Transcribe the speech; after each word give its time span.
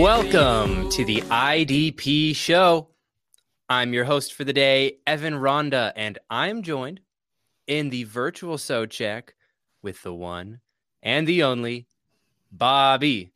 Welcome 0.00 0.90
to 0.90 1.04
the 1.04 1.20
IDP 1.22 2.36
show. 2.36 2.90
I'm 3.68 3.92
your 3.92 4.04
host 4.04 4.34
for 4.34 4.44
the 4.44 4.52
day, 4.52 4.98
Evan 5.04 5.34
Ronda, 5.34 5.92
and 5.96 6.20
I'm 6.30 6.62
joined 6.62 7.00
in 7.66 7.90
the 7.90 8.04
virtual 8.04 8.56
so 8.58 8.86
check 8.86 9.34
with 9.82 10.02
the 10.02 10.14
one 10.14 10.60
and 11.02 11.26
the 11.26 11.42
only 11.42 11.88
Bobby. 12.58 13.32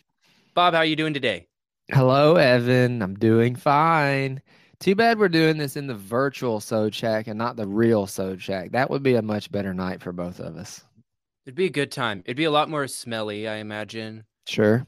Bob, 0.55 0.75
how 0.75 0.81
are 0.81 0.85
you 0.85 0.97
doing 0.97 1.15
today? 1.15 1.49
Hello, 1.91 2.37
Evan. 2.37 3.03
I'm 3.03 3.15
doing 3.15 3.55
fine. 3.57 4.41
Too 4.81 4.95
bad 4.95 5.19
we're 5.19 5.29
doing 5.29 5.59
this 5.59 5.77
in 5.77 5.87
the 5.87 5.95
virtual 5.95 6.61
so 6.61 6.89
check 6.91 7.27
and 7.27 7.37
not 7.39 7.57
the 7.57 7.67
real 7.67 8.07
so 8.07 8.37
check. 8.37 8.73
That 8.73 8.91
would 8.91 9.03
be 9.03 9.15
a 9.17 9.23
much 9.23 9.51
better 9.51 9.75
night 9.75 10.01
for 10.03 10.13
both 10.13 10.39
of 10.41 10.57
us. 10.57 10.83
It'd 11.47 11.57
be 11.57 11.65
a 11.67 11.71
good 11.71 11.91
time. 11.91 12.23
It'd 12.27 12.37
be 12.37 12.45
a 12.45 12.51
lot 12.51 12.71
more 12.71 12.87
smelly, 12.87 13.49
I 13.49 13.57
imagine. 13.57 14.25
Sure. 14.47 14.87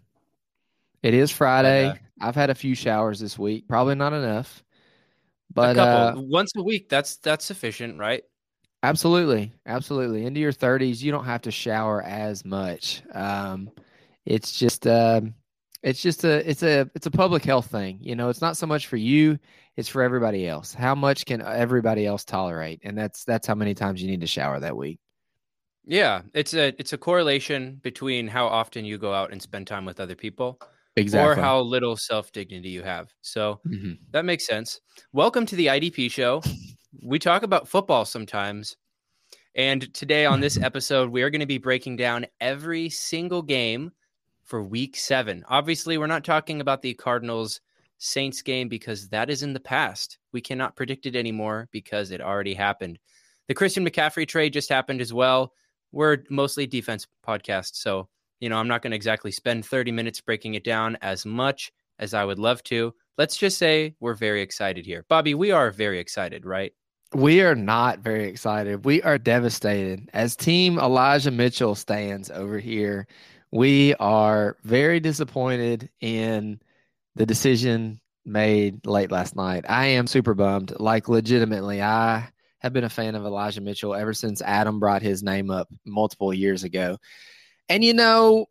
It 1.03 1.15
is 1.15 1.31
Friday. 1.31 1.87
uh, 1.89 1.95
I've 2.21 2.35
had 2.35 2.51
a 2.51 2.55
few 2.55 2.75
showers 2.75 3.21
this 3.21 3.39
week. 3.39 3.67
Probably 3.69 3.95
not 3.95 4.13
enough. 4.13 4.63
a 4.63 5.55
But 5.55 5.75
couple 5.75 6.13
uh, 6.13 6.15
once 6.17 6.53
a 6.57 6.63
week. 6.63 6.89
That's 6.89 7.17
that's 7.19 7.45
sufficient, 7.45 7.99
right? 7.99 8.23
absolutely. 8.83 9.53
Absolutely. 9.67 10.25
Into 10.27 10.41
your 10.41 10.53
30s, 10.53 11.03
you 11.03 11.13
don't 11.13 11.25
have 11.25 11.43
to 11.43 11.51
shower 11.51 12.03
as 12.03 12.45
much. 12.45 13.03
Um, 13.13 13.71
it's 14.27 14.53
just 14.59 14.87
um 14.87 15.35
it's 15.83 16.03
just 16.03 16.25
a 16.25 16.49
it's 16.49 16.63
a 16.63 16.91
it's 16.95 17.07
a 17.07 17.11
public 17.11 17.45
health 17.45 17.67
thing. 17.71 17.99
You 18.03 18.15
know, 18.15 18.29
it's 18.29 18.41
not 18.43 18.57
so 18.57 18.67
much 18.67 18.87
for 18.87 18.97
you, 18.97 19.39
it's 19.77 19.89
for 19.89 20.03
everybody 20.03 20.47
else. 20.47 20.75
How 20.75 20.95
much 20.95 21.25
can 21.25 21.41
everybody 21.41 22.07
else 22.07 22.25
tolerate? 22.25 22.81
And 22.85 22.97
that's 22.99 23.25
that's 23.25 23.47
how 23.47 23.55
many 23.55 23.75
times 23.75 24.03
you 24.03 24.11
need 24.11 24.21
to 24.21 24.27
shower 24.27 24.61
that 24.61 24.77
week. 24.77 24.99
Yeah, 25.87 26.23
it's 26.35 26.53
a 26.55 26.75
it's 26.79 26.93
a 26.93 26.99
correlation 26.99 27.81
between 27.83 28.29
how 28.29 28.47
often 28.47 28.85
you 28.85 28.99
go 28.99 29.15
out 29.15 29.33
and 29.33 29.41
spend 29.41 29.67
time 29.67 29.87
with 29.87 30.01
other 30.01 30.15
people 30.15 30.61
Exactly. 30.97 31.33
or 31.33 31.35
how 31.43 31.61
little 31.61 31.97
self 31.97 32.31
dignity 32.33 32.69
you 32.69 32.83
have. 32.83 33.09
So 33.23 33.61
Mhm. 33.67 33.99
that 34.11 34.27
makes 34.27 34.47
sense. 34.47 34.81
Welcome 35.13 35.47
to 35.47 35.57
the 35.57 35.69
IDP 35.69 36.11
show. 36.11 36.43
We 37.03 37.19
talk 37.19 37.43
about 37.43 37.69
football 37.69 38.05
sometimes. 38.05 38.77
And 39.55 39.93
today 39.95 40.27
on 40.27 40.41
this 40.41 40.59
episode, 40.59 41.11
we 41.11 41.23
are 41.23 41.31
going 41.31 41.41
to 41.41 41.47
be 41.47 41.59
breaking 41.59 41.97
down 41.97 42.27
every 42.41 42.89
single 42.91 43.43
game 43.43 43.91
for 44.51 44.65
week 44.65 44.97
seven. 44.97 45.45
Obviously, 45.49 45.97
we're 45.97 46.09
not 46.09 46.25
talking 46.25 46.61
about 46.61 46.83
the 46.83 46.93
Cardinals 46.95 47.61
Saints 47.99 48.43
game 48.43 48.69
because 48.69 49.09
that 49.09 49.31
is 49.31 49.45
in 49.45 49.53
the 49.53 49.61
past. 49.61 50.19
We 50.33 50.41
cannot 50.41 50.75
predict 50.75 51.07
it 51.07 51.15
anymore 51.15 51.69
because 51.71 52.11
it 52.11 52.21
already 52.21 52.53
happened. 52.53 52.99
The 53.47 53.55
Christian 53.55 53.89
McCaffrey 53.89 54.27
trade 54.27 54.53
just 54.53 54.69
happened 54.69 55.01
as 55.01 55.13
well. 55.13 55.53
We're 55.93 56.25
mostly 56.31 56.67
defense 56.67 57.07
podcast. 57.25 57.77
So, 57.77 58.09
you 58.41 58.49
know, 58.49 58.57
I'm 58.57 58.67
not 58.67 58.83
going 58.83 58.91
to 58.91 58.97
exactly 58.97 59.31
spend 59.31 59.65
30 59.65 59.93
minutes 59.93 60.21
breaking 60.21 60.55
it 60.55 60.65
down 60.65 60.99
as 61.01 61.25
much 61.25 61.71
as 62.01 62.13
I 62.13 62.25
would 62.25 62.41
love 62.41 62.63
to. 62.65 62.93
Let's 63.19 63.37
just 63.37 63.57
say 63.57 63.95
we're 64.01 64.15
very 64.15 64.43
excited 64.43 64.85
here. 64.85 65.05
Bobby, 65.09 65.35
we 65.35 65.53
are 65.53 65.71
very 65.71 66.01
excited, 66.01 66.45
right? 66.45 66.73
We 67.15 67.43
are 67.43 67.57
not 67.57 68.01
very 68.01 68.29
excited. 68.29 68.85
We 68.85 69.03
are 69.03 69.19
devastated. 69.19 70.09
As 70.13 70.35
team 70.35 70.79
Elijah 70.79 71.31
Mitchell 71.31 71.75
stands 71.75 72.31
over 72.31 72.59
here, 72.59 73.07
we 73.51 73.95
are 73.95 74.57
very 74.63 75.01
disappointed 75.01 75.91
in 76.01 76.61
the 77.17 77.27
decision 77.27 78.01
made 78.25 78.87
late 78.87 79.11
last 79.11 79.35
night. 79.35 79.65
I 79.69 79.87
am 79.87 80.07
super 80.07 80.35
bummed. 80.35 80.73
Like 80.79 81.09
legitimately, 81.09 81.83
I 81.83 82.29
have 82.61 82.73
been 82.73 82.85
a 82.85 82.91
fan 82.91 83.15
of 83.15 83.25
Elijah 83.25 83.61
Mitchell 83.61 83.95
ever 83.95 84.13
since 84.13 84.43
Adam 84.43 84.79
brought 84.79 85.03
his 85.03 85.23
name 85.23 85.51
up 85.51 85.69
multiple 85.85 86.33
years 86.33 86.63
ago. 86.63 86.99
And 87.69 87.83
you 87.83 87.95
know, 87.95 88.47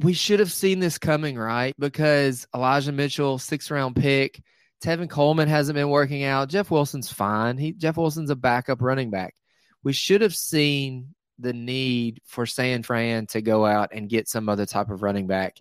we 0.00 0.12
should 0.12 0.40
have 0.40 0.52
seen 0.52 0.80
this 0.80 0.98
coming, 0.98 1.36
right? 1.36 1.74
Because 1.78 2.46
Elijah 2.54 2.92
Mitchell, 2.92 3.38
six 3.38 3.70
round 3.70 3.96
pick, 3.96 4.40
Tevin 4.82 5.08
Coleman 5.08 5.48
hasn't 5.48 5.76
been 5.76 5.88
working 5.88 6.24
out. 6.24 6.48
Jeff 6.48 6.70
Wilson's 6.70 7.10
fine. 7.10 7.58
He 7.58 7.72
Jeff 7.72 7.96
Wilson's 7.96 8.30
a 8.30 8.36
backup 8.36 8.82
running 8.82 9.10
back. 9.10 9.34
We 9.82 9.92
should 9.92 10.20
have 10.20 10.34
seen 10.34 11.14
the 11.38 11.52
need 11.52 12.20
for 12.24 12.46
San 12.46 12.82
Fran 12.82 13.26
to 13.28 13.42
go 13.42 13.66
out 13.66 13.90
and 13.92 14.08
get 14.08 14.28
some 14.28 14.48
other 14.48 14.66
type 14.66 14.90
of 14.90 15.02
running 15.02 15.26
back. 15.26 15.56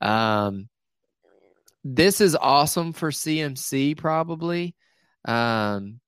Um, 0.00 0.68
this 1.84 2.20
is 2.20 2.36
awesome 2.36 2.92
for 2.92 3.10
CMC 3.10 3.96
probably. 3.96 4.74
Um, 5.24 6.00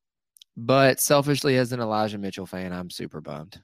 but 0.57 1.01
selfishly 1.01 1.57
as 1.57 1.73
an 1.73 1.81
Elijah 1.81 2.19
Mitchell 2.19 2.47
fan, 2.47 2.73
I'm 2.73 2.91
super 2.91 3.21
bummed. 3.21 3.61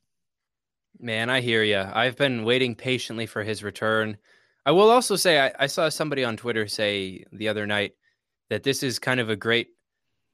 Man, 0.98 1.30
I 1.30 1.40
hear 1.40 1.62
you. 1.62 1.78
I've 1.78 2.16
been 2.16 2.44
waiting 2.44 2.74
patiently 2.74 3.26
for 3.26 3.42
his 3.42 3.62
return. 3.62 4.18
I 4.66 4.72
will 4.72 4.90
also 4.90 5.16
say, 5.16 5.40
I, 5.40 5.52
I 5.58 5.66
saw 5.66 5.88
somebody 5.88 6.24
on 6.24 6.36
Twitter 6.36 6.66
say 6.66 7.24
the 7.32 7.48
other 7.48 7.66
night 7.66 7.92
that 8.50 8.64
this 8.64 8.82
is 8.82 8.98
kind 8.98 9.20
of 9.20 9.30
a 9.30 9.36
great, 9.36 9.68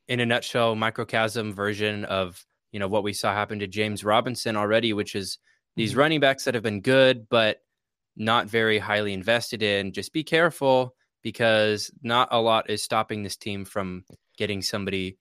in 0.08 0.20
a 0.20 0.26
nutshell, 0.26 0.74
microcosm 0.74 1.52
version 1.52 2.04
of 2.04 2.44
you 2.76 2.80
know 2.80 2.88
what 2.88 3.02
we 3.04 3.14
saw 3.14 3.32
happen 3.32 3.58
to 3.58 3.66
James 3.66 4.04
Robinson 4.04 4.54
already, 4.54 4.92
which 4.92 5.14
is 5.14 5.38
these 5.76 5.94
Mhm. 5.94 5.96
running 5.96 6.20
backs 6.20 6.44
that 6.44 6.52
have 6.52 6.62
been 6.62 6.82
good 6.82 7.26
but 7.30 7.62
not 8.16 8.48
very 8.48 8.78
highly 8.78 9.14
invested 9.14 9.62
in. 9.62 9.92
Just 9.94 10.12
be 10.12 10.22
careful 10.22 10.94
because 11.22 11.90
not 12.02 12.28
a 12.32 12.38
lot 12.38 12.68
is 12.68 12.82
stopping 12.82 13.22
this 13.22 13.34
team 13.38 13.64
from 13.64 14.04
getting 14.36 14.60
somebody 14.60 15.16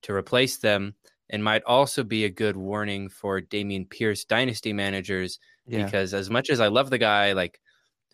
to 0.00 0.14
replace 0.14 0.56
them, 0.56 0.94
and 1.28 1.44
might 1.44 1.62
also 1.64 2.02
be 2.02 2.24
a 2.24 2.30
good 2.30 2.56
warning 2.56 3.10
for 3.10 3.38
Dameon 3.38 3.90
Pierce 3.90 4.24
dynasty 4.24 4.72
managers 4.72 5.38
Yeah. 5.66 5.84
because 5.84 6.14
as 6.14 6.30
much 6.30 6.48
as 6.48 6.58
I 6.58 6.68
love 6.68 6.88
the 6.88 6.96
guy, 6.96 7.32
like 7.34 7.60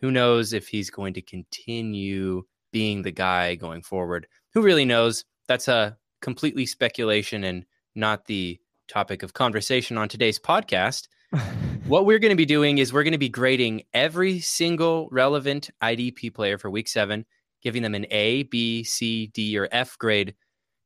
who 0.01 0.11
knows 0.11 0.53
if 0.53 0.67
he's 0.67 0.91
going 0.91 1.15
to 1.15 1.23
continue 1.23 2.43
being 2.73 3.03
the 3.03 3.13
guy 3.13 3.55
going 3.55 3.83
forward? 3.83 4.27
Who 4.55 4.63
really 4.63 4.85
knows? 4.85 5.25
That's 5.47 5.69
a 5.69 5.97
completely 6.21 6.67
speculation 6.67 7.45
and 7.45 7.65
not 7.95 8.27
the 8.27 8.59
topic 8.91 9.23
of 9.23 9.33
conversation 9.33 9.97
on 9.97 10.09
today's 10.09 10.39
podcast. 10.39 11.09
What 11.87 12.07
we're 12.07 12.21
going 12.21 12.31
to 12.31 12.37
be 12.37 12.47
doing 12.47 12.79
is 12.79 12.93
we're 12.93 13.03
going 13.03 13.13
to 13.13 13.19
be 13.19 13.29
grading 13.29 13.83
every 13.95 14.39
single 14.39 15.09
relevant 15.11 15.71
IDP 15.83 16.33
player 16.33 16.57
for 16.57 16.71
week 16.71 16.87
seven, 16.87 17.25
giving 17.63 17.83
them 17.83 17.97
an 17.97 18.07
A, 18.13 18.45
B, 18.45 18.85
C, 18.85 19.27
D, 19.29 19.59
or 19.59 19.67
F 19.73 19.99
grade. 19.99 20.37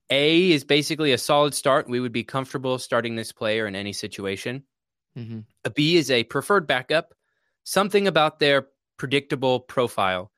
A 0.08 0.50
is 0.52 0.64
basically 0.64 1.12
a 1.12 1.18
solid 1.18 1.52
start. 1.52 1.90
We 1.90 2.00
would 2.00 2.12
be 2.12 2.24
comfortable 2.24 2.78
starting 2.78 3.16
this 3.16 3.32
player 3.32 3.66
in 3.66 3.76
any 3.76 3.92
situation. 3.92 4.62
hmm 5.14 5.40
A 5.64 5.70
B 5.70 5.96
is 5.96 6.10
a 6.10 6.24
preferred 6.24 6.66
backup. 6.66 7.12
Something 7.64 8.06
about 8.06 8.38
their 8.38 8.68
predictable 8.96 9.60
profile 9.60 10.30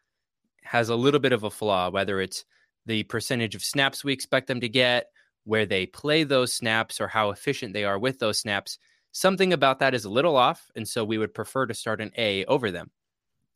has 0.64 0.88
a 0.88 0.96
little 0.96 1.20
bit 1.20 1.32
of 1.32 1.44
a 1.44 1.50
flaw, 1.50 1.90
whether 1.90 2.20
it's 2.20 2.44
the 2.86 3.04
percentage 3.04 3.54
of 3.54 3.62
snaps 3.62 4.02
we 4.02 4.12
expect 4.12 4.48
them 4.48 4.60
to 4.60 4.68
get, 4.68 5.10
where 5.46 5.64
they 5.64 5.86
play 5.86 6.24
those 6.24 6.52
snaps, 6.52 7.00
or 7.00 7.08
how 7.08 7.30
efficient 7.30 7.72
they 7.72 7.84
are 7.84 7.98
with 7.98 8.18
those 8.18 8.38
snaps. 8.38 8.78
Something 9.12 9.54
about 9.54 9.78
that 9.78 9.94
is 9.94 10.04
a 10.04 10.10
little 10.10 10.36
off. 10.36 10.70
And 10.76 10.86
so 10.86 11.04
we 11.04 11.16
would 11.16 11.32
prefer 11.32 11.64
to 11.64 11.72
start 11.72 12.02
an 12.02 12.12
A 12.18 12.44
over 12.44 12.70
them. 12.70 12.90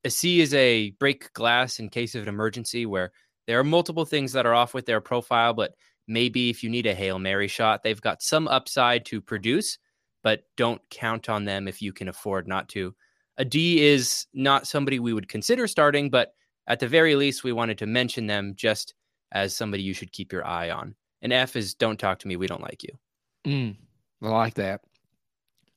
A 0.05 0.11
C 0.11 0.41
is 0.41 0.55
a 0.55 0.93
break 0.93 1.33
glass 1.35 1.79
in 1.79 1.91
case 1.91 2.15
of 2.15 2.23
an 2.23 2.29
emergency 2.29 2.87
where 2.87 3.13
there 3.47 3.59
are 3.59 3.65
multiple 3.65 4.07
things 4.07 4.33
that 4.33 4.47
are 4.47 4.55
off 4.55 4.73
with 4.73 4.87
their 4.87 5.01
profile, 5.01 5.53
but 5.53 5.75
maybe 6.09 6.49
if 6.49 6.63
you 6.63 6.71
need 6.71 6.87
a 6.87 6.95
Hail 6.95 7.19
Mary 7.19 7.49
shot, 7.49 7.83
they've 7.83 8.01
got 8.01 8.23
some 8.23 8.49
upside 8.49 9.05
to 9.07 9.21
produce, 9.21 9.77
but 10.23 10.45
don't 10.57 10.81
count 10.89 11.29
on 11.29 11.45
them 11.45 11.69
if 11.69 11.83
you 11.83 11.93
can 11.93 12.09
afford 12.09 12.49
not 12.49 12.69
to. 12.71 12.95
A 13.37 13.45
D 13.45 13.85
is 13.85 14.27
not 14.33 14.67
somebody 14.67 14.99
we 14.99 15.13
would 15.13 15.29
consider 15.29 15.67
starting, 15.67 16.09
but 16.09 16.33
at 16.67 16.79
the 16.79 16.89
very 16.89 17.17
least, 17.17 17.43
we 17.43 17.53
wanted 17.53 17.79
to 17.79 17.87
mention 17.87 18.27
them 18.27 18.55
just 18.55 18.95
as 19.33 19.57
somebody 19.57 19.83
you 19.83 19.93
should 19.93 20.13
keep 20.13 20.33
your 20.33 20.47
eye 20.47 20.71
on. 20.71 20.95
And 21.23 21.33
F 21.33 21.57
is 21.57 21.75
don't 21.75 21.99
talk 21.99 22.19
to 22.21 22.29
me. 22.29 22.37
We 22.37 22.47
don't 22.47 22.63
like 22.63 22.83
you. 22.83 22.91
Mm, 23.47 23.77
I 24.23 24.29
like 24.29 24.55
that. 24.55 24.81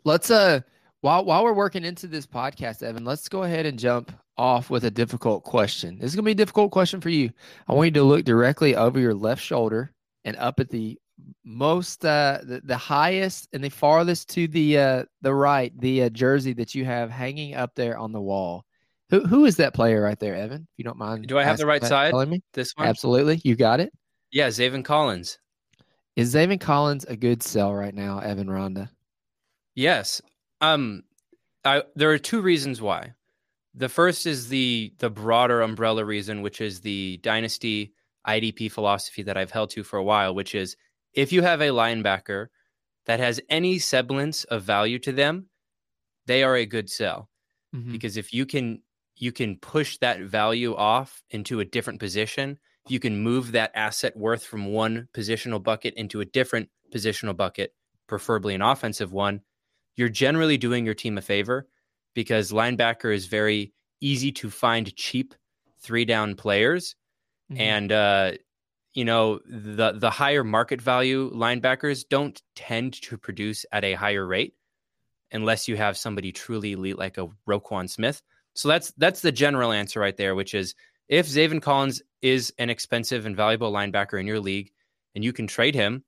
Let's 0.04 0.32
uh 0.32 0.62
while 1.02 1.26
while 1.26 1.44
we're 1.44 1.54
working 1.54 1.84
into 1.84 2.08
this 2.08 2.26
podcast, 2.26 2.84
Evan, 2.84 3.06
let's 3.06 3.28
go 3.28 3.44
ahead 3.44 3.66
and 3.66 3.78
jump 3.78 4.12
off 4.38 4.70
with 4.70 4.86
a 4.86 4.92
difficult 4.92 5.44
question. 5.44 5.98
This 6.00 6.12
is 6.12 6.16
gonna 6.16 6.26
be 6.26 6.32
a 6.32 6.36
difficult 6.36 6.72
question 6.72 7.02
for 7.02 7.10
you. 7.10 7.32
I 7.68 7.74
want 7.74 7.88
you 7.88 7.92
to 7.92 8.04
look 8.04 8.26
directly 8.26 8.76
over 8.76 9.00
your 9.00 9.14
left 9.14 9.42
shoulder 9.42 9.94
and 10.26 10.36
up 10.38 10.60
at 10.60 10.70
the 10.70 10.98
most 11.46 12.04
uh 12.06 12.40
the, 12.44 12.62
the 12.64 12.78
highest 12.78 13.48
and 13.54 13.64
the 13.64 13.70
farthest 13.70 14.30
to 14.30 14.48
the 14.48 14.78
uh 14.78 15.04
the 15.22 15.34
right, 15.34 15.78
the 15.80 16.04
uh, 16.04 16.10
jersey 16.10 16.54
that 16.54 16.74
you 16.74 16.86
have 16.86 17.12
hanging 17.12 17.56
up 17.56 17.76
there 17.76 17.98
on 17.98 18.12
the 18.12 18.22
wall. 18.22 18.66
Who 19.10 19.22
who 19.22 19.46
is 19.46 19.58
that 19.58 19.74
player 19.74 20.02
right 20.02 20.20
there, 20.20 20.36
Evan? 20.36 20.64
If 20.64 20.78
you 20.78 20.84
don't 20.84 20.98
mind. 20.98 21.28
Do 21.28 21.38
I 21.38 21.44
have 21.44 21.58
the 21.58 21.66
right 21.66 21.84
side? 21.84 22.12
Telling 22.12 22.30
me? 22.30 22.42
This 22.54 22.74
one? 22.76 22.88
Absolutely. 22.88 23.42
You 23.44 23.56
got 23.56 23.80
it. 23.80 23.94
Yeah, 24.34 24.48
Zaven 24.48 24.84
Collins. 24.84 25.38
Is 26.16 26.34
Zaven 26.34 26.60
Collins 26.60 27.06
a 27.06 27.16
good 27.16 27.44
sell 27.44 27.74
right 27.74 27.94
now, 27.94 28.18
Evan 28.18 28.50
Ronda? 28.50 28.90
Yes. 29.76 30.22
Um, 30.60 31.04
I, 31.64 31.84
there 31.96 32.12
are 32.12 32.18
two 32.18 32.42
reasons 32.42 32.82
why. 32.82 33.14
The 33.76 33.90
first 33.90 34.26
is 34.26 34.50
the 34.50 34.94
the 34.98 35.10
broader 35.10 35.62
umbrella 35.62 36.04
reason, 36.04 36.42
which 36.42 36.62
is 36.62 36.82
the 36.82 37.18
dynasty 37.24 37.94
IDP 38.28 38.72
philosophy 38.72 39.22
that 39.24 39.38
I've 39.38 39.52
held 39.52 39.70
to 39.72 39.84
for 39.84 39.98
a 39.98 40.04
while, 40.04 40.34
which 40.36 40.56
is 40.56 40.76
if 41.14 41.32
you 41.32 41.44
have 41.44 41.62
a 41.62 41.70
linebacker 41.70 42.48
that 43.06 43.20
has 43.20 43.40
any 43.50 43.78
semblance 43.80 44.46
of 44.46 44.64
value 44.64 44.98
to 45.00 45.12
them, 45.12 45.48
they 46.26 46.44
are 46.44 46.56
a 46.56 46.66
good 46.66 46.90
sell. 46.90 47.30
Mhm. 47.76 47.92
Because 47.92 48.18
if 48.18 48.34
you 48.34 48.46
can 48.48 48.82
you 49.16 49.32
can 49.32 49.58
push 49.60 49.98
that 50.00 50.22
value 50.22 50.76
off 50.76 51.24
into 51.30 51.60
a 51.60 51.66
different 51.66 52.00
position, 52.00 52.60
you 52.88 53.00
can 53.00 53.22
move 53.24 53.52
that 53.54 53.72
asset 53.76 54.16
worth 54.18 54.44
from 54.44 54.68
one 54.68 55.08
positional 55.14 55.62
bucket 55.62 55.94
into 55.96 56.22
a 56.22 56.26
different 56.26 56.70
positional 56.94 57.36
bucket, 57.36 57.74
preferably 58.08 58.54
an 58.56 58.62
offensive 58.62 59.12
one, 59.12 59.42
you're 59.96 60.10
generally 60.10 60.58
doing 60.58 60.86
your 60.86 60.94
team 60.94 61.18
a 61.18 61.22
favor 61.22 61.68
because 62.14 62.52
linebacker 62.52 63.14
is 63.14 63.28
very 63.28 63.74
easy 64.02 64.32
to 64.32 64.50
find 64.50 64.96
cheap 64.96 65.34
three 65.80 66.06
down 66.06 66.36
players 66.36 66.96
Mhm. 67.52 67.60
and 67.60 67.92
uh, 67.92 68.32
you 68.94 69.04
know 69.06 69.40
the 69.46 69.92
the 69.94 70.10
higher 70.10 70.44
market 70.44 70.82
value 70.82 71.32
linebackers 71.34 72.06
don't 72.08 72.42
tend 72.56 72.94
to 73.02 73.18
produce 73.18 73.66
at 73.72 73.84
a 73.84 73.94
higher 73.94 74.26
rate 74.26 74.54
unless 75.32 75.68
you 75.68 75.76
have 75.76 75.98
somebody 75.98 76.32
truly 76.32 76.74
elite 76.74 76.98
like 76.98 77.18
a 77.18 77.28
Roquan 77.48 77.90
Smith. 77.90 78.22
So 78.54 78.68
that's 78.70 78.92
that's 78.98 79.22
the 79.22 79.32
general 79.32 79.72
answer 79.72 80.00
right 80.00 80.16
there, 80.16 80.36
which 80.36 80.54
is 80.54 80.76
if 81.14 81.28
Zaven 81.28 81.62
Collins 81.62 82.02
is 82.22 82.52
an 82.58 82.70
expensive 82.70 83.26
and 83.26 83.36
valuable 83.38 83.72
linebacker 83.72 84.20
in 84.20 84.26
your 84.26 84.40
league, 84.40 84.72
and 85.14 85.24
you 85.24 85.32
can 85.32 85.46
trade 85.46 85.76
him, 85.76 86.04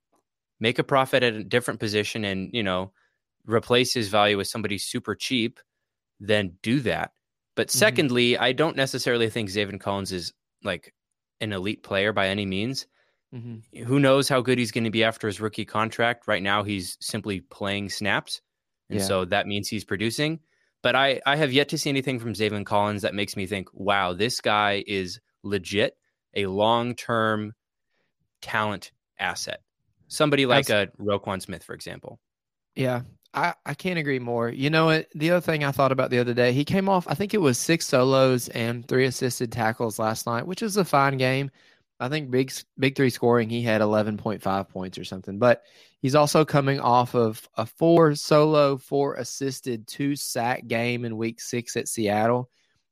make 0.60 0.80
a 0.80 0.84
profit 0.84 1.22
at 1.22 1.34
a 1.34 1.44
different 1.44 1.80
position, 1.80 2.26
and 2.26 2.50
you 2.54 2.64
know 2.64 2.92
replace 3.46 3.94
his 3.94 4.10
value 4.10 4.38
with 4.38 4.48
somebody 4.48 4.78
super 4.80 5.14
cheap, 5.14 5.60
then 6.20 6.58
do 6.64 6.80
that. 6.80 7.12
But 7.56 7.68
Mhm. 7.68 7.72
secondly, 7.72 8.38
I 8.38 8.52
don't 8.54 8.76
necessarily 8.76 9.30
think 9.30 9.50
Zaven 9.50 9.80
Collins 9.80 10.12
is 10.12 10.34
like 10.64 10.94
an 11.42 11.54
elite 11.54 11.84
player 11.84 12.12
by 12.12 12.28
any 12.28 12.46
means. 12.48 12.88
Mhm. 13.34 13.62
Who 13.86 14.00
knows 14.00 14.28
how 14.28 14.42
good 14.42 14.58
he's 14.58 14.72
going 14.72 14.86
to 14.86 14.90
be 14.90 15.04
after 15.04 15.28
his 15.28 15.40
rookie 15.40 15.66
contract? 15.66 16.28
Right 16.28 16.42
now, 16.42 16.64
he's 16.64 16.98
simply 17.00 17.42
playing 17.42 17.90
snaps. 17.90 18.42
And 18.90 19.00
Yeah. 19.00 19.06
so 19.08 19.26
that 19.26 19.46
means 19.46 19.70
he's 19.70 19.86
producing. 19.86 20.40
But 20.86 20.96
I, 20.96 21.20
I 21.26 21.36
have 21.38 21.52
yet 21.52 21.70
to 21.70 21.80
see 21.80 21.90
anything 21.90 22.20
from 22.20 22.34
Zaven 22.34 22.64
Collins 22.64 23.02
that 23.02 23.16
makes 23.16 23.36
me 23.36 23.48
think, 23.48 23.70
wow, 23.74 24.14
this 24.14 24.40
guy 24.40 24.84
is 24.86 25.20
legit 25.42 25.98
a 26.36 26.46
long 26.46 26.94
term 26.94 27.56
talent 28.40 28.92
asset. 29.18 29.62
Somebody 30.10 30.46
like 30.46 30.70
a 30.70 30.90
Roquan 31.00 31.42
Smith, 31.42 31.64
for 31.64 31.74
example. 31.74 32.20
Yeah, 32.76 33.02
I, 33.34 33.56
I 33.66 33.74
can't 33.74 33.98
agree 33.98 34.20
more. 34.20 34.48
You 34.48 34.70
know 34.70 34.86
what? 34.86 35.08
The 35.16 35.32
other 35.32 35.42
thing 35.42 35.64
I 35.64 35.72
thought 35.72 35.92
about 35.92 36.12
the 36.12 36.20
other 36.20 36.36
day, 36.36 36.54
he 36.54 36.64
came 36.64 36.88
off, 36.88 37.08
I 37.10 37.16
think 37.16 37.34
it 37.34 37.42
was 37.42 37.58
six 37.58 37.88
solos 37.88 38.48
and 38.50 38.88
three 38.88 39.06
assisted 39.06 39.52
tackles 39.52 39.98
last 39.98 40.28
night, 40.28 40.46
which 40.46 40.62
is 40.62 40.78
a 40.78 40.86
fine 40.86 41.18
game. 41.18 41.50
I 42.00 42.10
think 42.10 42.30
big 42.30 42.54
big 42.78 42.96
three 42.96 43.10
scoring, 43.10 43.50
he 43.50 43.64
had 43.64 43.82
11.5 43.82 44.70
points 44.70 45.00
or 45.00 45.04
something. 45.04 45.40
But 45.40 45.64
he's 46.06 46.16
also 46.16 46.46
coming 46.46 46.80
off 46.80 47.16
of 47.16 47.50
a 47.58 47.66
four 47.66 48.14
solo, 48.14 48.78
four 48.78 49.16
assisted, 49.16 49.88
two 49.88 50.16
sack 50.16 50.68
game 50.68 51.04
in 51.04 51.18
week 51.18 51.42
six 51.42 51.76
at 51.76 51.88
Seattle, 51.88 52.50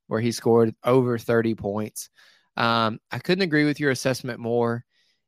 where 0.07 0.19
he 0.19 0.31
scored 0.31 0.74
over 0.83 1.19
30 1.19 1.54
points. 1.54 2.10
Um, 2.57 3.00
I 3.12 3.19
couldn't 3.19 3.44
agree 3.44 3.65
with 3.65 3.80
your 3.80 3.92
assessment 3.92 4.39
more. 4.39 4.83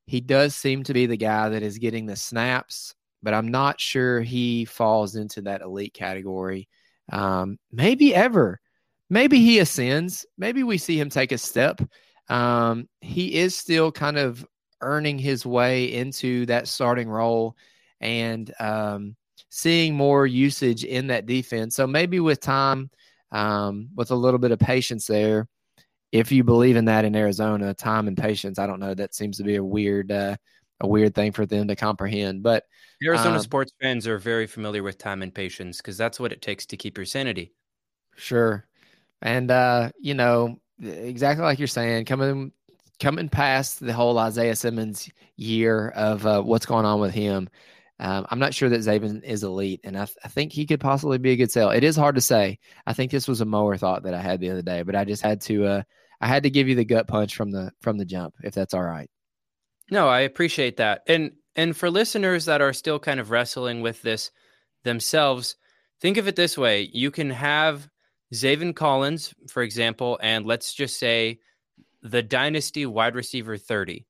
He 0.08 0.20
does 0.20 0.56
seem 0.56 0.84
to 0.86 0.94
be 0.94 1.06
the 1.06 1.18
guy 1.18 1.50
that 1.50 1.62
is 1.64 1.78
getting 1.78 2.06
the 2.06 2.16
snaps 2.16 2.96
but 3.26 3.34
I'm 3.34 3.48
not 3.48 3.82
sure 3.82 4.22
he 4.22 4.66
falls 4.66 5.16
into 5.16 5.42
that 5.42 5.62
elite 5.62 5.96
category. 5.96 6.70
Um, 7.12 7.58
maybe 7.72 8.14
ever. 8.14 8.60
Maybe 9.10 9.40
he 9.40 9.58
ascends. 9.58 10.28
Maybe 10.38 10.62
we 10.62 10.78
see 10.78 11.00
him 11.00 11.10
take 11.10 11.32
a 11.32 11.40
step. 11.40 11.82
Um, 12.30 12.88
he 13.02 13.34
is 13.34 13.56
still 13.56 13.92
kind 13.92 14.18
of 14.18 14.46
earning 14.80 15.18
his 15.18 15.44
way 15.44 15.92
into 15.92 16.46
that 16.46 16.68
starting 16.68 17.10
role 17.10 17.58
and 18.02 18.54
um, 18.60 19.16
seeing 19.50 19.96
more 19.96 20.26
usage 20.26 20.84
in 20.84 21.08
that 21.08 21.26
defense. 21.26 21.76
So 21.76 21.88
maybe 21.88 22.20
with 22.20 22.40
time, 22.40 22.90
um, 23.32 23.90
with 23.96 24.12
a 24.12 24.16
little 24.16 24.40
bit 24.40 24.52
of 24.52 24.60
patience 24.60 25.08
there, 25.08 25.48
if 26.12 26.32
you 26.32 26.44
believe 26.44 26.76
in 26.76 26.86
that 26.86 27.06
in 27.06 27.16
Arizona, 27.16 27.74
time 27.74 28.08
and 28.08 28.18
patience, 28.18 28.60
I 28.60 28.68
don't 28.68 28.80
know. 28.80 28.94
That 28.94 29.14
seems 29.14 29.38
to 29.38 29.44
be 29.44 29.56
a 29.56 29.64
weird, 29.64 30.12
uh, 30.12 30.38
a 30.80 30.88
weird 30.88 31.16
thing 31.16 31.32
for 31.32 31.46
them 31.46 31.68
to 31.68 31.76
comprehend. 31.76 32.44
But 32.44 32.64
Arizona 33.04 33.36
Um, 33.36 33.42
sports 33.42 33.74
fans 33.82 34.08
are 34.08 34.18
very 34.18 34.48
familiar 34.48 34.84
with 34.84 34.98
time 34.98 35.22
and 35.22 35.34
patience 35.34 35.78
because 35.78 35.98
that's 35.98 36.20
what 36.20 36.32
it 36.32 36.42
takes 36.42 36.66
to 36.68 36.78
keep 36.78 36.98
your 36.98 37.06
sanity. 37.06 37.54
Sure. 38.16 38.66
And 39.22 39.52
uh, 39.52 39.92
you 40.00 40.14
know, 40.14 40.60
exactly 40.82 41.44
like 41.44 41.60
you're 41.60 41.68
saying, 41.68 42.06
coming 42.06 42.52
coming 43.00 43.28
past 43.28 43.80
the 43.80 43.94
whole 43.94 44.18
Isaiah 44.18 44.56
Simmons 44.56 45.10
year 45.36 45.90
of 45.90 46.26
uh, 46.26 46.42
what's 46.42 46.66
going 46.66 46.86
on 46.86 47.00
with 47.00 47.14
him, 47.14 47.50
um, 48.00 48.26
I'm 48.30 48.40
not 48.40 48.54
sure 48.54 48.70
that 48.70 48.82
Zaven 48.82 49.24
is 49.24 49.44
elite, 49.44 49.82
and 49.84 49.98
I, 49.98 50.06
th- 50.06 50.18
I 50.24 50.28
think 50.28 50.52
he 50.52 50.66
could 50.66 50.82
possibly 50.82 51.18
be 51.18 51.32
a 51.32 51.36
good 51.38 51.52
sell. 51.52 51.70
It 51.70 51.84
is 51.84 51.96
hard 51.96 52.16
to 52.16 52.22
say. 52.22 52.60
I 52.86 52.94
think 52.94 53.12
this 53.12 53.28
was 53.28 53.42
a 53.42 53.46
mower 53.46 53.78
thought 53.78 54.04
that 54.04 54.14
I 54.14 54.22
had 54.22 54.42
the 54.42 54.50
other 54.50 54.62
day, 54.62 54.84
but 54.84 54.96
I 54.96 55.06
just 55.06 55.22
had 55.22 55.42
to 55.42 55.66
uh, 55.66 55.84
I 56.20 56.28
had 56.28 56.44
to 56.44 56.50
give 56.50 56.68
you 56.68 56.76
the 56.76 56.86
gut 56.86 57.08
punch 57.08 57.36
from 57.36 57.52
the 57.52 57.72
from 57.82 57.98
the 57.98 58.06
jump, 58.06 58.36
if 58.44 58.54
that's 58.54 58.74
all 58.74 58.84
right. 58.84 59.10
No, 59.92 60.08
I 60.08 60.22
appreciate 60.22 60.78
that. 60.78 61.04
And 61.08 61.34
and 61.56 61.76
for 61.76 61.90
listeners 61.90 62.46
that 62.46 62.62
are 62.62 62.74
still 62.74 63.00
kind 63.00 63.20
of 63.20 63.32
wrestling 63.32 63.82
with 63.82 64.02
this 64.02 64.32
themselves, 64.84 65.56
think 66.02 66.18
of 66.18 66.28
it 66.28 66.36
this 66.36 66.58
way. 66.58 66.90
You 66.92 67.12
can 67.12 67.30
have 67.30 67.90
Zaven 68.34 68.76
Collins, 68.76 69.34
for 69.50 69.64
example, 69.64 70.20
and 70.22 70.46
let's 70.46 70.74
just 70.74 71.00
say 71.00 71.40
the 72.02 72.22
dynasty 72.22 72.86
wide 72.86 73.16
receiver 73.16 73.58
30. 73.58 74.06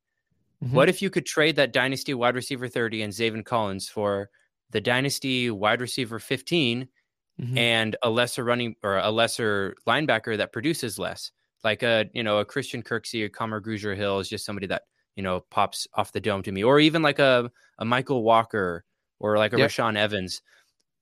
Mhm. 0.61 0.71
What 0.71 0.89
if 0.89 1.01
you 1.01 1.09
could 1.09 1.25
trade 1.25 1.55
that 1.57 1.73
dynasty 1.73 2.13
wide 2.13 2.35
receiver 2.35 2.67
30 2.67 3.01
and 3.01 3.13
Zaven 3.13 3.45
Collins 3.45 3.87
for 3.89 4.29
the 4.71 4.81
dynasty 4.81 5.49
wide 5.51 5.81
receiver 5.81 6.19
15 6.19 6.89
Mhm. 7.37 7.57
and 7.57 7.95
a 8.03 8.09
lesser 8.09 8.43
running 8.43 8.75
or 8.83 8.97
a 8.97 9.11
lesser 9.11 9.75
linebacker 9.87 10.37
that 10.37 10.53
produces 10.53 10.99
less, 10.99 11.31
like 11.63 11.83
a 11.83 12.09
you 12.13 12.23
know 12.23 12.39
a 12.39 12.45
Christian 12.45 12.83
Kirksey 12.83 13.23
or 13.23 13.29
Kamu 13.29 13.61
Grugier 13.61 13.95
Hill 13.95 14.19
is 14.19 14.29
just 14.29 14.45
somebody 14.45 14.67
that 14.67 14.83
you 15.15 15.23
know 15.23 15.41
pops 15.51 15.87
off 15.95 16.11
the 16.13 16.21
dome 16.21 16.43
to 16.43 16.51
me, 16.51 16.63
or 16.63 16.79
even 16.79 17.01
like 17.01 17.19
a 17.19 17.51
a 17.79 17.85
Mykal 17.85 18.23
Walker 18.23 18.85
or 19.19 19.37
like 19.37 19.53
a 19.53 19.57
Yep. 19.57 19.71
Rashaan 19.71 19.97
Evans. 19.97 20.41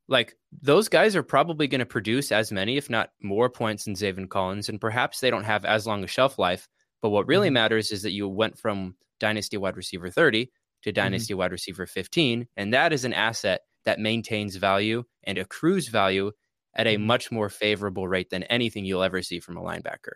Like 0.10 0.36
those 0.62 0.90
guys 0.90 1.16
are 1.16 1.24
probably 1.24 1.68
going 1.68 1.80
to 1.80 1.86
produce 1.86 2.32
as 2.32 2.52
many, 2.52 2.78
if 2.78 2.90
not 2.90 3.12
more, 3.22 3.50
points 3.50 3.86
than 3.86 3.96
Zaven 3.96 4.30
Collins, 4.30 4.70
and 4.70 4.82
perhaps 4.82 5.20
they 5.22 5.30
don't 5.32 5.46
have 5.46 5.66
as 5.66 5.88
long 5.88 6.04
a 6.04 6.08
shelf 6.08 6.40
life. 6.40 6.68
But 7.04 7.10
what 7.10 7.28
really 7.28 7.50
Mhm. 7.50 7.54
matters 7.54 7.92
is 7.92 8.02
that 8.02 8.14
you 8.14 8.28
went 8.28 8.58
from 8.58 8.96
dynasty 9.20 9.58
wide 9.58 9.78
receiver 9.78 10.10
30 10.10 10.52
to 10.84 10.92
dynasty 10.92 11.34
wide 11.36 11.52
receiver 11.52 11.86
15. 11.86 12.48
And 12.58 12.74
that 12.74 12.92
is 12.92 13.06
an 13.06 13.14
asset 13.14 13.62
that 13.86 14.00
maintains 14.00 14.56
value 14.56 15.04
and 15.24 15.38
accrues 15.38 15.90
value 15.90 16.32
at 16.76 16.88
a 16.88 16.98
Mhm. 16.98 17.02
much 17.02 17.32
more 17.32 17.50
favorable 17.50 18.08
rate 18.08 18.32
than 18.32 18.44
anything 18.44 18.86
you'll 18.86 19.04
ever 19.04 19.22
see 19.22 19.40
from 19.40 19.58
a 19.58 19.62
linebacker. 19.62 20.14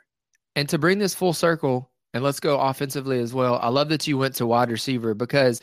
And 0.55 0.67
to 0.69 0.79
bring 0.79 0.97
this 0.97 1.13
full 1.13 1.33
circle, 1.33 1.91
and 2.13 2.23
let's 2.23 2.39
go 2.39 2.59
offensively 2.59 3.19
as 3.19 3.33
well. 3.33 3.59
I 3.61 3.67
love 3.69 3.89
that 3.89 4.07
you 4.07 4.17
went 4.17 4.33
to 4.35 4.47
wide 4.47 4.71
receiver 4.71 5.13
because 5.13 5.61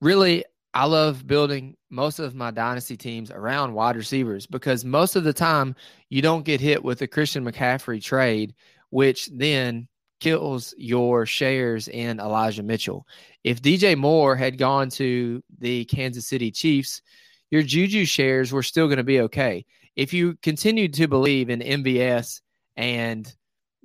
really, 0.00 0.44
I 0.74 0.86
love 0.86 1.26
building 1.26 1.76
most 1.90 2.18
of 2.18 2.34
my 2.34 2.50
dynasty 2.50 2.96
teams 2.96 3.30
around 3.30 3.74
wide 3.74 3.96
receivers 3.96 4.46
because 4.46 4.84
most 4.84 5.16
of 5.16 5.24
the 5.24 5.32
time 5.32 5.74
you 6.10 6.20
don't 6.22 6.44
get 6.44 6.60
hit 6.60 6.84
with 6.84 7.00
a 7.02 7.06
Christian 7.06 7.44
McCaffrey 7.44 8.02
trade, 8.02 8.54
which 8.90 9.26
then 9.32 9.88
kills 10.20 10.74
your 10.76 11.26
shares 11.26 11.88
in 11.88 12.20
Elijah 12.20 12.62
Mitchell. 12.62 13.06
If 13.44 13.62
DJ 13.62 13.96
Moore 13.96 14.36
had 14.36 14.58
gone 14.58 14.88
to 14.90 15.42
the 15.58 15.84
Kansas 15.86 16.26
City 16.26 16.50
Chiefs, 16.50 17.02
your 17.50 17.62
Juju 17.62 18.04
shares 18.04 18.52
were 18.52 18.62
still 18.62 18.86
going 18.86 18.98
to 18.98 19.04
be 19.04 19.20
okay. 19.22 19.64
If 19.94 20.12
you 20.12 20.36
continued 20.42 20.94
to 20.94 21.08
believe 21.08 21.48
in 21.48 21.60
MVS 21.60 22.40
and 22.76 23.32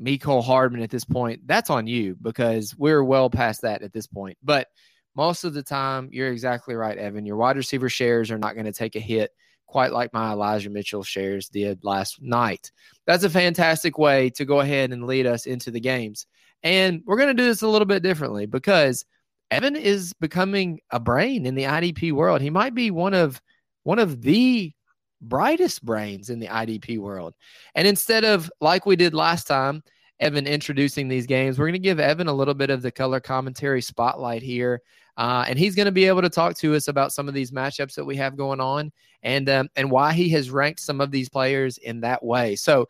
Mecole 0.02 0.44
Hardman 0.44 0.82
at 0.82 0.90
this 0.90 1.06
point, 1.06 1.42
that's 1.46 1.70
on 1.70 1.88
you 1.88 2.18
because 2.22 2.76
we're 2.78 3.04
well 3.04 3.30
past 3.30 3.62
that 3.62 3.82
at 3.82 3.94
this 3.94 4.08
point. 4.08 4.38
But 4.44 4.68
most 5.16 5.44
of 5.44 5.54
the 5.54 5.64
time, 5.64 6.10
you're 6.12 6.32
exactly 6.32 6.76
right, 6.76 6.98
Evan. 6.98 7.26
Your 7.26 7.36
wide 7.36 7.58
receiver 7.58 7.90
shares 7.90 8.32
are 8.32 8.38
not 8.38 8.56
going 8.56 8.66
to 8.66 8.74
take 8.74 8.96
a 8.96 9.00
hit 9.00 9.32
quite 9.72 9.94
like 9.94 10.12
my 10.12 10.34
Elijah 10.34 10.70
Mitchell 10.70 11.02
shares 11.02 11.48
did 11.48 11.80
last 11.86 12.22
night. 12.22 12.74
That's 13.08 13.24
a 13.24 13.30
fantastic 13.30 13.98
way 13.98 14.30
to 14.32 14.44
go 14.44 14.60
ahead 14.60 14.92
and 14.92 15.08
lead 15.08 15.26
us 15.26 15.46
into 15.46 15.72
the 15.72 15.80
games. 15.80 16.28
And 16.62 17.02
we're 17.06 17.16
going 17.16 17.30
to 17.30 17.42
do 17.42 17.48
this 17.48 17.62
a 17.62 17.70
little 17.70 17.86
bit 17.86 18.04
differently 18.04 18.46
because 18.46 19.06
Evan 19.50 19.78
is 19.78 20.12
becoming 20.12 20.82
a 20.92 21.00
brain 21.00 21.46
in 21.46 21.56
the 21.56 21.64
IDP 21.64 22.12
world. 22.12 22.42
He 22.42 22.50
might 22.50 22.76
be 22.76 22.92
one 22.92 23.14
of 23.14 23.42
one 23.84 23.98
of 23.98 24.22
the 24.22 24.74
brightest 25.22 25.86
brains 25.86 26.30
in 26.30 26.40
the 26.40 26.48
IDP 26.48 27.00
world. 27.00 27.34
And 27.74 27.88
instead 27.88 28.26
of 28.26 28.52
like 28.60 28.86
we 28.86 28.98
did 28.98 29.14
last 29.14 29.48
time, 29.48 29.84
Evan 30.20 30.48
introducing 30.48 31.08
these 31.08 31.26
games, 31.26 31.58
we're 31.58 31.68
going 31.68 31.74
to 31.74 31.80
give 31.80 32.00
Evan 32.00 32.28
a 32.28 32.34
little 32.34 32.54
bit 32.54 32.70
of 32.70 32.82
the 32.82 32.92
color 32.92 33.22
commentary 33.22 33.82
spotlight 33.82 34.42
here. 34.42 34.82
Uh, 35.18 35.46
and 35.48 35.60
he's 35.60 35.76
going 35.76 35.86
to 35.86 35.92
be 35.92 36.06
able 36.06 36.22
to 36.22 36.30
talk 36.30 36.56
to 36.58 36.76
us 36.76 36.88
about 36.88 37.12
some 37.12 37.28
of 37.28 37.34
these 37.34 37.52
matchups 37.52 37.96
that 37.96 38.06
we 38.06 38.16
have 38.16 38.38
going 38.38 38.60
on 38.60 38.92
and 39.24 39.50
um, 39.50 39.70
and 39.76 39.92
why 39.92 40.14
he 40.14 40.30
has 40.30 40.50
ranked 40.50 40.80
some 40.80 41.02
of 41.02 41.12
these 41.12 41.30
players 41.30 41.78
in 41.78 42.02
that 42.02 42.24
way. 42.24 42.56
So 42.56 42.88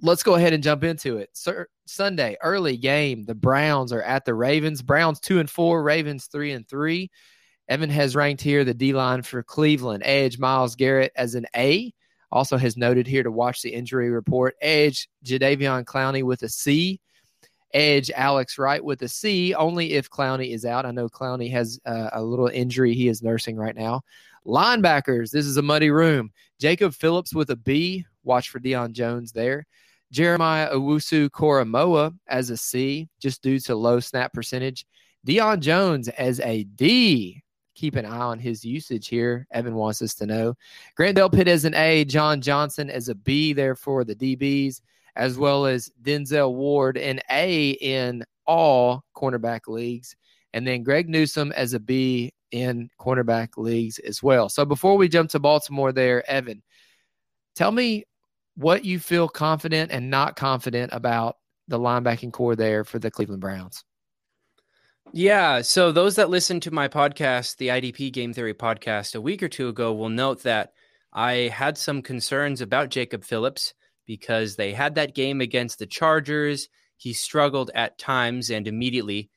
let's 0.00 0.22
go 0.22 0.34
ahead 0.34 0.52
and 0.52 0.62
jump 0.62 0.84
into 0.84 1.18
it. 1.18 1.30
Sir, 1.32 1.66
Sunday, 1.86 2.36
early 2.42 2.76
game. 2.76 3.24
The 3.24 3.34
Browns 3.34 3.92
are 3.92 4.02
at 4.02 4.24
the 4.24 4.34
Ravens. 4.34 4.82
Browns 4.82 5.20
two 5.20 5.40
and 5.40 5.50
four, 5.50 5.82
Ravens 5.82 6.26
three 6.26 6.52
and 6.52 6.66
three. 6.66 7.10
Evan 7.68 7.90
has 7.90 8.16
ranked 8.16 8.40
here 8.40 8.64
the 8.64 8.74
D 8.74 8.92
line 8.92 9.22
for 9.22 9.42
Cleveland. 9.42 10.02
Edge 10.06 10.38
Myles 10.38 10.74
Garrett 10.74 11.12
as 11.16 11.34
an 11.34 11.46
A. 11.54 11.92
Also 12.30 12.56
has 12.56 12.76
noted 12.76 13.06
here 13.06 13.22
to 13.22 13.30
watch 13.30 13.62
the 13.62 13.70
injury 13.70 14.10
report. 14.10 14.54
Edge 14.60 15.08
Jadeveon 15.24 15.84
Clowney 15.84 16.22
with 16.22 16.42
a 16.42 16.48
C. 16.48 17.00
Edge 17.74 18.10
Alex 18.14 18.58
Wright 18.58 18.82
with 18.82 19.02
a 19.02 19.08
C, 19.08 19.54
only 19.54 19.94
if 19.94 20.10
Clowney 20.10 20.52
is 20.52 20.64
out. 20.64 20.86
I 20.86 20.90
know 20.90 21.08
Clowney 21.08 21.50
has 21.50 21.78
uh, 21.84 22.10
a 22.12 22.22
little 22.22 22.48
injury 22.48 22.94
he 22.94 23.08
is 23.08 23.22
nursing 23.22 23.56
right 23.56 23.76
now. 23.76 24.02
Linebackers, 24.46 25.30
this 25.30 25.46
is 25.46 25.58
a 25.58 25.62
muddy 25.62 25.90
room. 25.90 26.30
Jacob 26.58 26.94
Phillips 26.94 27.34
with 27.34 27.50
a 27.50 27.56
B. 27.56 28.04
Watch 28.24 28.48
for 28.48 28.60
Deion 28.60 28.92
Jones 28.92 29.32
there. 29.32 29.66
Jeremiah 30.10 30.72
Owusu 30.72 31.28
Koramoah 31.28 32.16
as 32.28 32.50
a 32.50 32.56
C, 32.56 33.08
just 33.20 33.42
due 33.42 33.58
to 33.60 33.74
low 33.74 34.00
snap 34.00 34.32
percentage. 34.32 34.86
Deion 35.26 35.60
Jones 35.60 36.08
as 36.08 36.40
a 36.40 36.64
D. 36.64 37.42
Keep 37.74 37.96
an 37.96 38.06
eye 38.06 38.18
on 38.18 38.38
his 38.38 38.64
usage 38.64 39.08
here. 39.08 39.46
Evan 39.52 39.74
wants 39.74 40.02
us 40.02 40.14
to 40.14 40.26
know. 40.26 40.54
Grant 40.96 41.16
Delpit 41.16 41.46
as 41.46 41.64
an 41.64 41.74
A. 41.74 42.04
John 42.04 42.40
Johnson 42.40 42.90
as 42.90 43.08
a 43.08 43.14
B 43.14 43.52
there 43.52 43.76
for 43.76 44.02
the 44.02 44.16
DBs, 44.16 44.80
as 45.18 45.36
well 45.36 45.66
as 45.66 45.90
Denzel 46.00 46.54
Ward 46.54 46.96
an 46.96 47.20
A 47.30 47.70
in 47.72 48.24
all 48.46 49.04
cornerback 49.14 49.66
leagues. 49.66 50.16
And 50.54 50.66
then 50.66 50.84
Greg 50.84 51.08
Newsome 51.08 51.52
as 51.52 51.74
a 51.74 51.80
B 51.80 52.32
in 52.52 52.88
cornerback 52.98 53.58
leagues 53.58 53.98
as 53.98 54.22
well. 54.22 54.48
So 54.48 54.64
before 54.64 54.96
we 54.96 55.08
jump 55.08 55.30
to 55.30 55.40
Baltimore 55.40 55.92
there, 55.92 56.28
Evan, 56.30 56.62
tell 57.56 57.72
me 57.72 58.04
what 58.54 58.84
you 58.84 58.98
feel 58.98 59.28
confident 59.28 59.90
and 59.90 60.08
not 60.08 60.36
confident 60.36 60.92
about 60.94 61.36
the 61.66 61.78
linebacking 61.78 62.32
core 62.32 62.56
there 62.56 62.84
for 62.84 62.98
the 62.98 63.10
Cleveland 63.10 63.42
Browns. 63.42 63.84
Yeah. 65.12 65.62
So 65.62 65.90
those 65.90 66.16
that 66.16 66.30
listened 66.30 66.62
to 66.62 66.70
my 66.70 66.86
podcast, 66.86 67.56
the 67.56 67.68
IDP 67.68 68.12
Game 68.12 68.32
Theory 68.32 68.54
podcast, 68.54 69.14
a 69.14 69.20
week 69.20 69.42
or 69.42 69.48
two 69.48 69.68
ago 69.68 69.92
will 69.92 70.08
note 70.10 70.44
that 70.44 70.72
I 71.12 71.50
had 71.52 71.76
some 71.76 72.02
concerns 72.02 72.60
about 72.60 72.90
Jacob 72.90 73.24
Phillips 73.24 73.74
because 74.08 74.56
they 74.56 74.72
had 74.72 74.96
that 74.96 75.14
game 75.14 75.40
against 75.40 75.78
the 75.78 75.86
Chargers. 75.86 76.68
He 76.96 77.12
struggled 77.12 77.70
at 77.74 77.98
times, 77.98 78.50
and 78.50 78.66
immediately 78.66 79.30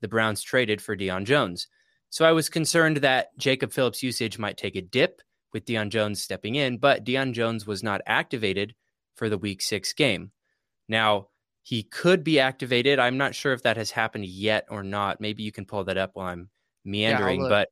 the 0.00 0.08
Browns 0.08 0.42
traded 0.42 0.80
for 0.80 0.96
Deion 0.96 1.24
Jones. 1.24 1.68
So 2.08 2.24
I 2.24 2.32
was 2.32 2.48
concerned 2.48 2.96
that 2.98 3.28
Jacob 3.38 3.72
Phillips' 3.72 4.02
usage 4.02 4.38
might 4.38 4.56
take 4.56 4.74
a 4.74 4.82
dip 4.82 5.20
with 5.52 5.66
Deion 5.66 5.90
Jones 5.90 6.20
stepping 6.20 6.56
in, 6.56 6.78
but 6.78 7.04
Deion 7.04 7.32
Jones 7.32 7.66
was 7.66 7.82
not 7.82 8.00
activated 8.06 8.74
for 9.14 9.28
the 9.28 9.38
week 9.38 9.60
six 9.60 9.92
game. 9.92 10.32
Now, 10.88 11.28
he 11.62 11.82
could 11.82 12.24
be 12.24 12.40
activated. 12.40 12.98
I'm 12.98 13.18
not 13.18 13.34
sure 13.34 13.52
if 13.52 13.62
that 13.62 13.76
has 13.76 13.90
happened 13.90 14.24
yet 14.24 14.64
or 14.70 14.82
not. 14.82 15.20
Maybe 15.20 15.42
you 15.42 15.52
can 15.52 15.66
pull 15.66 15.84
that 15.84 15.98
up 15.98 16.12
while 16.14 16.28
I'm 16.28 16.48
meandering. 16.84 17.42
Yeah, 17.42 17.48
but 17.48 17.68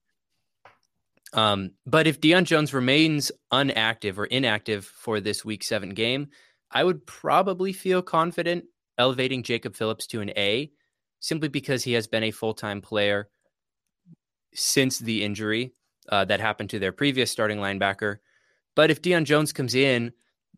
um, 1.33 1.73
but 1.87 2.07
if 2.07 2.21
Deion 2.21 2.45
Jones 2.45 2.73
remains 2.73 3.31
unactive 3.53 4.19
or 4.19 4.27
inactive 4.27 4.85
for 4.85 5.21
this 5.21 5.45
week 5.45 5.63
seven 5.63 5.91
game, 5.91 6.29
I 6.71 6.85
would 6.85 7.07
probably 7.07 7.73
feel 7.73 8.03
confident 8.03 8.65
elevating 8.97 9.43
Jacob 9.43 9.75
Phillips 9.77 10.07
to 10.09 10.21
an 10.21 10.31
A 10.31 10.71
simply 11.21 11.49
because 11.49 11.85
he 11.85 11.93
has 11.93 12.07
been 12.07 12.25
a 12.25 12.31
full 12.31 12.55
time 12.55 12.81
player 12.81 13.29
since 14.55 14.99
the 14.99 15.23
injury 15.25 15.73
uh, 16.09 16.25
that 16.25 16.41
happened 16.41 16.71
to 16.71 16.79
their 16.79 16.93
previous 16.93 17.31
starting 17.31 17.59
linebacker. 17.59 18.19
But 18.75 18.91
if 18.91 19.03
Deion 19.03 19.25
Jones 19.25 19.53
comes 19.53 19.75
in, 19.75 20.13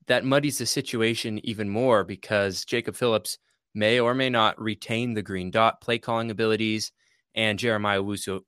that 0.06 0.24
muddies 0.24 0.58
the 0.58 0.66
situation 0.66 1.44
even 1.44 1.68
more 1.68 2.04
because 2.04 2.64
Jacob 2.64 2.94
Phillips 2.94 3.38
may 3.74 4.00
or 4.00 4.14
may 4.14 4.30
not 4.30 4.60
retain 4.60 5.14
the 5.14 5.22
green 5.22 5.50
dot 5.50 5.80
play 5.80 5.98
calling 5.98 6.30
abilities. 6.30 6.92
And 7.34 7.58
Jeremiah 7.58 8.02
Owusu 8.02 8.40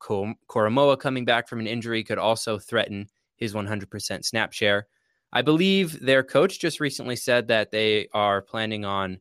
Koramoah 0.49 0.99
coming 0.99 1.25
back 1.25 1.49
from 1.49 1.61
an 1.61 1.67
injury 1.67 2.03
could 2.03 2.19
also 2.19 2.59
threaten 2.59 3.07
his 3.37 3.55
100% 3.55 4.25
snap 4.25 4.53
share. 4.53 4.87
I 5.33 5.43
believe 5.43 6.01
their 6.01 6.23
coach 6.23 6.61
just 6.61 6.81
recently 6.81 7.17
said 7.17 7.49
that 7.49 7.71
they 7.71 8.09
are 8.13 8.43
planning 8.43 8.85
on 8.85 9.19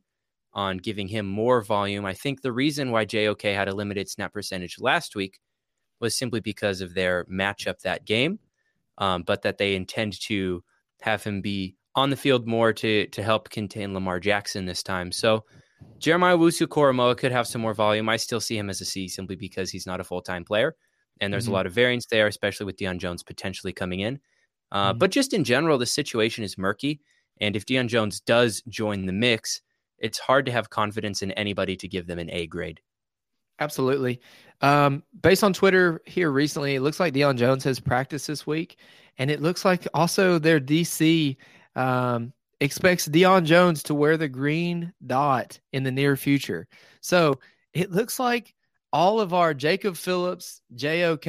on 0.54 0.76
giving 0.76 1.08
him 1.08 1.26
more 1.26 1.62
volume. 1.62 2.04
I 2.04 2.12
think 2.12 2.42
the 2.42 2.52
reason 2.52 2.90
why 2.90 3.06
JOK 3.06 3.42
had 3.42 3.68
a 3.68 3.74
limited 3.74 4.10
snap 4.10 4.34
percentage 4.34 4.76
last 4.78 5.16
week 5.16 5.38
was 5.98 6.14
simply 6.14 6.40
because 6.40 6.82
of 6.82 6.92
their 6.92 7.24
matchup 7.24 7.80
that 7.80 8.04
game, 8.04 8.38
um, 8.98 9.22
but 9.22 9.40
that 9.42 9.56
they 9.56 9.74
intend 9.74 10.20
to 10.20 10.62
have 11.00 11.24
him 11.24 11.40
be 11.40 11.74
on 11.94 12.10
the 12.10 12.16
field 12.16 12.46
more 12.46 12.72
to 12.72 13.06
to 13.06 13.22
help 13.22 13.48
contain 13.50 13.94
Lamar 13.94 14.20
Jackson 14.20 14.66
this 14.66 14.82
time. 14.82 15.10
So 15.10 15.44
Jeremiah 15.98 16.36
Owusu 16.36 16.66
Koramoah 16.66 17.16
could 17.16 17.32
have 17.32 17.46
some 17.46 17.60
more 17.60 17.74
volume. 17.74 18.08
I 18.08 18.16
still 18.16 18.40
see 18.40 18.58
him 18.58 18.68
as 18.68 18.80
a 18.80 18.84
C 18.84 19.06
simply 19.08 19.36
because 19.36 19.70
he's 19.70 19.86
not 19.86 20.00
a 20.00 20.04
full 20.04 20.20
time 20.20 20.44
player, 20.44 20.74
and 21.20 21.32
there's 21.32 21.44
mm-hmm. 21.44 21.52
a 21.52 21.56
lot 21.56 21.66
of 21.66 21.72
variance 21.72 22.06
there, 22.06 22.26
especially 22.26 22.66
with 22.66 22.76
Deion 22.76 22.98
Jones 22.98 23.22
potentially 23.22 23.72
coming 23.72 24.00
in. 24.00 24.18
Uh, 24.72 24.90
mm-hmm. 24.90 24.98
But 24.98 25.10
just 25.10 25.32
in 25.32 25.44
general, 25.44 25.78
the 25.78 25.86
situation 25.86 26.42
is 26.42 26.58
murky, 26.58 27.00
and 27.40 27.54
if 27.54 27.66
Deion 27.66 27.88
Jones 27.88 28.20
does 28.20 28.62
join 28.68 29.06
the 29.06 29.12
mix, 29.12 29.60
it's 29.98 30.18
hard 30.18 30.46
to 30.46 30.52
have 30.52 30.70
confidence 30.70 31.22
in 31.22 31.30
anybody 31.32 31.76
to 31.76 31.88
give 31.88 32.06
them 32.06 32.18
an 32.18 32.30
A 32.30 32.46
grade. 32.46 32.80
Absolutely. 33.60 34.20
Um, 34.60 35.04
based 35.22 35.44
on 35.44 35.52
Twitter 35.52 36.00
here 36.06 36.30
recently, 36.30 36.74
it 36.74 36.80
looks 36.80 36.98
like 36.98 37.14
Deion 37.14 37.36
Jones 37.36 37.62
has 37.64 37.78
practiced 37.78 38.26
this 38.26 38.46
week, 38.46 38.78
and 39.18 39.30
it 39.30 39.40
looks 39.40 39.64
like 39.64 39.86
also 39.94 40.38
their 40.38 40.58
DC 40.58 41.36
um, 41.76 42.32
expects 42.62 43.08
Deion 43.08 43.44
Jones 43.44 43.82
to 43.84 43.94
wear 43.94 44.16
the 44.16 44.28
green 44.28 44.92
dot 45.04 45.58
in 45.72 45.82
the 45.82 45.90
near 45.90 46.16
future. 46.16 46.68
So 47.00 47.40
it 47.74 47.90
looks 47.90 48.20
like 48.20 48.54
all 48.92 49.20
of 49.20 49.34
our 49.34 49.52
Jacob 49.52 49.96
Phillips, 49.96 50.60
JOK, 50.74 51.26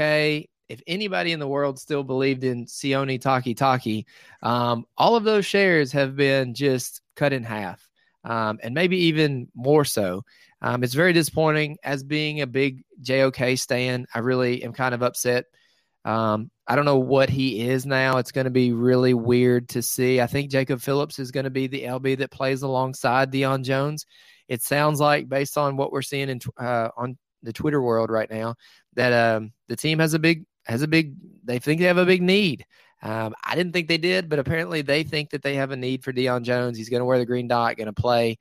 if 0.69 0.81
anybody 0.85 1.31
in 1.31 1.39
the 1.39 1.47
world 1.47 1.79
still 1.79 2.03
believed 2.03 2.43
in 2.43 2.65
Sione 2.65 3.19
Takitaki, 3.19 4.05
um, 4.41 4.85
all 4.97 5.15
of 5.15 5.23
those 5.23 5.45
shares 5.45 5.91
have 5.91 6.15
been 6.15 6.53
just 6.53 7.01
cut 7.15 7.33
in 7.33 7.43
half, 7.43 7.89
um, 8.23 8.59
and 8.61 8.73
maybe 8.73 8.97
even 8.97 9.47
more 9.55 9.85
so. 9.85 10.23
Um, 10.61 10.83
it's 10.83 10.93
very 10.93 11.13
disappointing 11.13 11.77
as 11.83 12.03
being 12.03 12.41
a 12.41 12.47
big 12.47 12.83
JOK 13.01 13.57
stand. 13.57 14.07
I 14.13 14.19
really 14.19 14.63
am 14.63 14.71
kind 14.71 14.93
of 14.93 15.01
upset. 15.01 15.45
Um, 16.05 16.51
I 16.67 16.75
don't 16.75 16.85
know 16.85 16.99
what 16.99 17.29
he 17.29 17.67
is 17.67 17.85
now. 17.85 18.17
It's 18.17 18.31
going 18.31 18.45
to 18.45 18.51
be 18.51 18.73
really 18.73 19.13
weird 19.13 19.69
to 19.69 19.81
see. 19.81 20.21
I 20.21 20.27
think 20.27 20.51
Jacob 20.51 20.81
Phillips 20.81 21.19
is 21.19 21.31
going 21.31 21.43
to 21.45 21.49
be 21.49 21.67
the 21.67 21.83
LB 21.83 22.19
that 22.19 22.31
plays 22.31 22.61
alongside 22.61 23.31
Deion 23.31 23.63
Jones. 23.63 24.05
It 24.47 24.61
sounds 24.61 24.99
like, 24.99 25.29
based 25.29 25.57
on 25.57 25.77
what 25.77 25.91
we're 25.91 26.01
seeing 26.01 26.29
in 26.29 26.39
uh, 26.59 26.89
on 26.95 27.17
the 27.41 27.53
Twitter 27.53 27.81
world 27.81 28.09
right 28.09 28.29
now, 28.29 28.55
that 28.95 29.13
um, 29.13 29.51
the 29.67 29.75
team 29.75 29.99
has 29.99 30.13
a 30.13 30.19
big 30.19 30.45
has 30.65 30.81
a 30.81 30.87
big. 30.87 31.15
They 31.43 31.59
think 31.59 31.79
they 31.79 31.87
have 31.87 31.97
a 31.97 32.05
big 32.05 32.21
need. 32.21 32.65
Um, 33.01 33.35
I 33.43 33.55
didn't 33.55 33.73
think 33.73 33.89
they 33.89 33.97
did, 33.97 34.29
but 34.29 34.39
apparently 34.39 34.81
they 34.81 35.03
think 35.03 35.31
that 35.31 35.41
they 35.41 35.55
have 35.55 35.71
a 35.71 35.75
need 35.77 36.03
for 36.03 36.13
Deion 36.13 36.43
Jones. 36.43 36.77
He's 36.77 36.89
going 36.89 37.01
to 37.01 37.05
wear 37.05 37.17
the 37.19 37.25
green 37.25 37.49
dot, 37.49 37.75
going 37.75 37.87
to 37.87 37.93
play. 37.93 38.37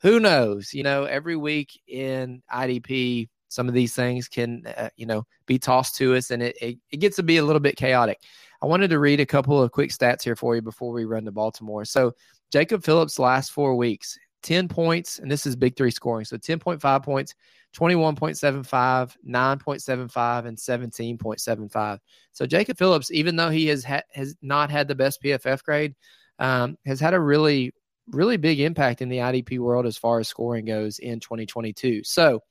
Who 0.00 0.18
knows? 0.18 0.74
You 0.74 0.82
know, 0.82 1.04
every 1.04 1.36
week 1.36 1.80
in 1.86 2.42
IDP, 2.52 3.28
some 3.52 3.68
of 3.68 3.74
these 3.74 3.94
things 3.94 4.28
can 4.28 4.66
uh, 4.76 4.88
you 4.96 5.06
know 5.06 5.26
be 5.46 5.58
tossed 5.58 5.94
to 5.96 6.14
us 6.14 6.30
and 6.30 6.42
it, 6.42 6.56
it, 6.60 6.78
it, 6.90 6.96
gets 6.98 7.16
to 7.16 7.22
be 7.22 7.36
a 7.36 7.44
little 7.44 7.60
bit 7.60 7.76
chaotic. 7.76 8.18
I 8.62 8.66
wanted 8.66 8.88
to 8.90 8.98
read 8.98 9.20
a 9.20 9.26
couple 9.26 9.62
of 9.62 9.72
quick 9.72 9.90
stats 9.90 10.22
here 10.22 10.36
for 10.36 10.54
you 10.54 10.62
before 10.62 10.92
we 10.92 11.04
run 11.04 11.24
to 11.26 11.32
baltimore. 11.32 11.84
So 11.84 12.14
jacob 12.50 12.82
phillips 12.82 13.18
last 13.18 13.52
four 13.52 13.76
weeks 13.76 14.18
10 14.42 14.68
points 14.68 15.18
and 15.18 15.30
this 15.30 15.46
is 15.46 15.54
big 15.54 15.76
three 15.76 15.90
scoring. 15.90 16.24
So 16.24 16.36
10.5 16.36 17.04
points 17.04 17.34
21.75 17.76 19.16
9.75 19.26 20.46
and 20.46 20.58
17.75 20.58 21.98
so 22.32 22.44
jacob 22.44 22.76
phillips 22.76 23.10
even 23.10 23.34
though 23.34 23.48
he 23.48 23.66
has 23.66 23.82
ha- 23.82 24.02
has 24.12 24.36
not 24.42 24.70
had 24.70 24.86
the 24.88 24.94
best 24.94 25.22
pff 25.22 25.62
grade 25.62 25.94
um, 26.38 26.76
has 26.84 27.00
had 27.00 27.14
a 27.14 27.20
really 27.20 27.72
really 28.08 28.36
big 28.36 28.60
impact 28.60 29.00
in 29.00 29.08
the 29.08 29.16
idp 29.18 29.58
world 29.58 29.86
as 29.86 29.96
far 29.96 30.20
as 30.20 30.28
scoring 30.28 30.66
goes 30.66 30.98
in 30.98 31.18
2022 31.18 32.04
so 32.04 32.42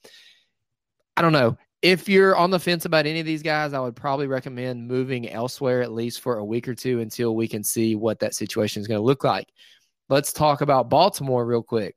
I 1.18 1.22
don't 1.22 1.34
know. 1.34 1.58
If 1.82 2.08
you're 2.08 2.36
on 2.36 2.52
the 2.52 2.60
fence 2.60 2.86
about 2.86 3.08
any 3.08 3.20
of 3.20 3.26
these 3.26 3.42
guys, 3.42 3.74
I 3.74 3.80
would 3.80 3.96
probably 3.96 4.28
recommend 4.28 4.88
moving 4.88 5.30
elsewhere 5.30 5.82
at 5.82 5.92
least 5.92 6.22
for 6.22 6.38
a 6.38 6.46
week 6.46 6.68
or 6.68 6.76
two 6.76 7.00
until 7.00 7.36
we 7.36 7.48
can 7.48 7.64
see 7.64 7.96
what 7.96 8.20
that 8.20 8.36
situation 8.36 8.82
is 8.82 8.88
going 8.88 9.00
to 9.00 9.06
look 9.06 9.24
like. 9.24 9.48
Let's 10.08 10.32
talk 10.32 10.62
about 10.62 10.90
Baltimore 10.90 11.46
real 11.46 11.64
quick. 11.64 11.96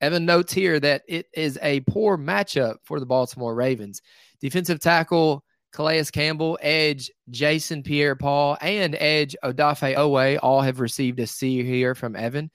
Evan 0.00 0.24
notes 0.24 0.52
here 0.52 0.80
that 0.80 1.02
it 1.08 1.26
is 1.34 1.58
a 1.62 1.80
poor 1.80 2.16
matchup 2.16 2.76
for 2.84 3.00
the 3.00 3.06
Baltimore 3.06 3.54
Ravens. 3.54 4.00
Defensive 4.40 4.80
tackle 4.80 5.44
Calais 5.72 6.04
Campbell, 6.04 6.58
edge 6.62 7.10
Jason 7.28 7.82
Pierre 7.82 8.16
Paul, 8.16 8.56
and 8.60 8.96
edge 8.98 9.36
Odafe 9.44 9.94
Oweh 9.94 10.38
all 10.42 10.62
have 10.62 10.80
received 10.80 11.20
a 11.20 11.26
C 11.26 11.62
here 11.62 11.94
from 11.94 12.16
Evan. 12.16 12.50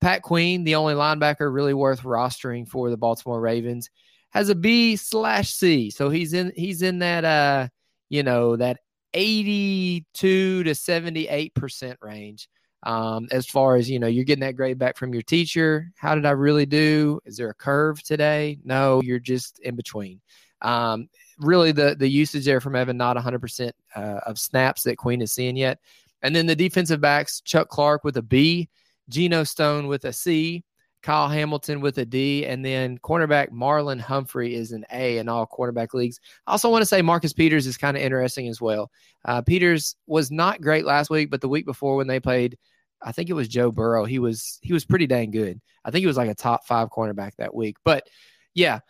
Pat 0.00 0.22
Queen, 0.22 0.64
the 0.64 0.74
only 0.74 0.94
linebacker 0.94 1.52
really 1.52 1.74
worth 1.74 2.02
rostering 2.02 2.66
for 2.66 2.90
the 2.90 2.96
Baltimore 2.96 3.40
Ravens 3.40 3.88
has 4.30 4.48
a 4.48 4.54
B 4.54 4.96
slash 4.96 5.52
C. 5.52 5.90
So 5.90 6.08
he's 6.08 6.32
in 6.32 6.52
he's 6.56 6.82
in 6.82 7.00
that 7.00 7.24
uh 7.24 7.68
you 8.08 8.22
know 8.22 8.56
that 8.56 8.78
82 9.14 10.64
to 10.64 10.74
78 10.74 11.54
percent 11.54 11.98
range. 12.00 12.48
Um, 12.82 13.28
as 13.30 13.46
far 13.46 13.76
as 13.76 13.90
you 13.90 13.98
know, 13.98 14.06
you're 14.06 14.24
getting 14.24 14.40
that 14.40 14.56
grade 14.56 14.78
back 14.78 14.96
from 14.96 15.12
your 15.12 15.22
teacher. 15.22 15.92
How 15.96 16.14
did 16.14 16.24
I 16.24 16.30
really 16.30 16.64
do? 16.64 17.20
Is 17.26 17.36
there 17.36 17.50
a 17.50 17.54
curve 17.54 18.02
today? 18.02 18.58
No, 18.64 19.02
you're 19.02 19.18
just 19.18 19.58
in 19.58 19.76
between. 19.76 20.20
Um, 20.62 21.08
really, 21.38 21.72
the 21.72 21.94
the 21.98 22.08
usage 22.08 22.44
there 22.44 22.60
from 22.60 22.76
Evan 22.76 22.96
not 22.96 23.16
100% 23.16 23.72
uh, 23.94 24.00
of 24.26 24.38
snaps 24.38 24.82
that 24.84 24.96
Queen 24.96 25.20
is 25.20 25.32
seeing 25.32 25.56
yet. 25.56 25.78
And 26.22 26.34
then 26.34 26.46
the 26.46 26.56
defensive 26.56 27.00
backs, 27.00 27.40
Chuck 27.40 27.68
Clark 27.68 28.04
with 28.04 28.16
a 28.16 28.22
B, 28.22 28.68
Geno 29.08 29.44
Stone 29.44 29.86
with 29.86 30.04
a 30.04 30.12
C, 30.12 30.64
Kyle 31.02 31.28
Hamilton 31.28 31.80
with 31.80 31.98
a 31.98 32.04
D, 32.04 32.46
and 32.46 32.64
then 32.64 32.98
cornerback 32.98 33.50
Marlon 33.50 34.00
Humphrey 34.00 34.54
is 34.54 34.72
an 34.72 34.84
A 34.92 35.18
in 35.18 35.28
all 35.28 35.46
cornerback 35.46 35.94
leagues. 35.94 36.20
I 36.46 36.52
also 36.52 36.70
want 36.70 36.82
to 36.82 36.86
say 36.86 37.02
Marcus 37.02 37.32
Peters 37.32 37.66
is 37.66 37.76
kind 37.76 37.96
of 37.96 38.02
interesting 38.02 38.48
as 38.48 38.60
well. 38.60 38.90
Uh, 39.24 39.42
Peters 39.42 39.96
was 40.06 40.30
not 40.30 40.60
great 40.60 40.84
last 40.84 41.10
week, 41.10 41.30
but 41.30 41.40
the 41.40 41.48
week 41.48 41.64
before 41.64 41.96
when 41.96 42.06
they 42.06 42.20
played, 42.20 42.58
I 43.02 43.12
think 43.12 43.30
it 43.30 43.34
was 43.34 43.48
Joe 43.48 43.70
Burrow. 43.72 44.04
He 44.04 44.18
was 44.18 44.58
he 44.62 44.72
was 44.72 44.84
pretty 44.84 45.06
dang 45.06 45.30
good. 45.30 45.60
I 45.84 45.90
think 45.90 46.02
he 46.02 46.06
was 46.06 46.16
like 46.16 46.30
a 46.30 46.34
top 46.34 46.66
five 46.66 46.90
cornerback 46.90 47.32
that 47.36 47.54
week. 47.54 47.76
But 47.84 48.06
yeah, 48.54 48.80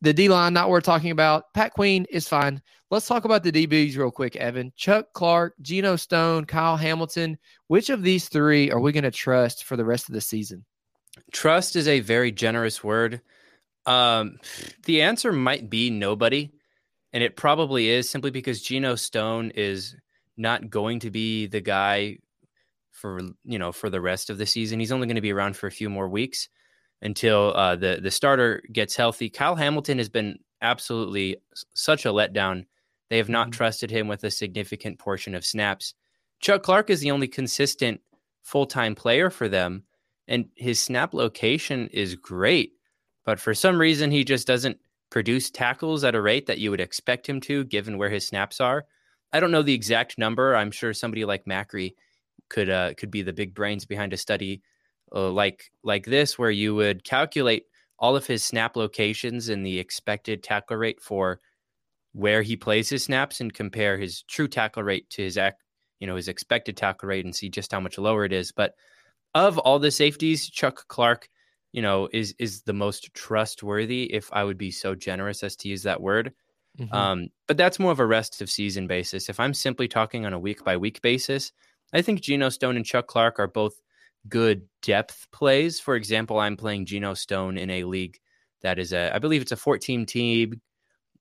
the 0.00 0.12
D 0.12 0.28
line 0.28 0.52
not 0.52 0.70
worth 0.70 0.84
talking 0.84 1.10
about. 1.10 1.52
Pat 1.54 1.72
Queen 1.72 2.06
is 2.10 2.28
fine. 2.28 2.62
Let's 2.90 3.06
talk 3.06 3.24
about 3.24 3.42
the 3.42 3.52
DBs 3.52 3.96
real 3.96 4.10
quick, 4.10 4.36
Evan. 4.36 4.72
Chuck 4.76 5.06
Clark, 5.14 5.54
Geno 5.62 5.96
Stone, 5.96 6.44
Kyle 6.46 6.76
Hamilton. 6.76 7.38
Which 7.68 7.88
of 7.88 8.02
these 8.02 8.28
three 8.28 8.70
are 8.70 8.80
we 8.80 8.92
going 8.92 9.04
to 9.04 9.10
trust 9.10 9.64
for 9.64 9.76
the 9.76 9.84
rest 9.84 10.08
of 10.08 10.14
the 10.14 10.20
season? 10.20 10.64
Trust 11.32 11.76
is 11.76 11.88
a 11.88 12.00
very 12.00 12.30
generous 12.30 12.84
word. 12.84 13.20
Um, 13.86 14.38
the 14.84 15.02
answer 15.02 15.32
might 15.32 15.68
be 15.68 15.90
nobody, 15.90 16.52
and 17.12 17.22
it 17.22 17.36
probably 17.36 17.88
is 17.88 18.08
simply 18.08 18.30
because 18.30 18.62
Geno 18.62 18.94
Stone 18.94 19.52
is 19.54 19.96
not 20.36 20.70
going 20.70 21.00
to 21.00 21.10
be 21.10 21.46
the 21.46 21.60
guy 21.60 22.18
for 22.90 23.20
you 23.44 23.58
know 23.58 23.72
for 23.72 23.90
the 23.90 24.00
rest 24.00 24.30
of 24.30 24.38
the 24.38 24.46
season. 24.46 24.78
He's 24.78 24.92
only 24.92 25.06
going 25.06 25.16
to 25.16 25.22
be 25.22 25.32
around 25.32 25.56
for 25.56 25.66
a 25.66 25.72
few 25.72 25.90
more 25.90 26.08
weeks 26.08 26.48
until 27.00 27.52
uh, 27.54 27.76
the 27.76 27.98
the 28.02 28.10
starter 28.10 28.62
gets 28.70 28.94
healthy. 28.94 29.28
Kyle 29.28 29.56
Hamilton 29.56 29.98
has 29.98 30.08
been 30.08 30.38
absolutely 30.60 31.36
such 31.74 32.06
a 32.06 32.10
letdown. 32.10 32.66
They 33.10 33.16
have 33.16 33.28
not 33.28 33.48
mm-hmm. 33.48 33.56
trusted 33.56 33.90
him 33.90 34.06
with 34.06 34.22
a 34.24 34.30
significant 34.30 34.98
portion 34.98 35.34
of 35.34 35.44
snaps. 35.44 35.94
Chuck 36.40 36.62
Clark 36.62 36.90
is 36.90 37.00
the 37.00 37.10
only 37.10 37.28
consistent 37.28 38.00
full 38.42 38.66
time 38.66 38.94
player 38.94 39.30
for 39.30 39.48
them 39.48 39.84
and 40.28 40.46
his 40.56 40.80
snap 40.80 41.14
location 41.14 41.88
is 41.88 42.14
great, 42.14 42.72
but 43.24 43.40
for 43.40 43.54
some 43.54 43.78
reason 43.78 44.10
he 44.10 44.24
just 44.24 44.46
doesn't 44.46 44.78
produce 45.10 45.50
tackles 45.50 46.04
at 46.04 46.14
a 46.14 46.20
rate 46.20 46.46
that 46.46 46.58
you 46.58 46.70
would 46.70 46.80
expect 46.80 47.28
him 47.28 47.40
to, 47.42 47.64
given 47.64 47.98
where 47.98 48.08
his 48.10 48.26
snaps 48.26 48.60
are. 48.60 48.86
I 49.32 49.40
don't 49.40 49.50
know 49.50 49.62
the 49.62 49.74
exact 49.74 50.18
number. 50.18 50.56
I'm 50.56 50.70
sure 50.70 50.92
somebody 50.92 51.24
like 51.24 51.44
Macri 51.44 51.94
could 52.48 52.70
uh, 52.70 52.94
could 52.94 53.10
be 53.10 53.22
the 53.22 53.32
big 53.32 53.54
brains 53.54 53.84
behind 53.84 54.12
a 54.12 54.16
study 54.16 54.62
uh, 55.14 55.30
like 55.30 55.70
like 55.82 56.04
this, 56.06 56.38
where 56.38 56.50
you 56.50 56.74
would 56.74 57.04
calculate 57.04 57.64
all 57.98 58.16
of 58.16 58.26
his 58.26 58.42
snap 58.42 58.76
locations 58.76 59.48
and 59.48 59.64
the 59.64 59.78
expected 59.78 60.42
tackle 60.42 60.76
rate 60.76 61.00
for 61.00 61.40
where 62.12 62.42
he 62.42 62.56
plays 62.56 62.90
his 62.90 63.04
snaps 63.04 63.40
and 63.40 63.54
compare 63.54 63.96
his 63.96 64.22
true 64.22 64.48
tackle 64.48 64.82
rate 64.82 65.08
to 65.10 65.22
his 65.22 65.38
act, 65.38 65.62
you 66.00 66.06
know 66.06 66.16
his 66.16 66.28
expected 66.28 66.76
tackle 66.76 67.08
rate 67.08 67.24
and 67.24 67.34
see 67.34 67.48
just 67.48 67.72
how 67.72 67.80
much 67.80 67.98
lower 67.98 68.24
it 68.24 68.32
is. 68.32 68.52
But 68.52 68.74
of 69.34 69.58
all 69.58 69.78
the 69.78 69.90
safeties, 69.90 70.48
Chuck 70.48 70.86
Clark, 70.88 71.28
you 71.72 71.82
know, 71.82 72.08
is 72.12 72.34
is 72.38 72.62
the 72.62 72.72
most 72.72 73.12
trustworthy. 73.14 74.12
If 74.12 74.30
I 74.32 74.44
would 74.44 74.58
be 74.58 74.70
so 74.70 74.94
generous 74.94 75.42
as 75.42 75.56
to 75.56 75.68
use 75.68 75.82
that 75.84 76.00
word, 76.00 76.32
mm-hmm. 76.78 76.94
um, 76.94 77.28
but 77.46 77.56
that's 77.56 77.78
more 77.78 77.92
of 77.92 78.00
a 78.00 78.06
rest 78.06 78.42
of 78.42 78.50
season 78.50 78.86
basis. 78.86 79.28
If 79.28 79.40
I'm 79.40 79.54
simply 79.54 79.88
talking 79.88 80.26
on 80.26 80.32
a 80.32 80.38
week 80.38 80.64
by 80.64 80.76
week 80.76 81.00
basis, 81.02 81.52
I 81.92 82.02
think 82.02 82.20
Geno 82.20 82.48
Stone 82.48 82.76
and 82.76 82.84
Chuck 82.84 83.06
Clark 83.06 83.38
are 83.38 83.48
both 83.48 83.80
good 84.28 84.62
depth 84.82 85.26
plays. 85.32 85.80
For 85.80 85.96
example, 85.96 86.38
I'm 86.38 86.56
playing 86.56 86.86
Geno 86.86 87.14
Stone 87.14 87.58
in 87.58 87.70
a 87.70 87.84
league 87.84 88.18
that 88.62 88.78
is 88.78 88.92
a, 88.92 89.14
I 89.14 89.18
believe 89.18 89.42
it's 89.42 89.52
a 89.52 89.56
14 89.56 90.06
team. 90.06 90.60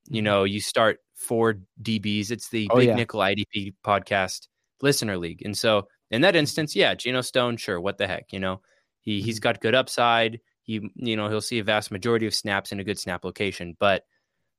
You 0.10 0.18
mm-hmm. 0.18 0.24
know, 0.26 0.44
you 0.44 0.60
start 0.60 1.00
four 1.16 1.60
DBs. 1.82 2.32
It's 2.32 2.50
the 2.50 2.68
oh, 2.72 2.78
Big 2.78 2.90
yeah. 2.90 2.96
Nickel 2.96 3.20
IDP 3.20 3.74
podcast 3.86 4.48
listener 4.82 5.18
league, 5.18 5.42
and 5.46 5.58
so 5.58 5.88
in 6.12 6.22
that 6.22 6.36
instance, 6.36 6.76
yeah, 6.76 6.94
Geno 6.94 7.22
Stone, 7.22 7.58
sure, 7.58 7.80
what 7.80 7.98
the 7.98 8.08
heck, 8.08 8.32
you 8.32 8.40
know, 8.40 8.62
he 9.00 9.22
he's 9.22 9.38
mm-hmm. 9.38 9.44
got 9.44 9.62
good 9.62 9.76
upside. 9.76 10.40
He 10.62 10.90
you 10.96 11.16
know 11.16 11.30
he'll 11.30 11.42
see 11.42 11.60
a 11.60 11.64
vast 11.64 11.92
majority 11.92 12.28
of 12.28 12.36
snaps 12.36 12.72
in 12.72 12.80
a 12.80 12.84
good 12.84 13.00
snap 13.00 13.26
location. 13.26 13.76
But 13.80 14.06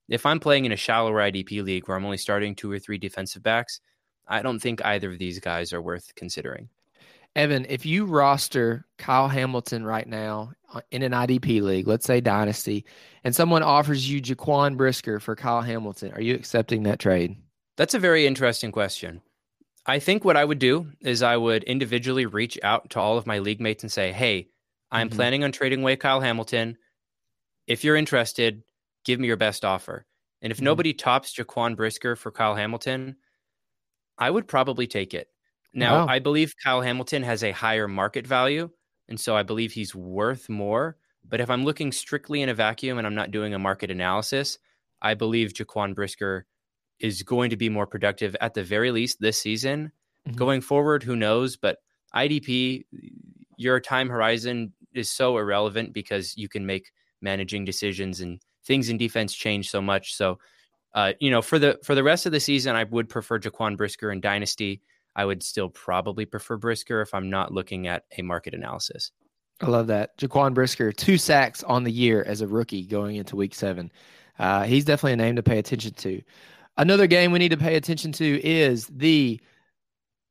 if 0.09 0.27
I'm 0.27 0.41
playing 0.41 0.65
in 0.65 0.73
a 0.73 0.77
shallower 0.77 1.21
IDP 1.21 1.63
league 1.63 1.87
where 1.87 1.97
I'm 1.97 2.05
only 2.05 2.17
starting 2.17 2.55
two 2.55 2.71
or 2.71 2.79
three 2.79 2.99
defensive 2.99 3.43
backs, 3.43 3.81
I 4.27 4.43
don't 4.43 4.59
think 4.59 4.85
either 4.85 5.13
of 5.13 5.19
these 5.19 5.39
guys 5.39 5.73
are 5.73 5.83
worth 5.83 6.13
considering. 6.17 6.69
Evan, 7.35 7.65
if 7.69 7.87
you 7.87 8.05
roster 8.05 8.85
Kyle 8.99 9.29
Hamilton 9.29 9.87
right 9.87 10.07
now 10.07 10.53
uh, 10.75 10.83
in 10.91 11.03
an 11.03 11.13
IDP 11.13 11.63
league, 11.63 11.87
let's 11.87 12.05
say 12.05 12.21
Dynasty, 12.21 12.85
and 13.25 13.35
someone 13.35 13.63
offers 13.63 14.11
you 14.11 14.21
Jaquan 14.21 14.77
Brisker 14.77 15.19
for 15.19 15.35
Kyle 15.35 15.63
Hamilton, 15.63 16.13
are 16.13 16.21
you 16.21 16.35
accepting 16.35 16.83
that 16.83 16.99
trade? 16.99 17.37
That's 17.79 17.95
a 17.95 17.99
very 17.99 18.27
interesting 18.27 18.71
question. 18.71 19.23
I 19.87 19.99
think 19.99 20.25
what 20.25 20.37
I 20.37 20.45
would 20.45 20.59
do 20.59 20.87
is 21.01 21.23
I 21.23 21.37
would 21.37 21.65
individually 21.65 22.27
reach 22.27 22.59
out 22.63 22.91
to 22.91 23.01
all 23.01 23.19
of 23.19 23.27
my 23.27 23.39
league 23.41 23.61
mates 23.61 23.83
and 23.83 23.91
say, 23.91 24.13
"Hey, 24.13 24.49
I'm 24.91 25.09
mm-hmm. 25.09 25.17
planning 25.17 25.45
on 25.45 25.53
trading 25.53 25.83
away 25.83 25.97
Kyle 25.97 26.21
Hamilton. 26.21 26.79
If 27.67 27.85
you're 27.85 27.97
interested, 27.97 28.63
give 29.05 29.19
me 29.19 29.27
your 29.27 29.37
best 29.37 29.65
offer." 29.65 30.07
And 30.41 30.51
if 30.51 30.59
mm-hmm. 30.59 30.65
nobody 30.67 30.93
tops 30.93 31.35
Jaquan 31.35 31.77
Brisker 31.77 32.17
for 32.17 32.31
Kyle 32.31 32.55
Hamilton, 32.55 33.17
I 34.19 34.31
would 34.31 34.47
probably 34.47 34.87
take 34.87 35.15
it. 35.15 35.29
Now, 35.75 36.07
wow. 36.07 36.07
I 36.09 36.19
believe 36.19 36.55
Kyle 36.63 36.83
Hamilton 36.83 37.23
has 37.23 37.43
a 37.43 37.53
higher 37.53 37.89
market 37.89 38.27
value, 38.27 38.71
and 39.09 39.19
so 39.19 39.35
I 39.37 39.43
believe 39.43 39.73
he's 39.73 39.95
worth 39.95 40.49
more. 40.49 40.97
But 41.29 41.41
if 41.41 41.49
I'm 41.49 41.65
looking 41.65 41.93
strictly 41.93 42.43
in 42.43 42.49
a 42.49 42.55
vacuum 42.55 42.99
and 42.99 43.07
I'm 43.07 43.15
not 43.15 43.31
doing 43.31 43.55
a 43.55 43.59
market 43.59 43.91
analysis, 43.91 44.59
I 45.01 45.15
believe 45.15 45.53
Jaquan 45.53 45.95
Brisker 45.95 46.47
is 47.01 47.23
going 47.23 47.51
to 47.51 47.57
be 47.57 47.69
more 47.69 47.87
productive 47.87 48.37
at 48.41 48.55
the 48.55 48.63
very 48.63 48.91
least 48.91 49.21
this 49.21 49.41
season. 49.41 49.93
Mm-hmm. 50.27 50.37
Going 50.37 50.61
forward, 50.61 51.03
who 51.03 51.17
knows? 51.17 51.57
But 51.57 51.79
IDP, 52.15 52.85
your 53.57 53.81
time 53.81 54.09
horizon 54.09 54.73
is 54.95 55.11
so 55.11 55.39
irrelevant 55.39 55.93
because 55.93 56.37
you 56.37 56.49
can 56.49 56.67
make 56.67 56.93
managing 57.21 57.65
decisions 57.65 58.21
and 58.21 58.41
things 58.65 58.89
in 58.89 58.99
defense 58.99 59.35
change 59.35 59.71
so 59.71 59.81
much. 59.81 60.15
So, 60.15 60.39
uh, 60.95 61.13
you 61.21 61.31
know, 61.31 61.43
for 61.43 61.59
the 61.59 61.79
for 61.83 61.95
the 61.95 62.03
rest 62.03 62.27
of 62.27 62.33
the 62.33 62.41
season, 62.41 62.77
I 62.77 62.85
would 62.85 63.09
prefer 63.09 63.39
Jaquan 63.39 63.77
Brisker 63.77 64.13
in 64.13 64.21
Dynasty. 64.21 64.83
I 65.15 65.25
would 65.25 65.43
still 65.43 65.69
probably 65.69 66.25
prefer 66.25 66.57
Brisker 66.57 67.03
if 67.03 67.15
I'm 67.15 67.31
not 67.31 67.53
looking 67.53 67.87
at 67.87 68.05
a 68.17 68.23
market 68.23 68.55
analysis. 68.55 69.11
I 69.61 69.67
love 69.67 69.87
that. 69.89 70.19
Jaquan 70.19 70.55
Brisker, 70.55 70.93
two 70.93 71.19
sacks 71.19 71.63
on 71.63 71.85
the 71.85 71.93
year 71.93 72.25
as 72.27 72.41
a 72.41 72.47
rookie 72.47 72.85
going 72.85 73.17
into 73.17 73.37
week 73.37 73.55
seven. 73.55 73.93
Uh, 74.39 74.65
he's 74.65 74.85
definitely 74.85 75.13
a 75.13 75.17
name 75.17 75.37
to 75.37 75.43
pay 75.43 75.59
attention 75.59 75.93
to. 75.93 76.21
Another 76.77 77.07
game 77.07 77.33
we 77.33 77.39
need 77.39 77.51
to 77.51 77.57
pay 77.57 77.77
attention 77.77 78.13
to 78.13 78.47
is 78.47 78.87
the 78.87 79.41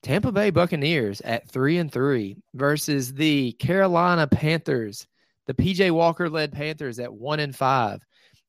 Tampa 0.03 0.31
Bay 0.31 0.49
Buccaneers 0.49 1.21
at 1.21 1.47
three 1.49 1.77
and 1.77 1.91
three 1.91 2.37
versus 2.55 3.13
the 3.13 3.51
Carolina 3.53 4.25
Panthers, 4.27 5.05
the 5.45 5.53
PJ 5.53 5.91
Walker 5.91 6.29
led 6.29 6.51
Panthers 6.51 6.99
at 6.99 7.13
one 7.13 7.39
and 7.39 7.55
five. 7.55 8.01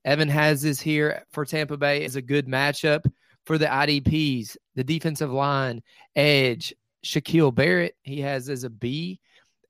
Evan 0.04 0.28
has 0.28 0.62
this 0.62 0.80
here 0.80 1.24
for 1.30 1.44
Tampa 1.44 1.76
Bay 1.76 2.04
is 2.04 2.16
a 2.16 2.22
good 2.22 2.46
matchup 2.46 3.04
for 3.44 3.58
the 3.58 3.66
IDPs, 3.66 4.56
the 4.74 4.84
defensive 4.84 5.30
line, 5.30 5.82
edge, 6.16 6.74
Shaquil 7.04 7.54
Barrett, 7.54 7.96
he 8.02 8.20
has 8.20 8.48
as 8.48 8.64
a 8.64 8.70
B, 8.70 9.20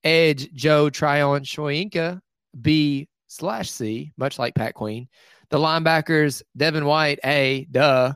edge, 0.04 0.52
Joe 0.52 0.90
Tryon 0.90 1.42
Shoyinka, 1.42 2.20
B 2.60 3.08
slash 3.28 3.70
C, 3.70 4.12
much 4.16 4.38
like 4.38 4.54
Pat 4.54 4.74
Queen. 4.74 5.08
The 5.52 5.58
linebackers, 5.58 6.42
Devin 6.56 6.86
White, 6.86 7.20
A, 7.26 7.66
duh. 7.70 8.14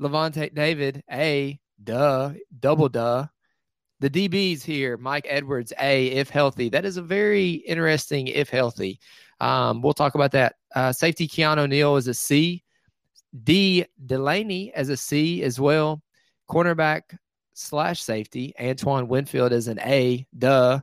Lavonte 0.00 0.54
David, 0.54 1.02
A, 1.10 1.58
duh, 1.82 2.34
double 2.60 2.88
duh. 2.88 3.26
The 3.98 4.08
DBs 4.08 4.62
here, 4.62 4.96
Mike 4.96 5.26
Edwards, 5.28 5.72
A, 5.80 6.06
if 6.06 6.30
healthy. 6.30 6.68
That 6.68 6.84
is 6.84 6.98
a 6.98 7.02
very 7.02 7.50
interesting 7.50 8.28
if 8.28 8.48
healthy. 8.48 9.00
Um, 9.40 9.82
we'll 9.82 9.92
talk 9.92 10.14
about 10.14 10.30
that. 10.32 10.54
Uh, 10.72 10.92
safety 10.92 11.26
Keanu 11.26 11.68
Neal 11.68 11.96
is 11.96 12.06
a 12.06 12.14
C. 12.14 12.62
Dee 13.42 13.84
Delaney 14.06 14.72
as 14.72 14.88
a 14.88 14.96
C 14.96 15.42
as 15.42 15.58
well. 15.58 16.00
Cornerback 16.48 17.18
slash 17.54 18.00
safety, 18.00 18.54
Antoine 18.60 19.08
Winfield 19.08 19.52
is 19.52 19.66
an 19.66 19.80
A, 19.80 20.24
duh. 20.38 20.78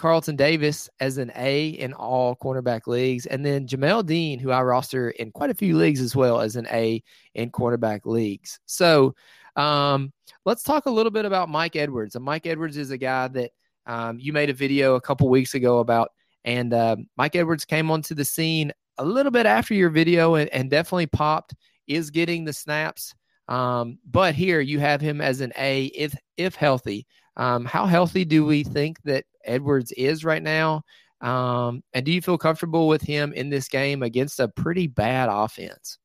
Carlton 0.00 0.34
Davis 0.34 0.88
as 0.98 1.18
an 1.18 1.30
A 1.36 1.68
in 1.68 1.92
all 1.92 2.34
cornerback 2.34 2.86
leagues, 2.86 3.26
and 3.26 3.44
then 3.44 3.66
Jamel 3.66 4.04
Dean, 4.04 4.38
who 4.38 4.50
I 4.50 4.62
roster 4.62 5.10
in 5.10 5.30
quite 5.30 5.50
a 5.50 5.54
few 5.54 5.76
leagues 5.76 6.00
as 6.00 6.16
well 6.16 6.40
as 6.40 6.56
an 6.56 6.66
A 6.72 7.02
in 7.34 7.50
cornerback 7.50 8.06
leagues. 8.06 8.58
So 8.64 9.14
um, 9.56 10.10
let's 10.46 10.62
talk 10.62 10.86
a 10.86 10.90
little 10.90 11.12
bit 11.12 11.26
about 11.26 11.50
Mike 11.50 11.76
Edwards. 11.76 12.16
And 12.16 12.24
Mike 12.24 12.46
Edwards 12.46 12.78
is 12.78 12.90
a 12.90 12.96
guy 12.96 13.28
that 13.28 13.50
um, 13.84 14.18
you 14.18 14.32
made 14.32 14.48
a 14.48 14.54
video 14.54 14.94
a 14.94 15.00
couple 15.02 15.28
weeks 15.28 15.54
ago 15.54 15.80
about, 15.80 16.08
and 16.44 16.72
uh, 16.72 16.96
Mike 17.18 17.36
Edwards 17.36 17.66
came 17.66 17.90
onto 17.90 18.14
the 18.14 18.24
scene 18.24 18.72
a 18.96 19.04
little 19.04 19.32
bit 19.32 19.44
after 19.44 19.74
your 19.74 19.90
video 19.90 20.36
and, 20.36 20.48
and 20.50 20.70
definitely 20.70 21.06
popped. 21.06 21.54
Is 21.86 22.10
getting 22.10 22.44
the 22.44 22.52
snaps, 22.52 23.14
um, 23.48 23.98
but 24.08 24.36
here 24.36 24.60
you 24.60 24.78
have 24.78 25.00
him 25.00 25.20
as 25.20 25.40
an 25.40 25.52
A 25.58 25.86
if 25.86 26.14
if 26.36 26.54
healthy. 26.54 27.04
Um, 27.36 27.64
how 27.64 27.84
healthy 27.84 28.24
do 28.24 28.46
we 28.46 28.62
think 28.62 29.02
that 29.02 29.24
Edwards 29.44 29.92
is 29.92 30.24
right 30.24 30.42
now? 30.42 30.82
Um, 31.20 31.82
and 31.92 32.04
do 32.06 32.12
you 32.12 32.22
feel 32.22 32.38
comfortable 32.38 32.88
with 32.88 33.02
him 33.02 33.32
in 33.32 33.50
this 33.50 33.68
game 33.68 34.02
against 34.02 34.40
a 34.40 34.48
pretty 34.48 34.86
bad 34.86 35.28
offense? 35.30 35.98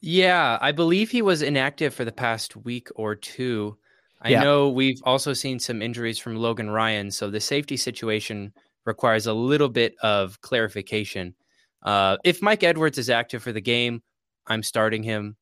Yeah, 0.00 0.58
I 0.60 0.72
believe 0.72 1.10
he 1.10 1.22
was 1.22 1.40
inactive 1.42 1.94
for 1.94 2.04
the 2.04 2.12
past 2.12 2.56
week 2.56 2.88
or 2.94 3.14
two. 3.14 3.78
I 4.20 4.30
Yeah. 4.30 4.42
know 4.42 4.68
we've 4.68 5.00
also 5.04 5.32
seen 5.32 5.58
some 5.58 5.80
injuries 5.82 6.18
from 6.18 6.36
Logan 6.36 6.70
Ryan, 6.70 7.10
so 7.10 7.30
the 7.30 7.40
safety 7.40 7.76
situation 7.76 8.52
requires 8.84 9.26
a 9.26 9.32
little 9.32 9.68
bit 9.70 9.94
of 10.02 10.40
clarification. 10.42 11.34
Uh, 11.82 12.18
if 12.24 12.42
Mike 12.42 12.62
Edwards 12.62 12.98
is 12.98 13.08
active 13.10 13.42
for 13.42 13.52
the 13.52 13.60
game, 13.60 14.02
I'm 14.46 14.62
starting 14.62 15.02
him. 15.02 15.36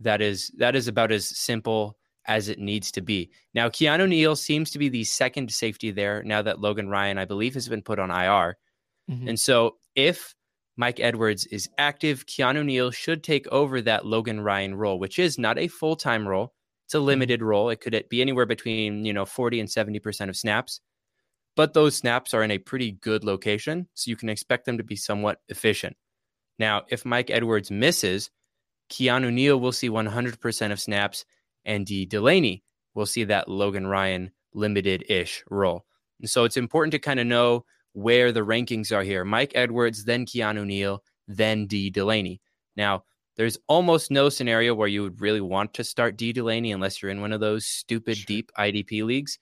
That 0.00 0.20
is 0.20 0.48
that 0.58 0.74
is 0.76 0.88
about 0.88 1.12
as 1.12 1.26
simple 1.26 1.96
as 2.26 2.48
it 2.48 2.58
needs 2.58 2.90
to 2.92 3.00
be. 3.00 3.30
Now, 3.54 3.68
Keanu 3.68 4.08
Neal 4.08 4.36
seems 4.36 4.70
to 4.70 4.78
be 4.78 4.88
the 4.88 5.04
second 5.04 5.52
safety 5.52 5.90
there 5.90 6.22
now 6.22 6.42
that 6.42 6.60
Logan 6.60 6.88
Ryan, 6.88 7.18
I 7.18 7.24
believe, 7.24 7.54
has 7.54 7.68
been 7.68 7.82
put 7.82 7.98
on 7.98 8.10
IR. 8.10 8.56
Mhm. 9.10 9.28
And 9.28 9.40
so 9.40 9.78
if 9.94 10.34
Mike 10.76 11.00
Edwards 11.00 11.46
is 11.46 11.68
active, 11.78 12.26
Keanu 12.26 12.64
Neal 12.64 12.90
should 12.90 13.22
take 13.22 13.46
over 13.48 13.80
that 13.82 14.06
Logan 14.06 14.40
Ryan 14.40 14.74
role, 14.74 14.98
which 14.98 15.18
is 15.18 15.38
not 15.38 15.58
a 15.58 15.68
full 15.68 15.96
time 15.96 16.26
role. 16.26 16.54
It's 16.86 16.94
a 16.94 17.00
limited 17.00 17.42
role. 17.42 17.70
It 17.70 17.80
could 17.80 18.04
be 18.08 18.20
anywhere 18.20 18.46
between, 18.46 19.04
you 19.04 19.12
know, 19.12 19.24
40 19.24 19.60
and 19.60 19.70
70% 19.70 20.28
of 20.28 20.36
snaps. 20.36 20.80
But 21.56 21.72
those 21.72 21.96
snaps 21.96 22.34
are 22.34 22.42
in 22.42 22.50
a 22.50 22.58
pretty 22.58 22.92
good 22.92 23.24
location. 23.24 23.88
So 23.94 24.10
you 24.10 24.16
can 24.16 24.28
expect 24.28 24.66
them 24.66 24.78
to 24.78 24.84
be 24.84 24.96
somewhat 24.96 25.40
efficient. 25.48 25.96
Now, 26.58 26.82
if 26.88 27.04
Mike 27.04 27.30
Edwards 27.30 27.70
misses, 27.70 28.30
Keanu 28.90 29.32
Neal 29.32 29.58
will 29.58 29.72
see 29.72 29.88
100% 29.88 30.72
of 30.72 30.80
snaps, 30.80 31.24
and 31.64 31.86
Dee 31.86 32.06
Delaney 32.06 32.62
will 32.94 33.06
see 33.06 33.24
that 33.24 33.48
Logan 33.48 33.86
Ryan 33.86 34.30
limited 34.52 35.04
ish 35.08 35.42
role. 35.50 35.84
And 36.20 36.30
so 36.30 36.44
it's 36.44 36.56
important 36.56 36.92
to 36.92 36.98
kind 36.98 37.20
of 37.20 37.26
know 37.26 37.64
where 37.92 38.32
the 38.32 38.40
rankings 38.44 38.94
are 38.94 39.02
here. 39.02 39.24
Mike 39.24 39.52
Edwards, 39.54 40.04
then 40.04 40.26
Keanu 40.26 40.64
Neal, 40.66 41.02
then 41.28 41.66
Dee 41.66 41.90
Delaney. 41.90 42.40
Now, 42.76 43.04
there's 43.36 43.58
almost 43.66 44.10
no 44.10 44.28
scenario 44.28 44.74
where 44.74 44.88
you 44.88 45.02
would 45.02 45.20
really 45.20 45.40
want 45.40 45.74
to 45.74 45.84
start 45.84 46.16
Dee 46.16 46.32
Delaney 46.32 46.72
unless 46.72 47.02
you're 47.02 47.10
in 47.10 47.20
one 47.20 47.32
of 47.32 47.40
those 47.40 47.66
stupid 47.66 48.16
Sure. 48.16 48.26
deep 48.26 48.50
IDP 48.58 49.04
leagues. 49.04 49.38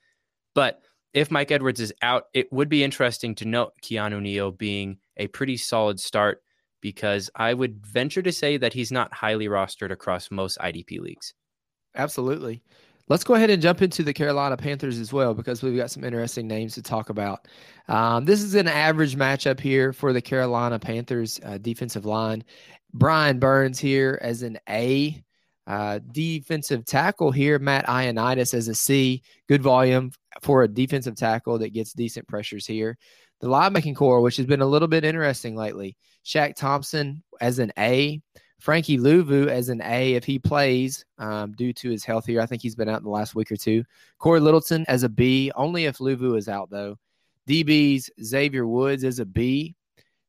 But 0.54 0.80
if 1.12 1.30
Mike 1.30 1.50
Edwards 1.50 1.80
is 1.80 1.92
out, 2.00 2.24
it 2.32 2.50
would 2.52 2.70
be 2.70 2.84
interesting 2.84 3.34
to 3.36 3.44
note 3.44 3.72
Keanu 3.82 4.20
Neal 4.20 4.50
being 4.50 4.98
a 5.18 5.26
pretty 5.26 5.58
solid 5.58 6.00
start 6.00 6.42
because 6.80 7.30
I 7.34 7.52
would 7.54 7.84
venture 7.84 8.22
to 8.22 8.32
say 8.32 8.56
that 8.56 8.72
he's 8.72 8.90
not 8.90 9.12
highly 9.12 9.46
rostered 9.46 9.90
across 9.92 10.30
most 10.30 10.58
IDP 10.58 11.00
leagues. 11.00 11.34
Absolutely. 11.94 12.62
Let's 13.08 13.24
go 13.24 13.34
ahead 13.34 13.50
and 13.50 13.60
jump 13.60 13.82
into 13.82 14.02
the 14.02 14.12
Carolina 14.14 14.56
Panthers 14.56 14.98
as 14.98 15.12
well 15.12 15.34
because 15.34 15.62
we've 15.62 15.76
got 15.76 15.90
some 15.90 16.04
interesting 16.04 16.46
names 16.46 16.74
to 16.74 16.82
talk 16.82 17.10
about. 17.10 17.46
Um, 17.88 18.24
this 18.24 18.42
is 18.42 18.54
an 18.54 18.68
average 18.68 19.16
matchup 19.16 19.60
here 19.60 19.92
for 19.92 20.12
the 20.12 20.22
Carolina 20.22 20.78
Panthers 20.78 21.40
uh, 21.44 21.58
defensive 21.58 22.06
line. 22.06 22.44
Brian 22.94 23.38
Burns 23.38 23.78
here 23.78 24.18
as 24.22 24.42
an 24.42 24.58
A. 24.68 25.22
Uh, 25.66 26.00
defensive 26.10 26.84
tackle 26.84 27.30
here, 27.30 27.58
Matt 27.58 27.86
Ioannidis 27.86 28.52
as 28.52 28.68
a 28.68 28.74
C. 28.74 29.22
Good 29.48 29.62
volume 29.62 30.10
for 30.40 30.62
a 30.62 30.68
defensive 30.68 31.16
tackle 31.16 31.58
that 31.58 31.72
gets 31.72 31.92
decent 31.92 32.26
pressures 32.26 32.66
here. 32.66 32.98
The 33.40 33.48
linebacking 33.48 33.96
core, 33.96 34.20
which 34.20 34.36
has 34.36 34.46
been 34.46 34.60
a 34.60 34.66
little 34.66 34.88
bit 34.88 35.04
interesting 35.04 35.54
lately. 35.54 35.96
Shaq 36.24 36.54
Thompson 36.56 37.22
as 37.40 37.58
an 37.58 37.72
A. 37.78 38.20
Frankie 38.62 38.96
Luvu 38.96 39.48
as 39.48 39.70
an 39.70 39.82
A 39.82 40.14
if 40.14 40.22
he 40.22 40.38
plays 40.38 41.04
um, 41.18 41.50
due 41.50 41.72
to 41.72 41.90
his 41.90 42.04
health 42.04 42.26
here. 42.26 42.40
I 42.40 42.46
think 42.46 42.62
he's 42.62 42.76
been 42.76 42.88
out 42.88 42.98
in 42.98 43.02
the 43.02 43.10
last 43.10 43.34
week 43.34 43.50
or 43.50 43.56
two. 43.56 43.82
Cory 44.20 44.38
Littleton 44.38 44.84
as 44.86 45.02
a 45.02 45.08
B, 45.08 45.50
only 45.56 45.86
if 45.86 45.98
Luvu 45.98 46.38
is 46.38 46.48
out 46.48 46.70
though. 46.70 46.96
DBs 47.48 48.08
Xavier 48.22 48.64
Woods 48.64 49.02
as 49.02 49.18
a 49.18 49.24
B. 49.24 49.74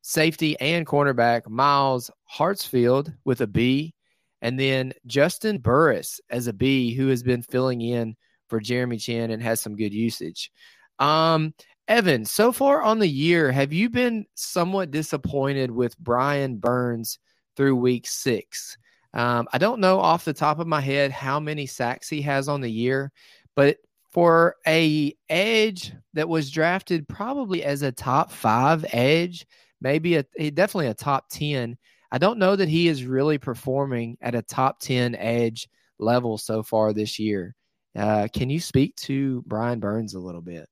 Safety 0.02 0.58
and 0.58 0.84
cornerback 0.84 1.48
Myles 1.48 2.10
Hartsfield 2.28 3.14
with 3.24 3.40
a 3.42 3.46
B. 3.46 3.94
And 4.42 4.58
then 4.58 4.92
Juston 5.06 5.62
Burris 5.62 6.20
as 6.28 6.48
a 6.48 6.52
B, 6.52 6.92
who 6.92 7.06
has 7.06 7.22
been 7.22 7.40
filling 7.40 7.82
in 7.82 8.16
for 8.48 8.58
Jeremy 8.58 8.96
Chinn 8.96 9.30
and 9.30 9.40
has 9.44 9.60
some 9.60 9.76
good 9.76 9.94
usage. 9.94 10.50
Um, 10.98 11.54
Evan, 11.86 12.24
so 12.24 12.50
far 12.50 12.82
on 12.82 12.98
the 12.98 13.06
year, 13.06 13.52
have 13.52 13.72
you 13.72 13.88
been 13.88 14.26
somewhat 14.34 14.90
disappointed 14.90 15.70
with 15.70 15.96
Brian 16.00 16.56
Burns 16.56 17.20
through 17.56 17.76
week 17.76 18.06
six? 18.06 18.76
Um, 19.12 19.46
I 19.52 19.58
don't 19.58 19.80
know 19.80 20.00
off 20.00 20.24
the 20.24 20.32
top 20.32 20.58
of 20.58 20.66
my 20.66 20.80
head 20.80 21.12
how 21.12 21.38
many 21.38 21.66
sacks 21.66 22.08
he 22.08 22.22
has 22.22 22.48
on 22.48 22.60
the 22.60 22.70
year, 22.70 23.12
but 23.54 23.78
for 24.12 24.56
a 24.66 25.14
edge 25.28 25.92
that 26.14 26.28
was 26.28 26.50
drafted 26.50 27.08
probably 27.08 27.64
as 27.64 27.82
a 27.82 27.92
top 27.92 28.30
five 28.30 28.84
edge, 28.92 29.46
maybe 29.80 30.16
a 30.16 30.24
eh, 30.38 30.50
definitely 30.50 30.88
a 30.88 30.94
top 30.94 31.28
ten. 31.30 31.76
I 32.10 32.18
don't 32.18 32.38
know 32.38 32.54
that 32.54 32.68
he 32.68 32.88
is 32.88 33.04
really 33.04 33.38
performing 33.38 34.16
at 34.20 34.34
a 34.34 34.42
top 34.42 34.80
ten 34.80 35.14
edge 35.14 35.68
level 35.98 36.38
so 36.38 36.62
far 36.62 36.92
this 36.92 37.18
year. 37.18 37.54
Uh, 37.96 38.28
can 38.32 38.50
you 38.50 38.60
speak 38.60 38.96
to 38.96 39.42
Brian 39.46 39.80
Burns 39.80 40.14
a 40.14 40.20
little 40.20 40.40
bit? 40.40 40.68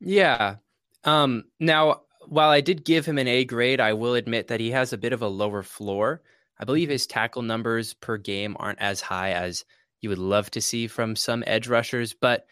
Yeah. 0.00 0.56
Um, 1.04 1.44
now, 1.60 2.02
while 2.28 2.50
I 2.50 2.60
did 2.60 2.84
give 2.84 3.06
him 3.06 3.18
an 3.18 3.28
A 3.28 3.44
grade, 3.44 3.80
I 3.80 3.92
will 3.92 4.14
admit 4.14 4.48
that 4.48 4.60
he 4.60 4.70
has 4.70 4.92
a 4.92 4.98
bit 4.98 5.12
of 5.12 5.22
a 5.22 5.28
lower 5.28 5.62
floor. 5.62 6.22
I 6.58 6.64
believe 6.64 6.88
his 6.88 7.06
tackle 7.06 7.42
numbers 7.42 7.94
per 7.94 8.16
game 8.16 8.56
aren't 8.58 8.80
as 8.80 9.00
high 9.00 9.32
as 9.32 9.64
you 10.00 10.08
would 10.08 10.18
love 10.18 10.50
to 10.52 10.60
see 10.60 10.86
from 10.86 11.16
some 11.16 11.42
edge 11.46 11.68
rushers, 11.68 12.14
but 12.14 12.46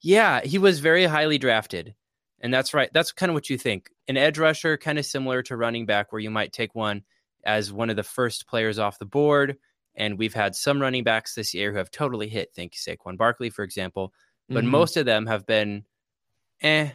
yeah, 0.00 0.40
he 0.42 0.58
was 0.58 0.80
very 0.80 1.04
highly 1.04 1.38
drafted. 1.38 1.94
And 2.40 2.52
that's 2.54 2.72
right. 2.72 2.90
That's 2.92 3.12
kind 3.12 3.28
of 3.30 3.34
what 3.34 3.50
you 3.50 3.58
think. 3.58 3.90
An 4.08 4.16
edge 4.16 4.38
rusher, 4.38 4.76
kind 4.78 4.98
of 4.98 5.04
similar 5.04 5.42
to 5.42 5.56
running 5.56 5.84
back, 5.86 6.10
where 6.10 6.20
you 6.20 6.30
might 6.30 6.52
take 6.52 6.74
one 6.74 7.02
as 7.44 7.72
one 7.72 7.90
of 7.90 7.96
the 7.96 8.02
first 8.02 8.46
players 8.46 8.78
off 8.78 8.98
the 8.98 9.04
board. 9.04 9.58
And 9.94 10.18
we've 10.18 10.34
had 10.34 10.54
some 10.54 10.80
running 10.80 11.04
backs 11.04 11.34
this 11.34 11.52
year 11.52 11.72
who 11.72 11.78
have 11.78 11.90
totally 11.90 12.28
hit. 12.28 12.50
Thank 12.54 12.74
Think 12.74 13.00
Saquon 13.00 13.18
Barkley, 13.18 13.50
for 13.50 13.62
example. 13.62 14.14
But 14.48 14.64
Mhm. 14.64 14.68
most 14.68 14.96
of 14.96 15.04
them 15.04 15.26
have 15.26 15.46
been 15.46 15.84
eh, 16.62 16.90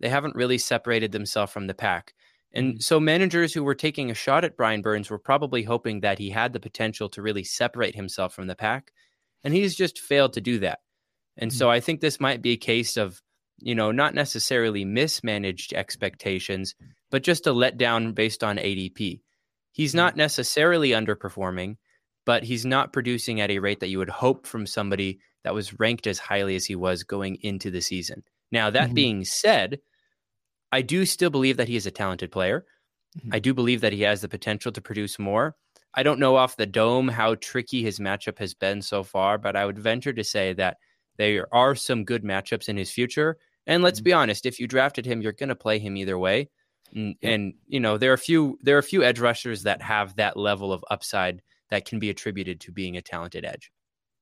they 0.00 0.08
haven't 0.08 0.34
really 0.34 0.58
separated 0.58 1.12
themselves 1.12 1.52
from 1.52 1.66
the 1.66 1.74
pack. 1.74 2.14
And 2.52 2.74
mm. 2.74 2.82
so 2.82 2.98
managers 2.98 3.54
who 3.54 3.62
were 3.62 3.74
taking 3.74 4.10
a 4.10 4.14
shot 4.14 4.44
at 4.44 4.56
Brian 4.56 4.82
Burns 4.82 5.10
were 5.10 5.18
probably 5.18 5.62
hoping 5.62 6.00
that 6.00 6.18
he 6.18 6.30
had 6.30 6.52
the 6.52 6.60
potential 6.60 7.08
to 7.10 7.22
really 7.22 7.44
separate 7.44 7.94
himself 7.94 8.34
from 8.34 8.46
the 8.46 8.56
pack. 8.56 8.92
And 9.44 9.54
he's 9.54 9.76
just 9.76 9.98
failed 9.98 10.32
to 10.34 10.40
do 10.40 10.58
that. 10.60 10.80
And 11.36 11.52
so 11.52 11.68
mm. 11.68 11.70
I 11.70 11.80
think 11.80 12.00
this 12.00 12.20
might 12.20 12.42
be 12.42 12.52
a 12.52 12.56
case 12.56 12.96
of, 12.96 13.22
you 13.58 13.74
know, 13.74 13.92
not 13.92 14.14
necessarily 14.14 14.84
mismanaged 14.84 15.72
expectations, 15.74 16.74
but 17.10 17.22
just 17.22 17.46
a 17.46 17.52
letdown 17.52 18.14
based 18.14 18.42
on 18.42 18.56
ADP. 18.56 19.20
He's 19.72 19.92
mm. 19.92 19.96
not 19.96 20.16
necessarily 20.16 20.90
underperforming, 20.90 21.76
but 22.26 22.42
he's 22.42 22.66
not 22.66 22.92
producing 22.92 23.40
at 23.40 23.50
a 23.50 23.58
rate 23.58 23.80
that 23.80 23.88
you 23.88 23.98
would 23.98 24.10
hope 24.10 24.46
from 24.46 24.66
somebody 24.66 25.20
that 25.44 25.54
was 25.54 25.78
ranked 25.78 26.06
as 26.06 26.18
highly 26.18 26.56
as 26.56 26.66
he 26.66 26.76
was 26.76 27.02
going 27.02 27.36
into 27.36 27.70
the 27.70 27.80
season. 27.80 28.22
Now, 28.52 28.70
that 28.70 28.90
Mhm. 28.90 28.94
being 28.94 29.24
said, 29.24 29.80
I 30.72 30.82
do 30.82 31.04
still 31.06 31.30
believe 31.30 31.56
that 31.56 31.68
he 31.68 31.76
is 31.76 31.86
a 31.86 31.90
talented 31.90 32.30
player. 32.32 32.66
Mhm. 33.18 33.34
I 33.34 33.38
do 33.38 33.54
believe 33.54 33.80
that 33.80 33.92
he 33.92 34.02
has 34.02 34.20
the 34.20 34.28
potential 34.28 34.72
to 34.72 34.80
produce 34.80 35.18
more. 35.18 35.56
I 35.94 36.02
don't 36.04 36.20
know 36.20 36.36
off 36.36 36.56
the 36.56 36.66
dome 36.66 37.08
how 37.08 37.34
tricky 37.36 37.82
his 37.82 37.98
matchup 37.98 38.38
has 38.38 38.54
been 38.54 38.82
so 38.82 39.02
far, 39.02 39.38
but 39.38 39.56
I 39.56 39.66
would 39.66 39.78
venture 39.78 40.12
to 40.12 40.22
say 40.24 40.52
that 40.54 40.76
there 41.18 41.52
are 41.52 41.74
some 41.74 42.04
good 42.04 42.22
matchups 42.22 42.68
in 42.68 42.76
his 42.76 42.90
future. 42.90 43.36
And 43.66 43.82
let's 43.82 44.00
Mhm. 44.00 44.04
be 44.04 44.12
honest, 44.12 44.46
if 44.46 44.60
you 44.60 44.68
drafted 44.68 45.04
him, 45.06 45.20
you're 45.22 45.32
going 45.32 45.48
to 45.48 45.56
play 45.56 45.78
him 45.78 45.96
either 45.96 46.18
way. 46.18 46.50
And, 46.94 47.16
Yeah. 47.20 47.30
and 47.30 47.54
you 47.68 47.78
know 47.80 47.98
there 47.98 48.10
are 48.10 48.14
a 48.14 48.18
few 48.18 48.58
there 48.62 48.76
are 48.76 48.80
a 48.80 48.82
few 48.82 49.02
edge 49.04 49.20
rushers 49.20 49.62
that 49.64 49.82
have 49.82 50.16
that 50.16 50.36
level 50.36 50.72
of 50.72 50.84
upside 50.90 51.42
that 51.70 51.84
can 51.84 51.98
be 52.00 52.10
attributed 52.10 52.60
to 52.62 52.72
being 52.72 52.96
a 52.96 53.02
talented 53.02 53.44
edge. 53.44 53.70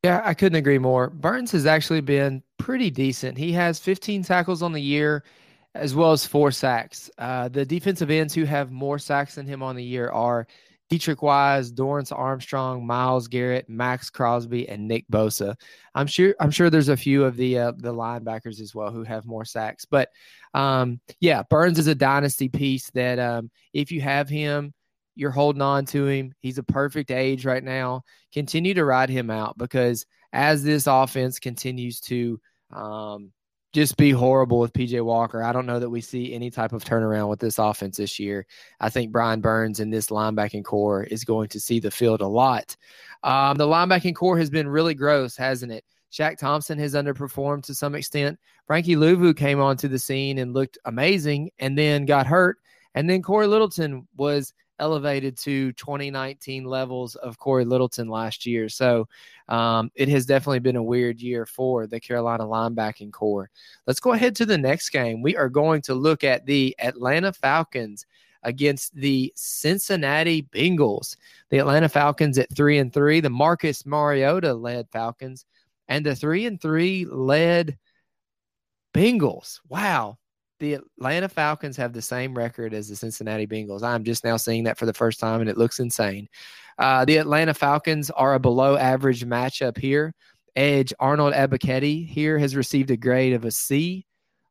Yeah, 0.05 0.23
I 0.25 0.35
couldn't 0.35 0.57
agree 0.59 0.79
more. 0.79 1.11
Burns 1.11 1.51
has 1.53 1.67
actually 1.67 2.01
been 2.03 2.43
pretty 2.59 2.91
decent. 2.91 3.37
He 3.37 3.53
has 3.53 3.81
15 3.81 4.23
tackles 4.23 4.63
on 4.63 4.73
the 4.73 4.81
year, 4.81 5.25
as 5.75 5.95
well 5.95 6.13
as 6.13 6.27
four 6.27 6.51
sacks. 6.51 7.11
Uh, 7.19 7.49
the 7.49 7.65
defensive 7.65 8.11
ends 8.11 8.35
who 8.35 8.45
have 8.45 8.71
more 8.71 8.99
sacks 8.99 9.35
than 9.35 9.47
him 9.47 9.63
on 9.63 9.77
the 9.77 9.85
year 9.85 10.09
are 10.11 10.47
Deatrich 10.91 11.21
Wise, 11.21 11.71
Dorance 11.71 12.17
Armstrong, 12.17 12.87
Myles 12.87 13.29
Garrett, 13.29 13.69
Maxx 13.69 14.09
Crosby, 14.09 14.69
and 14.69 14.89
Nick 14.89 15.05
Bosa. 15.11 15.55
I'm 15.95 16.07
sure. 16.07 16.35
I'm 16.41 16.51
sure 16.51 16.71
there's 16.71 16.89
a 16.89 16.97
few 16.97 17.25
of 17.25 17.37
the 17.37 17.59
uh, 17.59 17.73
the 17.77 17.93
linebackers 17.93 18.61
as 18.61 18.75
well 18.75 18.91
who 18.91 19.03
have 19.03 19.27
more 19.27 19.45
sacks. 19.45 19.85
But 19.85 20.09
um, 20.55 21.01
yeah, 21.21 21.43
Burns 21.51 21.79
is 21.79 21.89
a 21.89 21.95
dynasty 21.95 22.49
piece 22.49 22.89
that 22.91 23.19
um, 23.19 23.51
if 23.75 23.93
you 23.93 24.01
have 24.01 24.31
him, 24.31 24.73
you're 25.15 25.31
holding 25.31 25.63
on 25.63 25.85
to 25.87 26.07
him. 26.07 26.33
He's 26.41 26.59
a 26.59 26.63
perfect 26.63 27.11
age 27.11 27.45
right 27.45 27.63
now. 27.63 28.03
Continue 28.33 28.73
to 28.75 28.85
ride 28.85 29.11
him 29.11 29.31
out 29.31 29.59
because 29.59 30.07
as 30.33 30.63
this 30.63 30.87
offense 30.87 31.39
continues 31.39 32.01
to 32.01 32.41
um, 32.71 33.33
just 33.73 33.97
be 33.97 34.11
horrible 34.11 34.61
with 34.61 34.73
PJ 34.73 35.05
Walker, 35.05 35.43
I 35.43 35.53
don't 35.53 35.67
know 35.67 35.79
that 35.79 35.91
we 35.91 36.01
see 36.01 36.33
any 36.33 36.51
type 36.51 36.73
of 36.73 36.85
turnaround 36.85 37.29
with 37.29 37.39
this 37.39 37.59
offense 37.59 37.99
this 37.99 38.19
year. 38.19 38.47
I 38.81 38.89
think 38.89 39.13
Brian 39.13 39.41
Burns 39.41 39.81
and 39.81 39.93
this 39.93 40.09
linebacking 40.09 40.65
core 40.65 41.03
is 41.05 41.25
going 41.25 41.49
to 41.49 41.61
see 41.61 41.79
the 41.79 41.91
field 41.91 42.21
a 42.23 42.27
lot. 42.27 42.77
Um, 43.23 43.57
the 43.57 43.67
linebacking 43.67 44.15
core 44.15 44.39
has 44.39 44.49
been 44.49 44.69
really 44.69 44.95
gross, 44.95 45.37
hasn't 45.37 45.73
it? 45.73 45.85
Shaq 46.11 46.39
Thompson 46.39 46.79
has 46.79 46.95
underperformed 46.95 47.65
to 47.65 47.75
some 47.75 47.95
extent. 47.95 48.39
Frankie 48.67 48.97
Luvu 48.97 49.37
came 49.37 49.61
onto 49.61 49.89
the 49.89 49.99
scene 49.99 50.39
and 50.39 50.55
looked 50.55 50.79
amazing 50.87 51.51
and 51.59 51.77
then 51.77 52.07
got 52.07 52.27
hurt. 52.27 52.57
And 52.95 53.09
then 53.09 53.23
Cory 53.23 53.47
Littleton 53.47 54.09
was 54.17 54.55
elevated 54.79 55.37
to 55.38 55.73
2019 55.73 56.64
levels 56.64 57.14
of 57.17 57.38
Cory 57.38 57.64
Littleton 57.64 58.09
last 58.09 58.47
year. 58.47 58.69
So 58.69 59.09
um, 59.49 59.91
it 59.95 60.09
has 60.09 60.27
definitely 60.27 60.61
been 60.61 60.77
a 60.77 60.83
weird 60.83 61.21
year 61.21 61.47
for 61.47 61.87
the 61.87 62.01
Carolina 62.01 62.45
linebacking 62.45 63.12
core. 63.12 63.51
Let's 63.87 64.01
go 64.01 64.12
ahead 64.12 64.37
to 64.37 64.47
the 64.47 64.59
next 64.59 64.91
game. 64.91 65.23
We 65.23 65.37
are 65.37 65.49
going 65.49 65.83
to 65.83 65.95
look 65.95 66.25
at 66.25 66.47
the 66.47 66.75
Atlanta 66.79 67.33
Falcons 67.33 68.07
against 68.43 68.95
the 68.95 69.33
Cincinnati 69.35 70.43
Bengals. 70.43 71.17
The 71.51 71.59
Atlanta 71.59 71.88
Falcons 71.88 72.38
at 72.38 72.55
three 72.55 72.79
and 72.79 72.93
three, 72.93 73.21
the 73.21 73.31
Marcus 73.31 73.85
Mariota 73.85 74.55
led 74.55 74.88
Falcons, 74.91 75.45
and 75.88 76.05
the 76.05 76.14
three 76.14 76.47
and 76.47 76.61
three 76.61 77.05
led 77.05 77.79
Bengals. 78.95 79.61
Wow. 79.69 80.19
The 80.61 80.75
Atlanta 80.75 81.29
Falcons 81.29 81.77
have 81.77 81.92
the 81.92 82.03
same 82.03 82.35
record 82.35 82.75
as 82.75 82.88
the 82.88 82.97
Cincinnati 82.97 83.47
Bengals. 83.47 83.85
I'm 83.85 84.03
just 84.03 84.25
now 84.25 84.37
seeing 84.37 84.64
that 84.64 84.77
for 84.77 84.87
the 84.87 84.94
first 84.94 85.21
time, 85.21 85.40
and 85.40 85.49
it 85.49 85.57
looks 85.57 85.79
insane. 85.79 86.29
Uh, 86.79 87.05
the 87.05 87.18
Atlanta 87.18 87.55
Falcons 87.55 88.11
are 88.11 88.35
a 88.35 88.40
below 88.40 88.77
average 88.77 89.25
matchup 89.25 89.79
here. 89.79 90.14
Edge 90.57 90.92
Arnold 90.99 91.35
Ebiketie 91.35 92.09
here 92.09 92.38
has 92.38 92.57
received 92.57 92.90
a 92.90 92.97
grade 92.97 93.35
of 93.35 93.44
a 93.44 93.51
C. 93.51 94.05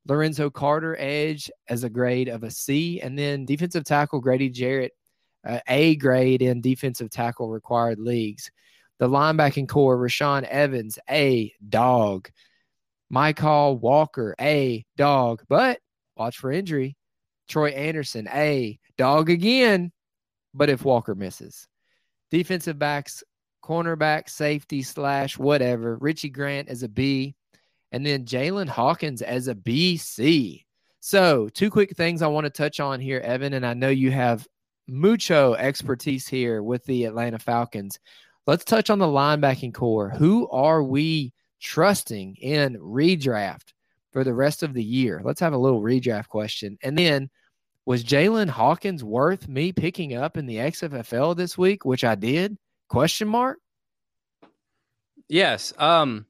Lorenzo 0.08 0.50
Carter, 0.50 0.96
edge, 0.98 1.52
as 1.68 1.84
a 1.84 1.90
grade 1.90 2.30
of 2.30 2.44
a 2.44 2.52
C. 2.52 3.02
And 3.02 3.20
then 3.20 3.46
defensive 3.46 3.84
tackle 3.84 4.22
Grady 4.22 4.50
Jarrett, 4.50 4.94
uh, 5.46 5.60
A 5.68 5.98
grade 5.98 6.42
in 6.42 6.62
defensive 6.62 7.10
tackle 7.10 7.50
required 7.50 8.00
leagues. 8.00 8.50
The 9.00 9.10
linebacking 9.10 9.68
core, 9.68 9.98
Rashaan 9.98 10.44
Evans, 10.44 10.98
A 11.10 11.54
dog. 11.68 12.30
Mykal 13.14 13.80
Walker, 13.82 14.34
A 14.40 14.86
dog. 14.96 15.44
But 15.50 15.80
watch 16.18 16.38
for 16.38 16.52
injury. 16.52 16.96
Troy 17.48 17.70
Andersen, 17.70 18.28
A 18.34 18.80
dog 18.98 19.30
again. 19.30 19.92
But 20.54 20.70
if 20.70 20.84
Walker 20.84 21.16
misses, 21.16 21.68
defensive 22.32 22.80
backs, 22.80 23.24
cornerback, 23.64 24.30
safety, 24.30 24.82
slash, 24.82 25.38
whatever. 25.38 25.98
Richie 25.98 26.30
Grant 26.30 26.70
as 26.70 26.84
a 26.84 26.90
B 26.90 27.36
and 27.92 28.06
then 28.06 28.26
Jaylinn 28.26 28.68
Hawkins 28.68 29.22
as 29.22 29.48
a 29.48 29.56
BC. 29.56 30.64
So, 31.00 31.48
two 31.54 31.70
quick 31.70 31.96
things 31.96 32.22
I 32.22 32.28
want 32.28 32.46
to 32.46 32.50
touch 32.50 32.80
on 32.80 33.00
here, 33.00 33.20
Evan, 33.20 33.54
and 33.54 33.66
I 33.66 33.74
know 33.74 33.90
you 33.90 34.12
have 34.12 34.48
mucho 34.88 35.54
expertise 35.54 36.28
here 36.28 36.62
with 36.62 36.84
the 36.86 37.06
Atlanta 37.06 37.40
Falcons. 37.40 38.00
Let's 38.46 38.66
touch 38.66 38.90
on 38.90 39.00
the 39.00 39.06
linebacking 39.06 39.74
core. 39.74 40.10
Who 40.10 40.50
are 40.50 40.84
we 40.84 41.34
trusting 41.62 42.36
in 42.36 42.78
redraft 42.78 43.74
for 44.18 44.24
the 44.24 44.34
rest 44.34 44.64
of 44.64 44.74
the 44.74 44.84
year? 44.84 45.22
Let's 45.24 45.40
have 45.42 45.54
a 45.54 45.60
little 45.60 45.80
redraft 45.80 46.30
question. 46.30 46.80
And 46.82 46.98
then, 46.98 47.30
was 47.86 48.04
Jaylinn 48.04 48.50
Hawkins 48.50 49.04
worth 49.04 49.48
me 49.48 49.72
picking 49.72 50.16
up 50.16 50.38
in 50.38 50.48
the 50.48 50.56
XFFL 50.56 51.38
this 51.38 51.56
week, 51.56 51.86
which 51.86 52.04
I 52.04 52.16
did? 52.16 52.58
Question 52.90 53.28
mark. 53.28 53.60
Yes. 55.30 55.72
Um, 55.78 56.26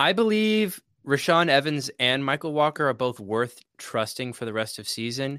I 0.00 0.14
believe 0.14 0.82
Rashaan 1.06 1.48
Evans 1.48 1.92
and 2.00 2.24
Mykal 2.24 2.50
Walker 2.50 2.88
are 2.88 2.92
both 2.92 3.20
worth 3.20 3.60
trusting 3.76 4.32
for 4.32 4.44
the 4.44 4.52
rest 4.52 4.80
of 4.80 4.88
season, 4.88 5.38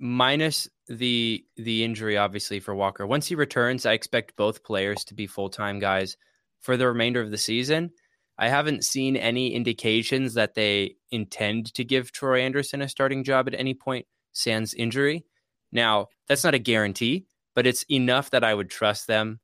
minus 0.00 0.68
the 0.88 1.44
the 1.54 1.84
injury 1.84 2.16
obviously 2.16 2.58
for 2.58 2.74
Walker. 2.74 3.06
Once 3.06 3.28
he 3.28 3.36
returns, 3.36 3.86
I 3.86 3.92
expect 3.92 4.34
both 4.34 4.64
players 4.64 5.04
to 5.04 5.14
be 5.14 5.28
full 5.28 5.48
time 5.48 5.78
guys 5.78 6.16
for 6.58 6.76
the 6.76 6.88
remainder 6.88 7.20
of 7.20 7.30
the 7.30 7.38
season. 7.38 7.92
I 8.38 8.48
haven't 8.48 8.84
seen 8.84 9.16
any 9.16 9.54
indications 9.54 10.34
that 10.34 10.54
they 10.54 10.96
intend 11.10 11.72
to 11.74 11.84
give 11.84 12.12
Troy 12.12 12.40
Andersen 12.40 12.82
a 12.82 12.88
starting 12.88 13.22
job 13.24 13.46
at 13.46 13.54
any 13.54 13.74
point 13.74 14.06
sans 14.32 14.74
injury. 14.74 15.24
Now, 15.72 16.08
that's 16.28 16.44
not 16.44 16.54
a 16.54 16.58
guarantee, 16.58 17.26
but 17.54 17.66
it's 17.66 17.84
enough 17.90 18.30
that 18.30 18.44
I 18.44 18.54
would 18.54 18.70
trust 18.70 19.06
them 19.06 19.40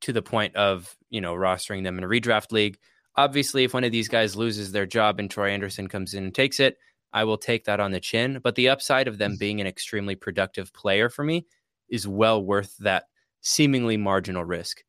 to 0.00 0.12
the 0.12 0.22
point 0.22 0.54
of, 0.56 0.96
you 1.10 1.20
know, 1.20 1.34
rostering 1.34 1.84
them 1.84 1.98
in 1.98 2.04
a 2.04 2.08
redraft 2.08 2.52
league. 2.52 2.78
Obviously, 3.16 3.64
if 3.64 3.74
one 3.74 3.84
of 3.84 3.92
these 3.92 4.08
guys 4.08 4.36
loses 4.36 4.72
their 4.72 4.86
job 4.86 5.20
and 5.20 5.30
Troy 5.30 5.50
Andersen 5.50 5.88
comes 5.88 6.14
in 6.14 6.24
and 6.24 6.34
takes 6.34 6.58
it, 6.58 6.76
I 7.12 7.24
will 7.24 7.38
take 7.38 7.64
that 7.64 7.80
on 7.80 7.92
the 7.92 8.00
chin. 8.00 8.40
But 8.42 8.56
the 8.56 8.68
upside 8.68 9.06
of 9.06 9.18
them 9.18 9.34
mm. 9.34 9.38
being 9.38 9.60
an 9.60 9.68
extremely 9.68 10.16
productive 10.16 10.72
player 10.72 11.08
for 11.08 11.24
me 11.24 11.46
is 11.88 12.08
well 12.08 12.44
worth 12.44 12.76
that 12.78 13.04
seemingly 13.40 13.96
marginal 13.96 14.44
risk. 14.44 14.82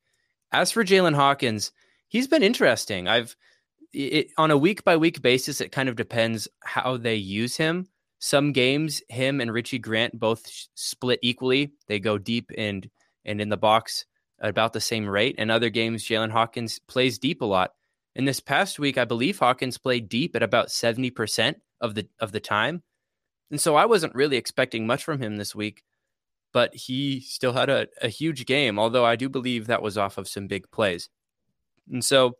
As 0.52 0.72
for 0.72 0.84
Jaylinn 0.84 1.16
Hawkins, 1.16 1.72
he's 2.08 2.28
been 2.28 2.44
interesting. 2.44 3.08
I've 3.08 3.36
it, 3.94 4.32
on 4.38 4.52
a 4.52 4.58
week 4.58 4.84
by 4.84 4.98
week 4.98 5.22
basis, 5.22 5.62
it 5.62 5.72
kind 5.72 5.90
of 5.90 5.96
depends 5.96 6.48
how 6.64 6.98
they 6.98 7.16
use 7.16 7.56
him. 7.56 7.88
Some 8.20 8.52
games, 8.52 9.02
him 9.10 9.40
and 9.40 9.52
Richie 9.52 9.80
Grant 9.80 10.20
both 10.20 10.50
split 10.76 11.20
equally. 11.22 11.74
They 11.88 12.00
go 12.00 12.18
deep 12.18 12.52
and 12.58 12.90
and 13.24 13.42
in 13.42 13.50
the 13.50 13.58
box 13.58 14.06
at 14.42 14.50
about 14.50 14.74
the 14.74 14.82
same 14.82 15.08
rate. 15.08 15.36
And 15.38 15.50
other 15.50 15.70
games, 15.70 16.04
Jaylinn 16.04 16.32
Hawkins 16.32 16.80
plays 16.88 17.18
deep 17.18 17.42
a 17.42 17.46
lot. 17.46 17.72
In 18.16 18.26
this 18.26 18.40
past 18.40 18.80
week, 18.80 18.98
I 18.98 19.06
believe 19.06 19.40
Hawkins 19.40 19.78
played 19.78 20.08
deep 20.08 20.36
at 20.36 20.44
about 20.44 20.68
70% 20.68 21.56
of 21.82 21.96
the 21.96 22.08
of 22.20 22.32
the 22.32 22.40
time. 22.40 22.84
And 23.52 23.60
so 23.60 23.76
I 23.76 23.86
wasn't 23.86 24.16
really 24.16 24.38
expecting 24.38 24.88
much 24.88 25.04
from 25.04 25.22
him 25.22 25.38
this 25.38 25.54
week, 25.54 25.84
but 26.52 26.74
he 26.74 27.20
still 27.22 27.54
had 27.54 27.70
a, 27.70 27.88
a 28.02 28.08
huge 28.08 28.46
game, 28.46 28.80
although 28.80 29.06
I 29.06 29.16
do 29.16 29.30
believe 29.30 29.68
that 29.68 29.82
was 29.82 29.98
off 29.98 30.18
of 30.18 30.28
some 30.28 30.48
big 30.48 30.70
plays. 30.72 31.10
And 31.92 32.04
so 32.04 32.34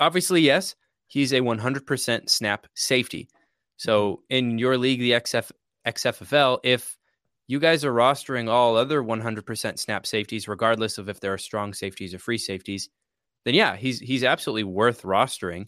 obviously, 0.00 0.42
yes, 0.42 0.74
he's 1.06 1.32
a 1.32 1.40
100% 1.40 2.30
snap 2.30 2.66
safety. 2.74 3.28
So 3.76 4.12
mm-hmm. 4.12 4.22
in 4.30 4.58
your 4.58 4.78
league, 4.78 5.00
the 5.00 5.12
XF, 5.12 5.50
XFFL, 5.86 6.60
if 6.64 6.96
you 7.48 7.58
guys 7.58 7.84
are 7.84 7.92
rostering 7.92 8.48
all 8.48 8.76
other 8.76 9.02
100% 9.02 9.78
snap 9.78 10.06
safeties, 10.06 10.48
regardless 10.48 10.98
of 10.98 11.08
if 11.08 11.20
there 11.20 11.32
are 11.32 11.38
strong 11.38 11.74
safeties 11.74 12.14
or 12.14 12.18
free 12.18 12.38
safeties, 12.38 12.88
then 13.44 13.54
yeah, 13.54 13.76
he's 13.76 13.98
he's 13.98 14.24
absolutely 14.24 14.64
worth 14.64 15.02
rostering. 15.02 15.66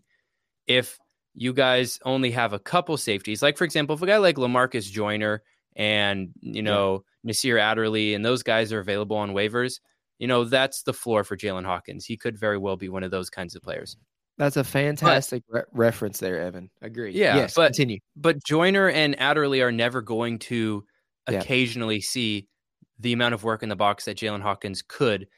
If 0.67 0.99
you 1.35 1.53
guys 1.53 1.99
only 2.05 2.31
have 2.31 2.53
a 2.53 2.59
couple 2.59 2.97
safeties, 2.97 3.43
like 3.43 3.59
for 3.59 3.65
example, 3.65 3.97
if 3.97 4.03
a 4.03 4.07
guy 4.07 4.19
like 4.19 4.37
Lamarcus 4.37 4.91
Joyner 4.91 5.43
and 5.77 6.31
you 6.41 6.63
know 6.63 7.03
yeah. 7.25 7.29
Nasir 7.29 7.59
Adderley 7.59 8.15
and 8.15 8.25
those 8.25 8.43
guys 8.43 8.73
are 8.73 8.79
available 8.79 9.17
on 9.17 9.33
waivers, 9.33 9.81
you 10.19 10.27
know 10.27 10.45
that's 10.45 10.83
the 10.83 10.93
floor 10.93 11.25
for 11.25 11.37
Jaylinn 11.37 11.65
Hawkins. 11.65 12.05
He 12.05 12.17
could 12.17 12.39
very 12.39 12.59
well 12.59 12.77
be 12.77 12.89
one 12.89 13.03
of 13.03 13.11
those 13.11 13.31
kinds 13.31 13.55
of 13.55 13.63
players. 13.63 13.97
That's 14.37 14.57
a 14.57 14.65
fantastic 14.65 15.45
but, 15.49 15.67
re- 15.73 15.87
reference 15.87 16.19
there, 16.19 16.41
Evan. 16.41 16.71
Agree. 16.83 17.13
Yeah, 17.13 17.37
yes, 17.37 17.55
but 17.55 17.69
continue. 17.69 18.01
But 18.17 18.43
Joyner 18.45 18.89
and 18.89 19.19
Adderley 19.21 19.63
are 19.63 19.73
never 19.73 20.03
going 20.03 20.41
to 20.41 20.85
yeah. 21.31 21.41
occasionally 21.41 22.01
see 22.01 22.49
the 22.99 23.13
amount 23.13 23.35
of 23.35 23.45
work 23.45 23.63
in 23.63 23.69
the 23.69 23.77
box 23.77 24.05
that 24.05 24.17
Jaylinn 24.17 24.43
Hawkins 24.43 24.83
could 24.87 25.29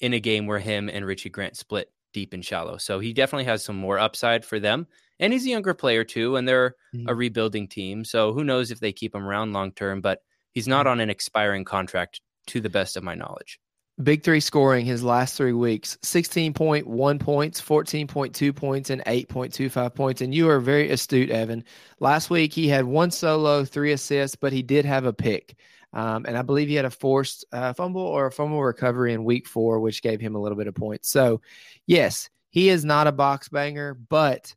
in 0.00 0.12
a 0.12 0.20
game 0.20 0.46
where 0.46 0.58
him 0.58 0.88
and 0.88 1.04
Richie 1.04 1.30
Grant 1.30 1.56
split 1.56 1.90
deep 2.12 2.32
and 2.32 2.44
shallow. 2.44 2.78
So 2.78 2.98
he 2.98 3.12
definitely 3.12 3.44
has 3.44 3.64
some 3.64 3.76
more 3.76 3.98
upside 3.98 4.44
for 4.44 4.58
them. 4.58 4.86
And 5.18 5.32
he's 5.32 5.46
a 5.46 5.50
younger 5.50 5.74
player 5.74 6.04
too, 6.04 6.36
and 6.36 6.46
they're 6.46 6.74
mm-hmm. 6.94 7.08
a 7.08 7.14
rebuilding 7.14 7.68
team. 7.68 8.04
So 8.04 8.32
who 8.32 8.44
knows 8.44 8.70
if 8.70 8.80
they 8.80 8.92
keep 8.92 9.14
him 9.14 9.26
around 9.26 9.52
long 9.52 9.72
term, 9.72 10.00
but 10.00 10.20
he's 10.52 10.68
not 10.68 10.84
mm-hmm. 10.84 10.92
on 10.92 11.00
an 11.00 11.10
expiring 11.10 11.64
contract 11.64 12.20
to 12.48 12.60
the 12.60 12.70
best 12.70 12.96
of 12.96 13.02
my 13.02 13.14
knowledge. 13.14 13.58
Big 14.02 14.22
three 14.22 14.40
scoring 14.40 14.84
his 14.84 15.02
last 15.02 15.36
three 15.36 15.54
weeks 15.54 15.96
16.1 16.02 17.20
points, 17.20 17.60
14.2 17.62 18.54
points, 18.54 18.90
and 18.90 19.02
8.25 19.06 19.94
points. 19.94 20.20
And 20.20 20.34
you 20.34 20.50
are 20.50 20.60
very 20.60 20.90
astute, 20.90 21.30
Evan. 21.30 21.64
Last 21.98 22.28
week 22.28 22.52
he 22.52 22.68
had 22.68 22.84
one 22.84 23.10
solo, 23.10 23.64
three 23.64 23.92
assists, 23.92 24.36
but 24.36 24.52
he 24.52 24.62
did 24.62 24.84
have 24.84 25.06
a 25.06 25.14
pick. 25.14 25.56
Um, 25.94 26.26
and 26.26 26.36
I 26.36 26.42
believe 26.42 26.68
he 26.68 26.74
had 26.74 26.84
a 26.84 26.90
forced 26.90 27.46
uh, 27.52 27.72
fumble 27.72 28.02
or 28.02 28.26
a 28.26 28.32
fumble 28.32 28.62
recovery 28.62 29.14
in 29.14 29.24
week 29.24 29.48
four, 29.48 29.80
which 29.80 30.02
gave 30.02 30.20
him 30.20 30.34
a 30.34 30.40
little 30.40 30.58
bit 30.58 30.66
of 30.66 30.74
points. 30.74 31.08
So, 31.08 31.40
yes, 31.86 32.28
he 32.50 32.68
is 32.68 32.84
not 32.84 33.06
a 33.06 33.12
box 33.12 33.48
banger, 33.48 33.94
but 33.94 34.54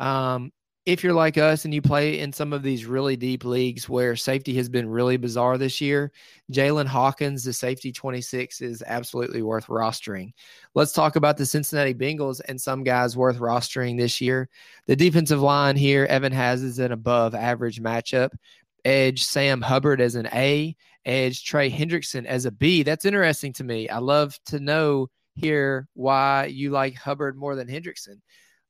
um, 0.00 0.50
if 0.86 1.04
you're 1.04 1.12
like 1.12 1.36
us 1.36 1.64
and 1.64 1.74
you 1.74 1.82
play 1.82 2.20
in 2.20 2.32
some 2.32 2.52
of 2.52 2.62
these 2.62 2.86
really 2.86 3.16
deep 3.16 3.44
leagues 3.44 3.88
where 3.88 4.16
safety 4.16 4.54
has 4.54 4.68
been 4.68 4.88
really 4.88 5.16
bizarre 5.16 5.58
this 5.58 5.80
year, 5.80 6.10
Jaylinn 6.52 6.86
Hawkins, 6.86 7.44
the 7.44 7.52
safety 7.52 7.92
26, 7.92 8.60
is 8.60 8.82
absolutely 8.86 9.42
worth 9.42 9.66
rostering. 9.66 10.32
Let's 10.74 10.92
talk 10.92 11.16
about 11.16 11.36
the 11.36 11.44
Cincinnati 11.44 11.94
Bengals 11.94 12.40
and 12.48 12.60
some 12.60 12.82
guys 12.82 13.16
worth 13.16 13.38
rostering 13.38 13.98
this 13.98 14.20
year. 14.20 14.48
The 14.86 14.96
defensive 14.96 15.40
line 15.40 15.76
here, 15.76 16.06
Evan 16.06 16.32
has 16.32 16.62
is 16.62 16.78
an 16.78 16.92
above 16.92 17.34
average 17.34 17.80
matchup 17.80 18.30
edge 18.84 19.24
Sam 19.24 19.60
Hubbard 19.60 20.00
as 20.00 20.14
an 20.14 20.26
A, 20.32 20.76
edge 21.04 21.44
Trey 21.44 21.70
Hendrickson 21.70 22.26
as 22.26 22.44
a 22.44 22.50
B. 22.50 22.82
That's 22.82 23.04
interesting 23.04 23.52
to 23.54 23.64
me. 23.64 23.88
I 23.88 23.98
love 23.98 24.38
to 24.46 24.60
know 24.60 25.08
here 25.34 25.88
why 25.94 26.46
you 26.46 26.70
like 26.70 26.94
Hubbard 26.94 27.36
more 27.36 27.54
than 27.54 27.68
Hendrickson. 27.68 28.20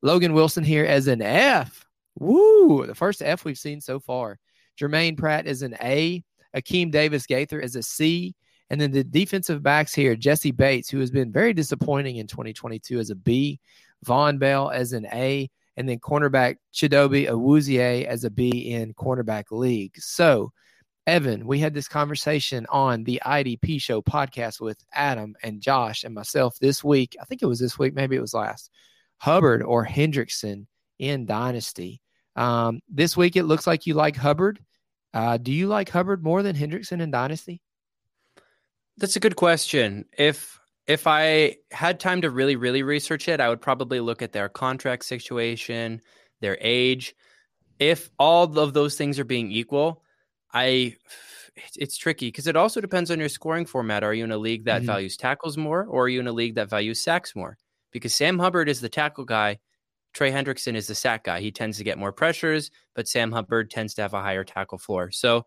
Logan 0.01 0.33
Wilson 0.33 0.63
here 0.63 0.85
as 0.85 1.07
an 1.07 1.21
F. 1.21 1.85
Woo, 2.21 2.85
the 2.85 2.93
first 2.93 3.23
F 3.23 3.45
we've 3.45 3.57
seen 3.57 3.81
so 3.81 3.99
far. 3.99 4.37
Germaine 4.77 5.15
Pratt 5.15 5.47
is 5.47 5.63
an 5.63 5.75
A, 5.81 6.23
Akeem 6.55 6.91
Davis 6.91 7.25
Gaither 7.25 7.59
is 7.59 7.75
a 7.75 7.81
C, 7.81 8.35
and 8.69 8.79
then 8.79 8.91
the 8.91 9.03
defensive 9.03 9.63
backs 9.63 9.91
here, 9.91 10.15
Jessie 10.15 10.51
Bates, 10.51 10.87
who 10.87 10.99
has 10.99 11.09
been 11.09 11.31
very 11.31 11.51
disappointing 11.51 12.17
in 12.17 12.27
2022 12.27 12.99
as 12.99 13.09
a 13.09 13.15
B, 13.15 13.59
Vonn 14.05 14.37
Bell 14.37 14.69
as 14.69 14.93
an 14.93 15.07
A, 15.07 15.49
and 15.77 15.89
then 15.89 15.97
cornerback 15.97 16.57
Chidobe 16.71 17.27
Awuzie 17.27 18.05
as 18.05 18.23
a 18.23 18.29
B 18.29 18.49
in 18.71 18.93
cornerback 18.93 19.45
league. 19.49 19.97
So, 19.97 20.51
Evan, 21.07 21.47
we 21.47 21.57
had 21.57 21.73
this 21.73 21.87
conversation 21.87 22.67
on 22.69 23.03
the 23.03 23.19
IDP 23.25 23.81
show 23.81 23.99
podcast 23.99 24.61
with 24.61 24.77
Adam 24.93 25.33
and 25.41 25.59
Josh 25.59 26.03
and 26.03 26.13
myself 26.13 26.55
this 26.61 26.83
week. 26.83 27.17
I 27.19 27.25
think 27.25 27.41
it 27.41 27.47
was 27.47 27.59
this 27.59 27.79
week, 27.79 27.95
maybe 27.95 28.15
it 28.15 28.21
was 28.21 28.35
last. 28.35 28.69
Hubbard 29.17 29.63
or 29.63 29.83
Hendrickson 29.83 30.67
in 30.99 31.25
Dynasty. 31.25 31.99
Um, 32.35 32.81
this 32.89 33.17
week, 33.17 33.35
it 33.35 33.43
looks 33.43 33.67
like 33.67 33.85
you 33.85 33.93
like 33.93 34.15
Hubbard. 34.15 34.59
Uh, 35.13 35.37
do 35.37 35.51
you 35.51 35.67
like 35.67 35.89
Hubbard 35.89 36.23
more 36.23 36.41
than 36.43 36.55
Hendrickson 36.55 37.01
and 37.01 37.11
Dynasty? 37.11 37.61
That's 38.97 39.15
a 39.15 39.19
good 39.19 39.35
question. 39.35 40.05
If 40.17 40.59
if 40.87 41.07
I 41.07 41.57
had 41.71 41.99
time 41.99 42.21
to 42.21 42.29
really, 42.29 42.55
really 42.55 42.83
research 42.83 43.27
it, 43.27 43.39
I 43.39 43.49
would 43.49 43.61
probably 43.61 43.99
look 43.99 44.21
at 44.21 44.31
their 44.31 44.49
contract 44.49 45.05
situation, 45.05 46.01
their 46.39 46.57
age. 46.59 47.15
If 47.79 48.09
all 48.19 48.57
of 48.59 48.73
those 48.73 48.95
things 48.95 49.19
are 49.19 49.25
being 49.25 49.51
equal, 49.51 50.03
I 50.53 50.95
it's 51.75 51.97
tricky 51.97 52.27
because 52.27 52.47
it 52.47 52.55
also 52.55 52.81
depends 52.81 53.11
on 53.11 53.19
your 53.19 53.29
scoring 53.29 53.65
format. 53.65 54.03
Are 54.03 54.13
you 54.13 54.23
in 54.23 54.31
a 54.31 54.37
league 54.37 54.65
that 54.65 54.77
mm-hmm. 54.77 54.87
values 54.87 55.17
tackles 55.17 55.57
more, 55.57 55.83
or 55.85 56.05
are 56.05 56.09
you 56.09 56.19
in 56.19 56.27
a 56.27 56.33
league 56.33 56.55
that 56.55 56.69
values 56.69 57.03
sacks 57.03 57.35
more? 57.35 57.57
Because 57.91 58.15
Sam 58.15 58.39
Hubbard 58.39 58.69
is 58.69 58.81
the 58.81 58.89
tackle 58.89 59.25
guy, 59.25 59.59
Trey 60.13 60.31
Hendrickson 60.31 60.75
is 60.75 60.87
the 60.87 60.95
sack 60.95 61.23
guy. 61.23 61.39
He 61.39 61.51
tends 61.51 61.77
to 61.77 61.83
get 61.83 61.97
more 61.97 62.11
pressures, 62.11 62.71
but 62.95 63.07
Sam 63.07 63.31
Hubbard 63.31 63.71
tends 63.71 63.93
to 63.95 64.01
have 64.01 64.13
a 64.13 64.21
higher 64.21 64.43
tackle 64.43 64.77
floor. 64.77 65.11
So 65.11 65.45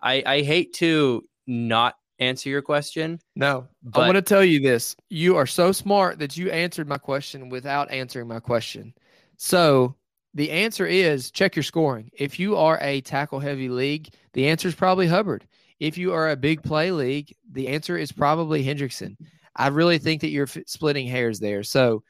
I, 0.00 0.22
I 0.24 0.42
hate 0.42 0.74
to 0.74 1.24
not 1.46 1.96
answer 2.18 2.48
your 2.48 2.62
question. 2.62 3.20
No, 3.34 3.66
but 3.82 4.00
I'm 4.00 4.06
going 4.06 4.14
to 4.14 4.22
tell 4.22 4.44
you 4.44 4.60
this. 4.60 4.94
You 5.08 5.36
are 5.36 5.46
so 5.46 5.72
smart 5.72 6.18
that 6.20 6.36
you 6.36 6.50
answered 6.50 6.88
my 6.88 6.98
question 6.98 7.48
without 7.48 7.90
answering 7.90 8.28
my 8.28 8.40
question. 8.40 8.94
So 9.36 9.96
the 10.34 10.50
answer 10.50 10.86
is 10.86 11.30
check 11.30 11.56
your 11.56 11.62
scoring. 11.62 12.10
If 12.12 12.38
you 12.38 12.56
are 12.56 12.78
a 12.80 13.00
tackle 13.00 13.40
heavy 13.40 13.68
league, 13.68 14.10
the 14.32 14.48
answer 14.48 14.68
is 14.68 14.74
probably 14.74 15.06
Hubbard. 15.06 15.46
If 15.80 15.98
you 15.98 16.12
are 16.12 16.30
a 16.30 16.36
big 16.36 16.62
play 16.62 16.92
league, 16.92 17.34
the 17.50 17.68
answer 17.68 17.96
is 17.96 18.12
probably 18.12 18.64
Hendrickson. 18.64 19.16
I 19.56 19.68
really 19.68 19.98
think 19.98 20.20
that 20.20 20.30
you're 20.30 20.46
f- 20.46 20.58
splitting 20.66 21.06
hairs 21.06 21.40
there. 21.40 21.62
So 21.62 22.02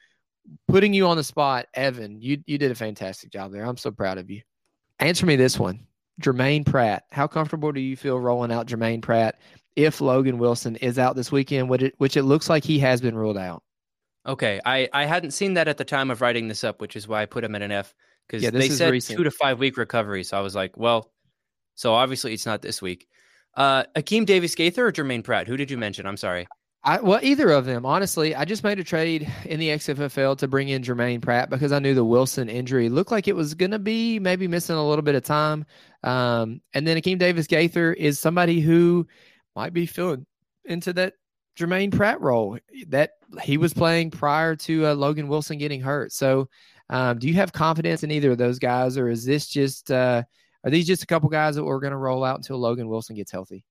putting 0.67 0.93
you 0.93 1.07
on 1.07 1.17
the 1.17 1.23
spot, 1.23 1.67
Evan, 1.73 2.21
you 2.21 2.41
you 2.45 2.57
did 2.57 2.71
a 2.71 2.75
fantastic 2.75 3.31
job 3.31 3.51
there. 3.51 3.65
I'm 3.65 3.77
so 3.77 3.91
proud 3.91 4.17
of 4.17 4.29
you. 4.29 4.41
Answer 4.99 5.25
me 5.25 5.35
this 5.35 5.59
one. 5.59 5.85
Germaine 6.21 6.63
Pratt. 6.63 7.03
How 7.11 7.27
comfortable 7.27 7.71
do 7.71 7.81
you 7.81 7.97
feel 7.97 8.19
rolling 8.19 8.51
out 8.51 8.67
Germaine 8.67 9.01
Pratt 9.01 9.39
if 9.75 9.99
Logan 9.99 10.37
Wilson 10.37 10.77
is 10.77 10.97
out 10.97 11.15
this 11.15 11.31
weekend, 11.31 11.69
which 11.69 11.81
it, 11.81 11.95
which 11.97 12.15
it 12.15 12.23
looks 12.23 12.49
like 12.49 12.63
he 12.63 12.79
has 12.79 13.01
been 13.01 13.15
ruled 13.15 13.37
out? 13.37 13.63
Okay, 14.25 14.59
I, 14.65 14.89
I 14.93 15.05
hadn't 15.05 15.31
seen 15.31 15.53
that 15.55 15.67
at 15.67 15.77
the 15.77 15.85
time 15.85 16.09
of 16.09 16.21
writing 16.21 16.47
this 16.47 16.63
up, 16.63 16.81
which 16.81 16.95
is 16.95 17.07
why 17.07 17.21
I 17.21 17.25
put 17.25 17.43
him 17.43 17.53
at 17.53 17.61
an 17.61 17.71
F 17.71 17.93
because 18.27 18.41
yeah, 18.41 18.49
they 18.49 18.69
said 18.69 18.91
recent. 18.91 19.17
two 19.17 19.23
to 19.23 19.31
five 19.31 19.59
week 19.59 19.77
recovery. 19.77 20.23
So 20.23 20.37
I 20.37 20.41
was 20.41 20.55
like, 20.55 20.75
well, 20.77 21.11
so 21.75 21.93
obviously 21.93 22.33
it's 22.33 22.45
not 22.45 22.61
this 22.61 22.81
week. 22.81 23.07
Uh, 23.55 23.83
Akeem 23.95 24.25
Davis 24.25 24.55
Gaither 24.55 24.87
or 24.87 24.91
Germaine 24.91 25.23
Pratt? 25.23 25.47
Who 25.47 25.57
did 25.57 25.69
you 25.69 25.77
mention? 25.77 26.05
I'm 26.05 26.17
sorry. 26.17 26.47
I, 26.85 27.01
well, 27.01 27.19
either 27.23 27.49
of 27.49 27.65
them, 27.65 27.83
honestly. 27.83 28.35
I 28.35 28.45
just 28.45 28.63
made 28.63 28.79
a 28.79 28.83
trade 28.83 29.27
in 29.45 29.59
the 29.59 29.69
XFFL 29.69 30.37
to 30.37 30.47
bring 30.47 30.69
in 30.69 30.83
Germaine 30.83 31.19
Pratt 31.19 31.49
because 31.49 31.71
I 31.71 31.79
knew 31.79 31.95
the 31.95 32.05
Wilson 32.05 32.47
injury 32.47 32.89
looked 32.89 33.09
like 33.11 33.27
it 33.27 33.35
was 33.35 33.55
going 33.55 33.71
to 33.71 33.79
be 33.79 34.19
maybe 34.19 34.47
missing 34.47 34.75
a 34.75 34.87
little 34.87 35.01
bit 35.01 35.15
of 35.15 35.23
time. 35.23 35.65
Um, 36.03 36.61
and 36.75 36.85
then 36.85 36.97
Akeem 36.97 37.17
Davis 37.17 37.47
Gaither 37.47 37.91
is 37.93 38.19
somebody 38.19 38.59
who 38.59 39.07
might 39.55 39.73
be 39.73 39.87
filling 39.87 40.27
into 40.65 40.93
that 40.93 41.13
Germaine 41.55 41.89
Pratt 41.89 42.21
role 42.21 42.59
that 42.89 43.13
he 43.41 43.57
was 43.57 43.73
playing 43.73 44.11
prior 44.11 44.55
to 44.57 44.85
uh, 44.85 44.93
Logan 44.93 45.27
Wilson 45.27 45.57
getting 45.57 45.81
hurt. 45.81 46.13
So, 46.13 46.49
um, 46.91 47.17
do 47.17 47.27
you 47.27 47.33
have 47.33 47.51
confidence 47.51 48.03
in 48.03 48.11
either 48.11 48.31
of 48.31 48.37
those 48.37 48.59
guys, 48.59 48.95
or 48.95 49.09
is 49.09 49.25
this 49.25 49.47
just 49.47 49.89
uh, 49.89 50.21
are 50.63 50.69
these 50.69 50.85
just 50.85 51.01
a 51.01 51.07
couple 51.07 51.29
guys 51.29 51.55
that 51.55 51.63
we're 51.63 51.79
going 51.79 51.91
to 51.91 51.97
roll 51.97 52.23
out 52.23 52.37
until 52.37 52.59
Logan 52.59 52.87
Wilson 52.87 53.15
gets 53.15 53.31
healthy? 53.31 53.65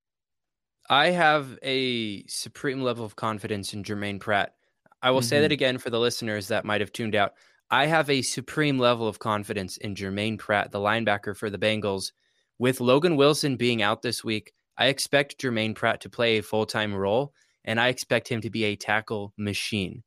I 0.90 1.11
have 1.11 1.59
a 1.62 2.27
supreme 2.27 2.83
level 2.83 3.05
of 3.05 3.16
confidence 3.16 3.73
in 3.73 3.85
Germaine 3.85 4.18
Pratt. 4.18 4.55
I 5.03 5.11
will 5.11 5.20
mm-hmm. 5.20 5.27
say 5.27 5.40
that 5.40 5.47
mm-hmm. 5.47 5.53
again 5.53 5.79
for 5.79 5.90
the 5.90 6.01
listeners 6.01 6.49
that 6.49 6.64
might 6.64 6.81
have 6.81 6.92
tuned 6.92 7.14
out. 7.14 7.35
I 7.70 7.87
have 7.87 8.11
a 8.11 8.23
supreme 8.23 8.79
level 8.79 9.09
of 9.09 9.18
confidence 9.18 9.79
in 9.79 9.94
Germaine 9.94 10.38
Pratt, 10.38 10.70
the 10.70 10.79
linebacker 10.79 11.37
for 11.37 11.51
the 11.51 11.59
Bengals. 11.59 12.12
With 12.59 12.81
Logan 12.81 13.16
Wilson 13.16 13.57
being 13.57 13.83
out 13.83 14.03
this 14.03 14.23
week, 14.23 14.53
I 14.77 14.87
expect 14.87 15.40
Germaine 15.40 15.75
Pratt 15.75 16.01
to 16.03 16.11
play 16.11 16.38
a 16.38 16.42
full 16.42 16.66
time 16.66 16.94
role, 16.94 17.33
and 17.64 17.81
I 17.81 17.88
expect 17.88 18.29
him 18.29 18.40
to 18.42 18.51
be 18.51 18.64
a 18.64 18.77
tackle 18.77 19.33
machine. 19.37 20.03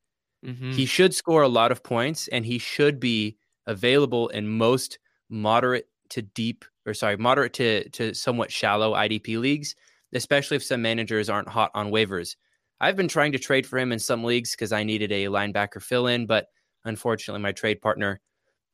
Mm-hmm. 0.45 0.71
He 0.71 0.85
should 0.85 1.15
score 1.15 1.41
a 1.41 1.47
lot 1.47 1.71
of 1.71 1.83
points, 1.83 2.27
and 2.27 2.45
he 2.45 2.59
should 2.59 2.99
be 2.99 3.37
available 3.65 4.29
in 4.29 4.47
most 4.47 4.99
moderate 5.29 5.89
to 6.09 6.21
deep, 6.21 6.63
or 6.85 6.93
sorry, 6.93 7.17
moderate 7.17 7.53
to, 7.53 7.89
to 7.89 8.13
somewhat 8.13 8.51
shallow 8.51 8.93
IDP 8.93 9.39
leagues 9.39 9.75
especially 10.13 10.57
if 10.57 10.63
some 10.63 10.81
managers 10.81 11.29
aren't 11.29 11.49
hot 11.49 11.71
on 11.73 11.91
waivers. 11.91 12.35
I've 12.79 12.95
been 12.95 13.07
trying 13.07 13.31
to 13.31 13.39
trade 13.39 13.65
for 13.65 13.79
him 13.79 13.91
in 13.91 13.99
some 13.99 14.23
leagues 14.23 14.51
because 14.51 14.71
I 14.71 14.83
needed 14.83 15.11
a 15.11 15.25
linebacker 15.25 15.81
fill 15.81 16.07
in, 16.07 16.27
but 16.27 16.47
unfortunately, 16.85 17.41
my 17.41 17.51
trade 17.51 17.81
partner, 17.81 18.19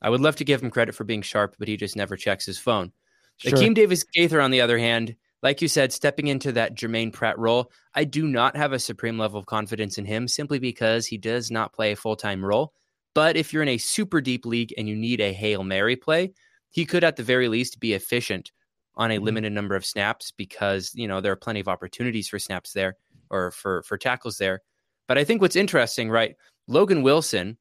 I 0.01 0.09
would 0.09 0.21
love 0.21 0.35
to 0.37 0.45
give 0.45 0.61
him 0.61 0.71
credit 0.71 0.95
for 0.95 1.05
being 1.05 1.21
sharp, 1.21 1.55
but 1.57 1.67
he 1.67 1.77
just 1.77 1.95
never 1.95 2.17
checks 2.17 2.45
his 2.45 2.59
phone. 2.59 2.91
Sure. 3.37 3.51
Akeem 3.51 3.73
Davis 3.73 4.03
Gaither, 4.03 4.41
on 4.41 4.51
the 4.51 4.61
other 4.61 4.77
hand, 4.77 5.15
like 5.41 5.61
you 5.61 5.67
said, 5.67 5.91
stepping 5.91 6.27
into 6.27 6.51
that 6.53 6.75
Germaine 6.75 7.11
Pratt 7.11 7.37
role, 7.37 7.71
I 7.93 8.03
do 8.03 8.27
not 8.27 8.55
have 8.55 8.73
a 8.73 8.79
supreme 8.79 9.17
level 9.17 9.39
of 9.39 9.45
confidence 9.45 9.97
in 9.97 10.05
him 10.05 10.27
simply 10.27 10.59
because 10.59 11.05
he 11.05 11.17
does 11.17 11.51
not 11.51 11.73
play 11.73 11.91
a 11.91 11.97
full 11.97 12.15
time 12.15 12.43
role. 12.43 12.73
But 13.13 13.35
if 13.37 13.53
you're 13.53 13.63
in 13.63 13.69
a 13.69 13.77
super 13.77 14.21
deep 14.21 14.45
league 14.45 14.73
and 14.77 14.87
you 14.87 14.95
need 14.95 15.21
a 15.21 15.33
Hail 15.33 15.63
Mary 15.63 15.95
play, 15.95 16.33
he 16.71 16.85
could 16.85 17.03
at 17.03 17.15
the 17.15 17.23
very 17.23 17.47
least 17.47 17.79
be 17.79 17.93
efficient 17.93 18.51
on 18.95 19.11
a 19.11 19.15
mm-hmm. 19.15 19.25
limited 19.25 19.53
number 19.53 19.75
of 19.75 19.85
snaps 19.85 20.31
because 20.31 20.91
you 20.93 21.07
know 21.07 21.21
there 21.21 21.31
are 21.31 21.37
plenty 21.37 21.59
of 21.59 21.67
opportunities 21.67 22.27
for 22.27 22.39
snaps 22.39 22.73
there 22.73 22.95
or 23.29 23.51
for 23.51 23.83
for 23.83 23.97
tackles 23.97 24.37
there. 24.37 24.61
But 25.07 25.17
I 25.17 25.23
think 25.23 25.41
what's 25.41 25.55
interesting, 25.55 26.09
right? 26.09 26.35
Logan 26.67 27.01
Wilson 27.01 27.57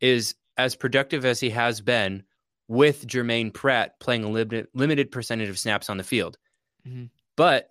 is 0.00 0.34
as 0.56 0.74
productive 0.74 1.24
as 1.24 1.40
he 1.40 1.50
has 1.50 1.80
been 1.80 2.22
with 2.68 3.06
Germaine 3.06 3.50
Pratt 3.50 3.98
playing 4.00 4.24
a 4.24 4.28
limited 4.28 4.68
limited 4.74 5.10
percentage 5.10 5.48
of 5.48 5.58
snaps 5.58 5.88
on 5.88 5.96
the 5.96 6.04
field. 6.04 6.36
Mm-hmm. 6.86 7.06
But 7.36 7.70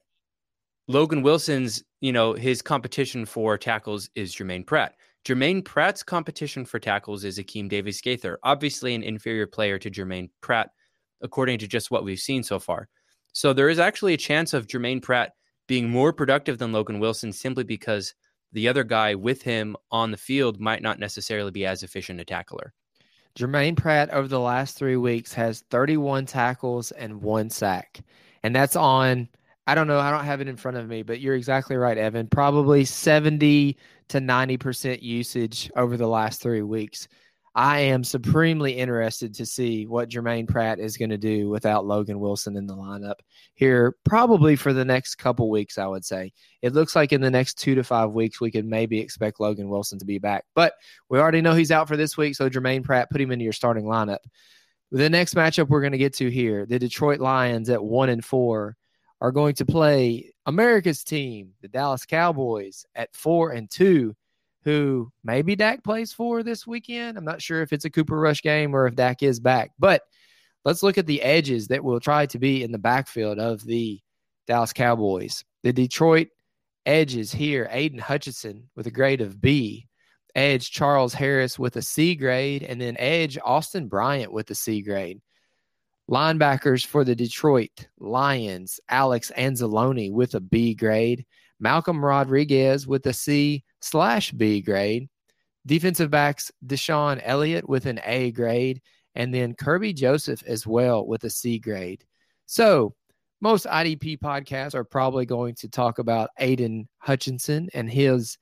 Logan 0.87 1.21
Wilson's, 1.21 1.83
you 1.99 2.13
know, 2.13 2.33
his 2.33 2.61
competition 2.61 3.25
for 3.25 3.57
tackles 3.57 4.09
is 4.15 4.33
Germaine 4.33 4.63
Pratt. 4.63 4.95
Germaine 5.25 5.61
Pratt's 5.61 6.03
competition 6.03 6.63
for 6.63 6.79
tackles 6.79 7.25
is 7.25 7.37
Akeem 7.37 7.67
Davis 7.67 7.99
Gaither, 7.99 8.39
obviously 8.43 8.95
an 8.95 9.03
inferior 9.03 9.45
player 9.45 9.77
to 9.77 9.89
Germaine 9.89 10.29
Pratt 10.39 10.69
according 11.21 11.59
to 11.59 11.67
just 11.67 11.91
what 11.91 12.03
we've 12.03 12.19
seen 12.19 12.43
so 12.43 12.59
far. 12.59 12.87
So 13.33 13.53
there 13.53 13.69
is 13.69 13.79
actually 13.79 14.13
a 14.13 14.17
chance 14.17 14.53
of 14.53 14.67
Germaine 14.67 15.01
Pratt 15.01 15.33
being 15.67 15.89
more 15.89 16.13
productive 16.13 16.57
than 16.57 16.71
Logan 16.71 16.99
Wilson 16.99 17.31
simply 17.31 17.63
because 17.63 18.13
the 18.53 18.67
other 18.67 18.83
guy 18.83 19.15
with 19.15 19.41
him 19.41 19.75
on 19.91 20.11
the 20.11 20.17
field 20.17 20.59
might 20.59 20.81
not 20.81 20.99
necessarily 20.99 21.51
be 21.51 21.65
as 21.65 21.83
efficient 21.83 22.19
a 22.19 22.25
tackler. 22.25 22.73
Germaine 23.35 23.75
Pratt 23.75 24.09
over 24.09 24.27
the 24.27 24.39
last 24.39 24.77
three 24.77 24.95
weeks 24.95 25.33
has 25.33 25.61
31 25.69 26.25
tackles 26.25 26.91
and 26.91 27.21
one 27.21 27.49
sack. 27.49 28.01
And 28.41 28.55
that's 28.55 28.75
on, 28.75 29.29
I 29.67 29.75
don't 29.75 29.87
know, 29.87 29.99
I 29.99 30.09
don't 30.09 30.25
have 30.25 30.41
it 30.41 30.47
in 30.47 30.57
front 30.57 30.77
of 30.77 30.87
me, 30.87 31.03
but 31.03 31.19
you're 31.19 31.35
exactly 31.35 31.75
right, 31.75 31.97
Evan. 31.97 32.27
Probably 32.27 32.85
70 32.85 33.77
to 34.07 34.19
90% 34.19 35.01
usage 35.03 35.69
over 35.75 35.97
the 35.97 36.07
last 36.07 36.41
three 36.41 36.63
weeks. 36.63 37.07
I 37.57 37.79
am 37.79 38.03
supremely 38.03 38.73
interested 38.73 39.33
to 39.33 39.45
see 39.47 39.87
what 39.87 40.09
Germaine 40.09 40.45
Pratt 40.45 40.77
is 40.77 40.95
going 40.95 41.09
to 41.09 41.17
do 41.17 41.49
without 41.49 41.87
Logan 41.87 42.19
Wilson 42.19 42.55
in 42.55 42.67
the 42.67 42.75
lineup 42.75 43.15
here, 43.55 43.95
probably 44.05 44.55
for 44.55 44.73
the 44.73 44.85
next 44.85 45.15
couple 45.15 45.49
weeks, 45.49 45.79
I 45.79 45.87
would 45.87 46.05
say. 46.05 46.33
It 46.61 46.73
looks 46.73 46.95
like 46.95 47.13
in 47.13 47.19
the 47.19 47.31
next 47.31 47.55
two 47.55 47.73
to 47.73 47.83
five 47.83 48.11
weeks, 48.11 48.39
we 48.39 48.51
could 48.51 48.65
maybe 48.65 48.99
expect 48.99 49.39
Logan 49.39 49.69
Wilson 49.69 49.97
to 49.97 50.05
be 50.05 50.19
back. 50.19 50.45
But 50.53 50.75
we 51.09 51.17
already 51.17 51.41
know 51.41 51.55
he's 51.55 51.71
out 51.71 51.87
for 51.87 51.97
this 51.97 52.15
week, 52.15 52.35
so 52.35 52.47
Germaine 52.47 52.83
Pratt, 52.83 53.09
put 53.09 53.19
him 53.19 53.31
into 53.31 53.43
your 53.43 53.53
starting 53.53 53.85
lineup. 53.85 54.19
The 54.91 55.09
next 55.09 55.33
matchup 55.33 55.67
we're 55.67 55.81
going 55.81 55.93
to 55.93 55.97
get 55.97 56.13
to 56.17 56.29
here, 56.29 56.67
the 56.67 56.77
Detroit 56.77 57.19
Lions 57.19 57.71
at 57.71 57.83
one 57.83 58.09
and 58.09 58.23
four 58.23 58.77
are 59.19 59.31
going 59.31 59.55
to 59.55 59.65
play 59.65 60.31
America's 60.45 61.03
team, 61.03 61.53
the 61.63 61.69
Dallas 61.69 62.05
Cowboys, 62.05 62.85
at 62.93 63.15
four 63.15 63.49
and 63.49 63.67
two 63.67 64.15
who 64.67 65.09
maybe 65.23 65.55
Dak 65.55 65.81
plays 65.81 66.11
for 66.11 66.43
this 66.43 66.67
weekend. 66.67 67.17
I'm 67.17 67.23
not 67.23 67.41
sure 67.41 67.61
if 67.61 67.71
it's 67.71 67.85
a 67.85 67.89
Cooper 67.89 68.19
Rush 68.19 68.41
game 68.41 68.75
or 68.75 68.85
if 68.85 68.95
Dak 68.95 69.23
is 69.23 69.39
back, 69.39 69.71
but 69.79 70.01
let's 70.65 70.83
look 70.83 70.97
at 70.97 71.07
the 71.07 71.21
edges 71.21 71.69
that 71.69 71.85
will 71.85 72.01
try 72.01 72.25
to 72.25 72.37
be 72.37 72.63
in 72.63 72.73
the 72.73 72.77
backfield 72.77 73.39
of 73.39 73.63
the 73.63 74.01
Dallas 74.45 74.73
Cowboys. 74.73 75.45
The 75.63 75.71
Detroit 75.71 76.27
edges 76.85 77.31
here 77.31 77.69
Aidan 77.71 77.99
Hutchinson 77.99 78.69
with 78.75 78.87
a 78.87 78.91
grade 78.91 79.21
of 79.21 79.39
B, 79.39 79.87
edge 80.35 80.69
Charles 80.69 81.13
Harris 81.13 81.57
with 81.57 81.77
a 81.77 81.81
C 81.81 82.13
grade, 82.15 82.63
and 82.63 82.81
then 82.81 82.97
edge 82.99 83.37
Austin 83.41 83.87
Bryant 83.87 84.33
with 84.33 84.51
a 84.51 84.55
C 84.55 84.81
grade. 84.81 85.21
Linebackers 86.11 86.85
for 86.85 87.05
the 87.05 87.15
Detroit 87.15 87.87
Lions, 87.99 88.81
Alex 88.89 89.31
Anzalone 89.37 90.11
with 90.11 90.35
a 90.35 90.41
B 90.41 90.73
grade, 90.73 91.25
Malcolm 91.57 92.03
Rodriguez 92.03 92.85
with 92.85 93.05
a 93.05 93.13
C 93.13 93.63
slash 93.81 94.31
B 94.31 94.61
grade. 94.61 95.09
Defensive 95.65 96.09
backs, 96.09 96.51
DeShon 96.65 97.19
Elliott 97.23 97.67
with 97.67 97.85
an 97.85 97.99
A 98.05 98.31
grade, 98.31 98.81
and 99.15 99.33
then 99.33 99.53
Kerby 99.53 99.93
Joseph 99.95 100.41
as 100.47 100.65
well 100.65 101.05
with 101.05 101.23
a 101.23 101.29
C 101.29 101.59
grade. 101.59 102.05
So, 102.45 102.95
most 103.41 103.65
IDP 103.65 104.19
podcasts 104.19 104.73
are 104.73 104.83
probably 104.83 105.25
going 105.25 105.55
to 105.55 105.69
talk 105.69 105.99
about 105.99 106.29
Aidan 106.39 106.87
Hutchinson 106.99 107.69
and 107.73 107.89
his 107.89 108.37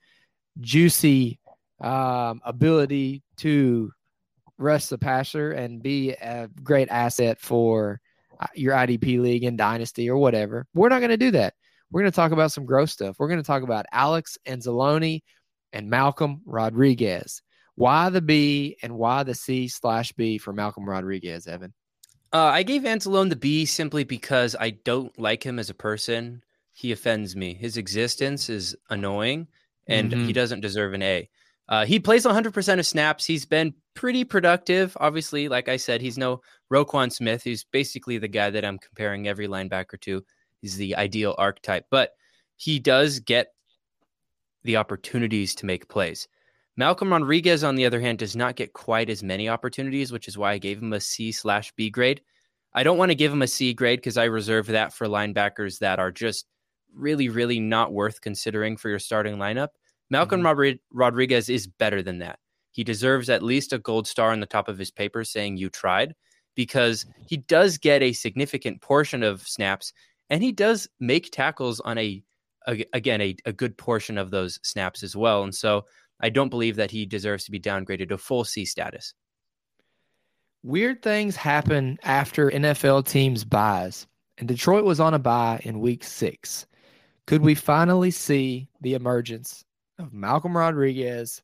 juicy 0.60 1.38
um, 1.80 2.40
ability 2.44 3.22
to 3.38 3.90
rush 4.58 4.86
the 4.86 4.98
passer 4.98 5.52
and 5.52 5.82
be 5.82 6.12
a 6.12 6.48
great 6.62 6.88
asset 6.88 7.40
for 7.40 8.00
uh, 8.40 8.46
your 8.54 8.74
IDP 8.74 9.20
league 9.20 9.44
and 9.44 9.58
dynasty 9.58 10.08
or 10.08 10.16
whatever. 10.16 10.66
We're 10.74 10.88
not 10.88 11.00
going 11.00 11.10
to 11.10 11.16
do 11.16 11.32
that. 11.32 11.54
We're 11.90 12.02
going 12.02 12.12
to 12.12 12.16
talk 12.16 12.32
about 12.32 12.52
some 12.52 12.66
growth 12.66 12.90
stuff. 12.90 13.16
We're 13.18 13.28
going 13.28 13.40
to 13.40 13.46
talk 13.46 13.62
about 13.62 13.86
Alex 13.92 14.36
Anzalone 14.46 15.22
and 15.72 15.88
Malcolm 15.88 16.42
Rodriguez. 16.44 17.42
Why 17.76 18.08
the 18.08 18.20
B 18.22 18.76
and 18.82 18.96
why 18.96 19.22
the 19.22 19.34
C 19.34 19.68
slash 19.68 20.12
B 20.12 20.38
for 20.38 20.52
Malcolm 20.52 20.88
Rodriguez, 20.88 21.46
Evan? 21.46 21.72
Uh, 22.32 22.44
I 22.46 22.62
gave 22.62 22.82
Anzalone 22.82 23.28
the 23.30 23.36
B 23.36 23.64
simply 23.66 24.04
because 24.04 24.56
I 24.58 24.70
don't 24.70 25.16
like 25.18 25.44
him 25.44 25.58
as 25.58 25.70
a 25.70 25.74
person. 25.74 26.42
He 26.72 26.92
offends 26.92 27.36
me. 27.36 27.54
His 27.54 27.76
existence 27.76 28.48
is 28.50 28.74
annoying, 28.90 29.46
and 29.86 30.12
Mhm. 30.12 30.26
he 30.26 30.32
doesn't 30.32 30.60
deserve 30.60 30.92
an 30.94 31.02
A. 31.02 31.28
Uh, 31.68 31.84
he 31.84 31.98
plays 31.98 32.24
100% 32.24 32.78
of 32.78 32.86
snaps. 32.86 33.24
He's 33.24 33.44
been 33.44 33.74
pretty 33.94 34.24
productive. 34.24 34.96
Obviously, 35.00 35.48
like 35.48 35.68
I 35.68 35.76
said, 35.78 36.00
he's 36.00 36.18
no 36.18 36.40
Roquan 36.72 37.12
Smith. 37.12 37.42
He's 37.42 37.64
basically 37.64 38.18
the 38.18 38.28
guy 38.28 38.50
that 38.50 38.64
I'm 38.64 38.78
comparing 38.78 39.26
every 39.26 39.48
linebacker 39.48 40.00
to. 40.02 40.24
He's 40.60 40.76
the 40.76 40.96
ideal 40.96 41.34
archetype, 41.38 41.86
but 41.90 42.12
he 42.56 42.78
does 42.78 43.20
get 43.20 43.48
the 44.64 44.76
opportunities 44.76 45.54
to 45.56 45.66
make 45.66 45.88
plays. 45.88 46.28
Malcolm 46.76 47.12
Rodriguez, 47.12 47.64
on 47.64 47.76
the 47.76 47.86
other 47.86 48.00
hand, 48.00 48.18
does 48.18 48.36
not 48.36 48.56
get 48.56 48.74
quite 48.74 49.08
as 49.08 49.22
many 49.22 49.48
opportunities, 49.48 50.12
which 50.12 50.28
is 50.28 50.36
why 50.36 50.52
I 50.52 50.58
gave 50.58 50.82
him 50.82 50.92
a 50.92 51.00
C 51.00 51.32
slash 51.32 51.72
B 51.76 51.88
grade. 51.88 52.20
I 52.74 52.82
don't 52.82 52.98
want 52.98 53.10
to 53.10 53.14
give 53.14 53.32
him 53.32 53.42
a 53.42 53.46
C 53.46 53.72
grade 53.72 54.00
because 54.00 54.18
I 54.18 54.24
reserve 54.24 54.66
that 54.66 54.92
for 54.92 55.06
linebackers 55.06 55.78
that 55.78 55.98
are 55.98 56.12
just 56.12 56.46
really, 56.94 57.28
really 57.28 57.60
not 57.60 57.92
worth 57.92 58.20
considering 58.20 58.76
for 58.76 58.90
your 58.90 58.98
starting 58.98 59.36
lineup. 59.36 59.68
Malcolm 60.10 60.42
mm-hmm. 60.42 60.58
Rodri- 60.58 60.80
Rodriguez 60.92 61.48
is 61.48 61.66
better 61.66 62.02
than 62.02 62.18
that. 62.18 62.38
He 62.72 62.84
deserves 62.84 63.30
at 63.30 63.42
least 63.42 63.72
a 63.72 63.78
gold 63.78 64.06
star 64.06 64.32
on 64.32 64.40
the 64.40 64.46
top 64.46 64.68
of 64.68 64.76
his 64.76 64.90
paper 64.90 65.24
saying 65.24 65.56
you 65.56 65.70
tried 65.70 66.14
because 66.54 67.06
he 67.26 67.38
does 67.38 67.78
get 67.78 68.02
a 68.02 68.12
significant 68.12 68.82
portion 68.82 69.22
of 69.22 69.46
snaps 69.48 69.94
and 70.30 70.42
he 70.42 70.52
does 70.52 70.88
make 71.00 71.30
tackles 71.30 71.80
on 71.80 71.98
a, 71.98 72.22
a 72.66 72.84
again 72.92 73.20
a, 73.20 73.36
a 73.44 73.52
good 73.52 73.76
portion 73.76 74.18
of 74.18 74.30
those 74.30 74.58
snaps 74.62 75.02
as 75.02 75.16
well. 75.16 75.42
And 75.42 75.54
so 75.54 75.84
I 76.20 76.30
don't 76.30 76.48
believe 76.48 76.76
that 76.76 76.90
he 76.90 77.06
deserves 77.06 77.44
to 77.44 77.50
be 77.50 77.60
downgraded 77.60 78.08
to 78.08 78.18
full 78.18 78.44
C 78.44 78.64
status. 78.64 79.14
Weird 80.62 81.02
things 81.02 81.36
happen 81.36 81.98
after 82.02 82.50
NFL 82.50 83.06
teams 83.06 83.44
buys, 83.44 84.06
and 84.38 84.48
Detroit 84.48 84.84
was 84.84 84.98
on 84.98 85.14
a 85.14 85.18
buy 85.18 85.60
in 85.62 85.80
week 85.80 86.02
six. 86.02 86.66
Could 87.26 87.42
we 87.42 87.54
finally 87.54 88.10
see 88.10 88.68
the 88.80 88.94
emergence 88.94 89.64
of 89.98 90.12
Malcolm 90.12 90.56
Rodriguez 90.56 91.42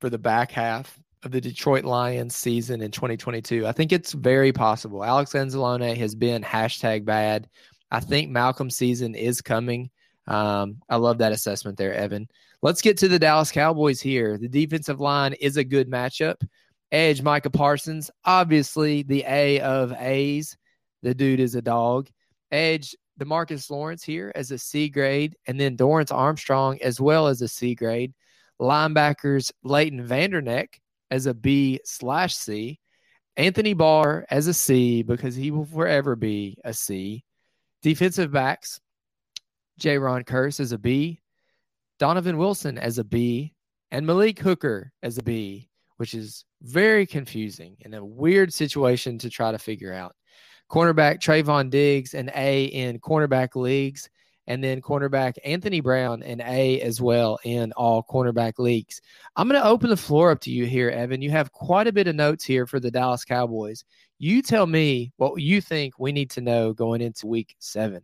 for 0.00 0.10
the 0.10 0.18
back 0.18 0.50
half 0.50 0.98
of 1.22 1.30
the 1.30 1.40
Detroit 1.40 1.84
Lions 1.84 2.34
season 2.34 2.82
in 2.82 2.90
2022? 2.90 3.66
I 3.66 3.72
think 3.72 3.92
it's 3.92 4.12
very 4.12 4.52
possible. 4.52 5.04
Alex 5.04 5.32
Anzalone 5.32 5.96
has 5.96 6.14
been 6.14 6.42
hashtag 6.42 7.04
bad. 7.04 7.48
I 7.94 8.00
think 8.00 8.28
Malcolm's 8.28 8.76
season 8.76 9.14
is 9.14 9.40
coming. 9.40 9.88
Um, 10.26 10.82
I 10.88 10.96
love 10.96 11.18
that 11.18 11.30
assessment 11.30 11.78
there, 11.78 11.94
Evan. 11.94 12.26
Let's 12.60 12.82
get 12.82 12.98
to 12.98 13.08
the 13.08 13.20
Dallas 13.20 13.52
Cowboys 13.52 14.00
here. 14.00 14.36
The 14.36 14.48
defensive 14.48 14.98
line 14.98 15.34
is 15.34 15.56
a 15.58 15.62
good 15.62 15.88
matchup. 15.88 16.44
Edge, 16.90 17.22
Micah 17.22 17.50
Parsons, 17.50 18.10
obviously 18.24 19.04
the 19.04 19.22
A 19.28 19.60
of 19.60 19.92
A's. 19.92 20.56
The 21.04 21.14
dude 21.14 21.38
is 21.38 21.54
a 21.54 21.62
dog. 21.62 22.08
Edge, 22.50 22.96
Demarcus 23.20 23.70
Lawrence 23.70 24.02
here 24.02 24.32
as 24.34 24.50
a 24.50 24.58
C 24.58 24.88
grade, 24.88 25.36
and 25.46 25.60
then 25.60 25.76
Dorance 25.76 26.12
Armstrong 26.12 26.82
as 26.82 27.00
well 27.00 27.28
as 27.28 27.42
a 27.42 27.48
C 27.48 27.76
grade. 27.76 28.12
Linebackers, 28.60 29.52
Leighton 29.62 30.04
Vander 30.04 30.42
Esch 30.48 30.80
as 31.12 31.26
a 31.26 31.34
B 31.34 31.78
slash 31.84 32.34
C. 32.34 32.80
Anthony 33.36 33.72
Barr 33.72 34.26
as 34.30 34.48
a 34.48 34.54
C 34.54 35.04
because 35.04 35.36
he 35.36 35.52
will 35.52 35.66
forever 35.66 36.16
be 36.16 36.58
a 36.64 36.74
C. 36.74 37.22
Defensive 37.84 38.32
backs, 38.32 38.80
Jayron 39.78 40.24
Kearse 40.24 40.58
as 40.58 40.72
a 40.72 40.78
B. 40.78 41.20
Donovan 41.98 42.38
Wilson 42.38 42.78
as 42.78 42.96
a 42.96 43.04
B. 43.04 43.52
And 43.90 44.06
Malik 44.06 44.38
Hooker 44.38 44.90
as 45.02 45.18
a 45.18 45.22
B, 45.22 45.68
which 45.98 46.14
is 46.14 46.46
very 46.62 47.04
confusing 47.04 47.76
and 47.84 47.94
a 47.94 48.02
weird 48.02 48.54
situation 48.54 49.18
to 49.18 49.28
try 49.28 49.52
to 49.52 49.58
figure 49.58 49.92
out. 49.92 50.16
Cornerback 50.70 51.20
Trevon 51.20 51.68
Diggs, 51.68 52.14
an 52.14 52.30
A 52.34 52.64
in 52.64 53.00
cornerback 53.00 53.54
leagues, 53.54 54.08
and 54.46 54.64
then 54.64 54.80
cornerback 54.80 55.34
Anthony 55.44 55.82
Brown, 55.82 56.22
an 56.22 56.40
A 56.40 56.80
as 56.80 57.02
well 57.02 57.38
in 57.44 57.70
all 57.72 58.02
cornerback 58.02 58.54
leagues. 58.58 59.02
I'm 59.36 59.46
going 59.46 59.60
to 59.60 59.68
open 59.68 59.90
the 59.90 59.96
floor 59.98 60.30
up 60.30 60.40
to 60.40 60.50
you 60.50 60.64
here, 60.64 60.88
Evan. 60.88 61.20
You 61.20 61.30
have 61.32 61.52
quite 61.52 61.86
a 61.86 61.92
bit 61.92 62.08
of 62.08 62.16
notes 62.16 62.46
here 62.46 62.66
for 62.66 62.80
the 62.80 62.90
Dallas 62.90 63.26
Cowboys. 63.26 63.84
You 64.24 64.40
tell 64.40 64.66
me 64.66 65.12
what 65.18 65.38
you 65.38 65.60
think 65.60 65.98
we 65.98 66.10
need 66.10 66.30
to 66.30 66.40
know 66.40 66.72
going 66.72 67.02
into 67.02 67.26
week 67.26 67.54
seven. 67.58 68.00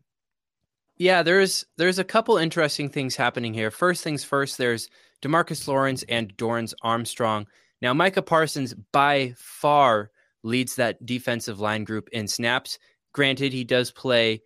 Yeah, 0.99 1.23
there's 1.23 1.65
there's 1.79 1.99
a 1.99 2.05
couple 2.05 2.37
interesting 2.37 2.91
things 2.91 3.17
happening 3.17 3.55
here. 3.55 3.71
First 3.71 4.05
things 4.05 4.23
first, 4.23 4.59
there's 4.59 4.91
Demarcus 5.23 5.67
Lawrence 5.67 6.05
and 6.11 6.37
Dorance 6.37 6.75
Armstrong. 6.83 7.47
Now, 7.81 7.95
Micah 7.95 8.21
Parsons 8.21 8.75
by 8.93 9.33
far 9.39 10.11
leads 10.43 10.77
that 10.77 11.07
defensive 11.07 11.59
line 11.59 11.85
group 11.85 12.11
in 12.13 12.29
snaps. 12.29 12.79
Granted, 13.15 13.55
he 13.55 13.65
does 13.65 13.91
play 13.91 14.43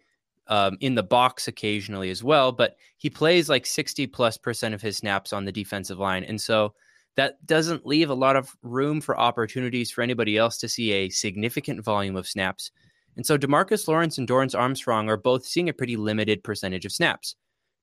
um, 0.47 0.77
in 0.79 0.95
the 0.95 1.03
box 1.03 1.49
occasionally 1.49 2.11
as 2.11 2.23
well, 2.23 2.53
but 2.53 2.77
he 2.99 3.11
plays 3.11 3.49
like 3.49 3.67
60 3.67 4.07
plus 4.07 4.39
percent 4.39 4.77
of 4.77 4.81
his 4.81 4.99
snaps 4.99 5.33
on 5.33 5.45
the 5.45 5.51
defensive 5.51 5.99
line. 5.99 6.23
And 6.23 6.41
so 6.41 6.73
that 7.17 7.45
doesn't 7.47 7.87
leave 7.87 8.11
a 8.11 8.15
lot 8.15 8.37
of 8.37 8.57
room 8.63 9.01
for 9.01 9.19
opportunities 9.19 9.91
for 9.91 10.03
anybody 10.03 10.37
else 10.37 10.59
to 10.59 10.69
see 10.69 10.93
a 10.93 11.11
significant 11.11 11.85
volume 11.85 12.17
of 12.17 12.27
snaps. 12.27 12.71
And 13.17 13.25
so 13.25 13.39
Demarcus 13.39 13.87
Lawrence 13.87 14.19
and 14.19 14.27
Dorance 14.27 14.59
Armstrong 14.59 15.09
are 15.09 15.17
both 15.17 15.47
seeing 15.47 15.69
a 15.69 15.75
pretty 15.75 15.97
limited 15.97 16.43
percentage 16.43 16.85
of 16.85 16.93
snaps. 16.93 17.37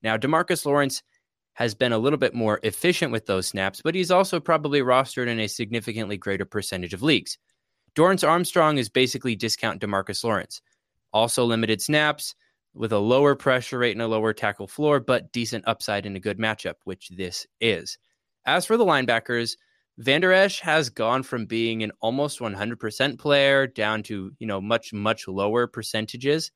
Now, 0.04 0.18
Demarcus 0.18 0.66
Lawrence 0.66 1.04
has 1.54 1.74
been 1.74 1.94
a 1.94 1.98
little 1.98 2.20
bit 2.20 2.34
more 2.34 2.60
efficient 2.64 3.12
with 3.12 3.26
those 3.26 3.48
snaps, 3.48 3.82
but 3.84 3.96
he's 3.96 4.12
also 4.12 4.40
probably 4.40 4.82
rostered 4.82 5.28
in 5.28 5.40
a 5.40 5.48
significantly 5.48 6.18
greater 6.18 6.46
percentage 6.46 6.94
of 6.94 7.04
leagues. 7.04 7.38
Dorance 7.96 8.28
Armstrong 8.28 8.78
is 8.78 8.90
basically 8.90 9.36
discount 9.36 9.82
Demarcus 9.82 10.24
Lawrence. 10.24 10.62
Also 11.14 11.44
limited 11.44 11.82
snaps 11.82 12.36
with 12.74 12.94
a 12.94 13.00
lower 13.00 13.36
pressure 13.36 13.78
rate 13.78 13.92
and 13.92 14.02
a 14.02 14.08
lower 14.08 14.34
tackle 14.34 14.68
floor, 14.68 15.00
but 15.00 15.32
decent 15.34 15.68
upside 15.68 16.06
in 16.06 16.16
a 16.16 16.22
good 16.22 16.40
matchup, 16.40 16.76
which 16.86 17.10
this 17.10 17.46
is. 17.60 17.98
As 18.46 18.66
for 18.66 18.78
the 18.78 18.86
linebackers, 18.86 19.56
Vander 19.98 20.32
Esch 20.32 20.62
has 20.62 20.90
gone 20.90 21.24
from 21.24 21.46
being 21.46 21.84
an 21.84 21.92
almost 22.02 22.40
100% 22.40 23.20
player 23.20 23.68
down 23.68 24.04
to, 24.04 24.32
you 24.40 24.48
know, 24.48 24.60
much, 24.60 24.94
much 24.94 25.28
lower 25.28 25.68
percentages. 25.68 26.52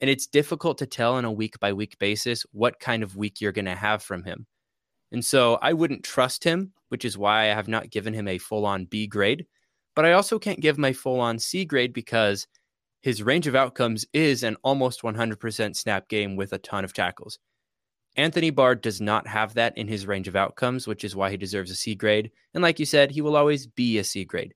And 0.00 0.08
it's 0.08 0.26
difficult 0.26 0.78
to 0.78 0.86
tell 0.86 1.14
on 1.14 1.26
a 1.26 1.32
week 1.32 1.60
by 1.60 1.72
week 1.74 1.98
basis 1.98 2.46
what 2.52 2.80
kind 2.80 3.02
of 3.02 3.16
week 3.16 3.40
you're 3.40 3.52
going 3.52 3.66
to 3.66 3.74
have 3.74 4.02
from 4.02 4.24
him. 4.24 4.46
And 5.12 5.24
so 5.24 5.58
I 5.60 5.72
wouldn't 5.72 6.04
trust 6.04 6.44
him, 6.44 6.72
which 6.88 7.04
is 7.04 7.18
why 7.18 7.42
I 7.42 7.54
have 7.54 7.68
not 7.68 7.90
given 7.90 8.14
him 8.14 8.28
a 8.28 8.38
full 8.38 8.64
on 8.64 8.86
B 8.86 9.06
grade. 9.06 9.46
But 9.94 10.06
I 10.06 10.12
also 10.12 10.38
can't 10.38 10.60
give 10.60 10.78
my 10.78 10.92
full 10.92 11.20
on 11.20 11.38
C 11.38 11.64
grade 11.64 11.92
because 11.92 12.46
his 13.02 13.22
range 13.22 13.46
of 13.46 13.56
outcomes 13.56 14.06
is 14.12 14.42
an 14.42 14.56
almost 14.62 15.02
100% 15.02 15.76
snap 15.76 16.08
game 16.08 16.36
with 16.36 16.52
a 16.52 16.58
ton 16.58 16.84
of 16.84 16.94
tackles. 16.94 17.38
Anthony 18.20 18.50
Barr 18.50 18.74
does 18.74 19.00
not 19.00 19.26
have 19.26 19.54
that 19.54 19.78
in 19.78 19.88
his 19.88 20.06
range 20.06 20.28
of 20.28 20.36
outcomes, 20.36 20.86
which 20.86 21.04
is 21.04 21.16
why 21.16 21.30
he 21.30 21.38
deserves 21.38 21.70
a 21.70 21.74
C 21.74 21.94
grade. 21.94 22.30
And 22.52 22.62
like 22.62 22.78
you 22.78 22.84
said, 22.84 23.10
he 23.10 23.22
will 23.22 23.34
always 23.34 23.66
be 23.66 23.96
a 23.96 24.04
C 24.04 24.26
grade. 24.26 24.52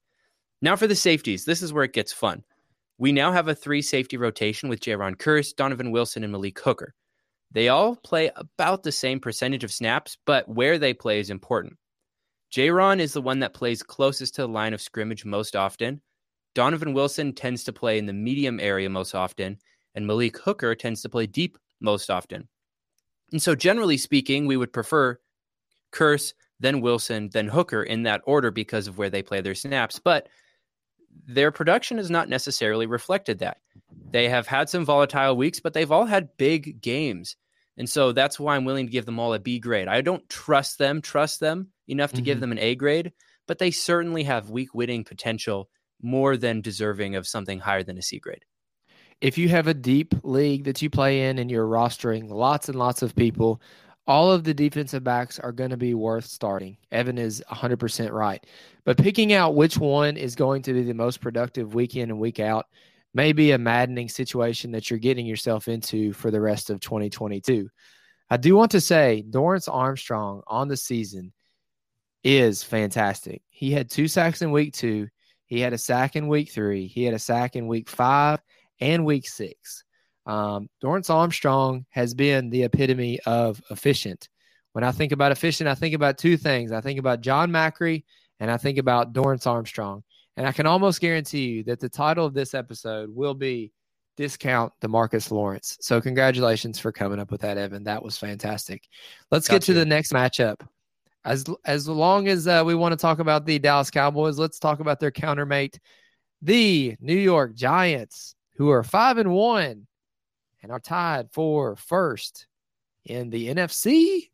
Now 0.61 0.77
for 0.77 0.87
the 0.87 0.95
safeties, 0.95 1.47
this 1.47 1.63
is 1.63 1.73
where 1.73 1.85
it 1.85 1.95
gets 1.95 2.13
fun. 2.13 2.45
We 2.99 3.11
now 3.11 3.33
have 3.33 3.49
a 3.49 3.55
three 3.55 3.81
safety 3.81 4.19
rotation 4.19 4.69
with 4.69 4.81
Jayron 4.81 5.17
Kearse, 5.17 5.57
Donovan 5.57 5.93
Wilson, 5.93 6.25
and 6.25 6.31
Malik 6.31 6.61
Hooker. 6.61 6.93
They 7.53 7.71
all 7.71 7.97
play 7.97 8.31
about 8.37 8.83
the 8.83 8.93
same 8.93 9.19
percentage 9.19 9.65
of 9.65 9.73
snaps, 9.73 10.19
but 10.27 10.47
where 10.47 10.79
they 10.79 10.93
play 10.93 11.19
is 11.19 11.31
important. 11.31 11.79
Jayron 12.53 13.01
is 13.01 13.15
the 13.15 13.23
one 13.23 13.39
that 13.39 13.55
plays 13.55 13.83
closest 13.83 14.35
to 14.35 14.43
the 14.43 14.49
line 14.49 14.75
of 14.75 14.83
scrimmage 14.83 15.25
most 15.25 15.57
often. 15.57 16.03
Donovan 16.55 16.93
Wilson 16.93 17.33
tends 17.33 17.65
to 17.65 17.73
play 17.73 17.97
in 17.97 18.05
the 18.05 18.13
medium 18.13 18.61
area 18.61 18.91
most 18.91 19.15
often, 19.15 19.57
and 19.95 20.07
Malik 20.07 20.37
Hooker 20.37 20.75
tends 20.75 21.01
to 21.01 21.09
play 21.09 21.27
deep 21.27 21.57
most 21.81 22.11
often. 22.11 22.47
And 23.33 23.43
so, 23.43 23.55
generally 23.55 23.97
speaking, 23.97 24.47
we 24.47 24.57
would 24.57 24.73
prefer 24.73 25.19
Kearse, 25.93 26.35
then 26.61 26.81
Wilson, 26.81 27.31
then 27.33 27.49
Hooker 27.49 27.83
in 27.83 28.05
that 28.05 28.23
order 28.27 28.51
because 28.51 28.87
of 28.87 28.99
where 28.99 29.11
they 29.11 29.23
play 29.23 29.41
their 29.41 29.55
snaps. 29.55 29.99
But 29.99 30.29
their 31.27 31.51
production 31.51 31.99
has 31.99 32.11
not 32.11 32.29
necessarily 32.29 32.87
reflected 32.87 33.39
that. 33.41 33.59
They 34.11 34.29
have 34.29 34.47
had 34.47 34.69
some 34.69 34.85
volatile 34.85 35.37
weeks, 35.37 35.61
but 35.61 35.73
they've 35.73 35.91
all 35.91 36.07
had 36.07 36.37
big 36.37 36.81
games. 36.81 37.37
And 37.77 37.89
so 37.89 38.13
that's 38.13 38.39
why 38.39 38.55
I'm 38.55 38.65
willing 38.65 38.87
to 38.87 38.93
give 38.93 39.07
them 39.07 39.19
all 39.19 39.35
a 39.35 39.41
B 39.41 39.59
grade. 39.59 39.89
I 39.89 40.01
don't 40.01 40.29
trust 40.29 40.79
them, 40.79 41.03
trust 41.03 41.41
them 41.41 41.73
enough 41.89 42.13
to 42.13 42.23
give 42.23 42.39
Mhm. 42.39 42.41
them 42.41 42.53
an 42.53 42.59
A 42.59 42.75
grade, 42.77 43.13
but 43.47 43.59
they 43.59 43.71
certainly 43.71 44.23
have 44.25 44.51
weak 44.51 44.75
winning 44.75 45.03
potential 45.05 45.69
more 46.01 46.37
than 46.37 46.61
deserving 46.61 47.17
of 47.17 47.27
something 47.27 47.61
higher 47.61 47.83
than 47.83 47.99
a 47.99 48.03
C 48.03 48.19
grade. 48.19 48.45
If 49.21 49.39
you 49.39 49.49
have 49.49 49.69
a 49.69 49.75
deep 49.75 50.15
league 50.23 50.65
that 50.65 50.83
you 50.83 50.91
play 50.91 51.29
in 51.29 51.39
and 51.39 51.51
you're 51.51 51.67
rostering 51.67 52.31
lots 52.31 52.69
and 52.69 52.79
lots 52.79 53.03
of 53.03 53.17
people, 53.17 53.61
all 54.07 54.31
of 54.31 54.45
the 54.45 54.53
defensive 54.53 55.03
backs 55.03 55.39
are 55.39 55.53
going 55.53 55.71
to 55.71 55.77
be 55.77 55.95
worth 55.95 56.27
starting. 56.27 56.77
Evan 56.93 57.17
is 57.17 57.43
100% 57.51 58.13
right. 58.13 58.45
But 58.85 58.99
picking 58.99 59.33
out 59.33 59.55
which 59.55 59.79
one 59.79 60.17
is 60.17 60.35
going 60.35 60.63
to 60.63 60.75
be 60.75 60.83
the 60.83 60.93
most 60.93 61.21
productive 61.21 61.75
week 61.75 61.97
in 61.97 62.11
and 62.11 62.21
week 62.21 62.39
out 62.39 62.67
may 63.15 63.33
be 63.33 63.53
a 63.53 63.59
maddening 63.59 64.09
situation 64.09 64.73
that 64.73 64.91
you're 64.91 64.99
getting 64.99 65.25
yourself 65.25 65.69
into 65.69 66.13
for 66.13 66.31
the 66.31 66.41
rest 66.41 66.69
of 66.69 66.81
2022. 66.81 67.69
I 68.29 68.37
do 68.37 68.57
want 68.57 68.73
to 68.73 68.81
say 68.81 69.25
Dorance 69.29 69.73
Armstrong 69.73 70.43
on 70.47 70.69
the 70.69 70.77
season 70.77 71.33
is 72.25 72.63
fantastic. 72.63 73.43
He 73.49 73.71
had 73.71 73.89
two 73.89 74.09
sacks 74.09 74.43
in 74.43 74.51
week 74.51 74.75
two. 74.75 75.09
He 75.47 75.61
had 75.61 75.73
a 75.73 75.79
sack 75.79 76.17
in 76.17 76.27
week 76.27 76.51
three. 76.51 76.87
He 76.87 77.05
had 77.05 77.15
a 77.15 77.19
sack 77.19 77.55
in 77.55 77.69
week 77.69 77.89
five 77.89 78.41
and 78.81 79.05
week 79.05 79.29
six. 79.29 79.85
Um, 80.27 80.69
Dorance 80.83 81.11
Armstrong 81.11 81.87
has 81.91 82.15
been 82.15 82.51
the 82.51 82.65
epitome 82.65 83.21
of 83.27 83.61
efficient. 83.71 84.29
When 84.73 84.85
I 84.85 84.93
think 84.93 85.13
about 85.13 85.33
efficient, 85.33 85.69
I 85.69 85.75
think 85.75 85.95
about 85.95 86.19
two 86.19 86.37
things. 86.37 86.73
I 86.73 86.81
think 86.81 86.99
about 86.99 87.21
John 87.21 87.51
Macri 87.51 88.05
and 88.41 88.51
I 88.51 88.57
think 88.57 88.79
about 88.79 89.13
Dorance 89.13 89.47
Armstrong. 89.47 90.03
And 90.37 90.47
I 90.47 90.53
can 90.53 90.67
almost 90.67 91.01
guarantee 91.01 91.47
you 91.47 91.65
that 91.65 91.79
the 91.79 91.89
title 91.89 92.27
of 92.27 92.35
this 92.35 92.55
episode 92.55 93.09
will 93.15 93.35
be 93.35 93.73
Discount 94.17 94.73
Demarcus 94.81 95.31
Lawrence. 95.31 95.77
So 95.81 96.01
congratulations 96.01 96.79
for 96.79 96.93
coming 96.93 97.21
up 97.21 97.31
with 97.31 97.43
that, 97.43 97.59
Evan. 97.59 97.85
That 97.85 98.03
was 98.03 98.17
fantastic. 98.17 98.89
Let's 99.31 99.49
get 99.49 99.63
to 99.63 99.73
you. 99.73 99.79
the 99.79 99.87
next 99.87 100.13
matchup. 100.13 100.67
As 101.25 101.45
as 101.65 101.89
long 101.89 102.29
as 102.29 102.47
uh, 102.47 102.63
we 102.67 102.75
want 102.75 102.93
to 102.93 102.97
talk 102.97 103.19
about 103.19 103.47
the 103.47 103.59
Dallas 103.59 103.91
Cowboys, 103.91 104.39
let's 104.39 104.59
talk 104.59 104.81
about 104.81 105.01
their 105.01 105.11
countermate, 105.11 105.81
the 106.43 106.97
New 107.01 107.17
York 107.17 107.55
Giants, 107.55 108.35
who 108.55 108.71
are 108.71 108.83
five 108.83 109.19
and 109.19 109.33
one 109.33 109.87
and 110.63 110.73
are 110.73 110.81
tied 110.81 111.31
for 111.33 111.77
first 111.77 112.47
in 113.05 113.31
the 113.31 113.49
NFC. 113.55 114.31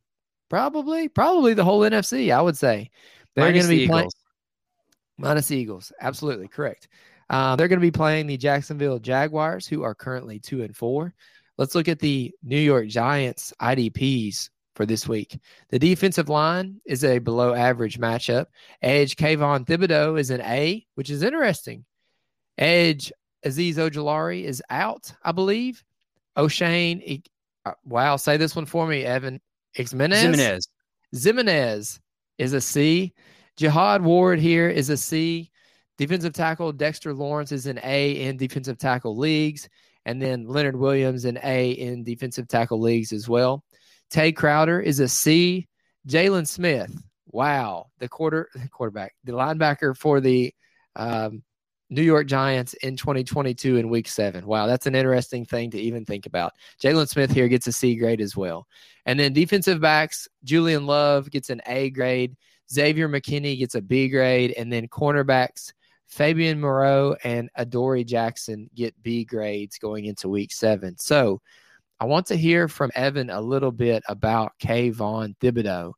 Probably, 0.49 1.09
probably 1.09 1.55
the 1.55 1.65
whole 1.65 1.81
NFC. 1.81 2.33
I 2.35 2.41
would 2.43 2.57
say 2.57 2.91
they're 3.35 3.53
going 3.53 3.55
Minus 3.55 3.67
to 3.67 3.69
the 3.69 3.79
be 3.81 3.87
playing 3.87 4.05
Eagles. 4.05 4.15
minus 5.19 5.49
the 5.49 5.57
Eagles. 5.57 5.93
Absolutely 6.01 6.49
correct. 6.49 6.89
Uh, 7.29 7.55
they're 7.55 7.69
going 7.69 7.79
to 7.79 7.87
be 7.87 7.93
playing 7.93 8.27
the 8.27 8.37
Jacksonville 8.37 8.99
Jaguars, 8.99 9.67
who 9.67 9.83
are 9.83 9.95
currently 9.95 10.41
two 10.41 10.63
and 10.63 10.77
four. 10.77 11.15
Let's 11.59 11.75
look 11.75 11.89
at 11.89 12.01
the 12.01 12.33
New 12.43 12.59
York 12.59 12.89
Giants 12.89 13.53
IDPs 13.61 14.51
for 14.75 14.87
this 14.87 15.07
week. 15.07 15.39
The 15.69 15.79
defensive 15.79 16.29
line 16.29 16.81
is 16.85 17.05
a 17.05 17.19
below 17.19 17.55
average 17.55 18.01
matchup. 18.01 18.47
Edge 18.83 19.15
Kayvon 19.15 19.67
Thibodeaux 19.67 20.19
is 20.19 20.31
an 20.31 20.41
A, 20.41 20.85
which 20.95 21.11
is 21.11 21.23
interesting. 21.23 21.85
Edge 22.59 23.13
Azeez 23.45 23.77
Ojulari 23.77 24.45
is 24.45 24.63
out, 24.71 25.13
I 25.23 25.33
believe. 25.33 25.83
Oshane, 26.37 27.03
E- 27.03 27.23
uh, 27.65 27.73
wow, 27.85 28.17
say 28.17 28.37
this 28.37 28.57
one 28.57 28.67
for 28.67 28.87
me, 28.87 29.05
Evan. 29.05 29.41
Ximines? 29.77 30.61
Ximines 31.15 32.01
is 32.39 32.53
a 32.53 32.61
C. 32.61 33.13
Jihad 33.57 34.03
Ward 34.03 34.39
here 34.39 34.69
is 34.69 34.91
a 34.91 34.97
C. 34.97 35.51
Defensive 35.99 36.33
tackle 36.33 36.73
Dexter 36.73 37.13
Lawrence 37.13 37.53
is 37.53 37.67
an 37.67 37.79
A 37.83 38.13
in 38.13 38.37
defensive 38.37 38.79
tackle 38.79 39.17
leagues. 39.17 39.69
And 40.07 40.21
then 40.21 40.47
Leonard 40.47 40.77
Williams 40.77 41.27
an 41.27 41.39
A 41.43 41.73
in 41.73 42.05
defensive 42.05 42.49
tackle 42.49 42.81
leagues 42.81 43.13
as 43.13 43.29
well. 43.29 43.65
Tae 44.11 44.33
Crowder 44.33 44.81
is 44.81 45.01
a 45.01 45.09
C. 45.09 45.69
Jaylon 46.09 46.47
Smith, 46.47 46.91
wow, 47.27 47.87
the 47.99 48.09
quarter 48.09 48.49
quarterback, 48.71 49.15
the 49.25 49.33
linebacker 49.33 49.97
for 49.97 50.21
the 50.21 50.55
um, 50.97 51.43
New 51.91 52.03
York 52.03 52.29
Giants 52.29 52.75
in 52.75 52.97
2022 52.97 53.77
in 53.77 53.91
Week 53.91 54.09
Seven. 54.09 54.47
Wow, 54.47 54.67
that's 54.67 54.87
an 54.87 54.95
interesting 54.95 55.45
thing 55.45 55.71
to 55.73 55.79
even 55.79 56.05
think 56.05 56.27
about. 56.27 56.55
Jaylon 56.81 57.09
Smith 57.09 57.33
here 57.33 57.49
gets 57.49 57.67
a 57.67 57.73
C 57.73 57.97
grade 57.97 58.21
as 58.21 58.37
well. 58.37 58.67
And 59.07 59.19
then 59.19 59.33
defensive 59.33 59.81
backs, 59.81 60.29
Julian 60.45 60.87
Love 60.87 61.31
gets 61.31 61.51
an 61.51 61.61
A 61.67 61.91
grade. 61.91 62.37
Xavier 62.73 63.09
McKinney 63.09 63.59
gets 63.59 63.75
a 63.75 63.83
B 63.83 64.09
grade. 64.09 64.55
And 64.57 64.73
then 64.73 64.87
cornerbacks, 64.87 65.73
Fabian 66.07 66.61
Moreau 66.61 67.17
and 67.25 67.51
Adoree 67.57 68.05
Jackson 68.05 68.71
get 68.75 69.01
B 69.03 69.25
grades 69.25 69.79
going 69.79 70.05
into 70.05 70.29
week 70.29 70.53
seven. 70.53 70.97
So 70.99 71.41
I 71.99 72.05
want 72.05 72.27
to 72.27 72.37
hear 72.37 72.69
from 72.69 72.91
Evan 72.95 73.31
a 73.31 73.41
little 73.41 73.73
bit 73.73 74.03
about 74.09 74.53
Kayvon 74.63 75.37
Thibodeaux. 75.39 75.93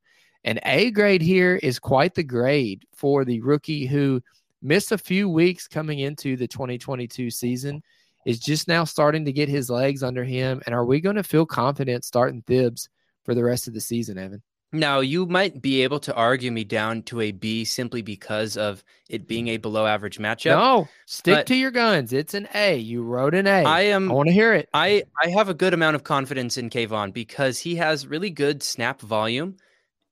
An 0.44 0.58
A 0.64 0.90
grade 0.90 1.22
here 1.22 1.56
is 1.62 1.78
quite 1.78 2.14
the 2.14 2.24
grade 2.24 2.84
for 2.92 3.24
the 3.24 3.40
rookie 3.40 3.86
who 3.86 4.20
missed 4.62 4.92
a 4.92 4.98
few 4.98 5.28
weeks 5.28 5.66
coming 5.68 5.98
into 5.98 6.36
the 6.36 6.48
2022 6.48 7.30
season 7.30 7.82
is 8.24 8.38
just 8.38 8.68
now 8.68 8.84
starting 8.84 9.24
to 9.24 9.32
get 9.32 9.48
his 9.48 9.68
legs 9.68 10.02
under 10.02 10.24
him. 10.24 10.62
And 10.66 10.74
are 10.74 10.84
we 10.84 11.00
going 11.00 11.16
to 11.16 11.22
feel 11.24 11.44
confident 11.44 12.04
starting 12.04 12.42
Thibs 12.42 12.88
for 13.24 13.34
the 13.34 13.42
rest 13.44 13.66
of 13.68 13.74
the 13.74 13.80
season, 13.80 14.18
Evan? 14.18 14.42
Now, 14.74 15.00
you 15.00 15.26
might 15.26 15.60
be 15.60 15.82
able 15.82 16.00
to 16.00 16.14
argue 16.14 16.50
me 16.50 16.64
down 16.64 17.02
to 17.02 17.20
a 17.20 17.30
B 17.32 17.62
simply 17.64 18.00
because 18.00 18.56
of 18.56 18.82
it 19.10 19.28
being 19.28 19.48
a 19.48 19.58
below 19.58 19.84
average 19.84 20.18
matchup. 20.18 20.56
No, 20.56 20.88
stick 21.04 21.34
But- 21.34 21.46
to 21.48 21.54
your 21.54 21.70
guns. 21.70 22.14
It's 22.14 22.32
an 22.32 22.48
A. 22.54 22.78
You 22.78 23.02
wrote 23.02 23.34
an 23.34 23.46
A. 23.46 23.64
I 23.64 23.82
am 23.82 24.10
I 24.10 24.14
want 24.14 24.28
to 24.28 24.32
hear 24.32 24.54
it. 24.54 24.70
I 24.72 25.02
I 25.22 25.28
have 25.28 25.50
a 25.50 25.54
good 25.54 25.74
amount 25.74 25.96
of 25.96 26.04
confidence 26.04 26.56
in 26.56 26.70
Kayvon 26.70 27.12
because 27.12 27.58
he 27.58 27.74
has 27.74 28.06
really 28.06 28.30
good 28.30 28.62
snap 28.62 29.02
volume. 29.02 29.56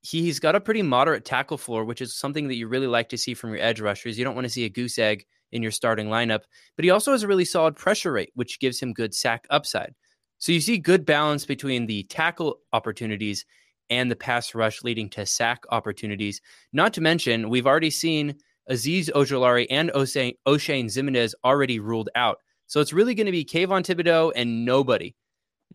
He's 0.03 0.40
got 0.40 0.55
a 0.55 0.61
pretty 0.61 0.82
moderate 0.82 1.24
tackle 1.24 1.59
floor, 1.59 1.84
which 1.84 2.01
is 2.01 2.14
something 2.14 2.48
that 2.48 2.55
you 2.55 2.68
really 2.68 2.86
like 2.86 3.11
to 3.11 3.18
see 3.18 3.34
from 3.34 3.51
your 3.51 3.62
edge 3.62 3.80
rushers. 3.80 4.18
You 4.18 4.24
don't 4.24 4.34
want 4.34 4.46
to 4.46 4.51
see 4.51 4.64
a 4.64 4.70
goose 4.70 4.98
egg 4.98 5.26
in 5.53 5.62
your 5.62 5.72
starting 5.72 6.09
lineup, 6.09 6.42
but 6.76 6.84
he 6.84 6.90
also 6.90 7.12
has 7.12 7.22
a 7.22 7.28
really 7.28 7.44
solid 7.44 7.76
pressure 7.76 8.12
rate, 8.12 8.30
which 8.34 8.61
gives 8.61 8.80
him 8.80 8.92
good 8.92 9.14
sack 9.14 9.46
upside. 9.51 9.94
So 10.38 10.53
you 10.53 10.61
see 10.61 10.78
good 10.78 11.05
balance 11.05 11.44
between 11.44 11.86
the 11.86 12.05
tackle 12.05 12.61
opportunities 12.72 13.44
and 13.90 14.11
the 14.11 14.16
pass 14.16 14.55
rush 14.55 14.82
leading 14.82 15.11
to 15.11 15.26
sack 15.26 15.64
opportunities. 15.70 16.40
Not 16.72 16.94
to 16.94 17.01
mention, 17.03 17.51
we've 17.51 17.66
already 17.66 17.90
seen 17.90 18.36
Azeez 18.70 19.11
Ojulari 19.11 19.66
and 19.68 19.90
Oshane, 19.90 20.36
Ximines 20.46 21.34
already 21.44 21.80
ruled 21.80 22.09
out. 22.14 22.38
So 22.68 22.80
it's 22.80 22.92
really 22.92 23.14
going 23.14 23.26
to 23.26 23.32
be 23.32 23.44
Kayvon 23.44 23.84
Thibodeaux 23.84 24.32
and 24.34 24.64
nobody. 24.64 25.14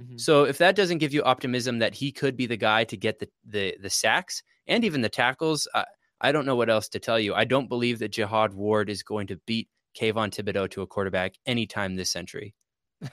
Mhm. 0.01 0.19
So 0.19 0.43
if 0.43 0.57
that 0.57 0.75
doesn't 0.75 0.97
give 0.97 1.13
you 1.13 1.23
optimism 1.23 1.79
that 1.79 1.93
he 1.95 2.11
could 2.11 2.35
be 2.35 2.45
the 2.45 2.57
guy 2.57 2.83
to 2.85 2.97
get 2.97 3.19
the 3.19 3.29
the, 3.45 3.77
the 3.81 3.89
sacks 3.89 4.43
and 4.67 4.83
even 4.83 5.01
the 5.01 5.09
tackles, 5.09 5.67
uh, 5.73 5.85
I 6.21 6.31
don't 6.31 6.45
know 6.45 6.55
what 6.55 6.69
else 6.69 6.89
to 6.89 6.99
tell 6.99 7.19
you. 7.19 7.33
I 7.33 7.45
don't 7.45 7.69
believe 7.69 7.99
that 7.99 8.11
Jihad 8.11 8.53
Ward 8.53 8.89
is 8.89 9.03
going 9.03 9.27
to 9.27 9.37
beat 9.45 9.69
Kayvon 9.99 10.31
Thibodeaux 10.31 10.69
to 10.71 10.81
a 10.81 10.87
quarterback 10.87 11.35
anytime 11.45 11.95
this 11.95 12.11
century. 12.11 12.53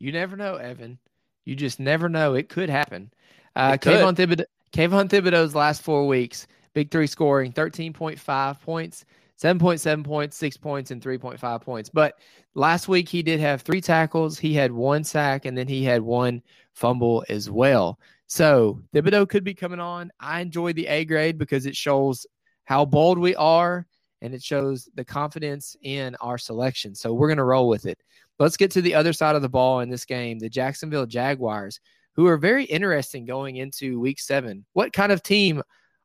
You 0.00 0.12
never 0.12 0.36
know, 0.36 0.54
Evan. 0.54 0.98
You 1.44 1.56
just 1.56 1.80
never 1.80 2.08
know. 2.08 2.34
It 2.34 2.48
could 2.48 2.70
happen. 2.70 3.12
Uh, 3.56 3.72
It 3.74 3.80
could. 3.80 3.94
Kayvon, 3.94 4.14
Thibodeaux, 4.14 4.44
Kayvon 4.72 5.08
Thibodeaux's 5.08 5.54
last 5.56 5.82
four 5.82 6.06
weeks, 6.06 6.46
big 6.72 6.90
three 6.92 7.08
scoring 7.08 7.52
13.5 7.52 8.60
points, 8.60 9.04
7.7 9.40 10.04
points, 10.04 10.36
six 10.36 10.56
points, 10.56 10.90
and 10.90 11.00
3.5 11.00 11.60
points. 11.62 11.88
But 11.88 12.18
last 12.54 12.88
week 12.88 13.08
he 13.08 13.22
did 13.22 13.38
have 13.40 13.62
three 13.62 13.80
tackles. 13.80 14.38
He 14.38 14.52
had 14.52 14.72
one 14.72 15.04
sack, 15.04 15.44
and 15.44 15.56
then 15.56 15.68
he 15.68 15.84
had 15.84 16.02
one 16.02 16.42
fumble 16.74 17.24
as 17.28 17.48
well. 17.48 17.98
So 18.26 18.80
Thibodeaux 18.94 19.28
could 19.28 19.44
be 19.44 19.54
coming 19.54 19.80
on. 19.80 20.10
I 20.20 20.40
enjoy 20.40 20.72
the 20.72 20.86
A 20.88 21.04
grade 21.04 21.38
because 21.38 21.66
it 21.66 21.76
shows 21.76 22.26
how 22.64 22.84
bold 22.84 23.18
we 23.18 23.34
are 23.36 23.86
and 24.20 24.34
it 24.34 24.42
shows 24.42 24.88
the 24.94 25.04
confidence 25.04 25.76
in 25.82 26.16
our 26.16 26.36
selection. 26.36 26.94
So 26.94 27.14
we're 27.14 27.28
going 27.28 27.38
to 27.38 27.44
roll 27.44 27.68
with 27.68 27.86
it. 27.86 27.98
Let's 28.38 28.56
get 28.56 28.70
to 28.72 28.82
the 28.82 28.94
other 28.94 29.12
side 29.12 29.36
of 29.36 29.42
the 29.42 29.48
ball 29.48 29.80
in 29.80 29.88
this 29.88 30.04
game, 30.04 30.38
the 30.38 30.48
Jacksonville 30.48 31.06
Jaguars, 31.06 31.80
who 32.14 32.26
are 32.26 32.36
very 32.36 32.64
interesting 32.64 33.24
going 33.24 33.56
into 33.56 34.00
week 34.00 34.20
seven. 34.20 34.64
What 34.72 34.92
kind 34.92 35.12
of 35.12 35.22
team 35.22 35.62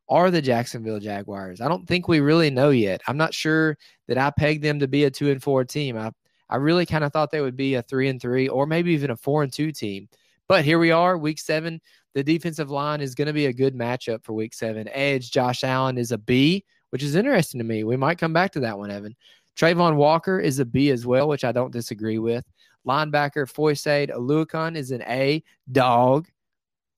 are 0.08 0.30
the 0.30 0.42
Jacksonville 0.42 1.00
Jaguars? 1.00 1.60
I 1.60 1.68
don't 1.68 1.86
think 1.86 2.08
we 2.08 2.20
really 2.20 2.50
know 2.50 2.70
yet. 2.70 3.00
I'm 3.06 3.16
not 3.16 3.34
sure 3.34 3.78
that 4.08 4.18
I 4.18 4.30
pegged 4.30 4.62
them 4.62 4.80
to 4.80 4.88
be 4.88 5.04
a 5.04 5.10
two 5.10 5.30
and 5.30 5.42
four 5.42 5.64
team. 5.64 5.96
I, 5.96 6.10
I 6.48 6.56
really 6.56 6.86
kind 6.86 7.04
of 7.04 7.12
thought 7.12 7.30
they 7.30 7.40
would 7.40 7.56
be 7.56 7.74
a 7.74 7.82
three 7.82 8.08
and 8.08 8.20
three 8.20 8.48
or 8.48 8.66
maybe 8.66 8.92
even 8.92 9.10
a 9.10 9.16
four 9.16 9.42
and 9.42 9.52
two 9.52 9.72
team. 9.72 10.08
But 10.46 10.64
here 10.64 10.78
we 10.78 10.90
are, 10.90 11.16
week 11.16 11.38
seven. 11.38 11.80
The 12.14 12.22
defensive 12.22 12.70
line 12.70 13.00
is 13.00 13.14
going 13.14 13.26
to 13.26 13.32
be 13.32 13.46
a 13.46 13.52
good 13.52 13.74
matchup 13.74 14.24
for 14.24 14.34
week 14.34 14.54
seven. 14.54 14.88
Edge, 14.92 15.30
Josh 15.30 15.64
Allen 15.64 15.98
is 15.98 16.12
a 16.12 16.18
B, 16.18 16.64
which 16.90 17.02
is 17.02 17.16
interesting 17.16 17.58
to 17.58 17.64
me. 17.64 17.82
We 17.82 17.96
might 17.96 18.18
come 18.18 18.32
back 18.32 18.52
to 18.52 18.60
that 18.60 18.78
one, 18.78 18.90
Evan. 18.90 19.16
Travon 19.56 19.96
Walker 19.96 20.38
is 20.38 20.58
a 20.58 20.64
B 20.64 20.90
as 20.90 21.06
well, 21.06 21.28
which 21.28 21.44
I 21.44 21.52
don't 21.52 21.72
disagree 21.72 22.18
with. 22.18 22.44
Linebacker 22.86 23.50
Foyesade 23.50 24.10
Oluokun 24.10 24.76
is 24.76 24.90
an 24.90 25.02
A, 25.02 25.42
dog. 25.72 26.28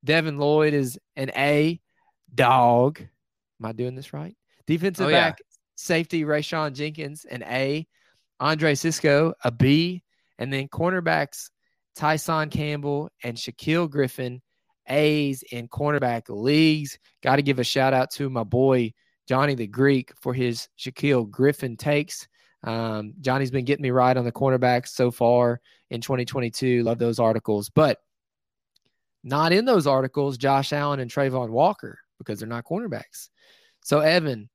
Devin 0.04 0.38
Lloyd 0.38 0.74
is 0.74 0.98
an 1.16 1.30
A, 1.36 1.80
dog. 2.36 3.00
Am 3.00 3.66
I 3.66 3.72
doing 3.72 3.94
this 3.94 4.12
right? 4.12 4.36
Defensive 4.66 5.06
Oh, 5.06 5.08
yeah. 5.08 5.30
back 5.30 5.38
safety 5.76 6.22
Rayshawn 6.24 6.72
Jenkins, 6.74 7.24
an 7.24 7.42
A. 7.44 7.86
Andre 8.38 8.74
Cisco, 8.74 9.32
a 9.44 9.50
B. 9.50 10.02
And 10.38 10.52
then 10.52 10.68
cornerbacks 10.68 11.50
Tyson 11.94 12.50
Campbell 12.50 13.10
and 13.24 13.36
Shaquill 13.36 13.88
Griffin, 13.88 14.42
A's 14.88 15.42
in 15.50 15.68
cornerback 15.68 16.24
leagues. 16.28 16.98
Got 17.22 17.36
to 17.36 17.42
give 17.42 17.58
a 17.58 17.64
shout 17.64 17.94
out 17.94 18.10
to 18.12 18.28
my 18.28 18.44
boy 18.44 18.92
Johnny 19.26 19.54
the 19.54 19.66
Greek 19.66 20.12
for 20.20 20.34
his 20.34 20.68
Shaquill 20.78 21.28
Griffin 21.30 21.76
takes. 21.76 22.28
Um, 22.62 23.14
Johnny's 23.20 23.50
been 23.50 23.64
getting 23.64 23.82
me 23.82 23.90
right 23.90 24.16
on 24.16 24.24
the 24.24 24.32
cornerbacks 24.32 24.88
so 24.88 25.10
far 25.10 25.60
in 25.90 26.00
2022. 26.00 26.82
Love 26.82 26.98
those 26.98 27.18
articles, 27.18 27.70
but 27.70 27.98
not 29.24 29.52
in 29.52 29.64
those 29.64 29.86
articles, 29.86 30.36
Josh 30.36 30.72
Allen 30.72 31.00
and 31.00 31.10
Travon 31.10 31.50
Walker 31.50 31.98
because 32.18 32.38
they're 32.38 32.48
not 32.48 32.64
cornerbacks. 32.64 33.28
So, 33.82 34.00
Evan, 34.00 34.48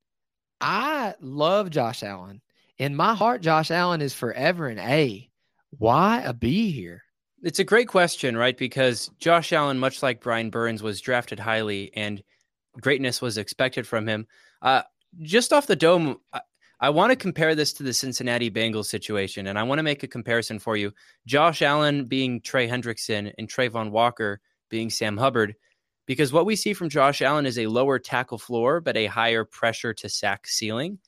I 0.60 1.14
love 1.20 1.70
Josh 1.70 2.02
Allen. 2.02 2.40
In 2.78 2.96
my 2.96 3.14
heart, 3.14 3.42
Josh 3.42 3.70
Allen 3.70 4.00
is 4.00 4.14
forever 4.14 4.68
an 4.68 4.78
A. 4.78 5.30
Why 5.78 6.20
a 6.22 6.32
B 6.32 6.70
here? 6.70 7.02
It's 7.42 7.58
a 7.58 7.64
great 7.64 7.88
question, 7.88 8.36
right? 8.36 8.56
Because 8.56 9.10
Josh 9.18 9.52
Allen, 9.52 9.78
much 9.78 10.02
like 10.02 10.20
Brian 10.20 10.50
Burns, 10.50 10.82
was 10.82 11.00
drafted 11.00 11.40
highly 11.40 11.90
and 11.94 12.22
greatness 12.80 13.20
was 13.20 13.38
expected 13.38 13.86
from 13.86 14.06
him. 14.06 14.26
Uh, 14.60 14.82
just 15.20 15.52
off 15.52 15.66
the 15.66 15.76
dome, 15.76 16.18
I, 16.32 16.40
I 16.80 16.90
want 16.90 17.10
to 17.10 17.16
compare 17.16 17.54
this 17.54 17.72
to 17.74 17.82
the 17.82 17.92
Cincinnati 17.92 18.50
Bengals 18.50 18.86
situation, 18.86 19.46
and 19.46 19.58
I 19.58 19.62
want 19.62 19.78
to 19.78 19.84
make 19.84 20.02
a 20.02 20.08
comparison 20.08 20.58
for 20.58 20.76
you. 20.76 20.92
Josh 21.26 21.62
Allen 21.62 22.06
being 22.06 22.40
Trey 22.40 22.68
Hendrickson 22.68 23.32
and 23.38 23.48
Travon 23.48 23.90
Walker 23.90 24.40
being 24.68 24.90
Sam 24.90 25.16
Hubbard, 25.16 25.54
because 26.06 26.32
what 26.32 26.46
we 26.46 26.56
see 26.56 26.72
from 26.72 26.88
Josh 26.88 27.22
Allen 27.22 27.46
is 27.46 27.58
a 27.58 27.66
lower 27.66 27.98
tackle 27.98 28.38
floor, 28.38 28.80
but 28.80 28.96
a 28.96 29.06
higher 29.06 29.44
pressure 29.44 29.94
to 29.94 30.08
sack 30.08 30.46
ceiling, 30.46 30.98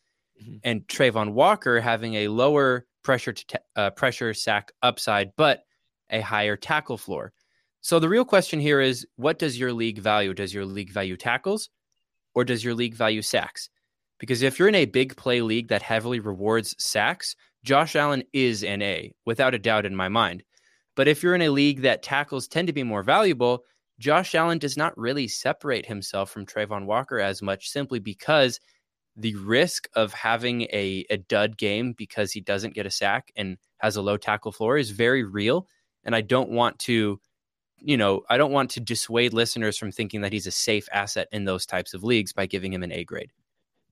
mm-hmm. 0.40 0.56
and 0.62 0.86
Travon 0.86 1.32
Walker 1.32 1.80
having 1.80 2.14
a 2.14 2.28
lower 2.28 2.86
pressure 3.02 3.32
to 3.32 3.46
ta- 3.46 3.58
uh, 3.76 3.90
pressure 3.90 4.34
sack 4.34 4.72
upside, 4.82 5.34
but 5.36 5.64
a 6.10 6.20
higher 6.20 6.56
tackle 6.56 6.98
floor. 6.98 7.32
So 7.80 7.98
the 7.98 8.08
real 8.08 8.24
question 8.24 8.60
here 8.60 8.80
is 8.80 9.06
what 9.16 9.38
does 9.38 9.58
your 9.58 9.72
league 9.72 9.98
value? 9.98 10.32
Does 10.32 10.54
your 10.54 10.64
league 10.64 10.90
value 10.90 11.16
tackles 11.16 11.68
or 12.34 12.44
does 12.44 12.64
your 12.64 12.74
league 12.74 12.94
value 12.94 13.22
sacks? 13.22 13.68
Because 14.18 14.42
if 14.42 14.58
you're 14.58 14.68
in 14.68 14.74
a 14.74 14.86
big 14.86 15.16
play 15.16 15.42
league 15.42 15.68
that 15.68 15.82
heavily 15.82 16.20
rewards 16.20 16.74
sacks, 16.78 17.36
Josh 17.62 17.94
Allen 17.94 18.22
is 18.32 18.64
an 18.64 18.80
A, 18.80 19.12
without 19.26 19.54
a 19.54 19.58
doubt 19.58 19.84
in 19.84 19.94
my 19.94 20.08
mind. 20.08 20.42
But 20.96 21.08
if 21.08 21.22
you're 21.22 21.34
in 21.34 21.42
a 21.42 21.50
league 21.50 21.82
that 21.82 22.02
tackles 22.02 22.48
tend 22.48 22.68
to 22.68 22.72
be 22.72 22.82
more 22.82 23.02
valuable, 23.02 23.64
Josh 23.98 24.34
Allen 24.34 24.58
does 24.58 24.76
not 24.76 24.96
really 24.98 25.28
separate 25.28 25.86
himself 25.86 26.30
from 26.30 26.46
Travon 26.46 26.86
Walker 26.86 27.20
as 27.20 27.42
much 27.42 27.70
simply 27.70 27.98
because 27.98 28.58
the 29.16 29.34
risk 29.36 29.88
of 29.94 30.12
having 30.12 30.62
a, 30.62 31.04
a 31.10 31.16
dud 31.16 31.56
game 31.56 31.92
because 31.92 32.32
he 32.32 32.40
doesn't 32.40 32.74
get 32.74 32.86
a 32.86 32.90
sack 32.90 33.30
and 33.36 33.56
has 33.78 33.96
a 33.96 34.02
low 34.02 34.16
tackle 34.16 34.50
floor 34.50 34.76
is 34.76 34.90
very 34.90 35.22
real. 35.22 35.68
And 36.04 36.14
I 36.14 36.20
don't 36.20 36.50
want 36.50 36.78
to 36.80 37.20
you 37.84 37.98
know, 37.98 38.22
I 38.30 38.38
don't 38.38 38.52
want 38.52 38.70
to 38.70 38.80
dissuade 38.80 39.34
listeners 39.34 39.76
from 39.76 39.92
thinking 39.92 40.22
that 40.22 40.32
he's 40.32 40.46
a 40.46 40.50
safe 40.50 40.88
asset 40.90 41.28
in 41.32 41.44
those 41.44 41.66
types 41.66 41.92
of 41.92 42.02
leagues 42.02 42.32
by 42.32 42.46
giving 42.46 42.72
him 42.72 42.82
an 42.82 42.92
A 42.92 43.04
grade. 43.04 43.30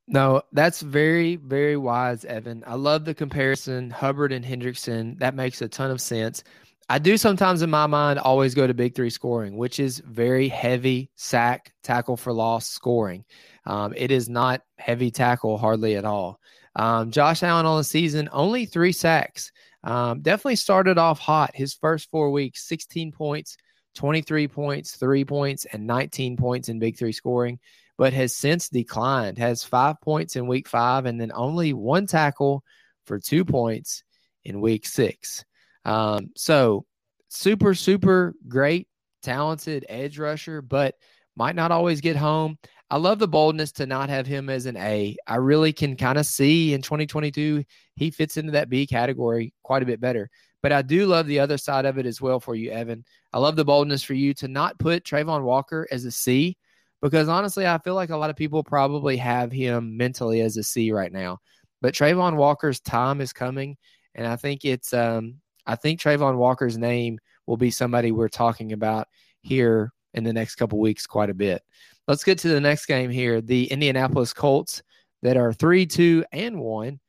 No, 0.09 0.42
that's 0.53 0.80
very, 0.80 1.36
very 1.36 1.76
wise, 1.76 2.24
Evan. 2.24 2.64
I 2.66 2.74
love 2.74 3.05
the 3.05 3.14
comparison, 3.14 3.90
Hubbard 3.90 4.32
and 4.32 4.44
Hendrickson. 4.44 5.18
That 5.18 5.34
makes 5.34 5.62
a 5.62 5.68
ton 5.68 5.90
of 5.90 6.00
sense. 6.00 6.42
I 6.89 6.99
do 6.99 7.16
sometimes, 7.16 7.62
in 7.62 7.70
my 7.70 7.87
mind, 7.87 8.18
always 8.18 8.55
go 8.55 8.66
to 8.66 8.74
big 8.74 8.95
three 8.95 9.11
scoring, 9.11 9.57
which 9.57 9.78
is 9.78 9.99
very 10.01 10.49
heavy 10.49 11.11
sack, 11.14 11.72
tackle 11.83 12.16
for 12.16 12.33
loss 12.33 12.68
scoring. 12.68 13.24
Um, 13.64 13.95
it 13.97 14.11
is 14.11 14.28
not 14.28 14.62
heavy 14.78 15.11
tackle 15.11 15.59
hardly 15.59 15.97
at 15.97 16.05
all. 16.05 16.41
Um, 16.74 17.11
Josh 17.11 17.43
Allen 17.43 17.66
on 17.66 17.78
the 17.78 17.85
season, 17.85 18.28
only 18.33 18.66
three 18.66 18.93
sacks. 18.93 19.53
Um, 19.85 20.22
definitely 20.22 20.57
started 20.57 20.99
off 20.99 21.18
hot. 21.18 21.53
His 21.55 21.74
first 21.74 22.11
four 22.11 22.30
weeks, 22.30 22.66
16 22.66 23.12
points, 23.12 23.57
23 23.95 24.49
points, 24.49 24.97
three 24.97 25.24
points, 25.24 25.66
and 25.72 25.87
19 25.87 26.37
points 26.37 26.68
in 26.68 26.78
Big 26.78 26.99
Three 26.99 27.12
scoring, 27.12 27.59
but 27.99 28.12
has 28.12 28.35
since 28.35 28.68
declined. 28.68 29.39
Has 29.39 29.64
five 29.64 30.01
points 30.01 30.37
in 30.37 30.47
week 30.47 30.68
five, 30.68 31.07
and 31.07 31.20
then 31.20 31.33
only 31.35 31.72
one 31.72 32.07
tackle 32.07 32.64
for 33.07 33.18
two 33.18 33.45
points 33.45 34.03
in 34.45 34.61
week 34.61 34.87
six. 34.87 35.45
Um, 35.85 36.30
so, 36.37 36.85
super, 37.28 37.74
super 37.74 38.35
great, 38.49 38.89
talented 39.22 39.87
edge 39.89 40.18
rusher, 40.18 40.62
but 40.62 40.95
might 41.37 41.57
not 41.57 41.72
always 41.72 42.01
get 42.01 42.16
home. 42.16 42.59
I 42.91 42.99
love 42.99 43.18
the 43.18 43.28
boldness 43.28 43.72
to 43.72 43.87
not 43.87 44.11
have 44.11 44.26
him 44.26 44.51
as 44.51 44.66
an 44.66 44.76
A. 44.76 45.16
I 45.26 45.37
really 45.37 45.72
can 45.72 45.97
kind 45.97 46.18
of 46.18 46.26
see 46.26 46.74
in 46.74 46.83
2022 46.83 47.64
he 47.97 48.11
fits 48.11 48.37
into 48.37 48.53
that 48.53 48.68
B 48.68 48.87
category 48.87 49.55
quite 49.62 49.83
a 49.83 49.87
bit 49.87 50.01
better. 50.01 50.28
But 50.62 50.72
I 50.72 50.83
do 50.83 51.07
love 51.07 51.26
the 51.26 51.41
other 51.41 51.59
side 51.59 51.87
of 51.87 51.99
it 51.99 52.07
as 52.07 52.20
well 52.20 52.39
for 52.39 52.55
you, 52.55 52.70
Evan. 52.70 53.05
I 53.33 53.39
love 53.39 53.57
the 53.57 53.64
boldness 53.64 54.03
for 54.03 54.14
you 54.14 54.35
to 54.35 54.49
not 54.49 54.78
put 54.78 55.05
Travon 55.05 55.43
Walker 55.43 55.89
as 55.91 56.05
a 56.05 56.11
C 56.11 56.57
because 57.01 57.28
honestly, 57.28 57.66
I 57.66 57.78
feel 57.78 57.95
like 57.95 58.11
a 58.11 58.16
lot 58.16 58.30
of 58.30 58.37
people 58.37 58.62
probably 58.62 59.16
have 59.16 59.51
him 59.51 59.97
mentally 59.97 60.41
as 60.41 60.57
a 60.57 60.62
C 60.62 60.93
right 60.93 61.12
now. 61.12 61.39
But 61.80 61.95
Travon 61.95 62.37
Walker's 62.37 62.78
time 62.80 63.20
is 63.20 63.33
coming, 63.33 63.76
and 64.14 64.26
I 64.26 64.37
think 64.37 64.64
it's 64.64 64.93
um 64.93 65.41
I 65.66 65.76
think 65.76 66.00
Travon 66.00 66.36
Walker's 66.36 66.78
name 66.78 67.18
will 67.46 67.56
be 67.56 67.70
somebody 67.70 68.12
we're 68.12 68.28
talking 68.28 68.72
about 68.72 69.08
here 69.42 69.92
in 70.14 70.24
the 70.24 70.32
next 70.32 70.56
couple 70.56 70.78
weeks 70.78 71.06
quite 71.06 71.30
a 71.30 71.34
bit. 71.34 71.62
Let's 72.08 72.24
get 72.24 72.38
to 72.40 72.48
the 72.48 72.60
next 72.60 72.86
game 72.86 73.10
here. 73.10 73.40
The 73.40 73.70
Indianapolis 73.70 74.32
Colts 74.32 74.82
that 75.22 75.36
are 75.36 75.52
three, 75.52 75.86
two, 75.86 76.24
and 76.32 76.60
one 76.60 77.00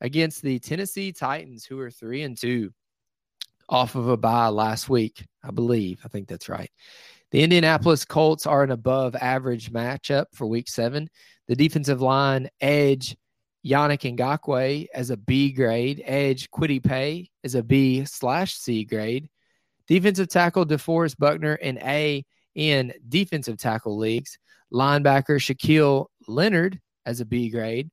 against 0.00 0.42
the 0.42 0.58
Tennessee 0.58 1.12
Titans, 1.12 1.64
who 1.64 1.78
are 1.80 1.90
three 1.90 2.22
and 2.22 2.36
two 2.36 2.72
off 3.68 3.96
of 3.96 4.08
a 4.08 4.16
bye 4.16 4.48
last 4.48 4.88
week, 4.88 5.24
I 5.42 5.50
believe. 5.50 6.00
I 6.04 6.08
think 6.08 6.28
that's 6.28 6.48
right. 6.48 6.70
The 7.32 7.42
Indianapolis 7.42 8.04
Colts 8.04 8.46
are 8.46 8.62
an 8.62 8.70
above 8.70 9.16
average 9.16 9.72
matchup 9.72 10.26
for 10.32 10.46
week 10.46 10.68
seven. 10.68 11.08
The 11.48 11.56
defensive 11.56 12.00
line 12.00 12.48
edge 12.60 13.16
Yannick 13.66 14.16
Ngakoue 14.16 14.86
as 14.94 15.10
a 15.10 15.16
B 15.16 15.50
grade, 15.50 16.02
edge 16.04 16.48
Kwity 16.50 16.82
Paye 16.82 17.30
as 17.42 17.54
a 17.56 17.62
B 17.62 18.04
slash 18.04 18.54
C 18.54 18.84
grade. 18.84 19.28
Defensive 19.88 20.28
tackle 20.28 20.64
DeForest 20.64 21.18
Buckner 21.18 21.54
an 21.54 21.78
A 21.78 22.24
in 22.54 22.92
defensive 23.08 23.58
tackle 23.58 23.98
leagues. 23.98 24.38
Linebacker 24.72 25.38
Shaquille 25.38 26.06
Leonard 26.28 26.80
as 27.06 27.20
a 27.20 27.24
B 27.24 27.50
grade. 27.50 27.90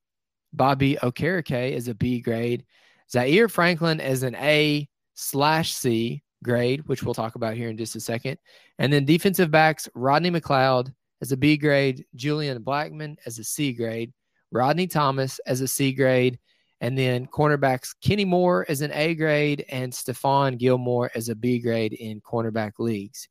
Bobby 0.54 0.98
Okereke 1.02 1.76
as 1.76 1.88
a 1.88 1.96
B 1.96 2.20
grade. 2.20 2.66
Zaire 3.12 3.50
Franklin 3.50 4.00
as 4.00 4.24
an 4.24 4.36
A 4.36 4.88
slash 5.16 5.74
C 5.74 6.24
grade, 6.44 6.88
which 6.88 7.04
we'll 7.04 7.14
talk 7.14 7.36
about 7.36 7.56
here 7.56 7.70
in 7.70 7.78
just 7.78 7.96
a 7.96 8.00
second. 8.00 8.38
And 8.80 8.92
then 8.92 9.06
defensive 9.06 9.50
backs, 9.50 9.90
Rodney 9.96 10.30
McLeod 10.30 10.94
as 11.22 11.32
a 11.32 11.38
B 11.38 11.58
grade, 11.58 12.06
Julian 12.16 12.64
Blackmon 12.64 13.18
as 13.26 13.40
a 13.40 13.44
C 13.44 13.72
grade, 13.74 14.12
Rodney 14.54 14.88
Thomas 14.88 15.40
as 15.48 15.62
a 15.62 15.68
C 15.68 15.92
grade, 15.92 16.40
and 16.80 16.98
then 16.98 17.26
cornerbacks 17.28 17.96
Kenny 18.02 18.26
Moore 18.26 18.66
as 18.70 18.82
an 18.82 18.92
A 18.94 19.16
grade 19.16 19.66
and 19.70 19.92
Stephon 19.92 20.58
Gilmore 20.58 21.12
as 21.16 21.30
a 21.30 21.36
B 21.36 21.60
grade 21.60 21.94
in 21.94 22.22
cornerback 22.22 22.74
leagues. 22.78 23.28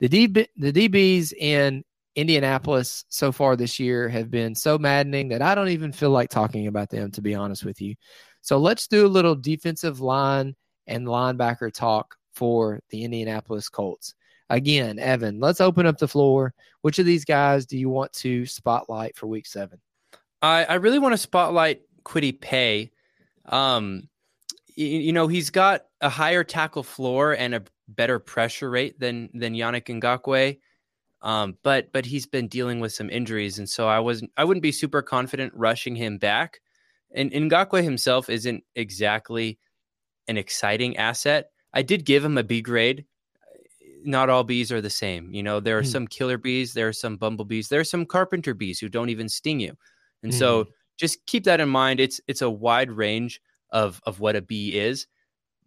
The 0.00 0.08
DB, 0.08 0.46
the 0.56 0.72
DBs 0.72 1.32
in 1.32 1.84
Indianapolis 2.16 3.04
so 3.08 3.30
far 3.30 3.56
this 3.56 3.78
year 3.78 4.08
have 4.08 4.30
been 4.30 4.54
so 4.54 4.78
maddening 4.78 5.28
that 5.28 5.42
I 5.42 5.54
don't 5.54 5.68
even 5.68 5.92
feel 5.92 6.10
like 6.10 6.30
talking 6.30 6.66
about 6.66 6.90
them, 6.90 7.10
to 7.12 7.22
be 7.22 7.34
honest 7.34 7.64
with 7.64 7.80
you. 7.80 7.94
So 8.40 8.58
let's 8.58 8.88
do 8.88 9.06
a 9.06 9.08
little 9.08 9.34
defensive 9.34 10.00
line 10.00 10.54
and 10.86 11.06
linebacker 11.06 11.72
talk 11.72 12.16
for 12.34 12.80
the 12.90 13.04
Indianapolis 13.04 13.68
Colts. 13.68 14.14
Again, 14.48 14.98
Evan, 14.98 15.40
let's 15.40 15.60
open 15.60 15.86
up 15.86 15.98
the 15.98 16.08
floor. 16.08 16.54
Which 16.82 16.98
of 16.98 17.06
these 17.06 17.24
guys 17.24 17.66
do 17.66 17.76
you 17.76 17.88
want 17.88 18.12
to 18.14 18.46
spotlight 18.46 19.16
for 19.16 19.26
week 19.26 19.46
seven? 19.46 19.80
I, 20.46 20.62
I 20.64 20.74
really 20.74 20.98
want 20.98 21.12
to 21.12 21.18
spotlight 21.18 21.82
Kwity 22.04 22.40
Paye. 22.40 22.90
Um, 23.46 24.08
you, 24.74 24.86
you, 24.86 25.12
know, 25.12 25.28
he's 25.28 25.50
got 25.50 25.86
a 26.00 26.08
higher 26.08 26.44
tackle 26.44 26.82
floor 26.82 27.32
and 27.32 27.54
a 27.54 27.62
better 27.88 28.18
pressure 28.18 28.70
rate 28.70 28.98
than 28.98 29.30
than 29.34 29.54
Yannick 29.54 29.86
Ngakoue. 29.86 30.58
Um, 31.22 31.56
but 31.62 31.92
but 31.92 32.04
he's 32.04 32.26
been 32.26 32.48
dealing 32.48 32.80
with 32.80 32.92
some 32.92 33.10
injuries, 33.10 33.58
and 33.58 33.68
so 33.68 33.88
I 33.88 34.00
wasn't 34.00 34.30
I 34.36 34.44
wouldn't 34.44 34.62
be 34.62 34.72
super 34.72 35.02
confident 35.02 35.52
rushing 35.54 35.96
him 35.96 36.18
back. 36.18 36.60
And 37.14 37.30
Ngakoue 37.32 37.82
himself 37.82 38.28
isn't 38.28 38.64
exactly 38.74 39.58
an 40.28 40.36
exciting 40.36 40.96
asset. 40.96 41.50
I 41.72 41.82
did 41.82 42.04
give 42.04 42.24
him 42.24 42.36
a 42.36 42.42
B 42.42 42.60
grade. 42.60 43.04
Not 44.04 44.28
all 44.28 44.44
bees 44.44 44.70
are 44.70 44.80
the 44.80 44.90
same. 44.90 45.32
You 45.32 45.42
know, 45.42 45.58
there 45.58 45.78
are 45.78 45.82
mm. 45.82 45.90
some 45.90 46.06
killer 46.06 46.38
bees, 46.38 46.74
there 46.74 46.88
are 46.88 46.92
some 46.92 47.16
bumblebees, 47.16 47.68
there 47.68 47.80
are 47.80 47.84
some 47.84 48.06
carpenter 48.06 48.54
bees 48.54 48.78
who 48.78 48.88
don't 48.88 49.08
even 49.08 49.28
sting 49.28 49.60
you. 49.60 49.76
And 50.26 50.34
mm. 50.34 50.38
so 50.38 50.66
just 50.98 51.24
keep 51.26 51.44
that 51.44 51.60
in 51.60 51.68
mind. 51.68 52.00
It's 52.00 52.20
it's 52.26 52.42
a 52.42 52.50
wide 52.50 52.90
range 52.90 53.40
of 53.70 54.00
of 54.04 54.20
what 54.20 54.36
a 54.36 54.42
B 54.42 54.74
is. 54.74 55.06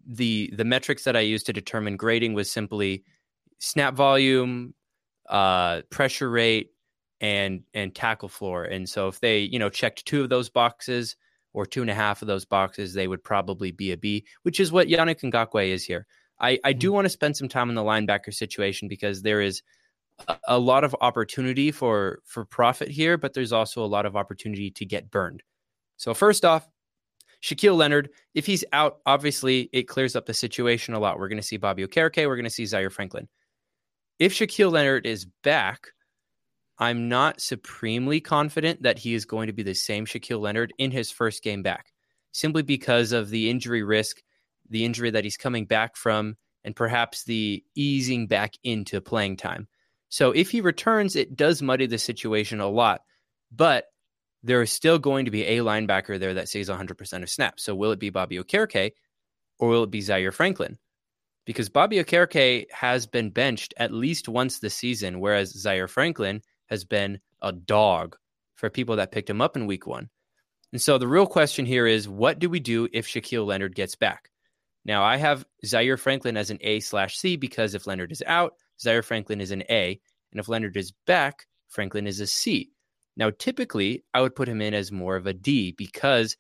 The 0.06 0.52
the 0.56 0.66
metrics 0.66 1.06
that 1.06 1.16
I 1.16 1.22
used 1.22 1.46
to 1.46 1.54
determine 1.54 1.98
grading 1.98 2.34
was 2.34 2.52
simply 2.52 3.04
snap 3.60 3.94
volume, 3.94 4.74
uh, 5.30 5.82
pressure 5.90 6.30
rate, 6.30 6.72
and 7.22 7.64
and 7.74 7.96
tackle 7.96 8.30
floor. 8.30 8.66
And 8.66 8.88
so 8.88 9.08
if 9.08 9.20
they, 9.20 9.40
you 9.40 9.60
know, 9.60 9.70
checked 9.70 10.06
two 10.06 10.22
of 10.22 10.30
those 10.30 10.50
boxes, 10.50 11.16
or 11.54 11.66
two 11.66 11.82
and 11.82 11.90
a 11.90 11.96
half 11.96 12.22
of 12.22 12.28
those 12.28 12.46
boxes, 12.46 12.94
they 12.94 13.08
would 13.08 13.24
probably 13.24 13.72
be 13.72 13.92
a 13.92 13.98
B, 13.98 14.26
which 14.44 14.60
is 14.60 14.72
what 14.72 14.88
Yannick 14.88 15.22
Ngakoue 15.22 15.70
is 15.70 15.84
here. 15.84 16.06
I, 16.40 16.60
I 16.64 16.74
do 16.74 16.88
mm-hmm. 16.88 16.96
want 16.96 17.06
to 17.06 17.10
spend 17.10 17.36
some 17.38 17.50
time 17.50 17.70
on 17.70 17.76
the 17.76 17.84
linebacker 17.84 18.34
situation 18.34 18.88
because 18.88 19.22
there 19.22 19.42
is 19.42 19.62
a 20.48 20.60
lot 20.60 20.84
of 20.84 20.96
opportunity 21.02 21.72
for 21.72 22.20
for 22.26 22.46
profit 22.46 22.90
here, 22.90 23.18
but 23.18 23.34
there's 23.34 23.54
also 23.54 23.84
a 23.84 23.88
lot 23.88 24.06
of 24.06 24.16
opportunity 24.16 24.72
to 24.72 24.86
get 24.86 25.12
burned. 25.12 25.44
So 25.98 26.14
first 26.14 26.46
off, 26.46 26.68
Shaquille 27.42 27.78
Leonard, 27.78 28.10
if 28.34 28.46
he's 28.46 28.66
out, 28.74 29.00
obviously 29.06 29.70
it 29.72 29.84
clears 29.84 30.16
up 30.16 30.26
the 30.26 30.34
situation 30.34 30.94
a 30.94 31.00
lot. 31.00 31.20
We're 31.20 31.30
going 31.30 31.42
to 31.42 31.48
see 31.48 31.58
Bobby 31.58 31.86
Okereke, 31.86 32.28
we're 32.28 32.36
going 32.36 32.44
to 32.44 32.50
see 32.50 32.66
Zaire 32.66 32.90
Franklin. 32.90 33.28
If 34.18 34.34
Shaquille 34.34 34.72
Leonard 34.72 35.06
is 35.06 35.26
back, 35.44 35.88
I'm 36.78 37.10
not 37.10 37.42
supremely 37.42 38.22
confident 38.22 38.82
that 38.84 39.00
he 39.00 39.14
is 39.14 39.26
going 39.26 39.48
to 39.48 39.54
be 39.54 39.64
the 39.64 39.74
same 39.74 40.06
Shaquille 40.06 40.42
Leonard 40.42 40.74
in 40.78 40.92
his 40.92 41.12
first 41.12 41.44
game 41.44 41.62
back, 41.62 41.92
simply 42.32 42.62
because 42.62 43.12
of 43.12 43.30
the 43.30 43.50
injury 43.50 43.84
risk, 43.84 44.22
the 44.70 44.86
injury 44.86 45.10
that 45.12 45.24
he's 45.24 45.38
coming 45.38 45.66
back 45.66 45.96
from, 45.96 46.36
and 46.64 46.76
perhaps 46.76 47.24
the 47.24 47.64
easing 47.76 48.28
back 48.28 48.54
into 48.64 49.02
playing 49.02 49.38
time. 49.38 49.68
So 50.10 50.32
if 50.32 50.50
he 50.50 50.62
returns, 50.62 51.16
it 51.16 51.36
does 51.36 51.62
muddy 51.62 51.86
the 51.86 52.00
situation 52.00 52.60
a 52.60 52.68
lot, 52.68 53.02
but 53.52 53.86
there 54.44 54.62
is 54.62 54.72
still 54.72 55.00
going 55.00 55.26
to 55.26 55.32
be 55.32 55.44
a 55.44 55.60
linebacker 55.60 56.20
there 56.20 56.36
that 56.36 56.50
sees 56.50 56.70
100% 56.70 57.24
of 57.24 57.30
snaps. 57.30 57.64
So 57.64 57.76
will 57.76 57.92
it 57.92 58.00
be 58.00 58.10
Bobby 58.10 58.38
Okereke 58.38 58.94
or 59.60 59.70
will 59.70 59.84
it 59.84 59.92
be 59.92 60.02
Zaire 60.02 60.32
Franklin? 60.32 60.78
Because 61.46 61.70
Bobby 61.70 61.98
Okereke 61.98 62.66
has 62.72 63.06
been 63.06 63.30
benched 63.30 63.74
at 63.78 63.94
least 63.94 64.30
once 64.30 64.60
this 64.60 64.76
season, 64.76 65.20
whereas 65.20 65.58
Zaire 65.58 65.88
Franklin 65.88 66.42
has 66.68 66.84
been 66.84 67.20
a 67.42 67.52
dog 67.52 68.16
for 68.56 68.70
people 68.70 68.98
that 68.98 69.12
picked 69.12 69.30
him 69.30 69.42
up 69.42 69.56
in 69.56 69.68
week 69.68 69.88
one. 69.88 70.10
And 70.72 70.82
so 70.82 70.98
the 70.98 71.08
real 71.08 71.26
question 71.26 71.66
here 71.66 71.88
is 71.88 72.08
what 72.08 72.40
do 72.40 72.50
we 72.50 72.60
do 72.60 72.88
if 72.94 73.08
Shaquille 73.08 73.46
Leonard 73.46 73.76
gets 73.76 73.96
back? 73.96 74.30
Now, 74.86 75.04
I 75.04 75.18
have 75.18 75.46
Zaire 75.66 75.98
Franklin 75.98 76.38
as 76.38 76.52
an 76.52 76.60
A 76.62 76.80
slash 76.80 77.18
C 77.18 77.36
because 77.36 77.74
if 77.74 77.88
Leonard 77.88 78.12
is 78.12 78.24
out, 78.26 78.54
Zaire 78.82 79.04
Franklin 79.04 79.42
is 79.42 79.52
an 79.52 79.64
A. 79.70 80.00
And 80.32 80.40
if 80.40 80.48
Leonard 80.48 80.78
is 80.78 80.94
back, 81.06 81.46
Franklin 81.68 82.08
is 82.08 82.20
a 82.20 82.28
C. 82.28 82.72
Now, 83.18 83.32
typically, 83.38 84.04
I 84.14 84.22
would 84.22 84.36
put 84.36 84.48
him 84.48 84.62
in 84.62 84.74
as 84.74 84.92
more 84.92 85.16
of 85.16 85.28
a 85.28 85.34
D 85.34 85.74
because 85.74 86.38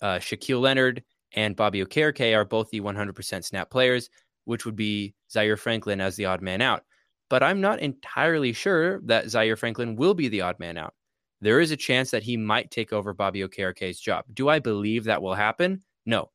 uh, 0.00 0.16
Shaquille 0.16 0.60
Leonard 0.60 1.02
and 1.32 1.56
Bobby 1.56 1.84
Okereke 1.84 2.34
are 2.34 2.44
both 2.44 2.70
the 2.70 2.80
100% 2.80 3.44
snap 3.44 3.70
players, 3.70 4.08
which 4.44 4.64
would 4.64 4.76
be 4.76 5.14
Zaire 5.30 5.56
Franklin 5.56 6.00
as 6.00 6.16
the 6.16 6.24
odd 6.24 6.40
man 6.40 6.62
out. 6.62 6.84
But 7.28 7.42
I'm 7.42 7.60
not 7.60 7.80
entirely 7.80 8.52
sure 8.52 9.00
that 9.02 9.28
Zaire 9.28 9.56
Franklin 9.56 9.96
will 9.96 10.14
be 10.14 10.28
the 10.28 10.40
odd 10.40 10.58
man 10.58 10.78
out. 10.78 10.94
There 11.40 11.60
is 11.60 11.70
a 11.70 11.76
chance 11.76 12.10
that 12.10 12.22
he 12.22 12.36
might 12.36 12.70
take 12.70 12.92
over 12.92 13.12
Bobby 13.12 13.40
Okereke's 13.40 14.00
job. 14.00 14.24
Do 14.32 14.48
I 14.48 14.58
believe 14.58 15.04
that 15.04 15.22
will 15.22 15.34
happen? 15.34 15.82
No. 16.06 16.30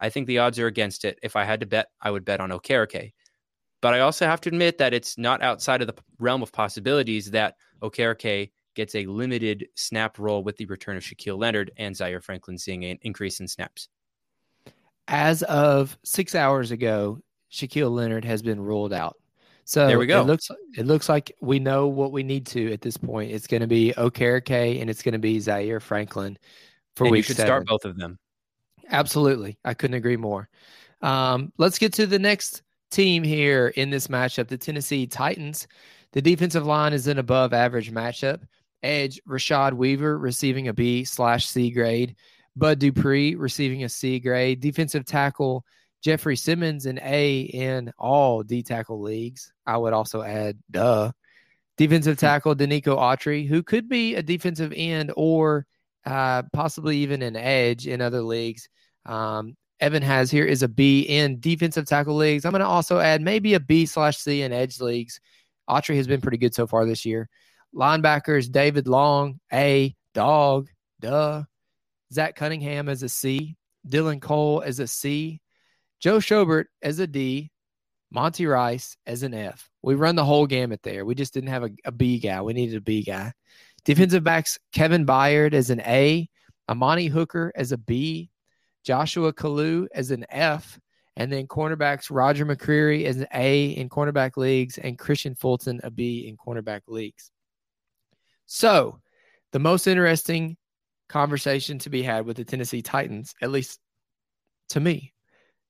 I 0.00 0.08
think 0.08 0.26
the 0.26 0.38
odds 0.38 0.58
are 0.58 0.66
against 0.66 1.04
it. 1.04 1.18
If 1.22 1.36
I 1.36 1.44
had 1.44 1.60
to 1.60 1.66
bet, 1.66 1.88
I 2.00 2.10
would 2.10 2.24
bet 2.24 2.40
on 2.40 2.50
Okereke. 2.50 3.12
But 3.80 3.94
I 3.94 4.00
also 4.00 4.26
have 4.26 4.40
to 4.42 4.48
admit 4.48 4.78
that 4.78 4.92
it's 4.92 5.16
not 5.16 5.42
outside 5.42 5.80
of 5.80 5.86
the 5.86 5.94
realm 6.18 6.42
of 6.42 6.52
possibilities 6.52 7.30
that 7.30 7.56
Okereke 7.82 8.50
gets 8.74 8.94
a 8.94 9.06
limited 9.06 9.68
snap 9.74 10.18
role 10.18 10.42
with 10.42 10.56
the 10.56 10.66
return 10.66 10.96
of 10.96 11.02
Shaquille 11.02 11.38
Leonard 11.38 11.70
and 11.76 11.96
Zaire 11.96 12.20
Franklin 12.20 12.58
seeing 12.58 12.84
an 12.84 12.98
increase 13.02 13.40
in 13.40 13.48
snaps. 13.48 13.88
As 15.08 15.42
of 15.44 15.98
six 16.04 16.34
hours 16.34 16.70
ago, 16.70 17.18
Shaquille 17.50 17.90
Leonard 17.90 18.24
has 18.24 18.42
been 18.42 18.60
ruled 18.60 18.92
out. 18.92 19.16
So 19.64 19.86
there 19.86 19.98
we 19.98 20.06
go. 20.06 20.20
It 20.20 20.26
looks 20.26 20.50
it 20.76 20.86
looks 20.86 21.08
like 21.08 21.32
we 21.40 21.58
know 21.58 21.86
what 21.86 22.12
we 22.12 22.22
need 22.22 22.46
to 22.48 22.72
at 22.72 22.80
this 22.80 22.96
point. 22.96 23.30
It's 23.30 23.46
going 23.46 23.60
to 23.60 23.68
be 23.68 23.92
Okereke 23.96 24.80
and 24.80 24.90
it's 24.90 25.02
going 25.02 25.12
to 25.12 25.18
be 25.18 25.38
Zaire 25.38 25.80
Franklin 25.80 26.36
for 26.96 27.04
and 27.04 27.12
week 27.12 27.18
you 27.18 27.22
should 27.24 27.36
seven. 27.36 27.48
start 27.48 27.66
both 27.66 27.84
of 27.84 27.96
them. 27.96 28.18
Absolutely, 28.88 29.58
I 29.64 29.74
couldn't 29.74 29.94
agree 29.94 30.16
more. 30.16 30.48
Um, 31.02 31.52
let's 31.56 31.78
get 31.78 31.92
to 31.94 32.06
the 32.06 32.18
next 32.18 32.62
team 32.90 33.22
here 33.22 33.68
in 33.68 33.90
this 33.90 34.08
matchup, 34.08 34.48
the 34.48 34.58
Tennessee 34.58 35.06
Titans. 35.06 35.66
The 36.12 36.22
defensive 36.22 36.66
line 36.66 36.92
is 36.92 37.06
an 37.06 37.18
above 37.18 37.52
average 37.52 37.92
matchup. 37.92 38.42
Edge 38.82 39.20
Rashad 39.28 39.74
Weaver 39.74 40.18
receiving 40.18 40.68
a 40.68 40.72
B 40.72 41.04
slash 41.04 41.46
C 41.46 41.70
grade. 41.70 42.16
Bud 42.56 42.78
Dupree 42.78 43.34
receiving 43.34 43.84
a 43.84 43.88
C 43.88 44.18
grade. 44.18 44.60
Defensive 44.60 45.04
tackle 45.04 45.64
Jeffrey 46.02 46.36
Simmons 46.36 46.86
an 46.86 46.98
A 47.02 47.40
in 47.40 47.92
all 47.98 48.42
D 48.42 48.62
tackle 48.62 49.00
leagues. 49.00 49.52
I 49.66 49.76
would 49.76 49.92
also 49.92 50.22
add 50.22 50.58
duh. 50.70 51.12
Defensive 51.76 52.18
Hmm. 52.18 52.26
tackle 52.26 52.56
Denico 52.56 52.96
Autry, 52.96 53.46
who 53.46 53.62
could 53.62 53.88
be 53.88 54.14
a 54.14 54.22
defensive 54.22 54.72
end 54.74 55.12
or 55.16 55.66
uh, 56.06 56.42
possibly 56.52 56.98
even 56.98 57.22
an 57.22 57.36
edge 57.36 57.86
in 57.86 58.00
other 58.00 58.22
leagues. 58.22 58.68
Um, 59.06 59.56
Evan 59.80 60.02
has 60.02 60.30
here 60.30 60.44
is 60.44 60.62
a 60.62 60.68
B 60.68 61.00
in 61.00 61.40
defensive 61.40 61.86
tackle 61.86 62.16
leagues. 62.16 62.44
I'm 62.44 62.52
going 62.52 62.60
to 62.60 62.66
also 62.66 62.98
add 62.98 63.22
maybe 63.22 63.54
a 63.54 63.60
B 63.60 63.86
slash 63.86 64.18
C 64.18 64.42
in 64.42 64.52
edge 64.52 64.80
leagues. 64.80 65.20
Autry 65.68 65.96
has 65.96 66.06
been 66.06 66.20
pretty 66.20 66.38
good 66.38 66.54
so 66.54 66.66
far 66.66 66.84
this 66.84 67.04
year. 67.06 67.28
Linebackers 67.74 68.50
David 68.50 68.88
Long, 68.88 69.40
A, 69.52 69.94
dog, 70.14 70.68
duh. 71.00 71.44
Zach 72.12 72.34
Cunningham 72.34 72.88
as 72.88 73.02
a 73.02 73.08
C. 73.08 73.56
Dylan 73.88 74.20
Cole 74.20 74.62
as 74.64 74.80
a 74.80 74.86
C. 74.86 75.40
Joe 76.00 76.18
Schobert 76.18 76.66
as 76.82 76.98
a 76.98 77.06
D. 77.06 77.50
Monty 78.10 78.46
Rice 78.46 78.96
as 79.06 79.22
an 79.22 79.32
F. 79.32 79.70
We 79.82 79.94
run 79.94 80.16
the 80.16 80.24
whole 80.24 80.46
gamut 80.46 80.82
there. 80.82 81.04
We 81.04 81.14
just 81.14 81.32
didn't 81.32 81.50
have 81.50 81.62
a, 81.62 81.70
a 81.84 81.92
B 81.92 82.18
guy. 82.18 82.42
We 82.42 82.52
needed 82.52 82.76
a 82.76 82.80
B 82.80 83.04
guy. 83.04 83.32
Defensive 83.84 84.24
backs 84.24 84.58
Kevin 84.72 85.06
Byard 85.06 85.54
as 85.54 85.70
an 85.70 85.80
A. 85.82 86.28
Amani 86.68 87.06
Hooker 87.06 87.52
as 87.54 87.72
a 87.72 87.78
B. 87.78 88.29
Joshua 88.84 89.32
Kalu 89.32 89.86
as 89.94 90.10
an 90.10 90.24
F. 90.30 90.78
And 91.16 91.30
then 91.30 91.46
cornerbacks 91.48 92.06
Roger 92.10 92.46
McCreary 92.46 93.04
as 93.04 93.18
an 93.18 93.26
A 93.34 93.70
in 93.70 93.88
cornerback 93.88 94.36
leagues 94.36 94.78
and 94.78 94.98
Kristian 94.98 95.36
Fulton 95.36 95.80
a 95.82 95.90
B 95.90 96.26
in 96.28 96.36
cornerback 96.36 96.82
leagues. 96.86 97.30
So, 98.46 99.00
the 99.52 99.58
most 99.58 99.86
interesting 99.86 100.56
conversation 101.08 101.78
to 101.80 101.90
be 101.90 102.02
had 102.02 102.24
with 102.24 102.36
the 102.36 102.44
Tennessee 102.44 102.80
Titans, 102.80 103.34
at 103.42 103.50
least 103.50 103.80
to 104.70 104.80
me, 104.80 105.12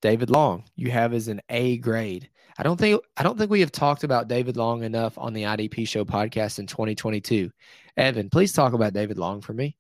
David 0.03 0.31
Long, 0.31 0.65
you 0.77 0.91
have 0.91 1.13
as 1.13 1.29
an 1.29 1.41
A 1.49 1.79
grade. 1.79 2.29
I 2.59 2.63
don't 2.63 2.79
think 2.79 3.01
I 3.17 3.23
don't 3.23 3.39
think 3.39 3.51
we 3.51 3.61
have 3.61 3.73
talked 3.73 4.05
about 4.05 4.29
David 4.29 4.57
Long 4.57 4.83
enough 4.83 5.17
on 5.19 5.33
the 5.33 5.45
IDP 5.45 5.89
Show 5.89 6.05
podcast 6.05 6.59
in 6.59 6.67
2022. 6.67 7.51
Evan, 7.97 8.31
please 8.31 8.53
talk 8.53 8.73
about 8.73 8.93
David 8.93 9.19
Long 9.19 9.41
for 9.41 9.53
me. 9.53 9.77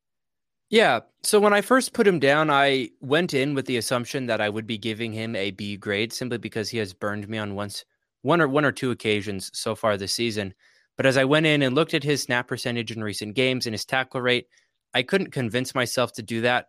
Yeah. 0.70 1.00
So 1.24 1.40
when 1.40 1.52
I 1.52 1.60
first 1.62 1.92
put 1.92 2.06
him 2.06 2.20
down, 2.20 2.48
I 2.48 2.90
went 3.00 3.34
in 3.34 3.54
with 3.54 3.66
the 3.66 3.76
assumption 3.76 4.26
that 4.26 4.40
I 4.40 4.48
would 4.48 4.68
be 4.68 4.78
giving 4.78 5.12
him 5.12 5.34
a 5.34 5.50
B 5.50 5.76
grade 5.76 6.12
simply 6.12 6.38
because 6.38 6.70
he 6.70 6.78
has 6.78 6.94
burned 6.94 7.28
me 7.28 7.38
on 7.38 7.56
once 7.56 7.84
one 8.22 8.40
or 8.40 8.46
one 8.46 8.64
or 8.64 8.70
two 8.70 8.92
occasions 8.92 9.50
so 9.52 9.74
far 9.74 9.96
this 9.96 10.14
season. 10.14 10.54
But 10.96 11.06
as 11.06 11.16
I 11.16 11.24
went 11.24 11.46
in 11.46 11.62
and 11.62 11.74
looked 11.74 11.94
at 11.94 12.04
his 12.04 12.22
snap 12.22 12.46
percentage 12.46 12.92
in 12.92 13.02
recent 13.02 13.34
games 13.34 13.66
and 13.66 13.74
his 13.74 13.84
tackle 13.84 14.20
rate, 14.20 14.46
I 14.94 15.02
couldn't 15.02 15.32
convince 15.32 15.74
myself 15.74 16.12
to 16.14 16.22
do 16.22 16.42
that 16.42 16.66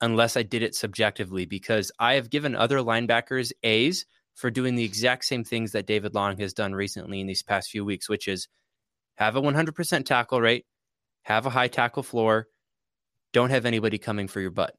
unless 0.00 0.36
I 0.36 0.42
did 0.42 0.62
it 0.62 0.74
subjectively 0.74 1.44
because 1.44 1.92
I 1.98 2.14
have 2.14 2.30
given 2.30 2.56
other 2.56 2.78
linebackers 2.78 3.52
A's 3.62 4.04
for 4.34 4.50
doing 4.50 4.74
the 4.74 4.84
exact 4.84 5.24
same 5.24 5.44
things 5.44 5.72
that 5.72 5.86
David 5.86 6.14
Long 6.14 6.38
has 6.38 6.54
done 6.54 6.74
recently 6.74 7.20
in 7.20 7.26
these 7.26 7.42
past 7.42 7.70
few 7.70 7.84
weeks, 7.84 8.08
which 8.08 8.26
is 8.26 8.48
have 9.16 9.36
a 9.36 9.42
100% 9.42 10.04
tackle 10.06 10.40
rate, 10.40 10.66
have 11.22 11.46
a 11.46 11.50
high 11.50 11.68
tackle 11.68 12.02
floor, 12.02 12.46
don't 13.32 13.50
have 13.50 13.66
anybody 13.66 13.98
coming 13.98 14.28
for 14.28 14.40
your 14.40 14.50
butt. 14.50 14.76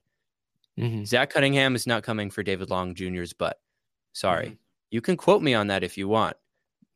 Mm-hmm. 0.79 1.03
Zach 1.05 1.31
Cunningham 1.31 1.75
is 1.75 1.85
not 1.87 2.03
coming 2.03 2.29
for 2.29 2.43
David 2.43 2.69
Long 2.69 2.95
Jr.'s 2.95 3.33
butt. 3.33 3.59
Sorry. 4.13 4.47
Mhm. 4.47 4.57
You 4.91 5.01
can 5.01 5.17
quote 5.17 5.41
me 5.41 5.53
on 5.53 5.67
that 5.67 5.83
if 5.83 5.97
you 5.97 6.07
want. 6.07 6.35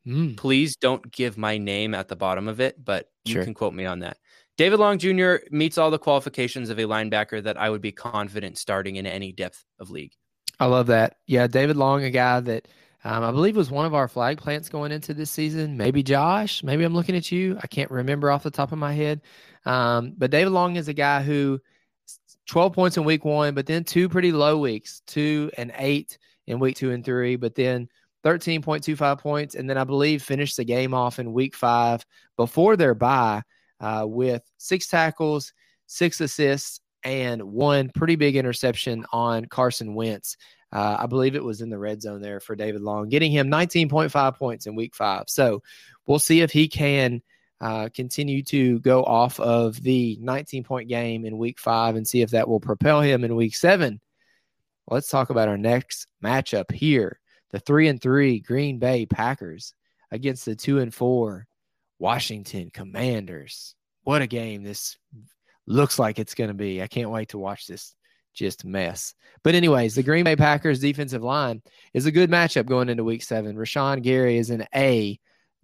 Mm. 0.06 0.36
Please 0.36 0.76
don't 0.76 1.10
give 1.12 1.38
my 1.38 1.58
name 1.58 1.94
at 1.94 2.08
the 2.08 2.16
bottom 2.16 2.48
of 2.48 2.60
it, 2.60 2.82
but 2.84 3.10
you 3.24 3.34
Sure. 3.34 3.44
can 3.44 3.54
quote 3.54 3.74
me 3.74 3.86
on 3.86 4.00
that. 4.00 4.18
David 4.56 4.78
Long 4.78 4.98
Jr. 4.98 5.36
meets 5.50 5.78
all 5.78 5.90
the 5.90 5.98
qualifications 5.98 6.70
of 6.70 6.78
a 6.78 6.82
linebacker 6.84 7.42
that 7.42 7.56
I 7.56 7.70
would 7.70 7.80
be 7.80 7.92
confident 7.92 8.58
starting 8.58 8.96
in 8.96 9.06
any 9.06 9.32
depth 9.32 9.64
of 9.78 9.90
league. 9.90 10.12
I 10.60 10.66
love 10.66 10.86
that. 10.88 11.16
Yeah, 11.26 11.46
David 11.46 11.76
Long, 11.76 12.04
a 12.04 12.10
guy 12.10 12.38
that 12.40 12.68
um, 13.04 13.22
I 13.22 13.30
believe 13.30 13.54
was 13.54 13.70
one 13.70 13.84
of 13.84 13.94
our 13.94 14.08
flag 14.08 14.38
plants 14.38 14.70
going 14.70 14.90
into 14.90 15.12
this 15.12 15.30
season. 15.30 15.76
Maybe 15.76 16.02
Josh. 16.02 16.62
Maybe 16.62 16.84
I'm 16.84 16.94
looking 16.94 17.16
at 17.16 17.30
you. 17.30 17.58
I 17.62 17.66
can't 17.66 17.90
remember 17.90 18.30
off 18.30 18.42
the 18.42 18.50
top 18.50 18.72
of 18.72 18.78
my 18.78 18.94
head. 18.94 19.20
Um, 19.66 20.14
but 20.16 20.30
David 20.30 20.50
Long 20.50 20.76
is 20.76 20.88
a 20.88 20.94
guy 20.94 21.22
who 21.22 21.60
12 22.46 22.72
points 22.72 22.96
in 22.96 23.04
week 23.04 23.24
one, 23.24 23.54
but 23.54 23.66
then 23.66 23.84
two 23.84 24.08
pretty 24.08 24.32
low 24.32 24.58
weeks, 24.58 25.02
two 25.06 25.50
and 25.58 25.72
eight 25.76 26.18
in 26.46 26.58
week 26.58 26.76
two 26.76 26.92
and 26.92 27.04
three, 27.04 27.36
but 27.36 27.54
then 27.54 27.88
13.25 28.24 29.20
points. 29.20 29.54
And 29.54 29.68
then 29.68 29.76
I 29.76 29.84
believe 29.84 30.22
finished 30.22 30.56
the 30.56 30.64
game 30.64 30.94
off 30.94 31.18
in 31.18 31.32
week 31.32 31.54
five 31.54 32.04
before 32.38 32.76
their 32.76 32.94
bye 32.94 33.42
uh, 33.80 34.04
with 34.06 34.42
six 34.56 34.86
tackles, 34.86 35.52
six 35.86 36.20
assists, 36.22 36.80
and 37.02 37.42
one 37.42 37.90
pretty 37.94 38.16
big 38.16 38.34
interception 38.34 39.04
on 39.12 39.44
Carson 39.44 39.94
Wentz. 39.94 40.38
Uh, 40.74 40.96
I 41.00 41.06
believe 41.06 41.36
it 41.36 41.44
was 41.44 41.60
in 41.60 41.70
the 41.70 41.78
red 41.78 42.02
zone 42.02 42.20
there 42.20 42.40
for 42.40 42.56
David 42.56 42.82
Long, 42.82 43.08
getting 43.08 43.30
him 43.30 43.48
19.5 43.48 44.36
points 44.36 44.66
in 44.66 44.74
week 44.74 44.94
five. 44.94 45.24
So 45.28 45.62
we'll 46.06 46.18
see 46.18 46.40
if 46.40 46.50
he 46.50 46.66
can 46.66 47.22
uh, 47.60 47.88
continue 47.94 48.42
to 48.42 48.80
go 48.80 49.04
off 49.04 49.38
of 49.38 49.80
the 49.80 50.18
19 50.20 50.64
point 50.64 50.88
game 50.88 51.24
in 51.24 51.38
week 51.38 51.60
five 51.60 51.94
and 51.94 52.06
see 52.06 52.22
if 52.22 52.30
that 52.32 52.48
will 52.48 52.60
propel 52.60 53.00
him 53.00 53.22
in 53.22 53.36
week 53.36 53.54
seven. 53.54 54.00
Let's 54.88 55.08
talk 55.08 55.30
about 55.30 55.48
our 55.48 55.56
next 55.56 56.08
matchup 56.22 56.72
here 56.72 57.20
the 57.54 57.60
three 57.60 57.86
and 57.86 58.02
three 58.02 58.40
Green 58.40 58.80
Bay 58.80 59.06
Packers 59.06 59.74
against 60.10 60.44
the 60.44 60.56
two 60.56 60.80
and 60.80 60.92
four 60.92 61.46
Washington 62.00 62.68
Commanders. 62.74 63.76
What 64.02 64.22
a 64.22 64.26
game 64.26 64.64
this 64.64 64.98
looks 65.64 65.96
like 65.96 66.18
it's 66.18 66.34
going 66.34 66.48
to 66.48 66.54
be. 66.54 66.82
I 66.82 66.88
can't 66.88 67.10
wait 67.10 67.28
to 67.28 67.38
watch 67.38 67.68
this 67.68 67.94
just 68.34 68.64
mess. 68.64 69.14
But, 69.42 69.54
anyways, 69.54 69.94
the 69.94 70.02
Green 70.02 70.24
Bay 70.24 70.36
Packers 70.36 70.80
defensive 70.80 71.22
line 71.22 71.62
is 71.92 72.06
a 72.06 72.12
good 72.12 72.30
matchup 72.30 72.66
going 72.66 72.88
into 72.88 73.04
week 73.04 73.22
seven. 73.22 73.56
Rashan 73.56 74.02
Gary 74.02 74.38
is 74.38 74.50
an 74.50 74.66
A 74.74 75.18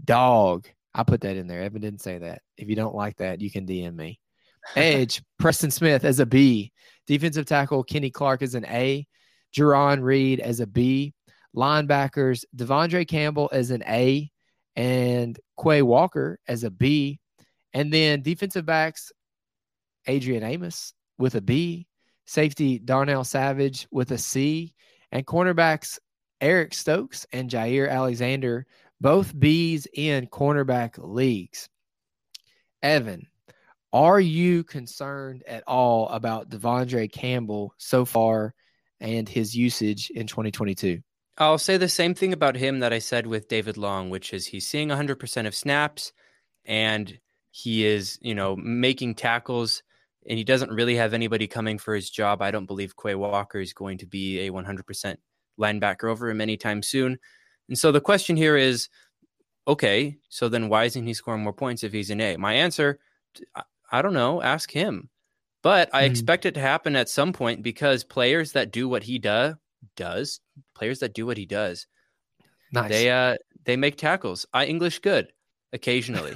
dog. 0.04 0.68
I 0.94 1.04
put 1.04 1.20
that 1.22 1.36
in 1.36 1.46
there. 1.46 1.62
Evan 1.62 1.80
didn't 1.80 2.02
say 2.02 2.18
that. 2.18 2.42
If 2.56 2.68
you 2.68 2.76
don't 2.76 2.94
like 2.94 3.16
that, 3.16 3.40
you 3.40 3.50
can 3.50 3.66
DM 3.66 3.94
me. 3.94 4.18
Edge, 4.76 5.22
Preston 5.38 5.70
Smith 5.70 6.04
as 6.04 6.20
a 6.20 6.26
B. 6.26 6.72
Defensive 7.06 7.46
tackle, 7.46 7.84
Kenny 7.84 8.10
Clark 8.10 8.42
as 8.42 8.54
an 8.54 8.66
A. 8.66 9.06
Jarran 9.56 10.02
Reed 10.02 10.40
as 10.40 10.60
a 10.60 10.66
B. 10.66 11.14
Linebackers, 11.56 12.44
De'Vondre 12.56 13.06
Campbell 13.06 13.48
as 13.52 13.70
an 13.70 13.82
A. 13.86 14.30
And 14.76 15.38
Quay 15.62 15.82
Walker 15.82 16.38
as 16.46 16.64
a 16.64 16.70
B. 16.70 17.20
And 17.72 17.92
then 17.92 18.22
defensive 18.22 18.66
backs, 18.66 19.12
Adrian 20.06 20.42
Amos 20.42 20.92
with 21.18 21.34
a 21.34 21.40
B. 21.40 21.86
Safety, 22.30 22.78
Darnell 22.78 23.24
Savage 23.24 23.88
with 23.90 24.12
a 24.12 24.18
C. 24.18 24.72
And 25.10 25.26
cornerbacks, 25.26 25.98
Eric 26.40 26.74
Stokes 26.74 27.26
and 27.32 27.50
Jaire 27.50 27.90
Alexander, 27.90 28.66
both 29.00 29.36
B's 29.36 29.88
in 29.92 30.28
cornerback 30.28 30.94
leagues. 30.96 31.68
Evan, 32.84 33.26
are 33.92 34.20
you 34.20 34.62
concerned 34.62 35.42
at 35.48 35.64
all 35.66 36.08
about 36.10 36.50
De'Vondre 36.50 37.10
Campbell 37.10 37.74
so 37.78 38.04
far 38.04 38.54
and 39.00 39.28
his 39.28 39.56
usage 39.56 40.10
in 40.14 40.28
2022? 40.28 41.00
I'll 41.36 41.58
say 41.58 41.78
the 41.78 41.88
same 41.88 42.14
thing 42.14 42.32
about 42.32 42.54
him 42.54 42.78
that 42.78 42.92
I 42.92 43.00
said 43.00 43.26
with 43.26 43.48
David 43.48 43.76
Long, 43.76 44.08
which 44.08 44.32
is 44.32 44.46
he's 44.46 44.68
seeing 44.68 44.90
100% 44.90 45.46
of 45.48 45.54
snaps 45.56 46.12
and 46.64 47.18
he 47.50 47.84
is, 47.84 48.20
you 48.22 48.36
know, 48.36 48.54
making 48.54 49.16
tackles 49.16 49.82
and 50.28 50.38
he 50.38 50.44
doesn't 50.44 50.70
really 50.70 50.96
have 50.96 51.14
anybody 51.14 51.46
coming 51.46 51.78
for 51.78 51.94
his 51.94 52.10
job. 52.10 52.42
I 52.42 52.50
don't 52.50 52.66
believe 52.66 52.94
Quay 52.96 53.14
Walker 53.14 53.60
is 53.60 53.72
going 53.72 53.98
to 53.98 54.06
be 54.06 54.40
a 54.40 54.50
100% 54.50 55.16
linebacker 55.58 56.10
over 56.10 56.28
him 56.28 56.40
anytime 56.40 56.82
soon. 56.82 57.18
And 57.68 57.78
so 57.78 57.92
the 57.92 58.00
question 58.00 58.36
here 58.36 58.56
is 58.56 58.88
okay, 59.66 60.18
so 60.28 60.48
then 60.48 60.68
why 60.68 60.84
isn't 60.84 61.06
he 61.06 61.14
scoring 61.14 61.42
more 61.42 61.52
points 61.52 61.84
if 61.84 61.92
he's 61.92 62.10
an 62.10 62.20
A? 62.20 62.36
My 62.36 62.54
answer 62.54 62.98
I 63.92 64.02
don't 64.02 64.14
know. 64.14 64.40
Ask 64.42 64.70
him. 64.70 65.08
But 65.62 65.90
I 65.92 66.04
mm. 66.04 66.10
expect 66.10 66.46
it 66.46 66.54
to 66.54 66.60
happen 66.60 66.96
at 66.96 67.08
some 67.08 67.32
point 67.32 67.62
because 67.62 68.04
players 68.04 68.52
that 68.52 68.70
do 68.70 68.88
what 68.88 69.02
he 69.02 69.18
does 69.18 69.56
does 69.96 70.40
players 70.74 71.00
that 71.00 71.14
do 71.14 71.26
what 71.26 71.36
he 71.36 71.46
does, 71.46 71.86
nice. 72.72 72.90
they 72.90 73.10
uh 73.10 73.36
they 73.64 73.76
make 73.76 73.96
tackles. 73.96 74.46
I 74.52 74.66
English 74.66 75.00
good 75.00 75.32
occasionally. 75.72 76.34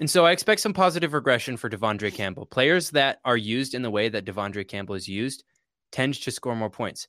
And 0.00 0.10
so 0.10 0.26
I 0.26 0.32
expect 0.32 0.62
some 0.62 0.72
positive 0.72 1.12
regression 1.12 1.56
for 1.56 1.70
De'Vondre 1.70 2.12
Campbell. 2.12 2.46
Players 2.46 2.90
that 2.90 3.20
are 3.24 3.36
used 3.36 3.74
in 3.74 3.82
the 3.82 3.90
way 3.90 4.08
that 4.08 4.24
De'Vondre 4.24 4.66
Campbell 4.66 4.94
is 4.94 5.06
used 5.06 5.44
tend 5.92 6.14
to 6.14 6.30
score 6.30 6.56
more 6.56 6.70
points. 6.70 7.06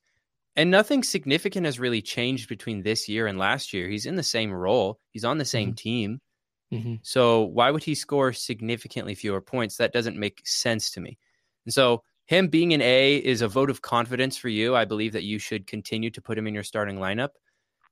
And 0.57 0.69
nothing 0.69 1.01
significant 1.01 1.65
has 1.65 1.79
really 1.79 2.01
changed 2.01 2.49
between 2.49 2.83
this 2.83 3.07
year 3.07 3.27
and 3.27 3.39
last 3.39 3.71
year. 3.71 3.87
He's 3.87 4.05
in 4.05 4.17
the 4.17 4.23
same 4.23 4.51
role. 4.51 4.99
He's 5.11 5.23
on 5.23 5.37
the 5.37 5.45
same 5.45 5.71
mm. 5.71 5.77
team. 5.77 6.21
Mm-hmm. 6.73 6.95
So 7.03 7.43
why 7.43 7.71
would 7.71 7.83
he 7.83 7.95
score 7.95 8.33
significantly 8.33 9.15
fewer 9.15 9.41
points? 9.41 9.77
That 9.77 9.93
doesn't 9.93 10.17
make 10.17 10.41
sense 10.45 10.91
to 10.91 10.99
me. 10.99 11.17
And 11.65 11.73
so 11.73 12.03
him 12.25 12.47
being 12.47 12.73
an 12.73 12.81
A 12.81 13.15
is 13.15 13.41
a 13.41 13.47
vote 13.47 13.69
of 13.69 13.81
confidence 13.81 14.37
for 14.37 14.49
you. 14.49 14.75
I 14.75 14.85
believe 14.85 15.13
that 15.13 15.23
you 15.23 15.39
should 15.39 15.67
continue 15.67 16.09
to 16.11 16.21
put 16.21 16.37
him 16.37 16.47
in 16.47 16.53
your 16.53 16.63
starting 16.63 16.97
lineup 16.97 17.29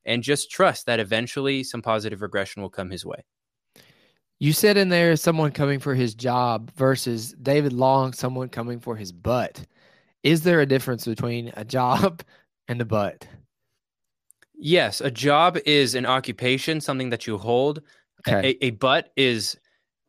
and 0.06 0.24
just 0.24 0.52
trust 0.52 0.86
that 0.86 1.00
eventually 1.00 1.64
some 1.64 1.82
positive 1.82 2.22
regression 2.22 2.62
will 2.62 2.70
come 2.70 2.90
his 2.90 3.06
way. 3.06 3.24
You 4.40 4.54
said 4.54 4.78
in 4.78 4.88
there 4.88 5.16
someone 5.18 5.52
coming 5.52 5.80
for 5.80 5.94
his 5.94 6.16
job 6.16 6.72
versus 6.76 7.34
David 7.42 7.74
Long, 7.74 8.14
someone 8.14 8.48
coming 8.48 8.80
for 8.80 8.96
his 8.96 9.12
butt. 9.12 9.66
Is 10.24 10.44
there 10.44 10.62
a 10.62 10.66
difference 10.66 11.06
between 11.06 11.52
a 11.58 11.66
job 11.66 12.24
and 12.68 12.80
a 12.80 12.86
butt? 12.86 13.28
Yes, 14.56 15.02
a 15.02 15.12
job 15.12 15.58
is 15.66 15.96
an 15.96 16.06
occupation, 16.06 16.82
something 16.82 17.10
that 17.10 17.28
you 17.28 17.38
hold. 17.38 17.82
Okay. 18.28 18.58
A, 18.62 18.66
a 18.66 18.70
butt 18.72 19.12
is 19.16 19.58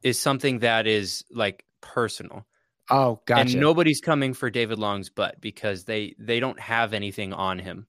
is 0.03 0.19
something 0.19 0.61
that 0.61 0.87
is 0.87 1.25
like 1.31 1.65
personal. 1.81 2.47
Oh, 2.89 3.21
gotcha. 3.27 3.53
And 3.53 3.61
nobody's 3.61 4.01
coming 4.01 4.35
for 4.35 4.51
David 4.51 4.79
Long's 4.79 5.11
butt 5.11 5.41
because 5.41 5.85
they 5.85 6.15
they 6.19 6.41
don't 6.41 6.59
have 6.59 6.93
anything 6.93 7.33
on 7.33 7.59
him. 7.59 7.87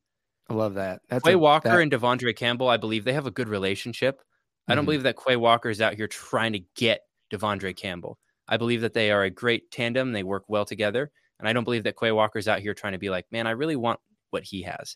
I 0.50 0.54
love 0.54 0.76
that. 0.76 1.02
That's 1.08 1.24
Quay 1.24 1.34
a, 1.34 1.40
Walker 1.40 1.70
that... 1.70 1.80
and 1.80 1.92
De'Vondre 1.92 2.36
Campbell, 2.36 2.68
I 2.68 2.78
believe 2.78 3.04
they 3.06 3.14
have 3.14 3.28
a 3.28 3.32
good 3.32 3.48
relationship. 3.48 4.22
I 4.68 4.76
don't 4.76 4.82
mm-hmm. 4.82 4.86
believe 4.86 5.04
that 5.04 5.18
Quay 5.18 5.36
Walker 5.36 5.70
is 5.70 5.82
out 5.82 5.96
here 5.96 6.08
trying 6.08 6.54
to 6.54 6.62
get 6.76 7.02
De'Vondre 7.32 7.76
Campbell. 7.76 8.18
I 8.48 8.58
believe 8.58 8.82
that 8.82 8.94
they 8.94 9.12
are 9.12 9.24
a 9.24 9.30
great 9.30 9.72
tandem. 9.72 10.12
They 10.12 10.24
work 10.24 10.44
well 10.48 10.66
together. 10.66 11.12
And 11.40 11.48
I 11.48 11.54
don't 11.54 11.64
believe 11.64 11.84
that 11.84 11.98
Quay 12.00 12.12
Walker's 12.12 12.48
out 12.48 12.60
here 12.60 12.74
trying 12.74 12.94
to 12.94 13.00
be 13.00 13.10
like, 13.10 13.26
man, 13.32 13.48
I 13.48 13.52
really 13.52 13.76
want 13.76 14.00
what 14.30 14.44
he 14.44 14.62
has. 14.64 14.96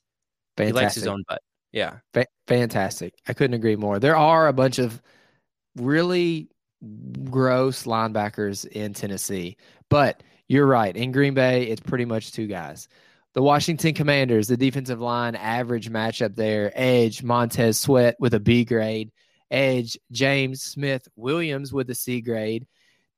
Fantastic. 0.57 0.68
He 0.68 0.84
likes 0.84 0.95
his 0.95 1.07
own 1.07 1.24
butt. 1.28 1.41
Yeah. 1.72 1.97
Fa- 2.13 2.28
fantastic. 2.47 3.16
I 3.28 3.34
couldn't 3.34 3.55
agree 3.55 3.76
more. 3.76 3.99
There 3.99 4.16
are 4.16 4.47
a 4.47 4.53
bunch 4.53 4.78
of 4.78 5.01
really 5.76 6.49
gross 7.30 7.84
linebackers 7.84 8.66
in 8.68 8.93
Tennessee, 8.93 9.57
but 9.89 10.22
you're 10.47 10.68
right. 10.68 10.95
In 10.95 11.11
Green 11.11 11.34
Bay, 11.34 11.63
it's 11.63 11.82
pretty 11.82 12.05
much 12.05 12.32
two 12.32 12.47
guys. 12.47 12.88
The 13.34 13.41
Washington 13.41 13.93
Commanders, 13.93 14.47
the 14.47 14.55
defensive 14.55 15.01
line 15.01 15.36
average 15.36 15.89
matchup 15.89 16.36
there, 16.36 16.72
edge 16.74 17.24
Montez 17.24 17.78
Sweat 17.78 18.16
with 18.20 18.34
a 18.34 18.39
B 18.39 18.63
grade, 18.63 19.11
edge 19.51 19.97
James 20.11 20.61
Smith 20.61 21.07
Williams 21.15 21.73
with 21.73 21.89
a 21.89 21.95
C 21.95 22.21
grade, 22.21 22.67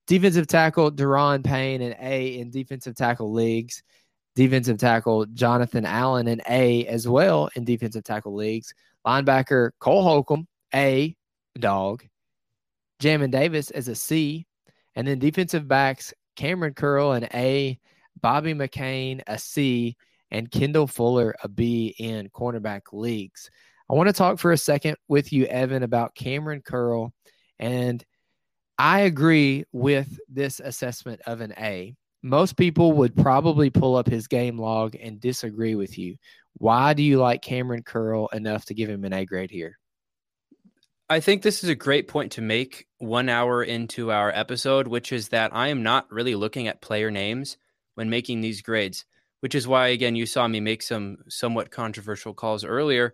defensive 0.08 0.48
tackle 0.48 0.92
Daron 0.92 1.44
Payne 1.44 1.82
an 1.82 1.96
A 2.00 2.40
in 2.40 2.50
defensive 2.50 2.96
tackle 2.96 3.32
leagues, 3.32 3.84
defensive 4.36 4.78
tackle 4.78 5.26
Jonathan 5.28 5.86
Allen 5.86 6.28
an 6.28 6.42
A 6.50 6.86
as 6.88 7.08
well 7.08 7.50
in 7.56 7.66
defensive 7.66 8.04
tackle 8.04 8.36
leagues, 8.36 8.74
linebacker 9.06 9.72
Cole 9.80 10.04
Holcomb 10.04 10.48
A 10.74 11.16
dog, 11.60 12.04
Jamin 13.02 13.32
Davis 13.32 13.72
as 13.72 13.88
a 13.88 13.96
C, 13.96 14.46
and 14.96 15.08
then 15.08 15.20
defensive 15.20 15.68
backs 15.68 16.14
Kamren 16.38 16.76
Curl 16.76 17.14
an 17.14 17.28
A, 17.34 17.80
Bobby 18.22 18.54
McCain 18.54 19.22
a 19.28 19.38
C, 19.38 19.98
and 20.32 20.52
Kendall 20.52 20.88
Fuller 20.88 21.36
a 21.44 21.48
B 21.48 21.96
in 21.98 22.30
cornerback 22.30 22.94
leagues. 22.94 23.50
I 23.90 23.94
want 23.94 24.08
to 24.08 24.14
talk 24.14 24.40
for 24.40 24.52
a 24.52 24.58
second 24.58 24.98
with 25.08 25.32
you, 25.32 25.46
Evan, 25.46 25.84
about 25.84 26.16
Kamren 26.16 26.64
Curl. 26.64 27.14
And 27.60 28.04
I 28.78 29.02
agree 29.02 29.66
with 29.72 30.20
this 30.28 30.60
assessment 30.60 31.22
of 31.26 31.42
an 31.42 31.54
A. 31.58 31.96
Most 32.22 32.58
people 32.58 32.94
would 32.94 33.16
probably 33.16 33.70
pull 33.70 33.96
up 33.96 34.08
his 34.08 34.28
game 34.28 34.60
log 34.60 34.96
and 34.96 35.20
disagree 35.20 35.76
with 35.76 35.98
you. 35.98 36.18
Why 36.56 36.94
do 36.94 37.04
you 37.04 37.20
like 37.20 37.42
Kamren 37.44 37.86
Curl 37.86 38.28
enough 38.28 38.66
to 38.66 38.74
give 38.74 38.90
him 38.90 39.06
an 39.06 39.14
A 39.14 39.26
grade 39.26 39.52
here? 39.52 39.78
I 41.10 41.22
think 41.22 41.42
this 41.42 41.64
is 41.64 41.70
a 41.70 41.76
great 41.76 42.10
point 42.10 42.34
to 42.34 42.42
make 42.42 42.88
one 42.98 43.30
hour 43.30 43.64
into 43.64 44.12
our 44.12 44.30
episode, 44.30 44.88
which 44.88 45.14
is 45.14 45.30
that 45.30 45.56
I 45.56 45.70
am 45.70 45.82
not 45.82 46.12
really 46.12 46.36
looking 46.36 46.68
at 46.68 46.82
player 46.82 47.10
names 47.10 47.58
when 47.96 48.10
making 48.10 48.42
these 48.42 48.62
grades, 48.62 49.06
which 49.40 49.56
is 49.56 49.68
why, 49.68 49.88
again, 49.88 50.18
you 50.18 50.26
saw 50.26 50.46
me 50.48 50.60
make 50.60 50.82
some 50.82 51.20
somewhat 51.30 51.72
controversial 51.72 52.34
calls 52.34 52.66
earlier. 52.66 53.14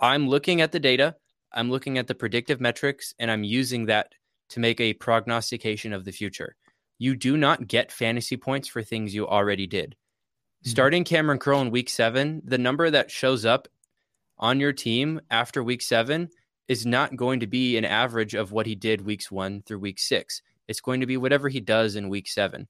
I'm 0.00 0.28
looking 0.28 0.60
at 0.60 0.72
the 0.72 0.80
data, 0.80 1.16
I'm 1.52 1.70
looking 1.70 1.98
at 1.98 2.06
the 2.06 2.14
predictive 2.14 2.60
metrics, 2.60 3.14
and 3.18 3.30
I'm 3.30 3.44
using 3.44 3.86
that 3.86 4.12
to 4.50 4.60
make 4.60 4.80
a 4.80 4.94
prognostication 4.94 5.92
of 5.92 6.04
the 6.04 6.12
future. 6.12 6.56
You 6.98 7.16
do 7.16 7.36
not 7.36 7.66
get 7.66 7.92
fantasy 7.92 8.36
points 8.36 8.68
for 8.68 8.82
things 8.82 9.14
you 9.14 9.26
already 9.26 9.66
did. 9.66 9.90
Mm-hmm. 9.90 10.70
Starting 10.70 11.04
Kamren 11.04 11.40
Curl 11.40 11.60
in 11.60 11.70
week 11.70 11.88
seven, 11.88 12.42
the 12.44 12.58
number 12.58 12.90
that 12.90 13.10
shows 13.10 13.44
up 13.44 13.68
on 14.38 14.60
your 14.60 14.72
team 14.72 15.20
after 15.30 15.62
week 15.62 15.82
seven 15.82 16.28
is 16.68 16.84
not 16.84 17.16
going 17.16 17.40
to 17.40 17.46
be 17.46 17.76
an 17.76 17.84
average 17.84 18.34
of 18.34 18.52
what 18.52 18.66
he 18.66 18.74
did 18.74 19.00
weeks 19.00 19.30
one 19.30 19.62
through 19.62 19.78
week 19.78 19.98
six. 19.98 20.42
It's 20.68 20.80
going 20.80 21.00
to 21.00 21.06
be 21.06 21.16
whatever 21.16 21.48
he 21.48 21.60
does 21.60 21.96
in 21.96 22.08
week 22.08 22.28
seven. 22.28 22.66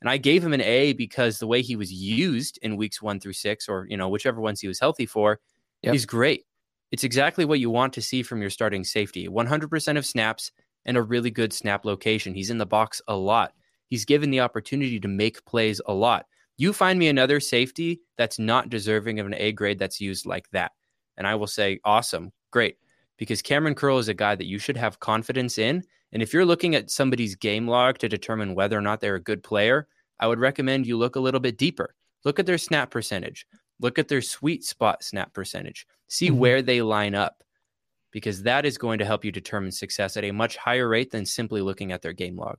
And 0.00 0.10
I 0.10 0.16
gave 0.16 0.44
him 0.44 0.52
an 0.52 0.60
A 0.60 0.92
because 0.92 1.38
the 1.38 1.46
way 1.46 1.62
he 1.62 1.76
was 1.76 1.92
used 1.92 2.58
in 2.62 2.76
weeks 2.76 3.00
one 3.00 3.20
through 3.20 3.32
six, 3.34 3.68
or 3.68 3.86
you 3.88 3.96
know, 3.96 4.08
whichever 4.08 4.40
ones 4.40 4.60
he 4.60 4.68
was 4.68 4.80
healthy 4.80 5.06
for, 5.06 5.40
yep. 5.82 5.94
is 5.94 6.04
great. 6.04 6.44
It's 6.90 7.04
exactly 7.04 7.44
what 7.44 7.60
you 7.60 7.70
want 7.70 7.92
to 7.94 8.02
see 8.02 8.22
from 8.22 8.40
your 8.40 8.50
starting 8.50 8.84
safety. 8.84 9.28
100% 9.28 9.98
of 9.98 10.06
snaps 10.06 10.52
and 10.84 10.96
a 10.96 11.02
really 11.02 11.30
good 11.30 11.52
snap 11.52 11.84
location. 11.84 12.34
He's 12.34 12.50
in 12.50 12.58
the 12.58 12.66
box 12.66 13.00
a 13.08 13.16
lot. 13.16 13.52
He's 13.88 14.04
given 14.04 14.30
the 14.30 14.40
opportunity 14.40 15.00
to 15.00 15.08
make 15.08 15.44
plays 15.44 15.80
a 15.86 15.92
lot. 15.92 16.26
You 16.56 16.72
find 16.72 16.98
me 16.98 17.08
another 17.08 17.40
safety 17.40 18.00
that's 18.16 18.38
not 18.38 18.70
deserving 18.70 19.18
of 19.18 19.26
an 19.26 19.34
A 19.34 19.52
grade 19.52 19.78
that's 19.78 20.00
used 20.00 20.26
like 20.26 20.48
that. 20.50 20.72
And 21.16 21.26
I 21.26 21.34
will 21.34 21.46
say, 21.46 21.80
awesome, 21.84 22.32
great 22.50 22.76
because 23.16 23.42
Kamren 23.42 23.76
Curl 23.76 23.98
is 23.98 24.08
a 24.08 24.14
guy 24.14 24.34
that 24.34 24.46
you 24.46 24.58
should 24.58 24.76
have 24.76 25.00
confidence 25.00 25.58
in. 25.58 25.82
And 26.12 26.22
if 26.22 26.32
you're 26.32 26.44
looking 26.44 26.74
at 26.74 26.90
somebody's 26.90 27.34
game 27.34 27.66
log 27.66 27.98
to 27.98 28.08
determine 28.08 28.54
whether 28.54 28.78
or 28.78 28.80
not 28.80 29.00
they're 29.00 29.16
a 29.16 29.20
good 29.20 29.42
player, 29.42 29.88
I 30.20 30.26
would 30.26 30.38
recommend 30.38 30.86
you 30.86 30.96
look 30.96 31.16
a 31.16 31.20
little 31.20 31.40
bit 31.40 31.58
deeper. 31.58 31.94
Look 32.24 32.38
at 32.38 32.46
their 32.46 32.58
snap 32.58 32.90
percentage, 32.90 33.46
look 33.84 33.98
at 33.98 34.08
their 34.08 34.22
sweet 34.22 34.64
spot 34.64 35.04
snap 35.04 35.32
percentage, 35.32 35.86
see 36.08 36.28
mm-hmm. 36.28 36.38
where 36.38 36.62
they 36.62 36.80
line 36.82 37.14
up. 37.14 37.44
because 38.14 38.44
that 38.44 38.64
is 38.64 38.78
going 38.78 39.00
to 39.00 39.04
help 39.04 39.24
you 39.24 39.32
determine 39.32 39.72
success 39.72 40.16
at 40.16 40.22
a 40.22 40.30
much 40.30 40.56
higher 40.56 40.88
rate 40.88 41.10
than 41.10 41.26
simply 41.26 41.60
looking 41.60 41.90
at 41.90 42.00
their 42.00 42.12
game 42.12 42.36
log. 42.36 42.56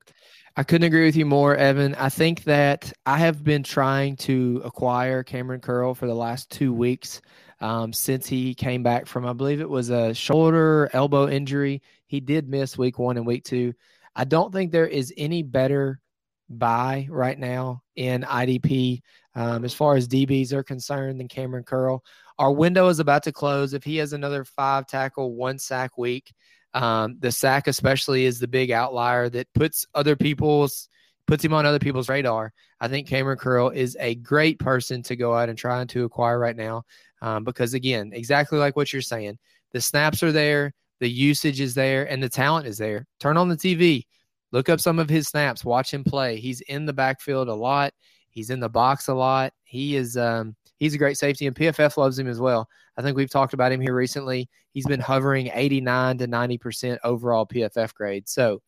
I 0.57 0.63
couldn't 0.63 0.85
agree 0.85 1.05
with 1.05 1.15
you 1.15 1.25
more, 1.25 1.55
Evan. 1.55 1.95
I 1.95 2.09
think 2.09 2.43
that 2.43 2.91
I 3.05 3.17
have 3.19 3.41
been 3.41 3.63
trying 3.63 4.17
to 4.17 4.61
acquire 4.65 5.23
Kamren 5.23 5.61
Curl 5.61 5.95
for 5.95 6.07
the 6.07 6.13
last 6.13 6.51
two 6.51 6.73
weeks 6.73 7.21
um, 7.61 7.93
since 7.93 8.27
he 8.27 8.53
came 8.53 8.83
back 8.83 9.07
from, 9.07 9.25
I 9.25 9.31
believe 9.31 9.61
it 9.61 9.69
was 9.69 9.89
a 9.89 10.13
shoulder 10.13 10.89
elbow 10.91 11.29
injury. 11.29 11.81
He 12.07 12.19
did 12.19 12.49
miss 12.49 12.77
week 12.77 12.99
one 12.99 13.15
and 13.15 13.25
week 13.25 13.45
two. 13.45 13.73
I 14.13 14.25
don't 14.25 14.51
think 14.51 14.71
there 14.71 14.87
is 14.87 15.13
any 15.15 15.41
better 15.41 16.01
buy 16.49 17.07
right 17.09 17.39
now 17.39 17.81
in 17.95 18.23
IDP 18.23 19.01
um, 19.35 19.65
as 19.65 19.73
far 19.73 19.95
as 19.95 20.07
DBs 20.07 20.53
are 20.53 20.63
concerned 20.63 21.19
than 21.19 21.27
Kamren 21.27 21.65
Curl. 21.65 22.03
Our 22.39 22.51
window 22.51 22.87
is 22.87 22.99
about 22.99 23.23
to 23.23 23.31
close. 23.31 23.73
If 23.73 23.83
he 23.83 23.97
has 23.97 24.13
another 24.13 24.43
five 24.43 24.87
tackle, 24.87 25.33
one 25.33 25.59
sack 25.59 25.97
week, 25.97 26.33
um, 26.73 27.17
the 27.19 27.31
sack 27.31 27.67
especially 27.67 28.25
is 28.25 28.39
the 28.39 28.47
big 28.47 28.71
outlier 28.71 29.29
that 29.29 29.53
puts 29.53 29.85
other 29.93 30.15
people's 30.15 30.89
puts 31.27 31.43
him 31.43 31.53
on 31.53 31.65
other 31.65 31.79
people's 31.79 32.09
radar. 32.09 32.53
I 32.79 32.87
think 32.87 33.07
Kamren 33.07 33.39
Curl 33.39 33.69
is 33.69 33.97
a 33.99 34.15
great 34.15 34.59
person 34.59 35.01
to 35.03 35.15
go 35.15 35.33
out 35.33 35.49
and 35.49 35.57
try 35.57 35.83
to 35.83 36.03
acquire 36.03 36.37
right 36.37 36.55
now 36.55 36.83
um, 37.21 37.43
because 37.43 37.73
again, 37.73 38.11
exactly 38.13 38.59
like 38.59 38.75
what 38.75 38.93
you're 38.93 39.01
saying, 39.01 39.39
the 39.71 39.81
snaps 39.81 40.21
are 40.21 40.31
there, 40.31 40.73
the 40.99 41.09
usage 41.09 41.59
is 41.59 41.73
there, 41.73 42.09
and 42.09 42.21
the 42.21 42.29
talent 42.29 42.67
is 42.67 42.77
there. 42.77 43.07
Turn 43.19 43.37
on 43.37 43.49
the 43.49 43.57
TV, 43.57 44.03
look 44.51 44.69
up 44.69 44.79
some 44.79 44.99
of 44.99 45.09
his 45.09 45.27
snaps, 45.27 45.65
watch 45.65 45.93
him 45.93 46.03
play. 46.03 46.37
He's 46.37 46.61
in 46.61 46.85
the 46.85 46.93
backfield 46.93 47.47
a 47.47 47.53
lot. 47.53 47.93
He's 48.35 48.49
in 48.49 48.59
the 48.59 48.69
box 48.69 49.07
a 49.07 49.13
lot. 49.13 49.53
He 49.63 49.95
is 49.95 50.17
um, 50.17 50.57
he's 50.77 50.93
a 50.93 50.97
great 50.97 51.17
safety, 51.17 51.47
and 51.47 51.55
PFF 51.55 51.95
loves 51.95 52.19
him 52.19 52.27
as 52.27 52.37
well. 52.37 52.67
I 52.97 53.01
think 53.01 53.15
we've 53.15 53.29
talked 53.29 53.53
about 53.53 53.71
him 53.71 53.79
here 53.79 53.95
recently. 53.95 54.49
He's 54.73 54.85
been 54.85 54.99
hovering 54.99 55.49
89 55.53 56.17
to 56.17 56.27
90 56.27 56.57
percent 56.57 56.99
overall 57.05 57.47
PFF 57.47 57.93
grade. 57.93 58.27
So, 58.27 58.61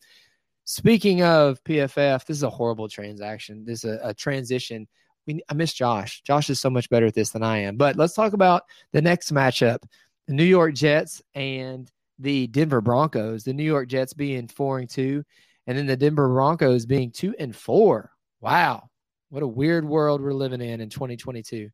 speaking 0.64 1.22
of 1.22 1.62
PFF, 1.66 2.26
this 2.26 2.38
is 2.38 2.44
a 2.44 2.50
horrible 2.50 2.88
transaction. 2.88 3.66
This 3.66 3.84
is 3.84 3.92
a, 3.92 4.00
a 4.04 4.14
transition. 4.14 4.88
We, 5.28 5.42
I 5.50 5.54
miss 5.54 5.74
Josh. 5.74 6.22
Josh 6.22 6.50
is 6.50 6.62
so 6.62 6.70
much 6.70 6.90
better 6.90 7.06
at 7.06 7.14
this 7.14 7.32
than 7.32 7.44
I 7.44 7.58
am. 7.58 7.76
But 7.76 7.98
let's 7.98 8.14
talk 8.14 8.32
about 8.32 8.64
the 8.94 9.02
next 9.02 9.34
matchup: 9.34 9.80
the 10.28 10.34
New 10.34 10.46
York 10.46 10.76
Jets 10.76 11.22
and 11.36 11.92
the 12.20 12.48
Denver 12.48 12.80
Broncos. 12.80 13.44
The 13.44 13.54
New 13.54 13.66
York 13.66 13.90
Jets 13.90 14.14
being 14.14 14.48
four 14.48 14.80
and 14.80 14.90
two, 14.90 15.26
and 15.68 15.78
then 15.78 15.88
the 15.88 15.98
Denver 15.98 16.30
Broncos 16.30 16.86
being 16.86 17.12
two 17.12 17.36
and 17.38 17.54
four. 17.54 18.12
Wow, 18.40 18.90
what 19.30 19.44
a 19.44 19.48
weird 19.48 19.86
world 19.86 20.22
we're 20.22 20.34
living 20.34 20.62
in 20.62 20.82
in 20.82 20.90
2022. 20.90 21.70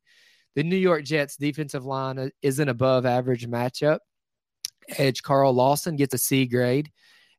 The 0.55 0.63
New 0.63 0.77
York 0.77 1.03
Jets 1.03 1.35
defensive 1.35 1.85
line 1.85 2.19
uh, 2.19 2.29
is 2.41 2.59
an 2.59 2.69
above 2.69 3.05
average 3.05 3.47
matchup. 3.47 3.99
Edge 4.97 5.23
Carl 5.23 5.53
Lawson 5.53 5.95
gets 5.95 6.13
a 6.13 6.17
C 6.17 6.45
grade. 6.45 6.91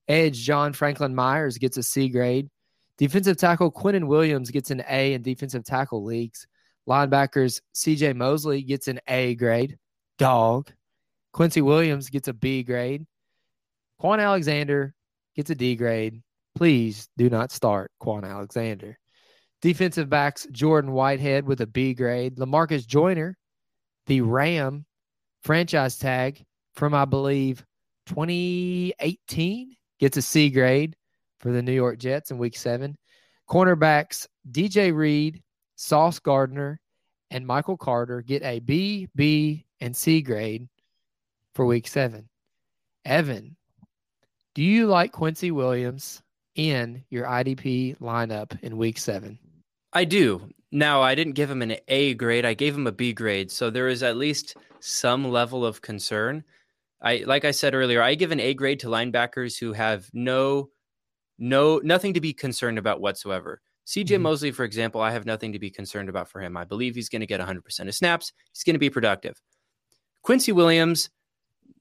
Edge 0.09 0.39
John 0.39 0.73
Franklin 0.73 1.15
Myers 1.15 1.59
gets 1.59 1.77
a 1.77 1.83
C 1.83 2.09
grade. 2.09 2.49
Defensive 2.99 3.37
tackle 3.37 3.73
Quinnen 3.73 4.07
Williams 4.07 4.51
gets 4.51 4.71
an 4.71 4.83
A 4.89 5.15
in 5.15 5.23
defensive 5.23 5.65
tackle 5.65 6.05
leagues. 6.05 6.47
Linebackers 6.89 7.61
CJ 7.75 8.15
Mosley 8.17 8.63
gets 8.63 8.89
an 8.89 9.01
A 9.09 9.35
grade. 9.35 9.79
Dog. 10.19 10.71
Quincy 11.33 11.61
Williams 11.61 12.11
gets 12.11 12.29
a 12.29 12.33
B 12.33 12.63
grade. 12.63 13.05
Kwon 14.01 14.21
Alexander 14.21 14.95
gets 15.35 15.51
a 15.51 15.55
D 15.55 15.75
grade. 15.77 16.23
Please 16.55 17.09
do 17.17 17.29
not 17.29 17.51
start 17.51 17.91
Kwon 18.01 18.29
Alexander. 18.29 18.99
Defensive 19.65 20.11
backs 20.11 20.47
Jordan 20.53 20.93
Whitehead 20.93 21.47
with 21.47 21.63
a 21.63 21.67
B 21.67 21.95
grade. 21.95 22.37
Lamarcus 22.37 22.87
Joyner, 22.87 23.39
the 24.05 24.21
Ram 24.21 24.85
franchise 25.43 25.97
tag 25.97 26.45
from, 26.75 26.93
I 26.93 27.07
believe, 27.07 27.65
2018, 28.05 29.75
gets 29.99 30.19
a 30.19 30.21
C 30.21 30.51
grade 30.51 30.95
for 31.41 31.51
the 31.51 31.63
New 31.63 31.73
York 31.73 31.99
Jets 31.99 32.31
in 32.31 32.37
week 32.37 32.59
seven. 32.59 32.95
Cornerbacks 33.49 34.27
DJ 34.51 34.95
Reed, 34.95 35.43
Sauce 35.77 36.19
Gardner, 36.19 36.79
and 37.31 37.47
Michael 37.47 37.79
Carter 37.79 38.21
get 38.21 38.43
a 38.43 38.61
B, 38.61 39.09
B, 39.17 39.65
and 39.81 39.97
C 39.97 40.21
grade 40.21 40.69
for 41.55 41.65
week 41.65 41.89
seven. 41.89 42.29
Evan, 43.07 43.57
do 44.55 44.63
you 44.63 44.89
like 44.89 45.13
Quincy 45.13 45.53
Williams 45.53 46.23
in 46.55 47.03
your 47.09 47.25
IDP 47.25 47.97
lineup 47.97 48.63
in 48.63 48.77
week 48.77 48.99
seven? 48.99 49.39
I 49.95 50.05
do. 50.05 50.49
Now, 50.73 51.03
I 51.03 51.15
didn't 51.15 51.35
give 51.35 51.51
him 51.51 51.63
an 51.63 51.77
A 51.87 52.15
grade. 52.15 52.45
I 52.45 52.55
gave 52.55 52.75
him 52.75 52.87
a 52.87 52.93
B 52.93 53.13
grade. 53.13 53.51
So 53.51 53.71
there 53.71 53.89
is 53.89 54.03
at 54.03 54.17
least 54.17 54.57
some 54.81 55.31
level 55.31 55.65
of 55.65 55.81
concern. 55.81 56.43
I 57.01 57.19
like 57.27 57.45
I 57.45 57.53
said 57.53 57.75
earlier, 57.75 58.03
I 58.03 58.15
give 58.15 58.33
an 58.33 58.41
A 58.41 58.55
grade 58.55 58.81
to 58.81 58.89
linebackers 58.89 59.59
who 59.59 59.73
have 59.73 60.09
no 60.13 60.71
no 61.39 61.81
nothing 61.85 62.15
to 62.15 62.21
be 62.21 62.33
concerned 62.33 62.79
about 62.79 63.01
whatsoever. 63.01 63.61
CJ 63.87 64.07
mm-hmm. 64.07 64.23
Mosley, 64.23 64.51
for 64.51 64.65
example, 64.65 65.01
I 65.01 65.11
have 65.13 65.27
nothing 65.27 65.53
to 65.53 65.59
be 65.59 65.71
concerned 65.71 66.09
about 66.09 66.29
for 66.29 66.41
him. 66.41 66.57
I 66.57 66.65
believe 66.65 66.95
he's 66.95 67.09
going 67.09 67.21
to 67.21 67.27
get 67.27 67.41
100% 67.41 67.89
of 67.89 67.95
snaps. 67.95 68.33
He's 68.53 68.65
going 68.65 68.75
to 68.75 68.81
be 68.81 68.91
productive. 68.91 69.41
Quincy 70.23 70.53
Williams, 70.53 71.11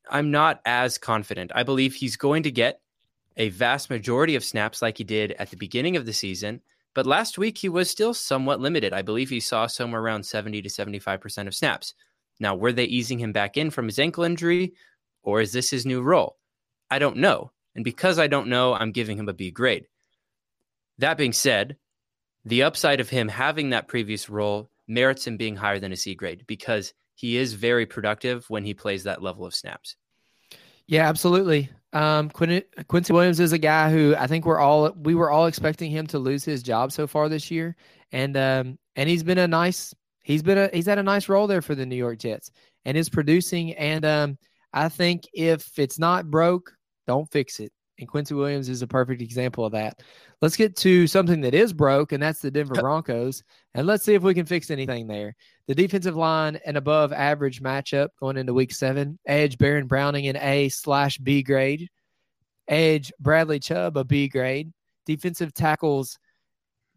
I'm 0.09 0.29
not 0.29 0.59
as 0.65 0.97
confident. 0.97 1.51
I 1.55 1.63
believe 1.63 1.95
he's 1.95 2.17
going 2.17 2.43
to 2.43 2.51
get 2.51 2.81
a 3.37 3.49
vast 3.49 3.89
majority 3.89 4.35
of 4.35 4.43
snaps 4.43 4.81
like 4.81 4.97
he 4.97 5.05
did 5.05 5.31
at 5.33 5.49
the 5.49 5.55
beginning 5.55 5.95
of 5.95 6.05
the 6.05 6.13
season. 6.13 6.61
But 6.93 7.07
last 7.07 7.37
week, 7.37 7.57
he 7.57 7.69
was 7.69 7.89
still 7.89 8.13
somewhat 8.13 8.59
limited. 8.59 8.93
I 8.93 9.01
believe 9.01 9.29
he 9.29 9.39
saw 9.39 9.67
somewhere 9.67 10.01
around 10.01 10.23
70 10.23 10.61
to 10.61 10.69
75% 10.69 11.47
of 11.47 11.55
snaps. 11.55 11.93
Now, 12.39 12.55
were 12.55 12.71
they 12.71 12.85
easing 12.85 13.19
him 13.19 13.31
back 13.31 13.57
in 13.57 13.69
from 13.69 13.85
his 13.85 13.99
ankle 13.99 14.23
injury, 14.23 14.73
or 15.23 15.41
is 15.41 15.51
this 15.51 15.69
his 15.69 15.85
new 15.85 16.01
role? 16.01 16.37
I 16.91 16.99
don't 16.99 17.17
know. 17.17 17.51
And 17.75 17.83
because 17.83 18.19
I 18.19 18.27
don't 18.27 18.47
know, 18.47 18.73
I'm 18.73 18.91
giving 18.91 19.17
him 19.17 19.29
a 19.29 19.33
B 19.33 19.49
grade. 19.49 19.87
That 20.99 21.17
being 21.17 21.33
said, 21.33 21.77
the 22.45 22.63
upside 22.63 22.99
of 22.99 23.09
him 23.09 23.27
having 23.27 23.71
that 23.71 23.87
previous 23.87 24.29
role 24.29 24.69
merits 24.87 25.25
him 25.25 25.37
being 25.37 25.55
higher 25.55 25.79
than 25.79 25.91
a 25.91 25.95
C 25.95 26.13
grade 26.13 26.43
because 26.45 26.93
he 27.15 27.37
is 27.37 27.53
very 27.53 27.85
productive 27.85 28.45
when 28.49 28.63
he 28.63 28.73
plays 28.73 29.03
that 29.03 29.21
level 29.21 29.45
of 29.45 29.55
snaps. 29.55 29.95
Yeah, 30.87 31.07
absolutely. 31.07 31.69
Um, 31.93 32.29
Quin- 32.29 32.63
Quincy 32.87 33.13
Williams 33.13 33.39
is 33.39 33.53
a 33.53 33.57
guy 33.57 33.91
who 33.91 34.15
I 34.17 34.27
think 34.27 34.45
we're 34.45 34.59
all 34.59 34.91
we 34.91 35.15
were 35.15 35.29
all 35.31 35.45
expecting 35.45 35.91
him 35.91 36.07
to 36.07 36.19
lose 36.19 36.43
his 36.43 36.63
job 36.63 36.91
so 36.91 37.07
far 37.07 37.29
this 37.29 37.51
year, 37.51 37.75
and 38.11 38.35
um, 38.35 38.79
and 38.95 39.07
he's 39.07 39.23
been 39.23 39.37
a 39.37 39.47
nice 39.47 39.93
he's 40.23 40.41
been 40.41 40.57
a 40.57 40.69
he's 40.73 40.87
had 40.87 40.97
a 40.97 41.03
nice 41.03 41.29
role 41.29 41.47
there 41.47 41.61
for 41.61 41.75
the 41.75 41.85
New 41.85 41.95
York 41.95 42.17
Jets 42.17 42.51
and 42.85 42.97
is 42.97 43.09
producing. 43.09 43.73
And 43.73 44.03
um, 44.05 44.37
I 44.73 44.89
think 44.89 45.23
if 45.33 45.77
it's 45.77 45.99
not 45.99 46.29
broke, 46.29 46.73
don't 47.05 47.31
fix 47.31 47.59
it. 47.59 47.71
And 47.99 48.07
Quincy 48.07 48.33
Williams 48.33 48.69
is 48.69 48.81
a 48.81 48.87
perfect 48.87 49.21
example 49.21 49.65
of 49.65 49.71
that. 49.73 50.01
Let's 50.41 50.55
get 50.55 50.75
to 50.77 51.05
something 51.05 51.41
that 51.41 51.53
is 51.53 51.73
broke, 51.73 52.11
and 52.11 52.21
that's 52.21 52.39
the 52.39 52.51
Denver 52.51 52.73
Broncos. 52.81 53.43
And 53.75 53.85
let's 53.85 54.03
see 54.03 54.15
if 54.15 54.23
we 54.23 54.33
can 54.33 54.45
fix 54.45 54.71
anything 54.71 55.07
there. 55.07 55.35
The 55.67 55.75
defensive 55.75 56.15
line 56.15 56.59
and 56.65 56.75
above 56.75 57.13
average 57.13 57.61
matchup 57.61 58.09
going 58.19 58.37
into 58.37 58.53
week 58.53 58.73
seven. 58.73 59.19
Edge 59.27 59.57
Baron 59.57 59.87
Browning 59.87 60.25
in 60.25 60.37
A 60.37 60.69
slash 60.69 61.17
B 61.19 61.43
grade. 61.43 61.87
Edge 62.67 63.11
Bradley 63.19 63.59
Chubb 63.59 63.97
a 63.97 64.03
B 64.03 64.27
grade. 64.27 64.71
Defensive 65.05 65.53
tackles 65.53 66.17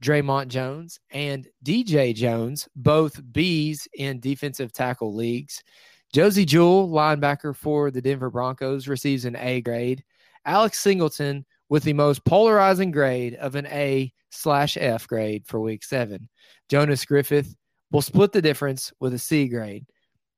Dre'Mont 0.02 0.48
Jones 0.48 1.00
and 1.10 1.48
DJ 1.64 2.14
Jones, 2.14 2.68
both 2.76 3.20
B's 3.32 3.88
in 3.94 4.20
defensive 4.20 4.72
tackle 4.72 5.14
leagues. 5.14 5.62
Josey 6.12 6.44
Jewell, 6.44 6.88
linebacker 6.88 7.54
for 7.54 7.90
the 7.90 8.02
Denver 8.02 8.30
Broncos, 8.30 8.88
receives 8.88 9.24
an 9.24 9.36
A 9.36 9.60
grade. 9.60 10.04
Alex 10.46 10.78
Singleton 10.78 11.44
with 11.68 11.82
the 11.82 11.92
most 11.92 12.24
polarizing 12.24 12.92
grade 12.92 13.34
of 13.34 13.56
an 13.56 13.66
A 13.66 14.12
slash 14.30 14.76
F 14.76 15.06
grade 15.08 15.44
for 15.46 15.60
week 15.60 15.82
seven. 15.82 16.28
Jonas 16.68 17.04
Griffith 17.04 17.54
will 17.90 18.02
split 18.02 18.32
the 18.32 18.40
difference 18.40 18.92
with 19.00 19.12
a 19.12 19.18
C 19.18 19.48
grade. 19.48 19.84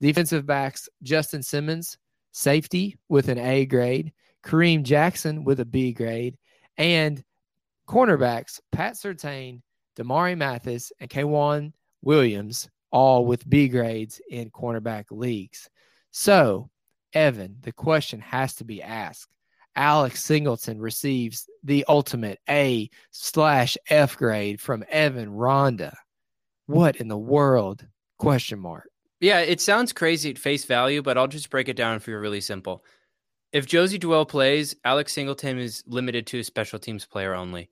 Defensive 0.00 0.46
backs 0.46 0.88
Justin 1.02 1.42
Simmons, 1.42 1.98
safety 2.32 2.96
with 3.08 3.28
an 3.28 3.38
A 3.38 3.66
grade. 3.66 4.12
Kareem 4.44 4.82
Jackson 4.82 5.44
with 5.44 5.60
a 5.60 5.64
B 5.64 5.92
grade. 5.92 6.38
And 6.78 7.22
cornerbacks 7.88 8.60
Pat 8.72 8.94
Surtain, 8.94 9.60
Damari 9.98 10.36
Mathis, 10.36 10.92
and 11.00 11.10
K'Waun 11.10 11.72
Williams, 12.02 12.68
all 12.90 13.26
with 13.26 13.48
B 13.48 13.68
grades 13.68 14.20
in 14.30 14.50
cornerback 14.50 15.06
leagues. 15.10 15.68
So, 16.12 16.70
Evan, 17.12 17.56
the 17.60 17.72
question 17.72 18.20
has 18.20 18.54
to 18.56 18.64
be 18.64 18.82
asked 18.82 19.28
Alex 19.78 20.24
Singleton 20.24 20.80
receives 20.80 21.48
the 21.62 21.84
ultimate 21.88 22.40
A 22.50 22.90
slash 23.12 23.78
F 23.88 24.16
grade 24.16 24.60
from 24.60 24.84
Evan 24.90 25.30
Ronda. 25.30 25.96
What 26.66 26.96
in 26.96 27.06
the 27.06 27.16
world? 27.16 27.86
Question 28.18 28.58
mark. 28.58 28.88
Yeah, 29.20 29.38
it 29.38 29.60
sounds 29.60 29.92
crazy 29.92 30.30
at 30.30 30.38
face 30.38 30.64
value, 30.64 31.00
but 31.00 31.16
I'll 31.16 31.28
just 31.28 31.48
break 31.48 31.68
it 31.68 31.76
down 31.76 32.00
for 32.00 32.10
you 32.10 32.18
really 32.18 32.40
simple. 32.40 32.84
If 33.52 33.66
Josey 33.66 33.98
Jewell 33.98 34.26
plays, 34.26 34.74
Alex 34.84 35.12
Singleton 35.12 35.58
is 35.58 35.84
limited 35.86 36.26
to 36.26 36.40
a 36.40 36.44
special 36.44 36.80
teams 36.80 37.06
player 37.06 37.34
only. 37.34 37.70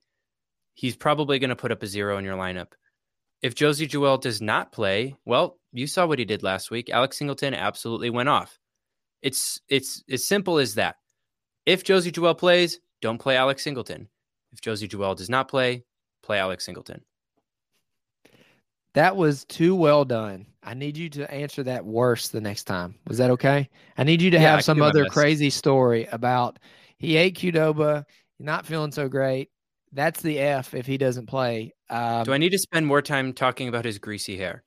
He's 0.75 0.95
probably 0.95 1.39
going 1.39 1.49
to 1.49 1.57
put 1.57 1.73
up 1.73 1.83
a 1.83 1.87
zero 1.87 2.17
in 2.17 2.23
your 2.23 2.37
lineup. 2.37 2.71
If 3.41 3.53
Josey 3.53 3.85
Jewell 3.85 4.17
does 4.17 4.41
not 4.41 4.71
play, 4.71 5.15
well, 5.25 5.59
you 5.73 5.87
saw 5.87 6.05
what 6.07 6.19
he 6.19 6.25
did 6.25 6.41
last 6.41 6.71
week. 6.71 6.89
Alex 6.89 7.17
Singleton 7.17 7.53
absolutely 7.53 8.09
went 8.09 8.29
off. 8.29 8.57
It's 9.21 9.59
it's 9.67 10.03
as 10.09 10.25
simple 10.25 10.57
as 10.57 10.75
that. 10.75 10.95
If 11.67 11.83
Josey 11.83 12.11
Jewell 12.11 12.33
plays, 12.33 12.79
don't 13.01 13.17
play 13.19 13.35
Alex 13.35 13.61
Singleton. 13.61 14.07
If 14.53 14.61
Josey 14.61 14.87
Jewell 14.87 15.15
does 15.15 15.29
not 15.29 15.49
play, 15.49 15.83
play 16.23 16.39
Alex 16.39 16.63
Singleton. 16.65 17.01
That 18.93 19.17
was 19.17 19.43
too 19.45 19.75
well 19.75 20.05
done. 20.05 20.47
I 20.63 20.73
need 20.73 20.95
you 20.97 21.09
to 21.09 21.29
answer 21.31 21.63
that 21.63 21.85
worse 21.85 22.29
the 22.29 22.39
next 22.41 22.63
time. 22.63 22.95
Was 23.07 23.17
that 23.19 23.31
okay? 23.31 23.69
I 23.97 24.03
need 24.05 24.21
you 24.21 24.31
to 24.31 24.37
Yeah, 24.37 24.51
have 24.51 24.63
some 24.63 24.81
other 24.81 25.03
best. 25.03 25.13
crazy 25.13 25.49
story 25.49 26.05
about 26.11 26.57
he 26.97 27.17
ate 27.17 27.37
Qdoba, 27.37 28.05
not 28.39 28.65
feeling 28.65 28.91
so 28.93 29.07
great. 29.09 29.49
That's 29.91 30.21
the 30.21 30.39
F 30.39 30.73
if 30.73 30.85
he 30.85 30.97
doesn't 30.97 31.27
play. 31.27 31.73
Um, 31.89 32.23
Do 32.23 32.33
I 32.33 32.37
need 32.37 32.49
to 32.51 32.57
spend 32.57 32.87
more 32.87 33.01
time 33.01 33.33
talking 33.33 33.67
about 33.67 33.83
his 33.85 33.99
greasy 33.99 34.37
hair? 34.37 34.63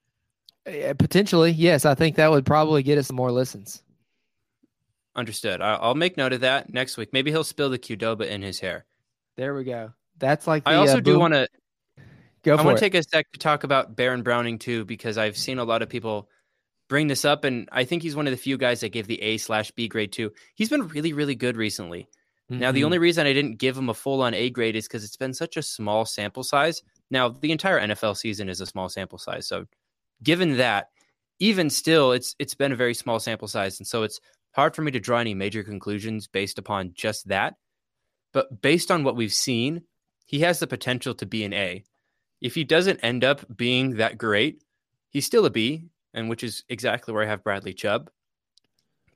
uh, 0.66 0.92
potentially, 0.98 1.50
yes. 1.50 1.86
I 1.86 1.94
think 1.94 2.16
that 2.16 2.30
would 2.30 2.44
probably 2.46 2.82
get 2.82 2.98
us 2.98 3.10
more 3.10 3.32
listens. 3.32 3.82
Understood. 5.16 5.60
I- 5.60 5.74
I'll 5.74 5.94
make 5.94 6.16
note 6.16 6.32
of 6.32 6.40
that 6.42 6.72
next 6.72 6.96
week. 6.96 7.12
Maybe 7.12 7.30
he'll 7.30 7.44
spill 7.44 7.70
the 7.70 7.78
Qdoba 7.78 8.26
in 8.28 8.42
his 8.42 8.60
hair. 8.60 8.84
There 9.36 9.54
we 9.54 9.64
go. 9.64 9.92
That's 10.18 10.46
like 10.46 10.64
the, 10.64 10.70
I 10.70 10.74
also 10.76 10.98
uh, 10.98 11.00
do 11.00 11.18
want 11.18 11.34
to 11.34 11.48
go 12.42 12.56
I 12.56 12.62
want 12.62 12.76
to 12.78 12.80
take 12.80 12.94
a 12.94 13.02
sec 13.02 13.30
to 13.32 13.38
talk 13.38 13.64
about 13.64 13.96
Baron 13.96 14.22
Browning 14.22 14.58
too, 14.58 14.84
because 14.84 15.18
I've 15.18 15.36
seen 15.36 15.58
a 15.58 15.64
lot 15.64 15.82
of 15.82 15.88
people 15.88 16.28
bring 16.88 17.06
this 17.06 17.24
up, 17.24 17.44
and 17.44 17.68
I 17.72 17.84
think 17.84 18.02
he's 18.02 18.16
one 18.16 18.26
of 18.26 18.32
the 18.32 18.36
few 18.36 18.58
guys 18.58 18.80
that 18.80 18.90
gave 18.90 19.06
the 19.06 19.20
A 19.22 19.38
slash 19.38 19.70
B 19.70 19.88
grade 19.88 20.12
too. 20.12 20.32
He's 20.54 20.68
been 20.68 20.88
really, 20.88 21.12
really 21.12 21.34
good 21.34 21.56
recently. 21.56 22.08
Now, 22.52 22.72
the 22.72 22.80
Mhm. 22.80 22.86
only 22.86 22.98
reason 22.98 23.28
I 23.28 23.32
didn't 23.32 23.58
give 23.58 23.78
him 23.78 23.88
a 23.88 23.94
full 23.94 24.22
on 24.22 24.34
A 24.34 24.50
grade 24.50 24.74
is 24.74 24.88
because 24.88 25.04
it's 25.04 25.16
been 25.16 25.32
such 25.32 25.56
a 25.56 25.62
small 25.62 26.04
sample 26.04 26.42
size. 26.42 26.82
Now, 27.08 27.28
the 27.28 27.52
entire 27.52 27.78
NFL 27.78 28.16
season 28.16 28.48
is 28.48 28.60
a 28.60 28.66
small 28.66 28.88
sample 28.88 29.18
size, 29.18 29.46
so 29.46 29.66
given 30.24 30.56
that, 30.56 30.88
even 31.38 31.70
still, 31.70 32.10
it's 32.10 32.34
it's 32.40 32.56
been 32.56 32.72
a 32.72 32.76
very 32.76 32.92
small 32.94 33.20
sample 33.20 33.46
size, 33.48 33.78
and 33.78 33.86
so 33.86 34.02
it's 34.02 34.20
hard 34.52 34.74
for 34.74 34.82
me 34.82 34.90
to 34.92 35.00
draw 35.00 35.18
any 35.18 35.34
major 35.34 35.62
conclusions 35.62 36.26
based 36.26 36.58
upon 36.58 36.92
just 36.94 37.28
that. 37.28 37.54
But 38.32 38.62
based 38.62 38.90
on 38.90 39.04
what 39.04 39.16
we've 39.16 39.32
seen, 39.32 39.82
he 40.26 40.40
has 40.40 40.58
the 40.58 40.66
potential 40.66 41.14
to 41.14 41.26
be 41.26 41.44
an 41.44 41.52
A. 41.52 41.84
If 42.40 42.54
he 42.54 42.64
doesn't 42.64 43.00
end 43.00 43.24
up 43.24 43.44
being 43.56 43.96
that 43.96 44.16
great, 44.18 44.62
he's 45.10 45.26
still 45.26 45.46
a 45.46 45.50
B, 45.50 45.88
and 46.14 46.28
which 46.28 46.42
is 46.42 46.64
exactly 46.68 47.12
where 47.12 47.22
I 47.22 47.26
have 47.26 47.44
Bradley 47.44 47.74
Chubb. 47.74 48.10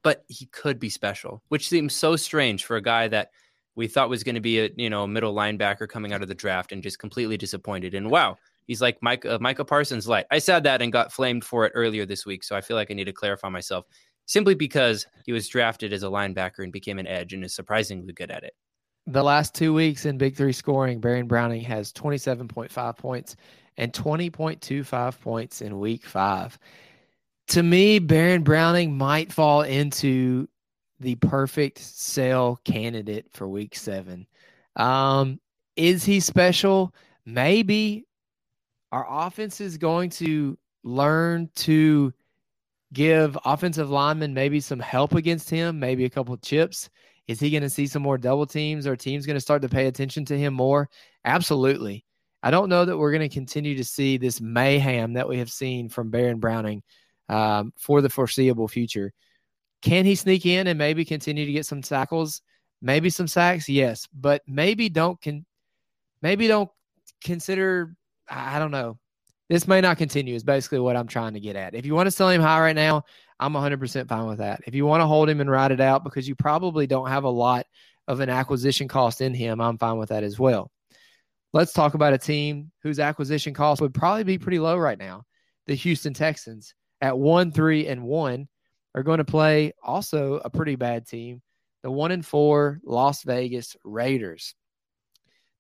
But 0.03 0.25
he 0.29 0.47
could 0.47 0.79
be 0.79 0.91
special, 0.91 1.43
which 1.49 1.69
seems 1.69 1.95
so 1.95 2.17
strange 2.17 2.65
for 2.65 2.77
a 2.77 2.83
guy 2.83 3.09
that 3.09 3.31
we 3.75 3.89
thought 3.89 4.11
was 4.11 4.23
going 4.23 4.35
to 4.35 4.41
be 4.41 4.61
a 4.61 4.71
you 4.77 4.91
know 4.91 5.07
middle 5.07 5.35
linebacker 5.35 5.89
coming 5.89 6.13
out 6.13 6.23
of 6.23 6.29
the 6.29 6.35
draft 6.35 6.73
and 6.73 6.83
just 6.83 6.99
completely 6.99 7.37
disappointed. 7.37 7.95
And 7.95 8.11
wow, 8.11 8.37
he's 8.67 8.83
like 8.83 8.99
Mike 9.01 9.25
uh, 9.25 9.39
Micah 9.41 9.65
Parsons 9.65 10.07
light. 10.07 10.27
I 10.31 10.39
said 10.39 10.65
that 10.65 10.83
and 10.83 10.93
got 10.93 11.13
flamed 11.13 11.45
for 11.45 11.65
it 11.65 11.73
earlier 11.75 12.05
this 12.05 12.27
week, 12.27 12.45
so 12.45 12.55
I 12.55 12.61
feel 12.61 12.77
like 12.77 12.91
I 12.91 12.95
need 12.95 13.05
to 13.05 13.13
clarify 13.13 13.49
myself. 13.49 13.87
Simply 14.27 14.55
because 14.55 15.07
he 15.27 15.33
was 15.33 15.49
drafted 15.49 15.93
as 15.93 16.03
a 16.03 16.07
linebacker 16.09 16.61
and 16.61 16.73
became 16.73 16.99
an 16.99 17.07
edge 17.07 17.33
and 17.35 17.45
is 17.45 17.55
surprisingly 17.55 18.13
good 18.13 18.31
at 18.31 18.45
it. 18.45 18.55
the 19.07 19.23
last 19.23 19.55
two 19.55 19.75
weeks 19.75 20.07
in 20.07 20.17
Big 20.17 20.35
Three 20.37 20.53
scoring, 20.53 21.01
Baron 21.01 21.27
Browning 21.27 21.61
has 21.63 21.93
27.5 21.93 22.97
points 22.97 23.37
and 23.77 23.93
20.25 23.93 25.21
points 25.21 25.61
in 25.61 25.79
week 25.79 26.07
five. 26.07 26.59
To 27.49 27.63
me, 27.63 27.99
Baron 27.99 28.43
Browning 28.43 28.97
might 28.97 29.33
fall 29.33 29.63
into 29.63 30.49
the 31.01 31.17
perfect 31.17 31.79
sell 31.79 32.59
candidate 32.65 33.27
for 33.33 33.47
week 33.49 33.75
seven. 33.77 34.27
Um, 34.77 35.39
is 35.77 36.05
he 36.05 36.21
special? 36.21 36.95
Maybe. 37.27 38.07
Our 38.93 39.07
offense 39.27 39.61
is 39.61 39.77
going 39.77 40.11
to 40.11 40.57
learn 40.85 41.51
to 41.57 42.15
give 42.95 43.37
offensive 43.45 43.91
linemen 43.91 44.33
maybe 44.33 44.61
some 44.61 44.81
help 44.81 45.15
against 45.15 45.51
him, 45.51 45.79
maybe 45.79 46.07
a 46.07 46.11
couple 46.11 46.37
chips. 46.39 46.89
Is 47.27 47.41
he 47.41 47.51
going 47.51 47.63
to 47.63 47.71
see 47.71 47.87
some 47.87 48.03
more 48.03 48.17
double 48.17 48.47
teams? 48.47 48.87
Are 48.87 48.97
teams 48.97 49.27
going 49.27 49.37
to 49.37 49.41
start 49.41 49.63
to 49.63 49.69
pay 49.69 49.87
attention 49.87 50.25
to 50.27 50.39
him 50.39 50.55
more? 50.55 50.89
Absolutely. 51.25 52.05
I 52.43 52.51
don't 52.51 52.69
know 52.69 52.85
that 52.85 52.97
we're 52.97 53.13
going 53.13 53.29
to 53.29 53.35
continue 53.35 53.77
to 53.77 53.85
see 53.85 54.19
this 54.19 54.41
mayhem 54.41 55.15
that 55.15 55.29
we 55.29 55.39
have 55.39 55.51
seen 55.51 55.89
from 55.89 56.11
Baron 56.11 56.39
Browning 56.39 56.83
um, 57.29 57.73
for 57.79 58.01
the 58.01 58.11
foreseeable 58.11 58.69
future. 58.69 59.13
Can 59.83 60.05
he 60.05 60.15
sneak 60.15 60.47
in 60.47 60.67
and 60.67 60.79
maybe 60.79 61.05
continue 61.05 61.47
to 61.47 61.53
get 61.53 61.67
some 61.67 61.83
tackles? 61.83 62.43
Maybe 62.83 63.09
some 63.09 63.29
sacks, 63.29 63.69
yes, 63.69 64.07
but 64.13 64.43
maybe 64.47 64.91
don't 64.91 65.19
can 65.21 65.47
maybe 66.21 66.47
don't 66.49 66.71
consider. 67.23 67.97
I 68.29 68.59
don't 68.59 68.71
know. 68.71 68.99
This 69.49 69.69
may 69.69 69.81
not 69.81 69.99
continue. 69.99 70.35
Is 70.35 70.43
basically 70.43 70.79
what 70.79 70.97
I'm 70.97 71.07
trying 71.07 71.35
to 71.35 71.41
get 71.41 71.57
at. 71.57 71.75
If 71.75 71.85
you 71.87 71.95
want 71.95 72.07
to 72.07 72.11
sell 72.11 72.31
him 72.31 72.41
high 72.41 72.61
right 72.61 72.77
now, 72.77 73.05
I'm 73.39 73.53
100% 73.53 74.09
fine 74.09 74.27
with 74.27 74.39
that. 74.39 74.61
If 74.67 74.75
you 74.75 74.87
want 74.87 75.03
to 75.03 75.07
hold 75.07 75.29
him 75.29 75.41
and 75.41 75.51
ride 75.51 75.73
it 75.73 75.81
out 75.81 76.05
because 76.05 76.29
you 76.29 76.35
probably 76.35 76.87
don't 76.87 77.09
have 77.09 77.25
a 77.25 77.31
lot 77.31 77.67
of 78.09 78.21
an 78.21 78.31
acquisition 78.31 78.89
cost 78.89 79.21
in 79.21 79.35
him, 79.35 79.61
I'm 79.61 79.79
fine 79.79 79.99
with 79.99 80.11
that 80.11 80.23
as 80.25 80.39
well. 80.39 80.71
Let's 81.53 81.73
talk 81.73 81.95
about 81.95 82.13
a 82.13 82.19
team 82.19 82.73
whose 82.83 82.99
acquisition 82.99 83.55
cost 83.55 83.81
would 83.81 83.95
probably 83.95 84.25
be 84.25 84.39
pretty 84.39 84.59
low 84.59 84.77
right 84.77 84.99
now. 84.99 85.25
The 85.67 85.75
Houston 85.75 86.15
Texans 86.15 86.75
at 87.01 87.19
1 87.19 87.53
3 87.53 87.87
and 87.87 88.03
1 88.03 88.49
are 88.95 89.03
going 89.03 89.19
to 89.19 89.25
play 89.25 89.73
also 89.83 90.41
a 90.45 90.51
pretty 90.51 90.77
bad 90.77 91.07
team, 91.07 91.43
the 91.83 91.91
1 91.91 92.13
and 92.13 92.27
4 92.27 92.81
Las 92.85 93.23
Vegas 93.23 93.77
Raiders. 93.85 94.55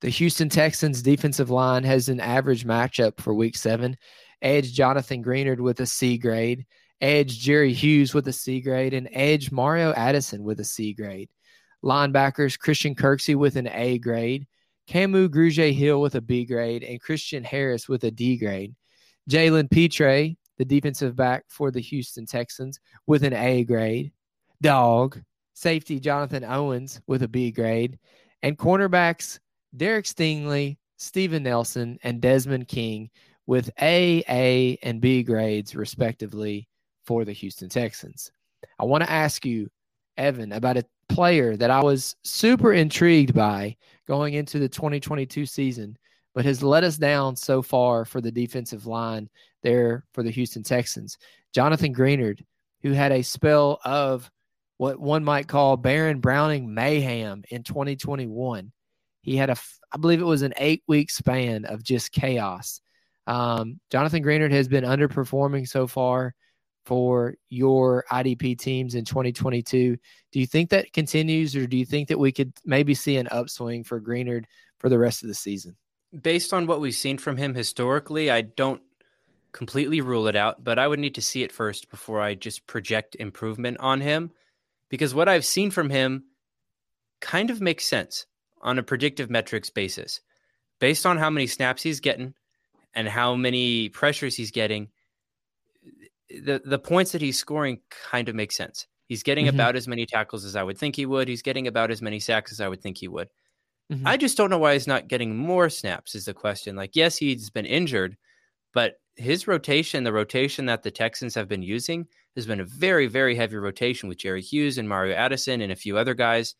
The 0.04 0.10
Houston 0.10 0.50
Texans 0.50 1.00
defensive 1.00 1.48
line 1.48 1.82
has 1.84 2.10
an 2.10 2.20
average 2.20 2.66
matchup 2.66 3.18
for 3.22 3.32
week 3.32 3.56
7. 3.56 3.96
Edge 4.42 4.74
Jonathan 4.74 5.24
Greenard 5.24 5.60
with 5.60 5.80
a 5.80 5.86
C 5.86 6.18
grade, 6.18 6.66
edge 7.00 7.38
Jerry 7.38 7.72
Hughes 7.72 8.12
with 8.12 8.28
a 8.28 8.32
C 8.34 8.60
grade, 8.60 8.92
and 8.92 9.08
edge 9.12 9.50
Mario 9.50 9.94
Addison 9.94 10.44
with 10.44 10.60
a 10.60 10.64
C 10.64 10.92
grade. 10.92 11.30
Linebackers 11.82 12.58
Christian 12.58 12.94
Kirksey 12.94 13.34
with 13.34 13.56
an 13.56 13.66
A 13.68 13.96
grade, 13.96 14.46
Kamu 14.90 15.30
Grugier 15.30 15.72
Hill 15.72 16.02
with 16.02 16.16
a 16.16 16.20
B 16.20 16.44
grade, 16.44 16.84
and 16.84 17.00
Christian 17.00 17.42
Harris 17.42 17.88
with 17.88 18.04
a 18.04 18.10
D 18.10 18.36
grade. 18.36 18.74
Jalen 19.30 19.70
Pitre, 19.70 20.36
the 20.58 20.66
defensive 20.66 21.16
back 21.16 21.46
for 21.48 21.70
the 21.70 21.80
Houston 21.80 22.26
Texans, 22.26 22.78
with 23.06 23.24
an 23.24 23.32
A 23.32 23.64
grade. 23.64 24.12
Dog. 24.60 25.22
Safety 25.54 25.98
Jonathan 25.98 26.44
Owens 26.44 27.00
with 27.06 27.22
a 27.22 27.28
B 27.28 27.50
grade. 27.50 27.98
And 28.42 28.58
cornerbacks 28.58 29.38
Derek 29.76 30.06
Stingley, 30.06 30.78
Steven 30.96 31.42
Nelson, 31.42 31.98
and 32.02 32.20
Desmond 32.20 32.68
King 32.68 33.10
with 33.46 33.70
A, 33.80 34.22
A, 34.28 34.78
and 34.82 35.00
B 35.00 35.22
grades, 35.22 35.74
respectively, 35.74 36.68
for 37.04 37.24
the 37.24 37.32
Houston 37.32 37.68
Texans. 37.68 38.30
I 38.78 38.84
want 38.84 39.04
to 39.04 39.10
ask 39.10 39.44
you, 39.44 39.68
Evan, 40.16 40.52
about 40.52 40.76
a 40.76 40.84
player 41.08 41.56
that 41.56 41.70
I 41.70 41.82
was 41.82 42.16
super 42.22 42.72
intrigued 42.72 43.34
by 43.34 43.76
going 44.06 44.34
into 44.34 44.58
the 44.58 44.68
2022 44.68 45.46
season, 45.46 45.96
but 46.34 46.44
has 46.44 46.62
let 46.62 46.84
us 46.84 46.96
down 46.96 47.36
so 47.36 47.62
far 47.62 48.04
for 48.04 48.20
the 48.20 48.32
defensive 48.32 48.86
line 48.86 49.28
there 49.62 50.04
for 50.12 50.22
the 50.22 50.30
Houston 50.30 50.62
Texans. 50.62 51.18
Jonathan 51.52 51.94
Greenard, 51.94 52.42
who 52.82 52.92
had 52.92 53.12
a 53.12 53.22
spell 53.22 53.80
of 53.84 54.30
what 54.78 54.98
one 54.98 55.24
might 55.24 55.46
call 55.46 55.76
Baron 55.76 56.20
Browning 56.20 56.72
mayhem 56.72 57.44
in 57.50 57.62
2021. 57.62 58.72
He 59.24 59.36
had 59.36 59.48
a, 59.48 59.56
I 59.90 59.96
believe 59.96 60.20
it 60.20 60.26
was 60.26 60.42
an 60.42 60.52
eight 60.58 60.82
week 60.86 61.10
span 61.10 61.64
of 61.64 61.82
just 61.82 62.12
chaos. 62.12 62.82
Um, 63.26 63.80
Jonathan 63.90 64.22
Greenard 64.22 64.52
has 64.52 64.68
been 64.68 64.84
underperforming 64.84 65.66
so 65.66 65.86
far 65.86 66.34
for 66.84 67.34
your 67.48 68.04
IDP 68.12 68.58
teams 68.58 68.94
in 68.94 69.06
2022. 69.06 69.96
Do 70.30 70.40
you 70.40 70.46
think 70.46 70.68
that 70.70 70.92
continues, 70.92 71.56
or 71.56 71.66
do 71.66 71.78
you 71.78 71.86
think 71.86 72.08
that 72.08 72.18
we 72.18 72.32
could 72.32 72.52
maybe 72.66 72.94
see 72.94 73.16
an 73.16 73.28
upswing 73.30 73.82
for 73.82 73.98
Greenard 73.98 74.44
for 74.78 74.90
the 74.90 74.98
rest 74.98 75.22
of 75.22 75.28
the 75.28 75.34
season? 75.34 75.74
Based 76.22 76.52
on 76.52 76.66
what 76.66 76.82
we've 76.82 76.94
seen 76.94 77.16
from 77.16 77.38
him 77.38 77.54
historically, 77.54 78.30
I 78.30 78.42
don't 78.42 78.82
completely 79.52 80.02
rule 80.02 80.28
it 80.28 80.36
out, 80.36 80.62
but 80.62 80.78
I 80.78 80.86
would 80.86 80.98
need 80.98 81.14
to 81.14 81.22
see 81.22 81.42
it 81.42 81.50
first 81.50 81.88
before 81.88 82.20
I 82.20 82.34
just 82.34 82.66
project 82.66 83.16
improvement 83.18 83.78
on 83.80 84.02
him. 84.02 84.32
Because 84.90 85.14
what 85.14 85.30
I've 85.30 85.46
seen 85.46 85.70
from 85.70 85.88
him 85.88 86.24
kind 87.22 87.48
of 87.48 87.62
makes 87.62 87.86
sense 87.86 88.26
on 88.64 88.78
a 88.78 88.82
predictive 88.82 89.30
metrics 89.30 89.70
basis. 89.70 90.20
Based 90.80 91.06
on 91.06 91.18
how 91.18 91.30
many 91.30 91.46
snaps 91.46 91.82
he's 91.82 92.00
getting 92.00 92.34
and 92.94 93.08
how 93.08 93.36
many 93.36 93.88
pressures 93.90 94.34
he's 94.36 94.50
getting, 94.50 94.88
the, 96.28 96.60
the 96.64 96.78
points 96.78 97.12
that 97.12 97.20
he's 97.22 97.38
scoring 97.38 97.80
kind 97.90 98.28
of 98.28 98.34
make 98.34 98.50
sense. 98.52 98.86
He's 99.06 99.22
getting 99.22 99.46
Mhm. 99.46 99.50
about 99.50 99.76
as 99.76 99.86
many 99.86 100.06
tackles 100.06 100.44
as 100.44 100.56
I 100.56 100.62
would 100.62 100.78
think 100.78 100.96
he 100.96 101.06
would. 101.06 101.28
He's 101.28 101.42
getting 101.42 101.66
about 101.68 101.90
as 101.90 102.02
many 102.02 102.18
sacks 102.18 102.50
as 102.50 102.60
I 102.60 102.68
would 102.68 102.80
think 102.82 102.98
he 102.98 103.08
would. 103.08 103.28
Mhm. 103.92 104.02
I 104.06 104.16
just 104.16 104.36
don't 104.36 104.50
know 104.50 104.58
why 104.58 104.72
he's 104.72 104.86
not 104.86 105.08
getting 105.08 105.36
more 105.36 105.68
snaps, 105.68 106.14
is 106.14 106.24
the 106.24 106.34
question. 106.34 106.74
Like, 106.74 106.96
yes, 106.96 107.16
he's 107.18 107.50
been 107.50 107.66
injured, 107.66 108.16
but 108.72 109.00
his 109.16 109.46
rotation, 109.46 110.02
the 110.04 110.12
rotation 110.12 110.66
that 110.66 110.82
the 110.82 110.90
Texans 110.90 111.34
have 111.34 111.48
been 111.48 111.62
using, 111.62 112.08
has 112.34 112.46
been 112.46 112.60
a 112.60 112.64
very, 112.64 113.06
very 113.06 113.36
heavy 113.36 113.56
rotation 113.56 114.08
with 114.08 114.18
Jerry 114.18 114.42
Hughes 114.42 114.78
and 114.78 114.88
Mario 114.88 115.14
Addison 115.14 115.60
and 115.60 115.70
a 115.70 115.76
few 115.76 115.96
other 115.98 116.14
guys. 116.14 116.54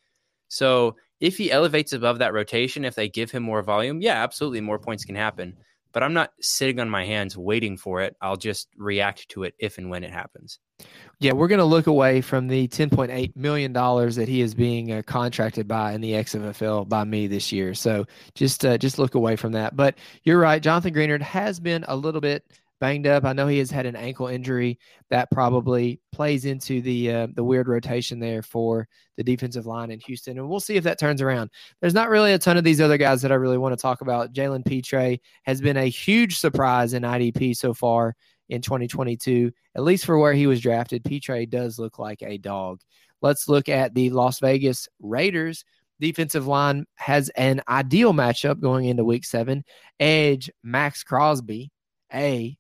So 0.48 0.97
if 1.20 1.38
he 1.38 1.50
elevates 1.50 1.92
above 1.92 2.18
that 2.18 2.32
rotation, 2.32 2.84
if 2.84 2.94
they 2.94 3.08
give 3.08 3.30
him 3.30 3.42
more 3.42 3.62
volume, 3.62 4.00
yeah, 4.00 4.22
absolutely, 4.22 4.60
more 4.60 4.78
points 4.78 5.04
can 5.04 5.14
happen. 5.14 5.56
but 5.94 6.02
I'm 6.02 6.12
not 6.12 6.32
sitting 6.40 6.80
on 6.80 6.90
my 6.90 7.04
hands 7.06 7.38
waiting 7.38 7.76
for 7.78 8.02
it. 8.02 8.16
I'll 8.20 8.36
just 8.36 8.68
react 8.76 9.28
to 9.30 9.44
it 9.44 9.54
if 9.60 9.78
and 9.78 9.88
when 9.88 10.02
it 10.02 10.10
happens. 10.10 10.58
Yeah, 11.20 11.32
we're 11.32 11.46
going 11.46 11.60
to 11.60 11.64
look 11.64 11.86
away 11.86 12.20
from 12.20 12.48
the 12.48 12.66
$10.8 12.66 13.36
million 13.36 13.72
that 13.72 14.26
he 14.26 14.40
is 14.40 14.54
being 14.54 14.90
uh, 14.90 15.02
contracted 15.06 15.68
by 15.68 15.92
in 15.92 16.00
the 16.00 16.12
XFL 16.12 16.88
by 16.88 17.04
me 17.04 17.28
this 17.28 17.52
year. 17.52 17.74
So 17.74 18.06
just 18.34 18.64
uh, 18.66 18.76
just 18.76 18.98
look 18.98 19.14
away 19.14 19.36
from 19.36 19.52
that. 19.52 19.76
But 19.76 19.94
you're 20.24 20.40
right. 20.40 20.60
Jonathan 20.60 20.92
Greenard 20.92 21.22
has 21.22 21.60
been 21.60 21.84
a 21.86 21.94
little 21.94 22.20
bit 22.20 22.44
banged 22.80 23.06
up. 23.06 23.24
I 23.24 23.32
know 23.32 23.46
he 23.46 23.59
has 23.59 23.70
had 23.70 23.86
an 23.86 23.96
ankle 23.96 24.26
injury 24.26 24.78
that 25.10 25.30
probably 25.30 26.01
plays 26.12 26.44
into 26.44 26.80
the 26.80 27.12
uh, 27.12 27.26
the 27.34 27.44
weird 27.44 27.68
rotation 27.68 28.18
there 28.18 28.42
for 28.42 28.88
the 29.16 29.24
defensive 29.24 29.66
line 29.66 29.90
in 29.90 30.01
Houston, 30.01 30.38
and 30.38 30.48
we'll 30.48 30.60
see 30.60 30.76
if 30.76 30.84
that 30.84 30.98
turns 30.98 31.22
around. 31.22 31.51
There's 31.80 31.94
not 31.94 32.10
really 32.10 32.32
a 32.32 32.38
ton 32.38 32.56
of 32.56 32.64
these 32.64 32.80
other 32.80 32.98
guys 32.98 33.22
that 33.22 33.32
I 33.32 33.36
really 33.36 33.59
want 33.59 33.76
to 33.76 33.80
talk 33.80 34.01
about. 34.01 34.32
Jalen 34.32 34.64
Pitre 34.64 35.18
has 35.44 35.60
been 35.60 35.76
a 35.76 35.88
huge 35.88 36.38
surprise 36.38 36.94
in 36.94 37.02
IDP 37.02 37.56
so 37.56 37.74
far 37.74 38.16
in 38.48 38.60
2022, 38.60 39.51
at 39.74 39.82
least 39.82 40.05
for 40.05 40.18
where 40.18 40.34
he 40.34 40.46
was 40.46 40.60
drafted. 40.60 41.05
Pitre 41.05 41.46
does 41.46 41.78
look 41.78 41.98
like 41.98 42.22
a 42.22 42.38
dog. 42.38 42.80
Let's 43.22 43.48
look 43.48 43.68
at 43.68 43.94
the 43.94 44.10
Las 44.10 44.40
Vegas 44.40 44.88
Raiders. 45.01 45.64
Defensive 46.01 46.46
line 46.46 46.86
has 46.96 47.30
an 47.30 47.62
ideal 47.68 48.12
matchup 48.12 48.60
going 48.60 48.86
into 48.86 49.05
week 49.05 49.24
seven. 49.24 49.64
Edge 49.98 50.51
Maxx 50.62 51.05
Crosby, 51.05 51.70
a 52.12 52.56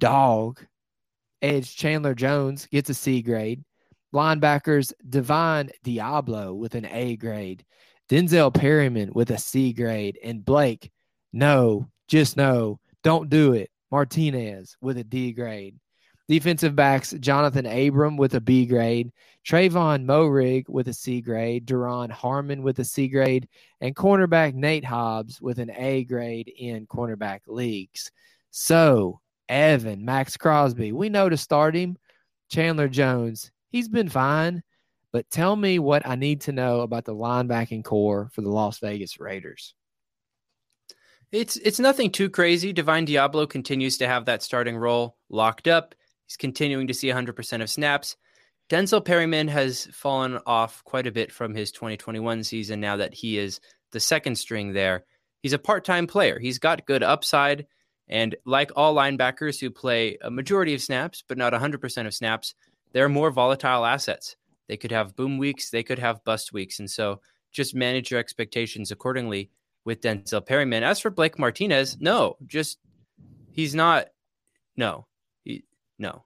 dog. 0.00 0.60
Edge 1.40 1.76
Chandler 1.76 2.14
Jones 2.14 2.66
gets 2.66 2.90
a 2.90 2.94
C 2.94 3.22
grade. 3.22 3.64
Linebackers 4.12 4.92
Divine 5.08 5.70
Deablo 5.84 6.56
with 6.56 6.74
an 6.74 6.86
A 6.86 7.16
grade. 7.16 7.64
Denzel 8.08 8.52
Perryman 8.52 9.12
with 9.14 9.30
a 9.30 9.38
C 9.38 9.72
grade. 9.72 10.18
And 10.24 10.44
Blake, 10.44 10.90
no, 11.32 11.88
just 12.08 12.36
no, 12.36 12.80
don't 13.04 13.30
do 13.30 13.52
it. 13.52 13.70
Martinez 13.92 14.76
with 14.80 14.98
a 14.98 15.04
D 15.04 15.32
grade. 15.32 15.76
Defensive 16.30 16.76
backs 16.76 17.12
Johnathan 17.12 17.88
Abram 17.88 18.16
with 18.16 18.36
a 18.36 18.40
B 18.40 18.64
grade, 18.64 19.10
Trevon 19.44 20.04
Moehrig 20.04 20.68
with 20.68 20.86
a 20.86 20.92
C 20.92 21.20
grade, 21.20 21.66
Duron 21.66 22.08
Harmon 22.08 22.62
with 22.62 22.78
a 22.78 22.84
C 22.84 23.08
grade, 23.08 23.48
and 23.80 23.96
cornerback 23.96 24.54
Nate 24.54 24.84
Hobbs 24.84 25.42
with 25.42 25.58
an 25.58 25.72
A 25.72 26.04
grade 26.04 26.46
in 26.46 26.86
cornerback 26.86 27.40
leagues. 27.48 28.12
So, 28.52 29.20
Evan, 29.50 30.04
Maxx 30.04 30.36
Crosby, 30.36 30.92
we 30.92 31.08
know 31.08 31.28
to 31.28 31.36
start 31.36 31.74
him. 31.74 31.98
Chandler 32.50 32.88
Jones, 32.88 33.50
he's 33.70 33.88
been 33.88 34.08
fine, 34.08 34.62
but 35.12 35.28
tell 35.30 35.56
me 35.56 35.78
what 35.78 36.06
I 36.06 36.14
need 36.14 36.42
to 36.42 36.52
know 36.52 36.80
about 36.80 37.04
the 37.04 37.14
linebacking 37.14 37.84
corps 37.84 38.30
for 38.32 38.40
the 38.40 38.48
Las 38.48 38.78
Vegas 38.78 39.18
Raiders. 39.20 39.74
It's 41.32 41.56
it's 41.58 41.78
nothing 41.78 42.10
too 42.10 42.28
crazy. 42.28 42.72
Divine 42.72 43.06
Deablo 43.06 43.48
continues 43.48 43.98
to 43.98 44.08
have 44.08 44.24
that 44.24 44.42
starting 44.42 44.76
role 44.76 45.16
locked 45.28 45.68
up. 45.68 45.94
He's 46.26 46.36
continuing 46.36 46.86
to 46.88 46.94
see 46.94 47.08
100% 47.08 47.62
of 47.62 47.70
snaps. 47.70 48.16
Denzel 48.68 49.04
Perryman 49.04 49.48
has 49.48 49.86
fallen 49.92 50.38
off 50.46 50.82
quite 50.84 51.06
a 51.06 51.12
bit 51.12 51.32
from 51.32 51.54
his 51.54 51.72
2021 51.72 52.44
season 52.44 52.80
now 52.80 52.96
that 52.96 53.14
he 53.14 53.36
is 53.36 53.60
the 53.90 54.00
second 54.00 54.36
string 54.36 54.72
there. 54.72 55.04
He's 55.42 55.52
a 55.52 55.58
part-time 55.58 56.06
player. 56.06 56.38
He's 56.38 56.58
got 56.58 56.86
good 56.86 57.02
upside 57.02 57.66
and 58.10 58.36
like 58.44 58.72
all 58.76 58.94
linebackers 58.94 59.60
who 59.60 59.70
play 59.70 60.18
a 60.20 60.30
majority 60.30 60.74
of 60.74 60.82
snaps 60.82 61.24
but 61.26 61.38
not 61.38 61.52
100% 61.54 62.06
of 62.06 62.12
snaps, 62.12 62.54
they're 62.92 63.08
more 63.08 63.30
volatile 63.30 63.86
assets. 63.86 64.36
They 64.68 64.76
could 64.76 64.92
have 64.92 65.16
boom 65.16 65.38
weeks, 65.38 65.70
they 65.70 65.82
could 65.82 65.98
have 65.98 66.24
bust 66.24 66.52
weeks, 66.52 66.80
and 66.80 66.90
so 66.90 67.20
just 67.52 67.74
manage 67.74 68.10
your 68.10 68.20
expectations 68.20 68.90
accordingly 68.90 69.50
with 69.84 70.00
Denzel 70.00 70.44
Perryman. 70.44 70.82
As 70.82 71.00
for 71.00 71.10
Blake 71.10 71.38
Martinez, 71.38 71.96
no, 72.00 72.36
just 72.46 72.78
he's 73.52 73.74
not. 73.74 74.08
No, 74.76 75.06
he, 75.44 75.64
no. 75.98 76.24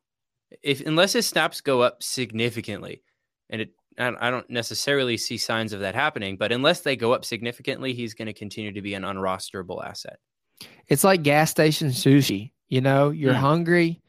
If 0.63 0.81
unless 0.87 1.13
his 1.13 1.27
snaps 1.27 1.61
go 1.61 1.81
up 1.83 2.03
significantly, 2.03 3.03
and 3.51 3.63
it, 3.63 3.71
I 3.99 4.31
don't 4.31 4.49
necessarily 4.51 5.17
see 5.17 5.39
signs 5.39 5.73
of 5.73 5.81
that 5.81 5.95
happening, 5.95 6.37
but 6.37 6.53
unless 6.53 6.81
they 6.81 6.97
go 6.97 7.13
up 7.13 7.25
significantly, 7.25 7.95
he's 7.95 8.15
going 8.15 8.27
to 8.27 8.33
continue 8.33 8.73
to 8.73 8.83
be 8.83 8.95
an 8.95 9.03
unrosterable 9.03 9.85
asset. 9.85 10.19
It's 10.89 11.05
like 11.05 11.23
gas 11.23 11.51
station 11.51 11.89
sushi. 11.89 12.51
You 12.69 12.81
know, 12.81 13.11
you're 13.11 13.35
mm. 13.35 13.39
hungry, 13.39 14.01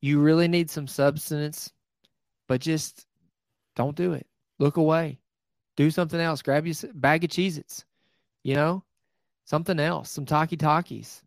you 0.00 0.20
really 0.20 0.48
need 0.48 0.70
some 0.70 0.86
substance, 0.86 1.72
but 2.48 2.60
just 2.60 3.06
don't 3.76 3.96
do 3.96 4.12
it. 4.12 4.26
Look 4.58 4.76
away. 4.76 5.18
Do 5.76 5.90
something 5.90 6.20
else. 6.20 6.42
Grab 6.42 6.66
your 6.66 6.74
bag 6.94 7.24
of 7.24 7.30
Cheez 7.30 7.58
Its 7.58 7.84
you 8.42 8.54
know, 8.54 8.82
something 9.44 9.78
else, 9.78 10.10
some 10.10 10.26
Taki 10.26 10.56
Takis. 10.56 11.22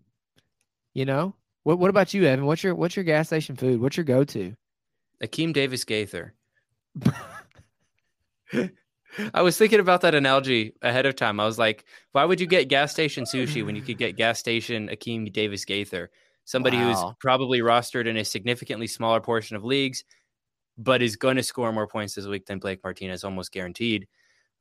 You 0.93 1.05
know, 1.05 1.33
what 1.63 1.79
what 1.79 1.89
about 1.89 2.13
you, 2.13 2.25
Evan? 2.25 2.45
What's 2.45 2.63
your 2.63 2.75
what's 2.75 2.95
your 2.95 3.05
gas 3.05 3.27
station 3.27 3.55
food? 3.55 3.81
What's 3.81 3.97
your 3.97 4.03
go 4.03 4.23
to? 4.23 4.55
Akeem 5.23 5.53
Davis 5.53 5.83
Gaither. 5.83 6.33
I 9.33 9.41
was 9.41 9.57
thinking 9.57 9.79
about 9.79 10.01
that 10.01 10.15
analogy 10.15 10.73
ahead 10.81 11.05
of 11.05 11.15
time. 11.15 11.39
I 11.39 11.45
was 11.45 11.59
like, 11.59 11.85
why 12.11 12.25
would 12.25 12.39
you 12.39 12.47
get 12.47 12.67
gas 12.67 12.91
station 12.91 13.23
sushi 13.23 13.65
when 13.65 13.75
you 13.75 13.81
could 13.81 13.97
get 13.97 14.15
gas 14.15 14.39
station 14.39 14.89
Akeem 14.89 15.31
Davis 15.31 15.65
Gaither? 15.65 16.09
Somebody 16.45 16.77
wow. 16.77 16.93
who's 16.93 17.13
probably 17.19 17.59
rostered 17.59 18.07
in 18.07 18.17
a 18.17 18.25
significantly 18.25 18.87
smaller 18.87 19.19
portion 19.19 19.55
of 19.55 19.63
leagues, 19.63 20.03
but 20.77 21.01
is 21.01 21.15
going 21.15 21.37
to 21.37 21.43
score 21.43 21.71
more 21.71 21.87
points 21.87 22.15
this 22.15 22.27
week 22.27 22.45
than 22.45 22.59
Blake 22.59 22.83
Martinez, 22.83 23.23
almost 23.23 23.51
guaranteed. 23.51 24.07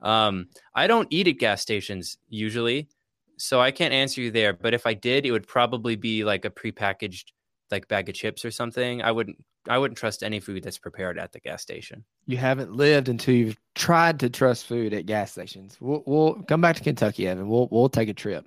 Um, 0.00 0.48
I 0.74 0.86
don't 0.86 1.08
eat 1.10 1.28
at 1.28 1.38
gas 1.38 1.60
stations 1.60 2.16
usually, 2.28 2.88
so 3.36 3.60
I 3.60 3.70
can't 3.70 3.92
answer 3.92 4.22
you 4.22 4.30
there. 4.30 4.52
But 4.54 4.74
if 4.74 4.86
I 4.86 4.94
did, 4.94 5.26
it 5.26 5.30
would 5.30 5.46
probably 5.46 5.96
be 5.96 6.24
like 6.24 6.44
a 6.44 6.50
prepackaged 6.50 7.32
like 7.70 7.88
bag 7.88 8.08
of 8.08 8.14
chips 8.14 8.44
or 8.44 8.50
something. 8.50 9.02
I 9.02 9.12
wouldn't 9.12 9.42
I 9.68 9.78
wouldn't 9.78 9.98
trust 9.98 10.22
any 10.22 10.40
food 10.40 10.62
that's 10.62 10.78
prepared 10.78 11.18
at 11.18 11.32
the 11.32 11.40
gas 11.40 11.62
station. 11.62 12.04
You 12.26 12.36
haven't 12.36 12.72
lived 12.72 13.08
until 13.08 13.34
you've 13.34 13.56
tried 13.74 14.20
to 14.20 14.30
trust 14.30 14.66
food 14.66 14.92
at 14.92 15.06
gas 15.06 15.32
stations. 15.32 15.78
We'll, 15.80 16.02
we'll 16.06 16.34
come 16.48 16.60
back 16.60 16.76
to 16.76 16.82
Kentucky, 16.82 17.26
Evan. 17.26 17.48
We'll 17.48 17.68
we'll 17.70 17.88
take 17.88 18.08
a 18.08 18.14
trip. 18.14 18.46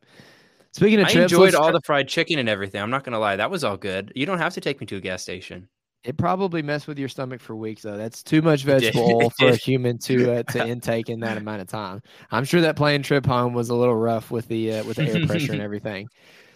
Speaking 0.74 1.00
of 1.00 1.08
I 1.08 1.12
trips, 1.12 1.32
enjoyed 1.32 1.56
all 1.56 1.72
the 1.72 1.82
fried 1.82 2.08
chicken 2.08 2.38
and 2.40 2.48
everything. 2.48 2.82
I'm 2.82 2.92
not 2.92 3.04
gonna 3.04 3.20
lie, 3.20 3.36
that 3.36 3.50
was 3.50 3.64
all 3.64 3.78
good. 3.78 4.12
You 4.16 4.26
don't 4.26 4.38
have 4.38 4.54
to 4.54 4.62
take 4.62 4.80
me 4.80 4.86
to 4.88 4.98
a 4.98 5.02
gas 5.02 5.24
station. 5.24 5.68
It 6.04 6.18
probably 6.18 6.62
messed 6.62 6.88
with 6.88 7.00
your 7.00 7.10
stomach 7.10 7.42
for 7.42 7.56
weeks, 7.56 7.82
though. 7.82 7.98
That's 7.98 8.24
too 8.24 8.42
much 8.42 8.64
vegetable 8.64 9.24
oil 9.24 9.30
for 9.32 9.50
a 9.50 9.56
human 9.58 9.98
to 10.00 10.38
uh, 10.38 10.44
to 10.44 10.66
intake 10.66 11.10
in 11.10 11.20
that 11.22 11.38
amount 11.38 11.62
of 11.62 11.68
time. 11.68 12.02
I'm 12.32 12.46
sure 12.46 12.62
that 12.62 12.76
plane 12.76 13.02
trip 13.02 13.26
home 13.26 13.54
was 13.54 13.70
a 13.70 13.76
little 13.76 13.96
rough 13.96 14.30
with 14.30 14.48
the 14.48 14.76
uh, 14.76 14.84
with 14.86 14.98
the 14.98 15.10
air 15.10 15.26
pressure 15.26 15.52
and 15.54 15.62
everything. 15.70 16.08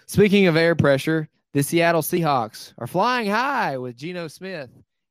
Speaking 0.06 0.48
of 0.48 0.56
air 0.56 0.76
pressure, 0.76 1.28
the 1.54 1.64
Seattle 1.64 2.02
Seahawks 2.02 2.74
are 2.78 2.88
flying 2.88 3.30
high 3.30 3.78
with 3.78 3.98
Geno 3.98 4.28
Smith 4.28 4.70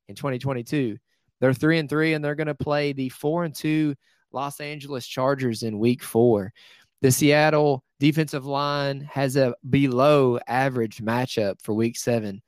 in 0.09 0.15
2022. 0.15 0.97
They're 1.41 1.55
three 1.55 1.79
and 1.79 1.89
three, 1.89 2.15
and 2.15 2.25
they're 2.25 2.35
going 2.35 2.47
to 2.47 2.55
play 2.55 2.93
the 2.93 3.09
four 3.09 3.45
and 3.45 3.55
two 3.55 3.95
Los 4.33 4.61
Angeles 4.61 5.07
Chargers 5.07 5.63
in 5.63 5.79
Week 5.79 6.03
Four. 6.03 6.53
The 7.03 7.11
Seattle 7.11 7.83
defensive 7.99 8.47
line 8.47 9.01
has 9.11 9.37
a 9.37 9.55
below 9.69 10.39
average 10.47 10.99
matchup 10.99 11.63
for 11.63 11.75
Week 11.75 11.99
Seven 11.99 12.43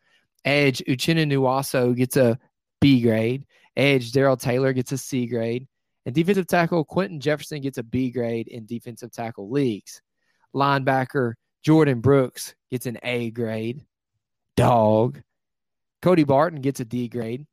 Edge 0.45 0.83
Uchenna 0.89 1.31
Nwosu 1.31 1.95
gets 1.97 2.17
a 2.17 2.39
B 2.81 3.01
grade. 3.01 3.47
Edge 3.77 4.13
Darrell 4.13 4.37
Taylor 4.37 4.73
gets 4.73 4.93
a 4.93 4.99
C 4.99 5.27
grade. 5.27 5.67
And 6.05 6.15
defensive 6.15 6.49
tackle 6.49 6.85
Quinton 6.85 7.21
Jefferson 7.21 7.61
gets 7.61 7.79
a 7.79 7.83
B 7.83 8.11
grade 8.11 8.49
in 8.49 8.67
defensive 8.67 9.13
tackle 9.13 9.51
leagues. 9.51 10.03
Linebacker 10.55 11.35
Jordyn 11.65 12.03
Brooks 12.03 12.55
gets 12.71 12.87
an 12.87 12.99
A 13.03 13.31
grade. 13.31 13.85
Dog. 14.57 15.23
Cody 16.01 16.25
Barton 16.25 16.61
gets 16.61 16.81
a 16.81 16.85
D 16.85 17.09
grade. 17.09 17.47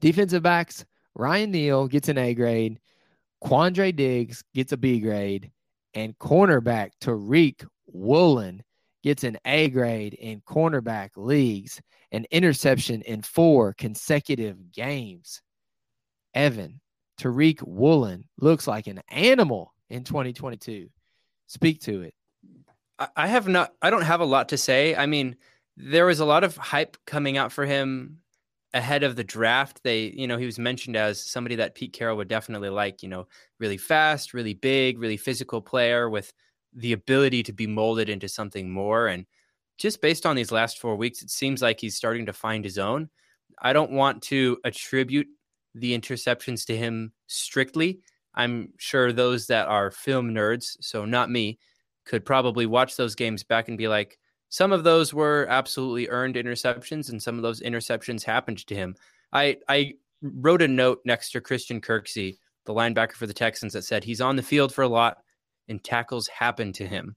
Defensive 0.00 0.42
backs 0.42 0.84
Ryan 1.14 1.50
Neal 1.50 1.88
gets 1.88 2.08
an 2.08 2.18
A 2.18 2.34
grade. 2.34 2.78
Quandre 3.42 3.94
Diggs 3.94 4.44
gets 4.54 4.72
a 4.72 4.76
B 4.76 5.00
grade. 5.00 5.50
And 5.94 6.16
cornerback 6.18 6.90
Tariq 7.00 7.66
Woolen 7.92 8.62
gets 9.02 9.24
an 9.24 9.38
A 9.44 9.68
grade 9.70 10.14
in 10.14 10.40
cornerback 10.42 11.10
leagues, 11.16 11.80
an 12.12 12.26
interception 12.30 13.02
in 13.02 13.22
four 13.22 13.74
consecutive 13.74 14.70
games. 14.70 15.42
Evan, 16.34 16.80
Tariq 17.20 17.62
Woolen 17.66 18.24
looks 18.40 18.68
like 18.68 18.86
an 18.86 19.00
animal 19.08 19.74
in 19.90 20.04
2022. 20.04 20.88
Speak 21.48 21.80
to 21.80 22.02
it. 22.02 22.14
I 23.16 23.28
have 23.28 23.46
not, 23.46 23.74
I 23.80 23.90
don't 23.90 24.02
have 24.02 24.20
a 24.20 24.24
lot 24.24 24.48
to 24.50 24.58
say. 24.58 24.94
I 24.94 25.06
mean, 25.06 25.36
there 25.76 26.06
was 26.06 26.20
a 26.20 26.24
lot 26.24 26.44
of 26.44 26.56
hype 26.56 26.96
coming 27.06 27.36
out 27.36 27.52
for 27.52 27.64
him 27.64 28.18
ahead 28.74 29.02
of 29.02 29.16
the 29.16 29.24
draft. 29.24 29.82
They, 29.84 30.12
you 30.16 30.26
know, 30.26 30.36
he 30.36 30.46
was 30.46 30.58
mentioned 30.58 30.96
as 30.96 31.22
somebody 31.24 31.54
that 31.56 31.74
Pete 31.74 31.92
Carroll 31.92 32.16
would 32.16 32.28
definitely 32.28 32.70
like, 32.70 33.02
you 33.02 33.08
know, 33.08 33.28
really 33.60 33.76
fast, 33.76 34.34
really 34.34 34.54
big, 34.54 34.98
really 34.98 35.16
physical 35.16 35.62
player 35.62 36.10
with 36.10 36.32
the 36.74 36.92
ability 36.92 37.42
to 37.44 37.52
be 37.52 37.66
molded 37.66 38.08
into 38.08 38.28
something 38.28 38.70
more. 38.70 39.06
And 39.06 39.26
just 39.78 40.02
based 40.02 40.26
on 40.26 40.36
these 40.36 40.52
last 40.52 40.78
four 40.78 40.96
weeks, 40.96 41.22
it 41.22 41.30
seems 41.30 41.62
like 41.62 41.80
he's 41.80 41.96
starting 41.96 42.26
to 42.26 42.32
find 42.32 42.64
his 42.64 42.78
own. 42.78 43.08
I 43.62 43.72
don't 43.72 43.92
want 43.92 44.22
to 44.24 44.58
attribute 44.64 45.28
the 45.74 45.96
interceptions 45.96 46.66
to 46.66 46.76
him 46.76 47.12
strictly. 47.28 48.00
I'm 48.34 48.72
sure 48.78 49.12
those 49.12 49.46
that 49.46 49.68
are 49.68 49.90
film 49.90 50.30
nerds, 50.30 50.76
so 50.80 51.04
not 51.04 51.30
me, 51.30 51.58
could 52.08 52.24
probably 52.24 52.66
watch 52.66 52.96
those 52.96 53.14
games 53.14 53.44
back 53.44 53.68
and 53.68 53.78
be 53.78 53.86
like, 53.86 54.18
some 54.48 54.72
of 54.72 54.82
those 54.82 55.12
were 55.14 55.46
absolutely 55.48 56.08
earned 56.08 56.34
interceptions, 56.34 57.10
and 57.10 57.22
some 57.22 57.36
of 57.36 57.42
those 57.42 57.60
interceptions 57.60 58.24
happened 58.24 58.66
to 58.66 58.74
him. 58.74 58.96
I 59.32 59.58
I 59.68 59.94
wrote 60.22 60.62
a 60.62 60.68
note 60.68 61.00
next 61.04 61.30
to 61.32 61.40
Christian 61.40 61.80
Kirksey, 61.80 62.38
the 62.64 62.74
linebacker 62.74 63.12
for 63.12 63.26
the 63.26 63.34
Texans, 63.34 63.74
that 63.74 63.84
said 63.84 64.02
he's 64.02 64.20
on 64.22 64.36
the 64.36 64.42
field 64.42 64.74
for 64.74 64.82
a 64.82 64.88
lot, 64.88 65.18
and 65.68 65.84
tackles 65.84 66.26
happen 66.28 66.72
to 66.72 66.86
him. 66.88 67.14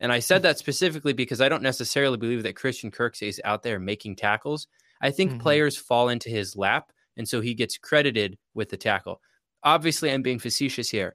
And 0.00 0.12
I 0.12 0.18
said 0.18 0.42
that 0.42 0.58
specifically 0.58 1.12
because 1.12 1.40
I 1.40 1.48
don't 1.48 1.62
necessarily 1.62 2.16
believe 2.16 2.42
that 2.42 2.56
Christian 2.56 2.90
Kirksey 2.90 3.28
is 3.28 3.40
out 3.44 3.62
there 3.62 3.78
making 3.78 4.16
tackles. 4.16 4.66
I 5.00 5.12
think 5.12 5.32
Mhm. 5.34 5.40
players 5.40 5.76
fall 5.76 6.08
into 6.08 6.28
his 6.30 6.56
lap, 6.56 6.90
and 7.16 7.28
so 7.28 7.40
he 7.40 7.54
gets 7.54 7.78
credited 7.78 8.36
with 8.54 8.70
the 8.70 8.76
tackle. 8.76 9.20
Obviously, 9.62 10.10
I'm 10.10 10.22
being 10.22 10.40
facetious 10.40 10.90
here, 10.90 11.14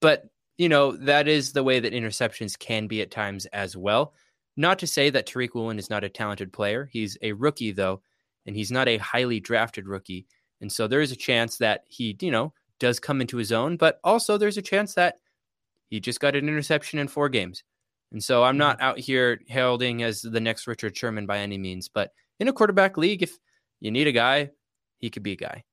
but 0.00 0.24
you 0.62 0.68
know 0.68 0.92
that 0.92 1.26
is 1.26 1.52
the 1.52 1.64
way 1.64 1.80
that 1.80 1.92
interceptions 1.92 2.56
can 2.56 2.86
be 2.86 3.02
at 3.02 3.10
times 3.10 3.46
as 3.46 3.76
well. 3.76 4.14
Not 4.56 4.78
to 4.78 4.86
say 4.86 5.10
that 5.10 5.26
Tariq 5.26 5.56
Woolen 5.56 5.76
is 5.76 5.90
not 5.90 6.04
a 6.04 6.08
talented 6.08 6.52
player. 6.52 6.88
He's 6.92 7.18
a 7.20 7.32
rookie 7.32 7.72
though, 7.72 8.00
and 8.46 8.54
he's 8.54 8.70
not 8.70 8.86
a 8.86 8.98
highly 8.98 9.40
drafted 9.40 9.88
rookie. 9.88 10.24
And 10.60 10.70
so 10.70 10.86
there 10.86 11.00
is 11.00 11.10
a 11.10 11.16
chance 11.16 11.56
that 11.56 11.82
he, 11.88 12.16
you 12.20 12.30
know, 12.30 12.52
does 12.78 13.00
come 13.00 13.20
into 13.20 13.38
his 13.38 13.50
own, 13.50 13.76
but 13.76 13.98
also 14.04 14.38
there's 14.38 14.56
a 14.56 14.62
chance 14.62 14.94
that 14.94 15.16
he 15.90 15.98
just 15.98 16.20
got 16.20 16.36
an 16.36 16.48
interception 16.48 17.00
in 17.00 17.08
four 17.08 17.28
games. 17.28 17.64
And 18.12 18.22
so 18.22 18.44
I'm 18.44 18.56
not 18.56 18.76
mm-hmm. 18.76 18.84
out 18.84 18.98
here 19.00 19.40
heralding 19.48 20.04
as 20.04 20.22
the 20.22 20.40
next 20.40 20.68
Richard 20.68 20.96
Sherman 20.96 21.26
by 21.26 21.38
any 21.38 21.58
means, 21.58 21.88
but 21.88 22.12
in 22.38 22.46
a 22.46 22.52
quarterback 22.52 22.96
league, 22.96 23.24
if 23.24 23.36
you 23.80 23.90
need 23.90 24.06
a 24.06 24.12
guy, 24.12 24.50
he 24.98 25.10
could 25.10 25.24
be 25.24 25.32
a 25.32 25.36
guy. 25.36 25.64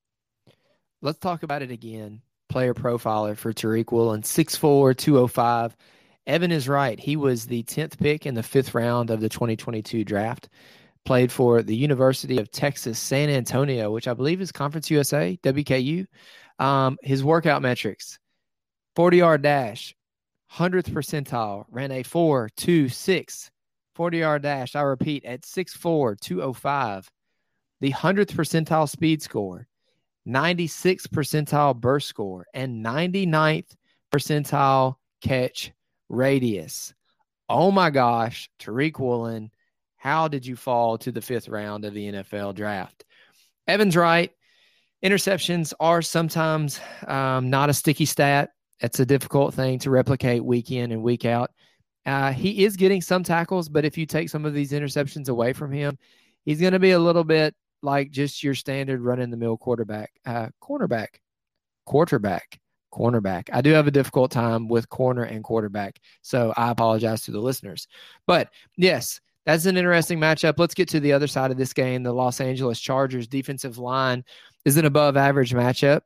Let's 0.99 1.19
talk 1.19 1.43
about 1.43 1.61
it 1.61 1.69
again. 1.69 2.23
Player 2.49 2.73
profiler 2.73 3.37
for 3.37 3.53
Tariq 3.53 3.91
Woolen, 3.91 4.23
6'4, 4.23 4.97
205. 4.97 5.77
Evan 6.27 6.51
is 6.51 6.67
right. 6.67 6.99
He 6.99 7.15
was 7.15 7.45
the 7.45 7.63
10th 7.63 7.97
pick 7.97 8.25
in 8.25 8.35
the 8.35 8.43
fifth 8.43 8.73
round 8.73 9.09
of 9.09 9.21
the 9.21 9.29
2022 9.29 10.03
draft. 10.03 10.49
Played 11.05 11.31
for 11.31 11.63
the 11.63 11.75
University 11.75 12.37
of 12.37 12.51
Texas, 12.51 12.99
San 12.99 13.29
Antonio, 13.29 13.91
which 13.91 14.07
I 14.07 14.13
believe 14.13 14.41
is 14.41 14.51
Conference 14.51 14.91
USA, 14.91 15.39
WKU. 15.43 16.05
Um, 16.59 16.97
his 17.01 17.23
workout 17.23 17.61
metrics 17.61 18.19
40 18.95 19.17
yard 19.17 19.41
dash, 19.43 19.95
100th 20.53 20.89
percentile, 20.89 21.65
ran 21.69 21.91
a 21.91 22.03
4 22.03 22.49
2 22.57 22.89
6. 22.89 23.51
40 23.95 24.17
yard 24.17 24.41
dash, 24.41 24.75
I 24.75 24.81
repeat, 24.81 25.25
at 25.25 25.41
6'4, 25.41 26.19
205. 26.19 27.09
The 27.81 27.91
100th 27.91 28.33
percentile 28.33 28.89
speed 28.89 29.21
score, 29.21 29.67
96th 30.29 31.07
percentile 31.07 31.75
burst 31.75 32.07
score, 32.07 32.45
and 32.53 32.85
99th 32.85 33.75
percentile 34.11 34.95
catch 35.21 35.71
radius. 36.07 36.93
Oh 37.49 37.71
my 37.71 37.89
gosh, 37.89 38.49
Tariq 38.59 38.99
Woolen, 38.99 39.49
how 39.97 40.27
did 40.27 40.45
you 40.45 40.55
fall 40.55 40.97
to 40.99 41.11
the 41.11 41.21
fifth 41.21 41.49
round 41.49 41.83
of 41.83 41.93
the 41.93 42.11
NFL 42.11 42.55
draft? 42.55 43.03
Evan's 43.67 43.97
right. 43.97 44.31
Interceptions 45.03 45.73
are 45.79 46.01
sometimes 46.01 46.79
um, 47.07 47.49
not 47.49 47.69
a 47.69 47.73
sticky 47.73 48.05
stat. 48.05 48.49
It's 48.81 48.99
a 48.99 49.05
difficult 49.05 49.53
thing 49.53 49.79
to 49.79 49.89
replicate 49.89 50.43
week 50.43 50.71
in 50.71 50.91
and 50.91 51.01
week 51.01 51.25
out. 51.25 51.51
Uh, 52.05 52.31
he 52.31 52.63
is 52.65 52.75
getting 52.75 53.01
some 53.01 53.23
tackles, 53.23 53.67
but 53.67 53.85
if 53.85 53.97
you 53.97 54.05
take 54.05 54.29
some 54.29 54.45
of 54.45 54.53
these 54.53 54.71
interceptions 54.71 55.27
away 55.27 55.53
from 55.53 55.71
him, 55.71 55.97
he's 56.45 56.61
going 56.61 56.73
to 56.73 56.79
be 56.79 56.91
a 56.91 56.99
little 56.99 57.23
bit 57.23 57.55
like 57.81 58.11
just 58.11 58.43
your 58.43 58.55
standard 58.55 59.01
run 59.01 59.19
in 59.19 59.29
the 59.29 59.37
mill 59.37 59.57
quarterback, 59.57 60.11
uh, 60.25 60.49
cornerback, 60.61 61.07
quarterback, 61.85 62.59
cornerback. 62.93 63.49
I 63.53 63.61
do 63.61 63.71
have 63.71 63.87
a 63.87 63.91
difficult 63.91 64.31
time 64.31 64.67
with 64.67 64.89
corner 64.89 65.23
and 65.23 65.43
quarterback, 65.43 65.99
so 66.21 66.53
I 66.57 66.71
apologize 66.71 67.23
to 67.23 67.31
the 67.31 67.39
listeners. 67.39 67.87
But 68.27 68.49
yes, 68.77 69.19
that's 69.45 69.65
an 69.65 69.77
interesting 69.77 70.19
matchup. 70.19 70.55
Let's 70.57 70.73
get 70.73 70.89
to 70.89 70.99
the 70.99 71.13
other 71.13 71.27
side 71.27 71.51
of 71.51 71.57
this 71.57 71.73
game. 71.73 72.03
The 72.03 72.13
Los 72.13 72.41
Angeles 72.41 72.79
Chargers 72.79 73.27
defensive 73.27 73.77
line 73.77 74.23
is 74.65 74.77
an 74.77 74.85
above 74.85 75.17
average 75.17 75.53
matchup. 75.53 76.01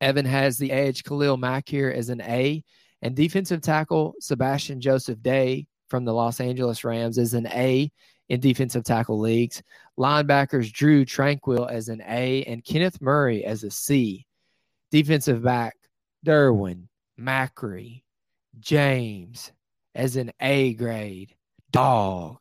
Evan 0.00 0.26
has 0.26 0.58
the 0.58 0.72
edge 0.72 1.04
Khalil 1.04 1.36
Mack 1.36 1.68
here 1.68 1.88
as 1.90 2.08
an 2.08 2.20
A, 2.22 2.64
and 3.02 3.14
defensive 3.14 3.60
tackle 3.60 4.14
Sebastian 4.20 4.80
Joseph 4.80 5.22
Day 5.22 5.66
from 5.88 6.04
the 6.04 6.12
Los 6.12 6.40
Angeles 6.40 6.84
Rams 6.84 7.18
is 7.18 7.34
an 7.34 7.46
A 7.48 7.90
in 8.32 8.40
defensive 8.40 8.82
tackle 8.82 9.20
leagues. 9.20 9.62
Linebackers 9.98 10.72
Drue 10.72 11.04
Tranquill 11.04 11.70
as 11.70 11.90
an 11.90 12.02
A 12.08 12.42
and 12.44 12.64
Kenneth 12.64 12.98
Murray 13.02 13.44
as 13.44 13.62
a 13.62 13.70
C. 13.70 14.26
Defensive 14.90 15.42
back 15.42 15.76
Derwin 16.24 16.88
Macri 17.20 18.02
James 18.58 19.52
as 19.94 20.16
an 20.16 20.32
A 20.40 20.72
grade. 20.72 21.34
Dog. 21.72 22.38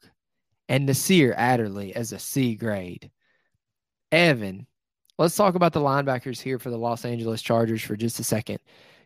And 0.69 0.85
Nasir 0.85 1.33
Adderley 1.33 1.93
as 1.93 2.13
a 2.13 2.19
C 2.19 2.55
grade. 2.55 3.11
Evan, 4.13 4.67
let's 5.17 5.35
talk 5.35 5.55
about 5.55 5.73
the 5.73 5.81
linebackers 5.81 6.39
here 6.39 6.57
for 6.57 6.69
the 6.69 6.77
Los 6.77 7.03
Angeles 7.03 7.41
Chargers 7.41 7.81
for 7.81 7.97
just 7.97 8.17
a 8.21 8.23
second. 8.23 8.59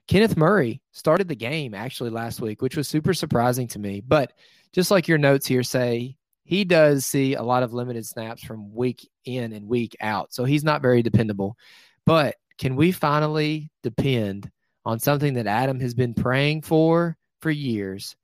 Kenneth 0.07 0.37
Murray 0.37 0.83
started 0.91 1.27
the 1.27 1.35
game 1.35 1.73
actually 1.73 2.11
last 2.11 2.41
week, 2.41 2.61
which 2.61 2.77
was 2.77 2.87
super 2.87 3.15
surprising 3.15 3.67
to 3.69 3.79
me. 3.79 4.01
But 4.01 4.33
just 4.71 4.91
like 4.91 5.07
your 5.07 5.17
notes 5.17 5.47
here 5.47 5.63
say, 5.63 6.17
he 6.45 6.63
does 6.63 7.05
see 7.05 7.33
a 7.33 7.41
lot 7.43 7.63
of 7.63 7.73
limited 7.73 8.05
snaps 8.05 8.43
from 8.43 8.73
week 8.73 9.09
in 9.25 9.51
and 9.51 9.67
week 9.67 9.95
out. 9.99 10.33
So 10.33 10.45
he's 10.45 10.63
not 10.63 10.81
very 10.81 11.01
dependable. 11.01 11.57
But 12.05 12.35
can 12.59 12.75
we 12.75 12.91
finally 12.91 13.71
depend 13.83 14.49
on 14.85 14.99
something 14.99 15.33
that 15.33 15.47
Adam 15.47 15.79
has 15.79 15.93
been 15.95 16.13
praying 16.13 16.61
for 16.61 17.17
for 17.41 17.49
years 17.51 18.15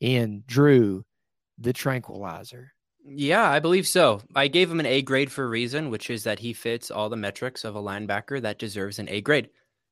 in 0.00 0.44
Drew, 0.46 1.04
the 1.58 1.72
tranquilizer? 1.72 2.72
Yeah, 3.04 3.50
I 3.50 3.58
believe 3.58 3.86
so. 3.86 4.22
I 4.34 4.48
gave 4.48 4.70
him 4.70 4.80
an 4.80 4.86
A 4.86 5.02
grade 5.02 5.30
for 5.30 5.44
a 5.44 5.48
reason, 5.48 5.90
which 5.90 6.08
is 6.08 6.24
that 6.24 6.38
he 6.38 6.52
fits 6.54 6.90
all 6.90 7.08
the 7.10 7.16
metrics 7.16 7.64
of 7.64 7.76
a 7.76 7.82
linebacker 7.82 8.40
that 8.40 8.58
deserves 8.58 8.98
an 8.98 9.08
A 9.10 9.20
grade. 9.20 9.50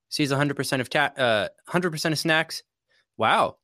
Sees 0.09 0.31
100% 0.31 0.81
of 0.81 0.89
ta- 0.89 1.13
uh 1.19 1.49
100% 1.69 2.13
of 2.13 2.19
snacks. 2.19 2.63
Wow. 3.17 3.57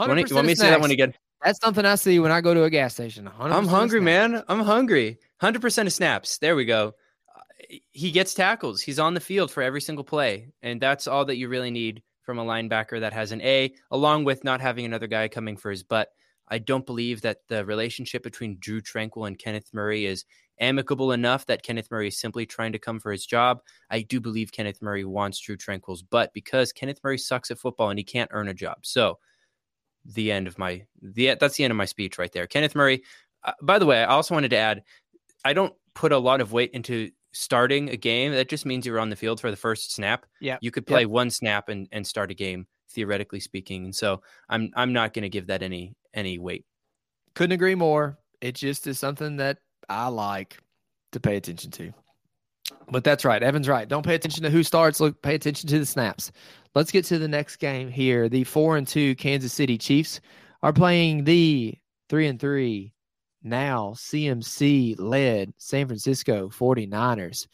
You 0.00 0.08
want, 0.08 0.20
to- 0.20 0.28
you 0.28 0.34
want 0.34 0.46
me 0.48 0.54
to 0.54 0.60
say 0.60 0.70
that 0.70 0.80
one 0.80 0.90
again? 0.90 1.14
That's 1.46 1.60
something 1.60 1.86
I 1.86 1.94
see 1.94 2.18
when 2.18 2.32
I 2.32 2.40
go 2.40 2.54
to 2.54 2.64
a 2.64 2.70
gas 2.70 2.94
station. 2.94 3.30
100% 3.38 3.52
I'm 3.52 3.68
hungry, 3.68 4.00
man. 4.00 4.42
I'm 4.48 4.58
hungry. 4.58 5.16
100% 5.40 5.86
of 5.86 5.92
snaps. 5.92 6.38
There 6.38 6.56
we 6.56 6.64
go. 6.64 6.94
He 7.92 8.10
gets 8.10 8.34
tackles. 8.34 8.82
He's 8.82 8.98
on 8.98 9.14
the 9.14 9.20
field 9.20 9.52
for 9.52 9.62
every 9.62 9.80
single 9.80 10.02
play. 10.02 10.48
And 10.62 10.80
that's 10.80 11.06
all 11.06 11.24
that 11.26 11.36
you 11.36 11.46
really 11.46 11.70
need 11.70 12.02
from 12.22 12.40
a 12.40 12.44
linebacker 12.44 12.98
that 12.98 13.12
has 13.12 13.30
an 13.30 13.40
A, 13.42 13.72
along 13.92 14.24
with 14.24 14.42
not 14.42 14.60
having 14.60 14.86
another 14.86 15.06
guy 15.06 15.28
coming 15.28 15.56
for 15.56 15.70
his 15.70 15.84
butt. 15.84 16.08
I 16.48 16.58
don't 16.58 16.84
believe 16.84 17.20
that 17.20 17.42
the 17.46 17.64
relationship 17.64 18.24
between 18.24 18.58
Drue 18.58 18.82
Tranquill 18.82 19.28
and 19.28 19.38
Kenneth 19.38 19.70
Murray 19.72 20.04
is 20.04 20.24
amicable 20.58 21.12
enough 21.12 21.46
that 21.46 21.62
Kenneth 21.62 21.92
Murray 21.92 22.08
is 22.08 22.18
simply 22.18 22.44
trying 22.44 22.72
to 22.72 22.80
come 22.80 22.98
for 22.98 23.12
his 23.12 23.24
job. 23.24 23.60
I 23.88 24.02
do 24.02 24.18
believe 24.18 24.50
Kenneth 24.50 24.82
Murray 24.82 25.04
wants 25.04 25.38
Drue 25.38 25.56
Tranquill's 25.56 26.02
butt 26.02 26.32
because 26.34 26.72
Kenneth 26.72 26.98
Murray 27.04 27.18
sucks 27.18 27.52
at 27.52 27.60
football 27.60 27.90
and 27.90 28.00
he 28.00 28.04
can't 28.04 28.32
earn 28.32 28.48
a 28.48 28.54
job. 28.54 28.78
So, 28.82 29.20
the 30.14 30.32
end 30.32 30.46
of 30.46 30.58
my 30.58 30.84
the 31.00 31.34
that's 31.38 31.56
the 31.56 31.64
end 31.64 31.70
of 31.70 31.76
my 31.76 31.84
speech 31.84 32.18
right 32.18 32.32
there. 32.32 32.46
Kenneth 32.46 32.74
Murray. 32.74 33.02
Uh, 33.44 33.52
by 33.62 33.78
the 33.78 33.86
way, 33.86 34.02
I 34.02 34.06
also 34.06 34.34
wanted 34.34 34.50
to 34.50 34.56
add, 34.56 34.82
I 35.44 35.52
don't 35.52 35.72
put 35.94 36.12
a 36.12 36.18
lot 36.18 36.40
of 36.40 36.52
weight 36.52 36.70
into 36.72 37.10
starting 37.32 37.90
a 37.90 37.96
game. 37.96 38.32
That 38.32 38.48
just 38.48 38.66
means 38.66 38.86
you're 38.86 38.98
on 38.98 39.10
the 39.10 39.16
field 39.16 39.40
for 39.40 39.50
the 39.50 39.56
first 39.56 39.94
snap. 39.94 40.26
Yeah, 40.40 40.58
You 40.60 40.70
could 40.70 40.86
play 40.86 41.06
one 41.06 41.30
snap 41.30 41.68
and 41.68 41.88
and 41.92 42.06
start 42.06 42.30
a 42.30 42.34
game 42.34 42.66
theoretically 42.90 43.40
speaking. 43.40 43.84
And 43.84 43.94
so 43.94 44.22
I'm 44.48 44.70
I'm 44.74 44.92
not 44.92 45.12
going 45.14 45.24
to 45.24 45.28
give 45.28 45.48
that 45.48 45.62
any 45.62 45.94
any 46.14 46.38
weight. 46.38 46.64
Couldn't 47.34 47.52
agree 47.52 47.74
more. 47.74 48.18
It 48.40 48.54
just 48.54 48.86
is 48.86 48.98
something 48.98 49.36
that 49.36 49.58
I 49.88 50.08
like 50.08 50.58
to 51.12 51.20
pay 51.20 51.36
attention 51.36 51.70
to. 51.72 51.92
But 52.88 53.04
that's 53.04 53.24
right. 53.24 53.42
Evan's 53.42 53.68
right. 53.68 53.88
Don't 53.88 54.06
pay 54.06 54.14
attention 54.14 54.44
to 54.44 54.50
who 54.50 54.62
starts. 54.62 55.00
Look, 55.00 55.20
pay 55.20 55.34
attention 55.34 55.68
to 55.70 55.78
the 55.78 55.86
snaps. 55.86 56.30
Let's 56.74 56.92
get 56.92 57.04
to 57.06 57.18
the 57.18 57.28
next 57.28 57.56
game 57.56 57.90
here. 57.90 58.28
The 58.28 58.44
four 58.44 58.76
and 58.76 58.86
two 58.86 59.14
Kansas 59.16 59.52
City 59.52 59.78
Chiefs 59.78 60.20
are 60.62 60.72
playing 60.72 61.24
the 61.24 61.74
three 62.08 62.28
and 62.28 62.38
three 62.38 62.92
now 63.42 63.92
CMC 63.96 64.96
led 64.98 65.52
San 65.56 65.86
Francisco 65.86 66.48
49ers. 66.48 67.46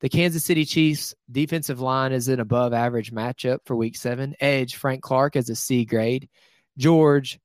The 0.00 0.08
Kansas 0.08 0.44
City 0.44 0.64
Chiefs 0.64 1.14
defensive 1.30 1.80
line 1.80 2.12
is 2.12 2.28
an 2.28 2.38
above 2.38 2.72
average 2.72 3.12
matchup 3.12 3.58
for 3.64 3.74
week 3.74 3.96
seven. 3.96 4.34
Edge 4.40 4.76
Frank 4.76 5.02
Clark 5.02 5.34
as 5.34 5.50
a 5.50 5.56
C 5.56 5.84
grade. 5.84 6.28
George 6.76 7.40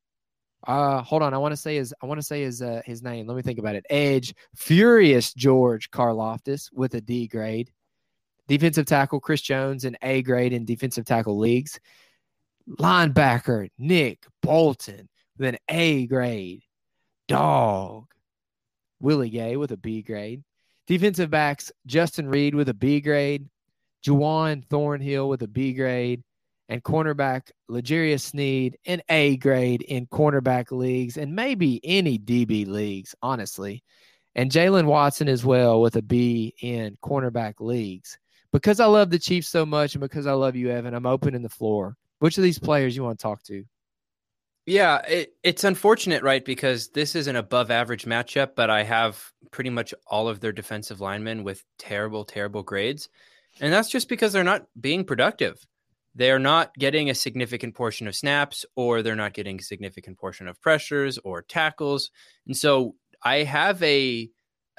uh, 0.65 1.01
hold 1.01 1.21
on. 1.21 1.33
I 1.33 1.37
want 1.37 1.51
to 1.51 1.57
say 1.57 1.75
his. 1.75 1.93
I 2.01 2.05
want 2.05 2.19
to 2.19 2.25
say 2.25 2.43
his. 2.43 2.61
Uh, 2.61 2.81
his 2.85 3.01
name. 3.01 3.27
Let 3.27 3.35
me 3.35 3.41
think 3.41 3.59
about 3.59 3.75
it. 3.75 3.85
Edge, 3.89 4.33
Furious 4.55 5.33
George 5.33 5.91
Karlaftis 5.91 6.69
with 6.73 6.93
a 6.95 7.01
D 7.01 7.27
grade. 7.27 7.71
Defensive 8.47 8.85
tackle 8.85 9.19
Chris 9.19 9.41
Jones 9.41 9.85
an 9.85 9.97
A 10.01 10.21
grade 10.21 10.53
in 10.53 10.65
defensive 10.65 11.05
tackle 11.05 11.37
leagues. 11.37 11.79
Linebacker 12.69 13.69
Nick 13.77 14.25
Bolton 14.41 15.09
with 15.37 15.49
an 15.49 15.57
A 15.69 16.07
grade. 16.07 16.63
Dog. 17.27 18.05
Willie 18.99 19.29
Gay 19.29 19.57
with 19.57 19.71
a 19.71 19.77
B 19.77 20.01
grade. 20.01 20.43
Defensive 20.87 21.29
backs 21.29 21.71
Justin 21.85 22.27
Reid 22.27 22.55
with 22.55 22.69
a 22.69 22.73
B 22.73 23.01
grade. 23.01 23.47
Juan 24.05 24.61
Thornhill 24.69 25.29
with 25.29 25.41
a 25.43 25.47
B 25.47 25.73
grade. 25.73 26.23
And 26.69 26.83
cornerback 26.83 27.51
L'Jarius 27.67 28.21
Sneed 28.21 28.77
an 28.85 29.01
A 29.09 29.37
grade 29.37 29.81
in 29.81 30.07
cornerback 30.07 30.71
leagues 30.71 31.17
and 31.17 31.35
maybe 31.35 31.81
any 31.83 32.17
DB 32.17 32.65
leagues, 32.65 33.15
honestly. 33.21 33.83
And 34.35 34.49
Jaylen 34.49 34.85
Watson 34.85 35.27
as 35.27 35.45
well 35.45 35.81
with 35.81 35.95
a 35.95 36.01
B 36.01 36.55
in 36.61 36.97
cornerback 37.03 37.55
leagues. 37.59 38.17
Because 38.51 38.79
I 38.79 38.85
love 38.85 39.09
the 39.09 39.19
Chiefs 39.19 39.49
so 39.49 39.65
much 39.65 39.95
and 39.95 40.01
because 40.01 40.27
I 40.27 40.33
love 40.33 40.55
you, 40.55 40.69
Evan, 40.69 40.93
I'm 40.93 41.05
opening 41.05 41.41
the 41.41 41.49
floor. 41.49 41.97
Which 42.19 42.37
of 42.37 42.43
these 42.43 42.59
players 42.59 42.95
you 42.95 43.03
want 43.03 43.19
to 43.19 43.23
talk 43.23 43.43
to? 43.43 43.65
Yeah, 44.65 45.01
it, 45.05 45.33
it's 45.43 45.65
unfortunate, 45.65 46.23
right? 46.23 46.43
Because 46.43 46.89
this 46.89 47.15
is 47.15 47.27
an 47.27 47.35
above 47.35 47.69
average 47.69 48.05
matchup, 48.05 48.51
but 48.55 48.69
I 48.69 48.83
have 48.83 49.31
pretty 49.51 49.69
much 49.69 49.93
all 50.07 50.29
of 50.29 50.39
their 50.39 50.53
defensive 50.53 51.01
linemen 51.01 51.43
with 51.43 51.63
terrible, 51.77 52.23
terrible 52.23 52.63
grades. 52.63 53.09
And 53.59 53.73
that's 53.73 53.89
just 53.89 54.07
because 54.07 54.31
they're 54.31 54.43
not 54.43 54.65
being 54.79 55.03
productive. 55.03 55.59
They're 56.15 56.39
not 56.39 56.73
getting 56.75 57.09
a 57.09 57.15
significant 57.15 57.75
portion 57.75 58.07
of 58.07 58.15
snaps, 58.15 58.65
or 58.75 59.01
they're 59.01 59.15
not 59.15 59.33
getting 59.33 59.59
a 59.59 59.63
significant 59.63 60.17
portion 60.17 60.47
of 60.47 60.61
pressures 60.61 61.17
or 61.23 61.41
tackles. 61.41 62.11
And 62.45 62.55
so 62.55 62.95
I 63.23 63.37
have 63.43 63.81
a 63.83 64.29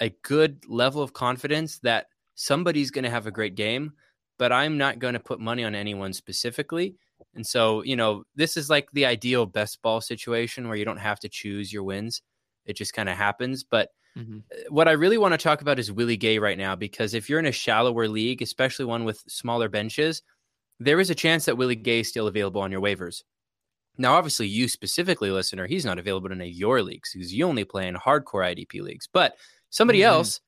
a 0.01 0.11
good 0.23 0.65
level 0.69 1.02
of 1.02 1.12
confidence 1.12 1.78
that 1.81 2.06
somebody's 2.35 2.90
going 2.90 3.05
to 3.05 3.11
have 3.11 3.27
a 3.27 3.32
great 3.32 3.55
game, 3.55 3.93
but 4.39 4.52
I'm 4.52 4.77
not 4.77 4.98
going 4.98 5.15
to 5.15 5.20
put 5.20 5.40
money 5.40 5.65
on 5.65 5.74
anyone 5.74 6.12
specifically. 6.12 6.97
And 7.35 7.47
so, 7.47 7.82
you 7.82 7.97
know, 7.97 8.24
this 8.35 8.56
is 8.56 8.69
like 8.69 8.89
the 8.93 9.06
ideal 9.06 9.47
best 9.47 9.81
ball 9.82 10.01
situation 10.01 10.69
where 10.69 10.77
you 10.77 10.85
don't 10.85 10.97
have 10.97 11.20
to 11.20 11.28
choose 11.28 11.73
your 11.73 11.85
wins. 11.85 12.23
It 12.66 12.77
just 12.77 12.93
kind 12.93 13.09
of 13.09 13.16
happens. 13.16 13.65
But 13.65 13.90
mm-hmm. 14.16 14.39
Uh, 14.52 14.70
what 14.70 14.89
I 14.89 14.93
really 14.93 15.19
want 15.19 15.32
to 15.32 15.39
talk 15.39 15.61
about 15.61 15.78
is 15.78 15.93
Willie 15.93 16.16
Gay 16.16 16.39
right 16.39 16.59
now, 16.59 16.74
because 16.74 17.15
if 17.15 17.28
you're 17.28 17.39
in 17.39 17.47
a 17.47 17.52
shallower 17.52 18.09
league, 18.09 18.43
especially 18.43 18.85
one 18.85 19.05
with 19.05 19.23
smaller 19.28 19.69
benches, 19.69 20.23
there 20.80 21.01
is 21.01 21.10
a 21.10 21.14
chance 21.14 21.44
that 21.44 21.56
Willie 21.56 21.76
Gay 21.76 22.01
is 22.01 22.09
still 22.09 22.26
available 22.26 22.60
on 22.60 22.72
your 22.72 22.80
waivers. 22.80 23.22
Now, 23.96 24.14
obviously, 24.14 24.48
you 24.48 24.66
specifically, 24.68 25.30
listener, 25.30 25.66
he's 25.66 25.84
not 25.84 25.98
available 25.98 26.32
in 26.32 26.40
any 26.40 26.51
of 26.51 26.56
your 26.56 26.82
leagues 26.82 27.12
because 27.12 27.32
you 27.32 27.46
only 27.46 27.64
play 27.64 27.86
in 27.86 27.94
hardcore 27.94 28.44
IDP 28.44 28.82
leagues. 28.82 29.09
But 29.12 29.36
somebody 29.70 30.01
mm-hmm. 30.01 30.14
else 30.14 30.40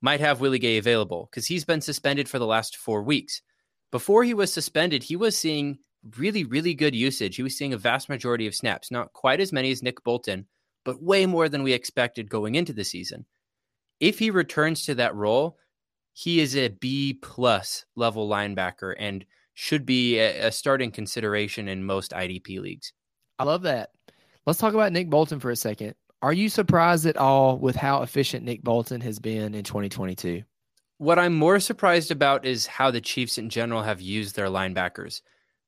might 0.00 0.20
have 0.20 0.40
Willie 0.40 0.58
Gay 0.58 0.78
available 0.78 1.28
because 1.30 1.46
he's 1.46 1.64
been 1.64 1.80
suspended 1.80 2.28
for 2.28 2.38
the 2.38 2.46
last 2.46 2.76
four 2.76 3.02
weeks. 3.02 3.42
Before 3.90 4.24
he 4.24 4.34
was 4.34 4.52
suspended, 4.52 5.02
he 5.02 5.16
was 5.16 5.36
seeing 5.36 5.78
really, 6.16 6.44
really 6.44 6.74
good 6.74 6.94
usage. 6.94 7.36
He 7.36 7.42
was 7.42 7.56
seeing 7.56 7.72
a 7.72 7.78
vast 7.78 8.08
majority 8.08 8.46
of 8.46 8.54
snaps, 8.54 8.90
not 8.90 9.12
quite 9.12 9.40
as 9.40 9.52
many 9.52 9.70
as 9.70 9.82
Nick 9.82 10.02
Bolton, 10.04 10.46
but 10.84 11.02
way 11.02 11.26
more 11.26 11.48
than 11.48 11.62
we 11.62 11.72
expected 11.72 12.30
going 12.30 12.54
into 12.54 12.72
the 12.72 12.84
season. 12.84 13.26
If 14.00 14.18
he 14.18 14.30
returns 14.30 14.84
to 14.86 14.94
that 14.96 15.14
role, 15.14 15.58
he 16.12 16.40
is 16.40 16.56
a 16.56 16.68
B 16.68 17.14
plus 17.14 17.84
level 17.96 18.28
linebacker 18.28 18.94
and 18.98 19.24
should 19.54 19.84
be 19.84 20.18
a, 20.18 20.48
a 20.48 20.52
starting 20.52 20.90
consideration 20.90 21.68
in 21.68 21.84
most 21.84 22.12
IDP 22.12 22.60
leagues. 22.60 22.92
I 23.38 23.44
love 23.44 23.62
that. 23.62 23.90
Let's 24.46 24.58
talk 24.58 24.74
about 24.74 24.92
Nick 24.92 25.10
Bolton 25.10 25.40
for 25.40 25.50
a 25.50 25.56
second. 25.56 25.94
Are 26.22 26.32
you 26.32 26.48
surprised 26.48 27.06
at 27.06 27.16
all 27.16 27.58
with 27.58 27.76
how 27.76 28.02
efficient 28.02 28.44
Nick 28.44 28.62
Bolton 28.62 29.00
has 29.00 29.18
been 29.18 29.54
in 29.54 29.64
2022? 29.64 30.42
What 30.98 31.18
I'm 31.18 31.34
more 31.34 31.58
surprised 31.58 32.12
about 32.12 32.44
is 32.44 32.66
how 32.66 32.90
the 32.90 33.00
Chiefs 33.00 33.38
in 33.38 33.50
general 33.50 33.82
have 33.82 34.00
used 34.00 34.36
their 34.36 34.46
linebackers. 34.46 35.20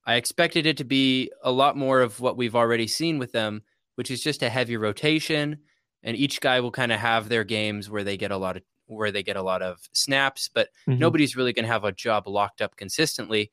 I 0.06 0.14
expected 0.14 0.66
it 0.66 0.76
to 0.76 0.84
be 0.84 1.30
a 1.42 1.50
lot 1.50 1.76
more 1.76 2.00
of 2.00 2.20
what 2.20 2.36
we've 2.36 2.54
already 2.54 2.86
seen 2.86 3.18
with 3.18 3.32
them, 3.32 3.62
which 3.96 4.10
is 4.10 4.22
just 4.22 4.42
a 4.42 4.50
heavy 4.50 4.76
rotation, 4.76 5.58
and 6.04 6.16
each 6.16 6.40
guy 6.40 6.60
will 6.60 6.70
kind 6.70 6.92
of 6.92 7.00
have 7.00 7.28
their 7.28 7.42
games 7.42 7.90
where 7.90 8.04
they 8.04 8.16
get 8.16 8.30
a 8.30 8.36
lot 8.36 8.56
of 8.56 8.62
where 8.86 9.10
they 9.10 9.22
get 9.22 9.36
a 9.36 9.42
lot 9.42 9.62
of 9.62 9.80
snaps, 9.92 10.50
but 10.52 10.68
mm-hmm. 10.86 10.98
nobody's 10.98 11.36
really 11.36 11.52
going 11.52 11.64
to 11.64 11.72
have 11.72 11.84
a 11.84 11.92
job 11.92 12.28
locked 12.28 12.60
up 12.60 12.76
consistently. 12.76 13.50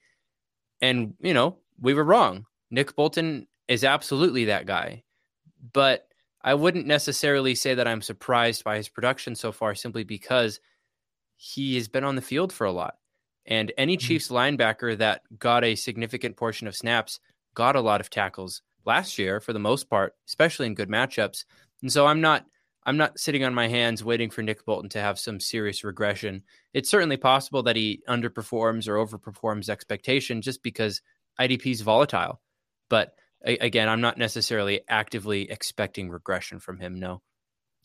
And 0.81 1.13
you 1.21 1.33
know, 1.33 1.57
we 1.79 1.93
were 1.93 2.03
wrong. 2.03 2.45
Nick 2.69 2.95
Bolton 2.95 3.47
is 3.67 3.83
absolutely 3.83 4.45
that 4.45 4.65
guy, 4.65 5.03
but 5.73 6.07
I 6.43 6.53
wouldn't 6.53 6.87
necessarily 6.87 7.53
say 7.55 7.75
that 7.75 7.87
I'm 7.87 8.01
surprised 8.01 8.63
by 8.63 8.77
his 8.77 8.89
production 8.89 9.35
so 9.35 9.51
far, 9.51 9.75
simply 9.75 10.03
because 10.03 10.59
he 11.35 11.75
has 11.75 11.87
been 11.87 12.03
on 12.03 12.15
the 12.15 12.21
field 12.21 12.51
for 12.51 12.65
a 12.65 12.71
lot. 12.71 12.95
And 13.45 13.71
any 13.77 13.97
mm-hmm. 13.97 14.07
Chiefs 14.07 14.29
linebacker 14.29 14.97
that 14.97 15.21
got 15.39 15.63
a 15.63 15.75
significant 15.75 16.37
portion 16.37 16.67
of 16.67 16.75
snaps 16.75 17.19
got 17.53 17.75
a 17.75 17.81
lot 17.81 18.01
of 18.01 18.09
tackles 18.09 18.61
last 18.85 19.17
year 19.17 19.39
for 19.39 19.53
the 19.53 19.59
most 19.59 19.89
part, 19.89 20.15
especially 20.27 20.67
in 20.67 20.75
good 20.75 20.89
matchups. 20.89 21.45
And 21.81 21.91
so 21.91 22.07
I'm 22.07 22.21
not 22.21 22.45
I'm 22.83 22.97
not 22.97 23.19
sitting 23.19 23.43
on 23.43 23.53
my 23.53 23.67
hands 23.67 24.03
waiting 24.03 24.29
for 24.29 24.41
Nick 24.41 24.65
Bolton 24.65 24.89
to 24.89 25.01
have 25.01 25.19
some 25.19 25.39
serious 25.39 25.83
regression. 25.83 26.43
It's 26.73 26.89
certainly 26.89 27.17
possible 27.17 27.63
that 27.63 27.75
he 27.75 28.01
underperforms 28.07 28.87
or 28.87 28.95
overperforms 28.95 29.69
expectation 29.69 30.41
just 30.41 30.63
because 30.63 31.01
IDP 31.39 31.67
is 31.67 31.81
volatile. 31.81 32.41
But 32.89 33.13
again, 33.43 33.87
I'm 33.87 34.01
not 34.01 34.17
necessarily 34.17 34.81
actively 34.87 35.49
expecting 35.49 36.09
regression 36.09 36.59
from 36.59 36.79
him. 36.79 36.99
No. 36.99 37.21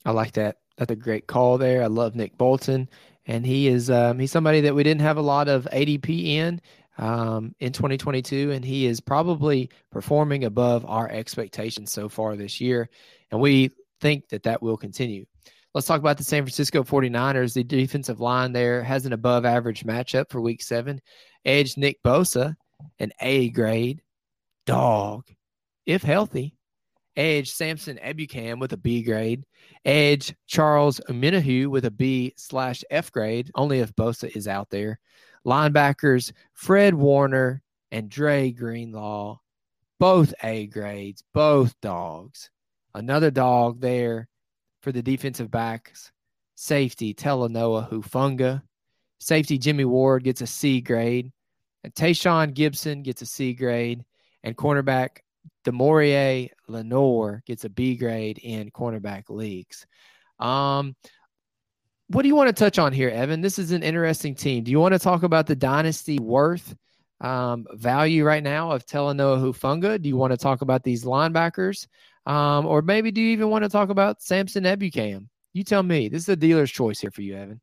I 0.04 0.12
like 0.12 0.32
that. 0.32 0.56
That's 0.78 0.92
a 0.92 0.96
great 0.96 1.26
call 1.26 1.58
there. 1.58 1.82
I 1.82 1.86
love 1.86 2.14
Nick 2.14 2.36
Bolton 2.38 2.88
and 3.26 3.44
he 3.44 3.68
is 3.68 3.90
um, 3.90 4.18
he's 4.18 4.32
somebody 4.32 4.62
that 4.62 4.74
we 4.74 4.82
didn't 4.82 5.00
have 5.02 5.16
a 5.16 5.22
lot 5.22 5.48
of 5.48 5.66
ADP 5.72 6.26
in 6.26 6.60
um, 6.98 7.54
in 7.60 7.72
2022, 7.72 8.52
and 8.52 8.64
he 8.64 8.86
is 8.86 9.00
probably 9.00 9.70
performing 9.90 10.44
above 10.44 10.86
our 10.86 11.10
expectations 11.10 11.92
so 11.92 12.08
far 12.08 12.36
this 12.36 12.60
year, 12.60 12.88
and 13.30 13.40
we 13.40 13.70
think 14.00 14.28
that 14.28 14.44
that 14.44 14.62
will 14.62 14.76
continue. 14.76 15.26
Let's 15.74 15.86
talk 15.86 16.00
about 16.00 16.16
the 16.16 16.24
San 16.24 16.42
Francisco 16.42 16.82
49ers. 16.82 17.52
The 17.52 17.62
defensive 17.62 18.20
line 18.20 18.52
there 18.52 18.82
has 18.82 19.04
an 19.04 19.12
above 19.12 19.44
average 19.44 19.84
matchup 19.84 20.30
for 20.30 20.40
week 20.40 20.62
seven. 20.62 21.02
Edge 21.44 21.76
Nick 21.76 22.02
Bosa, 22.02 22.54
an 22.98 23.12
A 23.20 23.50
grade 23.50 24.02
dog, 24.64 25.26
if 25.84 26.02
healthy. 26.02 26.56
Edge 27.16 27.50
Samson 27.50 27.98
Ebukam 28.04 28.58
with 28.58 28.72
a 28.72 28.76
B 28.76 29.02
grade. 29.02 29.44
Edge 29.84 30.34
Charles 30.46 31.00
Omenihu 31.08 31.68
with 31.68 31.86
a 31.86 31.90
B 31.90 32.34
slash 32.36 32.84
F 32.90 33.10
grade, 33.10 33.50
only 33.54 33.80
if 33.80 33.94
Bosa 33.94 34.34
is 34.36 34.46
out 34.46 34.68
there. 34.70 34.98
Linebackers 35.46 36.32
Fred 36.52 36.94
Warner 36.94 37.62
and 37.90 38.10
Dre 38.10 38.50
Greenlaw, 38.50 39.38
both 39.98 40.34
A 40.42 40.66
grades, 40.66 41.22
both 41.32 41.78
dogs. 41.80 42.50
Another 42.96 43.30
dog 43.30 43.82
there 43.82 44.26
for 44.80 44.90
the 44.90 45.02
defensive 45.02 45.50
backs. 45.50 46.10
Safety 46.54 47.12
Talanoa 47.12 47.90
Hufanga. 47.90 48.62
Safety 49.20 49.58
Jimmy 49.58 49.84
Ward 49.84 50.24
gets 50.24 50.40
a 50.40 50.46
C 50.46 50.80
grade. 50.80 51.30
And 51.84 51.94
Tashaun 51.94 52.54
Gipson 52.54 53.02
gets 53.02 53.20
a 53.20 53.26
C 53.26 53.52
grade. 53.52 54.02
And 54.42 54.56
cornerback 54.56 55.18
Deommodore 55.66 56.48
Lenoir 56.68 57.42
gets 57.44 57.66
a 57.66 57.68
B 57.68 57.96
grade 57.96 58.38
in 58.38 58.70
cornerback 58.70 59.28
leagues. 59.28 59.86
Um, 60.38 60.96
what 62.08 62.22
do 62.22 62.28
you 62.28 62.34
want 62.34 62.48
to 62.48 62.54
touch 62.54 62.78
on 62.78 62.94
here, 62.94 63.10
Evan? 63.10 63.42
This 63.42 63.58
is 63.58 63.72
an 63.72 63.82
interesting 63.82 64.34
team. 64.34 64.64
Do 64.64 64.70
you 64.70 64.80
want 64.80 64.94
to 64.94 64.98
talk 64.98 65.22
about 65.22 65.46
the 65.46 65.56
dynasty 65.56 66.18
worth 66.18 66.74
um, 67.20 67.66
value 67.72 68.24
right 68.24 68.42
now 68.42 68.70
of 68.70 68.86
Talanoa 68.86 69.38
Hufanga? 69.38 70.00
Do 70.00 70.08
you 70.08 70.16
want 70.16 70.30
to 70.30 70.38
talk 70.38 70.62
about 70.62 70.82
these 70.82 71.04
linebackers? 71.04 71.88
Um, 72.26 72.66
or 72.66 72.82
maybe 72.82 73.12
do 73.12 73.20
you 73.20 73.30
even 73.30 73.48
want 73.48 73.64
to 73.64 73.70
talk 73.70 73.88
about 73.88 74.20
Samson 74.20 74.64
Ebukam? 74.64 75.28
You 75.52 75.64
tell 75.64 75.82
me. 75.82 76.08
This 76.08 76.22
is 76.22 76.28
a 76.28 76.36
dealer's 76.36 76.70
choice 76.70 77.00
here 77.00 77.10
for 77.10 77.22
you, 77.22 77.36
Evan. 77.36 77.60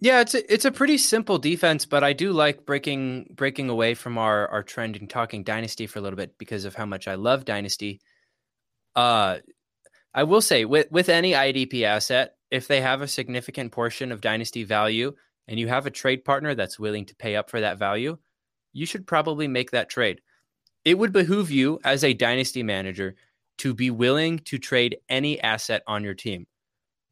Yeah, 0.00 0.20
it's 0.20 0.34
a, 0.34 0.52
it's 0.52 0.64
a 0.64 0.72
pretty 0.72 0.98
simple 0.98 1.38
defense, 1.38 1.86
but 1.86 2.04
I 2.04 2.12
do 2.12 2.32
like 2.32 2.66
breaking 2.66 3.34
breaking 3.34 3.70
away 3.70 3.94
from 3.94 4.18
our 4.18 4.48
our 4.48 4.62
trend 4.62 4.96
and 4.96 5.08
talking 5.08 5.44
dynasty 5.44 5.86
for 5.86 5.98
a 5.98 6.02
little 6.02 6.16
bit 6.16 6.36
because 6.38 6.64
of 6.64 6.74
how 6.74 6.86
much 6.86 7.08
I 7.08 7.14
love 7.14 7.44
dynasty. 7.44 8.00
Uh, 8.94 9.38
I 10.12 10.24
will 10.24 10.40
say 10.40 10.64
with 10.64 10.90
with 10.90 11.08
any 11.08 11.32
IDP 11.32 11.82
asset, 11.82 12.36
if 12.50 12.68
they 12.68 12.80
have 12.80 13.02
a 13.02 13.08
significant 13.08 13.72
portion 13.72 14.12
of 14.12 14.20
dynasty 14.20 14.64
value 14.64 15.14
and 15.48 15.58
you 15.58 15.68
have 15.68 15.86
a 15.86 15.90
trade 15.90 16.24
partner 16.24 16.54
that's 16.54 16.78
willing 16.78 17.06
to 17.06 17.16
pay 17.16 17.36
up 17.36 17.50
for 17.50 17.60
that 17.60 17.78
value, 17.78 18.18
you 18.72 18.86
should 18.86 19.06
probably 19.06 19.48
make 19.48 19.70
that 19.70 19.88
trade. 19.88 20.20
It 20.84 20.98
would 20.98 21.12
behoove 21.12 21.50
you 21.50 21.80
as 21.84 22.04
a 22.04 22.14
dynasty 22.14 22.62
manager 22.62 23.16
to 23.58 23.74
be 23.74 23.90
willing 23.90 24.38
to 24.40 24.58
trade 24.58 24.98
any 25.08 25.40
asset 25.40 25.82
on 25.86 26.04
your 26.04 26.14
team. 26.14 26.46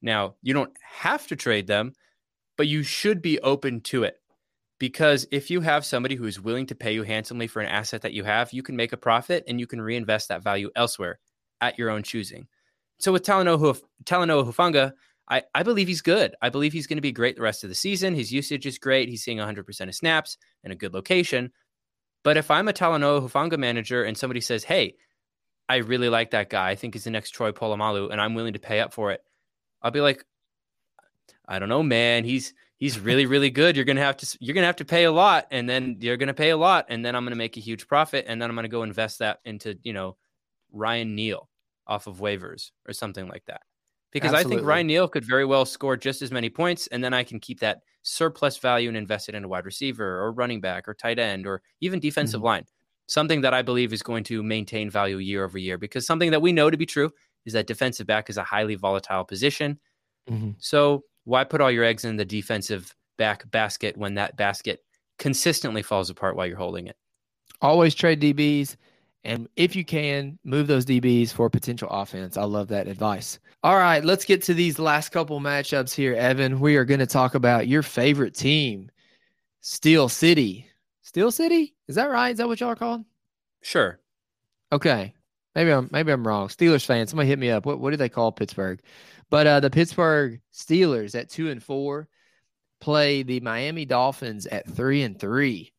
Now, 0.01 0.35
you 0.43 0.55
don't 0.55 0.77
have 0.83 1.27
to 1.29 1.37
trade 1.37 1.67
them 1.67 1.93
but 2.57 2.69
you 2.69 2.83
should 2.83 3.23
be 3.23 3.41
open 3.41 3.81
to 3.81 4.05
it 4.05 4.17
because 4.79 5.27
if 5.31 5.51
you 5.51 5.61
have 5.61 5.85
somebody 5.85 6.15
who 6.15 6.27
is 6.27 6.41
willing 6.41 6.67
to 6.67 6.75
pay 6.75 6.93
you 6.93 7.03
handsomely 7.03 7.47
for 7.47 7.61
an 7.61 7.69
asset 7.69 8.03
that 8.03 8.13
you 8.13 8.25
have, 8.25 8.53
you 8.53 8.63
can 8.63 8.77
make 8.77 8.93
a 8.93 8.97
profit 8.97 9.45
and 9.47 9.61
you 9.61 9.67
can 9.67 9.81
reinvest 9.81 10.29
that 10.29 10.43
value 10.43 10.71
elsewhere 10.75 11.19
at 11.61 11.79
your 11.79 11.91
own 11.91 12.03
choosing. 12.03 12.47
So 12.99 13.13
with 13.13 13.25
Talanoa, 13.25 13.83
Hufanga, 14.05 14.93
I, 15.29 15.43
I 15.55 15.63
believe 15.63 15.89
he's 15.89 16.03
good. 16.03 16.35
I 16.43 16.51
believe 16.51 16.73
he's 16.73 16.87
going 16.87 16.99
to 16.99 17.03
be 17.03 17.13
great 17.13 17.37
the 17.37 17.43
rest 17.43 17.65
of 17.65 17.69
the 17.69 17.75
season. 17.75 18.15
His 18.15 18.33
usage 18.33 18.67
is 18.67 18.79
great. 18.79 19.09
He's 19.09 19.23
seeing 19.23 19.39
100% 19.39 19.89
of 19.89 19.95
snaps 19.95 20.37
in 20.65 20.73
a 20.73 20.77
good 20.77 20.95
location. 20.95 21.53
But 22.25 22.37
if 22.37 22.51
I'm 22.51 22.69
a 22.69 22.73
Talanoa 22.73 23.29
Hufanga 23.29 23.59
manager 23.59 24.05
and 24.05 24.17
somebody 24.17 24.41
says, 24.41 24.63
hey, 24.65 24.95
I 25.73 25.77
really 25.77 26.11
like 26.11 26.33
that 26.33 26.51
guy. 26.51 26.69
I 26.69 26.75
think 26.75 26.93
he's 26.95 27.05
the 27.05 27.11
next 27.11 27.31
Troy 27.31 27.51
Polamalu, 27.51 28.11
and 28.13 28.21
I'm 28.21 28.35
willing 28.35 28.53
to 28.53 28.59
pay 28.59 28.81
up 28.81 28.93
for 28.93 29.11
it. 29.11 29.23
I'll 29.81 29.91
be 29.91 30.03
like, 30.03 30.23
I 31.49 31.59
don't 31.59 31.71
know, 31.71 31.83
man. 31.83 32.25
He's 32.25 32.53
he's 32.77 32.99
really 33.01 33.25
really 33.25 33.49
good. 33.61 33.75
You're 33.75 33.87
gonna 33.87 34.01
have 34.03 34.19
to 34.19 34.39
you're 34.41 34.55
gonna 34.55 34.67
have 34.67 34.77
to 34.77 34.85
pay 34.85 35.05
a 35.05 35.13
lot, 35.13 35.47
and 35.51 35.69
then 35.69 35.97
you're 36.01 36.19
gonna 36.19 36.35
pay 36.35 36.51
a 36.51 36.57
lot, 36.57 36.87
and 36.91 37.03
then 37.03 37.17
I'm 37.17 37.25
gonna 37.25 37.37
make 37.37 37.57
a 37.57 37.61
huge 37.61 37.89
profit, 37.89 38.27
and 38.29 38.41
then 38.41 38.51
I'm 38.51 38.57
gonna 38.57 38.69
go 38.69 38.83
invest 38.83 39.19
that 39.21 39.41
into 39.45 39.79
you 39.83 39.95
know 39.95 40.17
Ryan 40.73 41.15
Neal 41.15 41.49
off 41.87 42.07
of 42.07 42.19
waivers 42.19 42.71
or 42.87 42.93
something 42.93 43.27
like 43.29 43.45
that. 43.47 43.63
Because 44.11 44.35
I 44.35 44.43
think 44.45 44.61
Ryan 44.67 44.87
Neal 44.89 45.09
could 45.09 45.25
very 45.25 45.47
well 45.47 45.65
score 45.65 45.97
just 45.97 46.21
as 46.21 46.31
many 46.31 46.51
points, 46.51 46.87
and 46.89 47.03
then 47.03 47.15
I 47.15 47.25
can 47.25 47.41
keep 47.41 47.61
that 47.61 47.81
surplus 48.03 48.59
value 48.59 48.89
and 48.89 48.97
invest 48.97 49.31
it 49.31 49.35
in 49.35 49.43
a 49.45 49.49
wide 49.49 49.65
receiver 49.65 50.21
or 50.21 50.33
running 50.33 50.61
back 50.61 50.87
or 50.87 50.93
tight 50.93 51.19
end 51.19 51.47
or 51.47 51.63
even 51.81 51.99
defensive 51.99 52.41
Mhm. 52.43 52.45
line. 52.45 52.67
Something 53.13 53.43
that 53.43 53.53
I 53.53 53.61
believe 53.61 53.93
is 53.93 54.03
going 54.03 54.25
to 54.25 54.43
maintain 54.43 54.89
value 54.89 55.19
year 55.19 55.45
over 55.45 55.59
year. 55.59 55.77
Because 55.77 56.07
something 56.07 56.31
that 56.31 56.41
we 56.41 56.51
know 56.51 56.71
to 56.71 56.79
be 56.79 56.87
true 56.87 57.11
is 57.45 57.53
that 57.53 57.67
defensive 57.67 58.07
back 58.07 58.31
is 58.31 58.39
a 58.39 58.43
highly 58.43 58.75
volatile 58.75 59.23
position. 59.23 59.79
Mhm. 60.31 60.55
So 60.59 61.05
why 61.25 61.45
put 61.45 61.61
all 61.61 61.71
your 61.71 61.85
eggs 61.85 62.07
in 62.07 62.17
the 62.17 62.25
defensive 62.25 62.97
back 63.19 63.51
basket 63.51 63.99
when 63.99 64.15
that 64.15 64.39
basket 64.39 64.83
consistently 65.19 65.83
falls 65.83 66.09
apart 66.09 66.37
while 66.37 66.47
you're 66.47 66.57
holding 66.57 66.87
it? 66.87 66.97
Always 67.61 67.95
trade 67.95 68.19
DBs. 68.19 68.77
And 69.25 69.47
if 69.57 69.77
you 69.77 69.85
can, 69.85 70.39
move 70.43 70.67
those 70.67 70.87
DBs 70.87 71.33
for 71.33 71.51
potential 71.51 71.91
offense. 71.91 72.39
I 72.39 72.45
love 72.45 72.69
that 72.69 72.89
advice. 72.89 73.39
All 73.63 73.77
right, 73.77 74.03
let's 74.03 74.25
get 74.25 74.43
to 74.45 74.55
these 74.55 74.79
last 74.79 75.11
couple 75.11 75.39
matchups 75.39 75.95
here, 75.95 76.15
Evan. 76.15 76.61
We 76.61 76.77
are 76.77 76.87
going 76.87 77.01
to 77.01 77.07
talk 77.07 77.35
about 77.35 77.69
your 77.69 77.83
favorite 77.83 78.35
team, 78.35 78.91
Steel 79.61 80.09
City. 80.09 80.67
Steel 81.13 81.31
City? 81.31 81.75
Is 81.89 81.97
that 81.97 82.11
right? 82.11 82.31
Is 82.31 82.39
that 82.39 82.49
what 82.49 82.59
y'all 82.59 82.71
are 82.71 82.75
called? 82.75 83.05
Sure. 83.61 84.01
Okay. 84.73 85.13
Maybe 85.55 85.71
I'm 85.71 85.91
maybe 85.93 86.11
I'm 86.11 86.27
wrong. 86.27 86.49
Steelers 86.49 86.87
fans, 86.87 87.11
somebody 87.11 87.29
hit 87.29 87.39
me 87.39 87.51
up. 87.51 87.67
What 87.67 87.81
what 87.81 87.91
do 87.91 87.99
they 87.99 88.09
call 88.09 88.33
Pittsburgh? 88.33 88.81
But 89.29 89.47
uh 89.47 89.61
the 89.61 89.69
Pittsburgh 89.69 90.41
Steelers 90.55 91.15
at 91.15 91.29
two 91.29 91.51
and 91.51 91.63
four 91.63 92.09
play 92.81 93.23
the 93.23 93.41
Miami 93.41 93.85
Dolphins 93.85 94.47
at 94.47 94.67
three 94.67 95.03
and 95.03 95.21
three. 95.21 95.75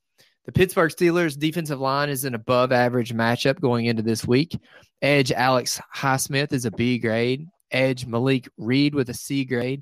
The 0.45 0.51
Pittsburgh 0.51 0.91
Steelers 0.91 1.39
defensive 1.39 1.79
line 1.79 2.09
is 2.09 2.25
an 2.25 2.35
above 2.35 2.71
average 2.71 3.11
matchup 3.11 3.59
going 3.59 3.87
into 3.87 4.03
this 4.03 4.27
week. 4.27 4.55
Edge 5.01 5.31
Alex 5.31 5.81
Highsmith 5.95 6.53
is 6.53 6.65
a 6.65 6.71
B 6.71 6.99
grade. 6.99 7.47
Edge 7.71 8.05
Malik 8.05 8.47
Reed 8.59 8.93
with 8.93 9.09
a 9.09 9.15
C 9.15 9.45
grade. 9.45 9.81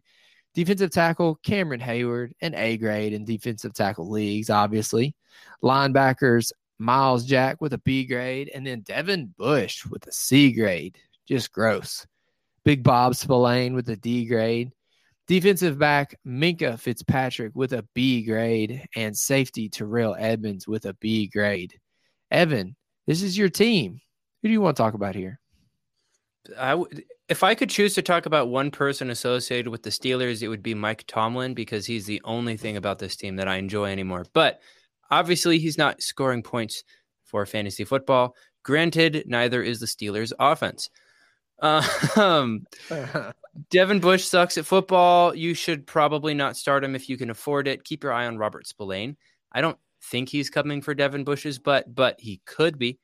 Defensive 0.53 0.91
tackle 0.91 1.35
Cameron 1.43 1.79
Heyward, 1.79 2.31
an 2.41 2.53
A 2.55 2.77
grade 2.77 3.13
in 3.13 3.23
defensive 3.23 3.73
tackle 3.73 4.09
leagues, 4.09 4.49
obviously. 4.49 5.15
Linebackers 5.63 6.51
Myles 6.77 7.25
Jack 7.25 7.61
with 7.61 7.73
a 7.73 7.77
B 7.79 8.05
grade, 8.05 8.51
and 8.53 8.65
then 8.65 8.81
Devin 8.81 9.33
Bush 9.37 9.85
with 9.85 10.05
a 10.07 10.11
C 10.11 10.51
grade. 10.51 10.97
Just 11.27 11.51
gross. 11.51 12.05
Big 12.65 12.83
Bob 12.83 13.15
Spillane 13.15 13.73
with 13.73 13.89
a 13.89 13.95
D 13.95 14.25
grade. 14.25 14.71
Defensive 15.27 15.79
back 15.79 16.19
Minkah 16.27 16.79
Fitzpatrick 16.79 17.53
with 17.55 17.73
a 17.73 17.87
B 17.93 18.23
grade, 18.23 18.85
and 18.95 19.15
safety 19.15 19.69
Terrell 19.69 20.15
Edmunds 20.17 20.67
with 20.67 20.85
a 20.85 20.93
B 20.95 21.27
grade. 21.27 21.79
Evan, 22.29 22.75
this 23.07 23.21
is 23.21 23.37
your 23.37 23.49
team. 23.49 24.01
Who 24.41 24.47
do 24.47 24.51
you 24.51 24.61
want 24.61 24.75
to 24.75 24.83
talk 24.83 24.95
about 24.95 25.15
here? 25.15 25.40
If 27.29 27.43
I 27.43 27.55
could 27.55 27.69
choose 27.69 27.93
to 27.95 28.01
talk 28.01 28.25
about 28.25 28.49
one 28.49 28.71
person 28.71 29.09
associated 29.09 29.69
with 29.69 29.83
the 29.83 29.89
Steelers, 29.89 30.41
it 30.41 30.47
would 30.47 30.63
be 30.63 30.73
Mike 30.73 31.05
Tomlin 31.07 31.53
because 31.53 31.85
he's 31.85 32.05
the 32.05 32.21
only 32.23 32.57
thing 32.57 32.77
about 32.77 32.99
this 32.99 33.15
team 33.15 33.35
that 33.37 33.47
I 33.47 33.57
enjoy 33.57 33.91
anymore. 33.91 34.25
But 34.33 34.59
obviously, 35.09 35.59
he's 35.59 35.77
not 35.77 36.01
scoring 36.01 36.43
points 36.43 36.83
for 37.23 37.45
fantasy 37.45 37.85
football. 37.85 38.35
Granted, 38.63 39.23
neither 39.27 39.63
is 39.63 39.79
the 39.79 39.85
Steelers' 39.85 40.33
offense. 40.39 40.89
Um, 42.17 42.65
Devin 43.69 43.99
Bush 43.99 44.23
sucks 44.23 44.57
at 44.57 44.65
football. 44.65 45.35
You 45.35 45.53
should 45.53 45.85
probably 45.85 46.33
not 46.33 46.57
start 46.57 46.83
him 46.83 46.95
if 46.95 47.07
you 47.07 47.17
can 47.17 47.29
afford 47.29 47.67
it. 47.67 47.83
Keep 47.83 48.03
your 48.03 48.13
eye 48.13 48.25
on 48.25 48.39
Robert 48.39 48.65
Spillane. 48.65 49.15
I 49.51 49.61
don't 49.61 49.77
think 50.03 50.29
he's 50.29 50.49
coming 50.49 50.81
for 50.81 50.95
Devin 50.95 51.23
Bush's 51.23 51.59
butt, 51.59 51.93
but 51.93 52.19
he 52.19 52.41
could 52.45 52.79
be. 52.79 52.97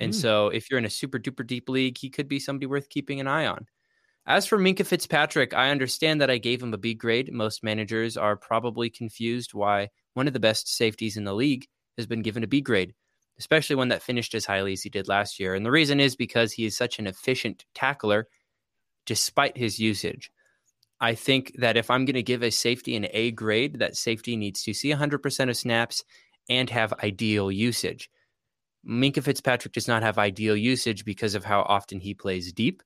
And 0.00 0.14
Hmm. 0.14 0.22
so 0.22 0.48
if 0.48 0.70
you're 0.70 0.78
in 0.78 0.86
a 0.86 0.90
super 0.90 1.20
duper 1.20 1.46
deep 1.46 1.68
league, 1.68 1.98
he 1.98 2.10
could 2.10 2.28
be 2.28 2.40
somebody 2.40 2.66
worth 2.66 2.88
keeping 2.90 3.20
an 3.20 3.28
eye 3.28 3.46
on. 3.46 3.66
As 4.26 4.46
for 4.46 4.58
Minkah 4.58 4.86
Fitzpatrick, 4.86 5.54
I 5.54 5.70
understand 5.70 6.20
that 6.20 6.30
I 6.30 6.38
gave 6.38 6.62
him 6.62 6.74
a 6.74 6.78
B 6.78 6.94
grade. 6.94 7.32
Most 7.32 7.62
managers 7.64 8.16
are 8.16 8.36
probably 8.36 8.90
confused 8.90 9.54
why 9.54 9.90
one 10.14 10.26
of 10.26 10.32
the 10.34 10.40
best 10.40 10.68
safeties 10.68 11.16
in 11.16 11.24
the 11.24 11.34
league 11.34 11.66
has 11.98 12.06
been 12.06 12.22
given 12.22 12.44
a 12.44 12.48
B 12.48 12.60
grade, 12.60 12.94
especially 13.38 13.76
one 13.76 13.88
that 13.88 14.02
finished 14.02 14.34
as 14.34 14.46
highly 14.46 14.72
as 14.74 14.82
he 14.82 14.90
did 14.90 15.08
last 15.08 15.40
year. 15.40 15.54
And 15.54 15.66
the 15.66 15.70
reason 15.72 16.00
is 16.00 16.16
because 16.16 16.52
he 16.52 16.64
is 16.66 16.76
such 16.76 16.98
an 16.98 17.06
efficient 17.06 17.66
tackler 17.74 18.28
despite 19.06 19.56
his 19.56 19.78
usage. 19.78 20.30
I 21.00 21.14
think 21.14 21.54
that 21.58 21.76
if 21.76 21.90
I'm 21.90 22.04
going 22.04 22.14
to 22.14 22.22
give 22.22 22.42
a 22.42 22.50
safety 22.50 22.96
an 22.96 23.06
A 23.12 23.30
grade, 23.32 23.78
that 23.80 23.96
safety 23.96 24.36
needs 24.36 24.62
to 24.64 24.74
see 24.74 24.90
100% 24.90 25.50
of 25.50 25.56
snaps 25.56 26.04
and 26.48 26.70
have 26.70 26.92
ideal 27.04 27.50
usage. 27.52 28.10
Minkah 28.88 29.22
Fitzpatrick 29.22 29.74
does 29.74 29.88
not 29.88 30.02
have 30.02 30.18
ideal 30.18 30.56
usage 30.56 31.04
because 31.04 31.34
of 31.34 31.44
how 31.44 31.62
often 31.62 32.00
he 32.00 32.14
plays 32.14 32.52
deep. 32.52 32.82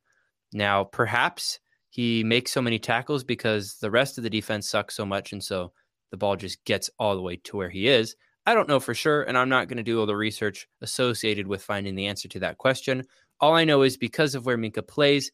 Now, 0.52 0.84
perhaps 0.84 1.60
he 1.90 2.24
makes 2.24 2.50
so 2.50 2.60
many 2.60 2.78
tackles 2.78 3.22
because 3.22 3.76
the 3.76 3.90
rest 3.90 4.18
of 4.18 4.24
the 4.24 4.30
defense 4.30 4.68
sucks 4.68 4.96
so 4.96 5.06
much, 5.06 5.32
and 5.32 5.42
so 5.42 5.72
the 6.10 6.16
ball 6.16 6.36
just 6.36 6.64
gets 6.64 6.90
all 6.98 7.14
the 7.14 7.22
way 7.22 7.36
to 7.44 7.56
where 7.56 7.70
he 7.70 7.88
is. 7.88 8.16
I 8.46 8.54
don't 8.54 8.68
know 8.68 8.80
for 8.80 8.94
sure, 8.94 9.22
and 9.22 9.38
I'm 9.38 9.48
not 9.48 9.68
going 9.68 9.78
to 9.78 9.82
do 9.82 10.00
all 10.00 10.06
the 10.06 10.16
research 10.16 10.68
associated 10.82 11.46
with 11.46 11.62
finding 11.62 11.94
the 11.94 12.06
answer 12.06 12.28
to 12.28 12.40
that 12.40 12.58
question. 12.58 13.04
All 13.40 13.54
I 13.54 13.64
know 13.64 13.82
is 13.82 13.96
because 13.96 14.34
of 14.34 14.44
where 14.44 14.58
Minkah 14.58 14.86
plays, 14.86 15.32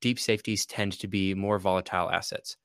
deep 0.00 0.18
safeties 0.18 0.66
tend 0.66 0.98
to 1.00 1.08
be 1.08 1.34
more 1.34 1.58
volatile 1.58 2.10
assets. 2.10 2.56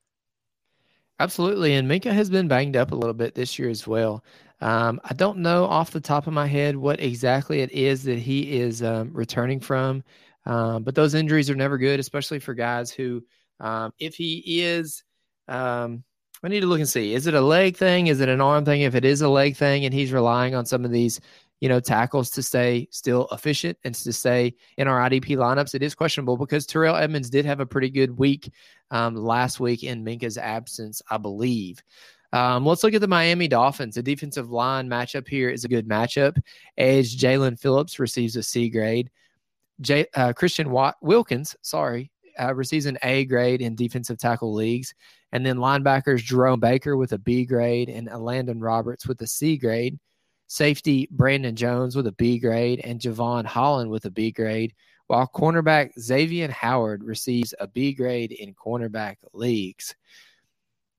Absolutely. 1.18 1.74
And 1.74 1.88
Minkah 1.88 2.12
has 2.12 2.30
been 2.30 2.48
banged 2.48 2.76
up 2.76 2.90
a 2.90 2.96
little 2.96 3.14
bit 3.14 3.34
this 3.34 3.58
year 3.58 3.70
as 3.70 3.86
well. 3.86 4.24
Um, 4.62 5.00
I 5.02 5.14
don't 5.14 5.38
know 5.38 5.64
off 5.64 5.90
the 5.90 6.00
top 6.00 6.28
of 6.28 6.32
my 6.32 6.46
head 6.46 6.76
what 6.76 7.00
exactly 7.00 7.60
it 7.60 7.72
is 7.72 8.04
that 8.04 8.20
he 8.20 8.60
is 8.60 8.80
um, 8.80 9.10
returning 9.12 9.58
from, 9.58 10.04
um, 10.46 10.84
but 10.84 10.94
those 10.94 11.14
injuries 11.14 11.50
are 11.50 11.56
never 11.56 11.78
good, 11.78 11.98
especially 11.98 12.38
for 12.38 12.54
guys 12.54 12.92
who, 12.92 13.24
um, 13.58 13.92
if 13.98 14.14
he 14.14 14.62
is, 14.62 15.02
um, 15.48 16.04
I 16.44 16.48
need 16.48 16.60
to 16.60 16.66
look 16.66 16.78
and 16.78 16.88
see. 16.88 17.12
Is 17.12 17.26
it 17.26 17.34
a 17.34 17.40
leg 17.40 17.76
thing? 17.76 18.06
Is 18.06 18.20
it 18.20 18.28
an 18.28 18.40
arm 18.40 18.64
thing? 18.64 18.82
If 18.82 18.94
it 18.94 19.04
is 19.04 19.20
a 19.22 19.28
leg 19.28 19.56
thing 19.56 19.84
and 19.84 19.92
he's 19.92 20.12
relying 20.12 20.54
on 20.54 20.64
some 20.64 20.84
of 20.84 20.92
these, 20.92 21.20
you 21.60 21.68
know, 21.68 21.80
tackles 21.80 22.30
to 22.30 22.42
stay 22.42 22.86
still 22.92 23.28
efficient 23.32 23.78
and 23.82 23.94
to 23.96 24.12
stay 24.12 24.54
in 24.76 24.86
our 24.86 25.08
IDP 25.08 25.36
lineups, 25.36 25.74
it 25.74 25.82
is 25.82 25.94
questionable 25.94 26.36
because 26.36 26.66
Terrell 26.66 26.96
Edmunds 26.96 27.30
did 27.30 27.44
have 27.46 27.60
a 27.60 27.66
pretty 27.66 27.90
good 27.90 28.16
week 28.16 28.52
um, 28.92 29.16
last 29.16 29.58
week 29.58 29.84
in 29.84 30.04
Minkah's 30.04 30.38
absence, 30.38 31.02
I 31.10 31.18
believe. 31.18 31.82
Um, 32.32 32.64
let's 32.64 32.82
look 32.82 32.94
at 32.94 33.00
the 33.00 33.08
Miami 33.08 33.48
Dolphins. 33.48 33.94
The 33.94 34.02
defensive 34.02 34.50
line 34.50 34.88
matchup 34.88 35.28
here 35.28 35.50
is 35.50 35.64
a 35.64 35.68
good 35.68 35.86
matchup. 35.86 36.40
Edge 36.78 37.16
Jaelan 37.16 37.58
Phillips 37.60 37.98
receives 37.98 38.36
a 38.36 38.42
C 38.42 38.70
grade. 38.70 39.10
J, 39.80 40.06
uh, 40.14 40.32
Christian 40.32 40.70
Watt, 40.70 40.96
Wilkins, 41.02 41.56
sorry, 41.62 42.10
uh, 42.40 42.54
receives 42.54 42.86
an 42.86 42.98
A 43.02 43.24
grade 43.24 43.60
in 43.60 43.74
defensive 43.74 44.18
tackle 44.18 44.54
leagues. 44.54 44.94
And 45.32 45.44
then 45.44 45.56
linebackers 45.56 46.22
Jerome 46.22 46.60
Baker 46.60 46.96
with 46.96 47.12
a 47.12 47.18
B 47.18 47.44
grade 47.44 47.88
and 47.88 48.06
Landon 48.06 48.60
Roberts 48.60 49.06
with 49.06 49.20
a 49.22 49.26
C 49.26 49.56
grade. 49.56 49.98
Safety 50.46 51.08
Brandon 51.10 51.56
Jones 51.56 51.96
with 51.96 52.06
a 52.06 52.12
B 52.12 52.38
grade 52.38 52.80
and 52.84 53.00
Jevon 53.00 53.46
Holland 53.46 53.90
with 53.90 54.04
a 54.04 54.10
B 54.10 54.30
grade 54.30 54.74
while 55.06 55.26
cornerback 55.26 55.90
Xavier 55.98 56.50
Howard 56.50 57.02
receives 57.04 57.54
a 57.60 57.66
B 57.66 57.92
grade 57.92 58.32
in 58.32 58.54
cornerback 58.54 59.16
leagues. 59.32 59.94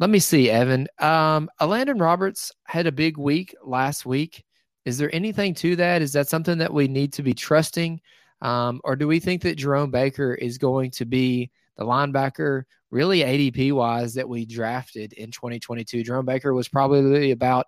Let 0.04 0.10
me 0.10 0.20
see, 0.20 0.50
Evan. 0.50 0.90
Um, 1.00 1.50
Landon 1.66 1.98
Roberts 1.98 2.52
had 2.66 2.88
a 2.88 2.92
big 2.92 3.18
week 3.18 3.56
last 3.64 4.06
week. 4.06 4.44
Is 4.84 4.98
there 4.98 5.10
anything 5.16 5.54
to 5.54 5.78
that? 5.78 6.02
Is 6.02 6.12
that 6.12 6.28
something 6.28 6.58
that 6.58 6.74
we 6.74 6.90
need 6.90 7.14
to 7.14 7.24
be 7.24 7.34
trusting? 7.34 8.02
Um, 8.42 8.82
or 8.84 8.98
do 8.98 9.08
we 9.08 9.22
think 9.22 9.42
that 9.44 9.56
Jerome 9.56 9.92
Baker 9.92 10.34
is 10.34 10.58
going 10.58 10.92
to 10.92 11.06
be 11.06 11.52
the 11.78 11.86
linebacker, 11.86 12.64
really 12.92 13.22
ADP 13.22 13.72
wise, 13.72 14.14
that 14.16 14.28
we 14.28 14.46
drafted 14.46 15.14
in 15.14 15.32
2022? 15.32 16.04
Jerome 16.04 16.26
Baker 16.26 16.54
was 16.54 16.68
probably 16.68 17.32
about 17.32 17.68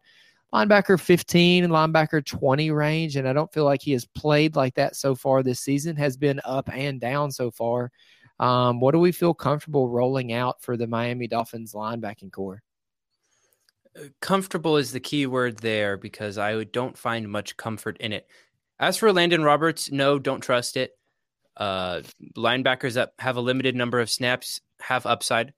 linebacker 0.53 0.99
15 0.99 1.63
and 1.63 1.71
linebacker 1.71 2.25
20 2.25 2.69
range. 2.71 3.15
And 3.15 3.29
I 3.29 3.31
don't 3.31 3.53
feel 3.53 3.63
like 3.63 3.81
he 3.81 3.93
has 3.93 4.03
played 4.03 4.57
like 4.57 4.75
that 4.75 4.97
so 4.97 5.15
far 5.15 5.41
this 5.41 5.61
season, 5.61 5.95
has 5.95 6.17
been 6.17 6.41
up 6.43 6.69
and 6.73 6.99
down 6.99 7.31
so 7.31 7.49
far. 7.49 7.93
Um, 8.39 8.79
what 8.79 8.91
do 8.91 8.99
we 8.99 9.11
feel 9.11 9.33
comfortable 9.33 9.89
rolling 9.89 10.33
out 10.33 10.61
for 10.61 10.75
the 10.75 10.87
Miami 10.87 11.27
Dolphins 11.27 11.73
linebacking 11.73 12.31
corps? 12.31 12.61
Comfortable 14.19 14.75
is 14.75 14.91
the 14.91 14.99
key 14.99 15.25
word 15.25 15.59
there 15.59 15.95
because 15.95 16.37
I 16.37 16.65
don't 16.65 16.97
find 16.97 17.29
much 17.29 17.55
comfort 17.55 17.97
in 17.99 18.11
it. 18.11 18.27
As 18.77 18.97
for 18.97 19.13
Landon 19.13 19.43
Roberts, 19.43 19.89
no, 19.89 20.19
don't 20.19 20.41
trust 20.41 20.75
it. 20.75 20.91
Uh, 21.55 22.01
linebackers 22.35 22.93
that 22.93 23.13
have 23.19 23.37
a 23.37 23.41
limited 23.41 23.73
number 23.73 24.01
of 24.01 24.09
snaps 24.09 24.59
have 24.81 25.05
upside, 25.05 25.53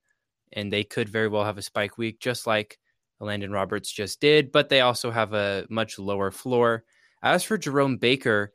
and 0.54 0.72
they 0.72 0.84
could 0.84 1.10
very 1.10 1.28
well 1.28 1.44
have 1.44 1.58
a 1.58 1.64
spike 1.64 1.98
week, 1.98 2.20
just 2.20 2.45
like 2.45 2.78
Landon 3.20 3.52
Roberts 3.52 3.91
just 3.91 4.22
did, 4.22 4.52
but 4.52 4.70
they 4.70 4.82
also 4.82 5.10
have 5.10 5.34
a 5.34 5.66
much 5.70 5.98
lower 5.98 6.30
floor. 6.30 6.84
As 7.24 7.44
for 7.44 7.58
Jerome 7.58 7.98
Baker, 7.98 8.54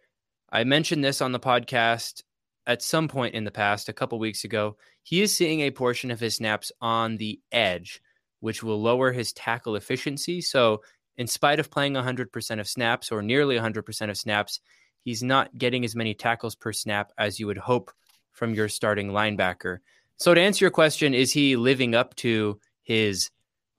I 0.51 0.63
mentioned 0.63 1.03
this 1.03 1.21
on 1.21 1.33
the 1.33 1.41
podcast 1.41 2.23
at 2.67 2.83
some 2.83 3.09
point 3.09 3.35
in 3.35 3.45
the 3.45 3.51
past, 3.51 3.89
a 3.89 3.93
couple 3.93 4.19
weeks 4.19 4.45
ago. 4.45 4.77
He 5.03 5.23
is 5.23 5.35
seeing 5.35 5.61
a 5.61 5.71
portion 5.71 6.11
of 6.11 6.21
his 6.21 6.37
snaps 6.37 6.71
on 6.81 7.17
the 7.17 7.41
edge, 7.51 8.01
which 8.41 8.63
will 8.63 8.81
lower 8.81 9.13
his 9.13 9.33
tackle 9.33 9.77
efficiency. 9.77 10.41
So, 10.41 10.83
in 11.17 11.27
spite 11.27 11.61
of 11.61 11.71
playing 11.71 11.95
100% 11.95 12.61
of 12.61 12.69
snaps 12.69 13.13
or 13.13 13.23
nearly 13.23 13.57
100% 13.57 14.11
of 14.11 14.17
snaps, 14.17 14.61
he's 15.03 15.23
not 15.23 15.57
getting 15.59 15.85
as 15.85 15.95
many 15.95 16.15
tackles 16.15 16.55
per 16.55 16.73
snap 16.73 17.13
as 17.19 17.39
you 17.39 17.47
would 17.47 17.59
hope 17.59 17.93
from 18.33 18.55
your 18.55 18.69
starting 18.69 19.11
linebacker. 19.11 19.79
So, 20.17 20.33
to 20.35 20.41
answer 20.41 20.65
your 20.65 20.71
question, 20.71 21.15
is 21.15 21.33
he 21.33 21.57
living 21.57 21.95
up 21.95 22.15
to 22.17 22.61
his 22.83 23.31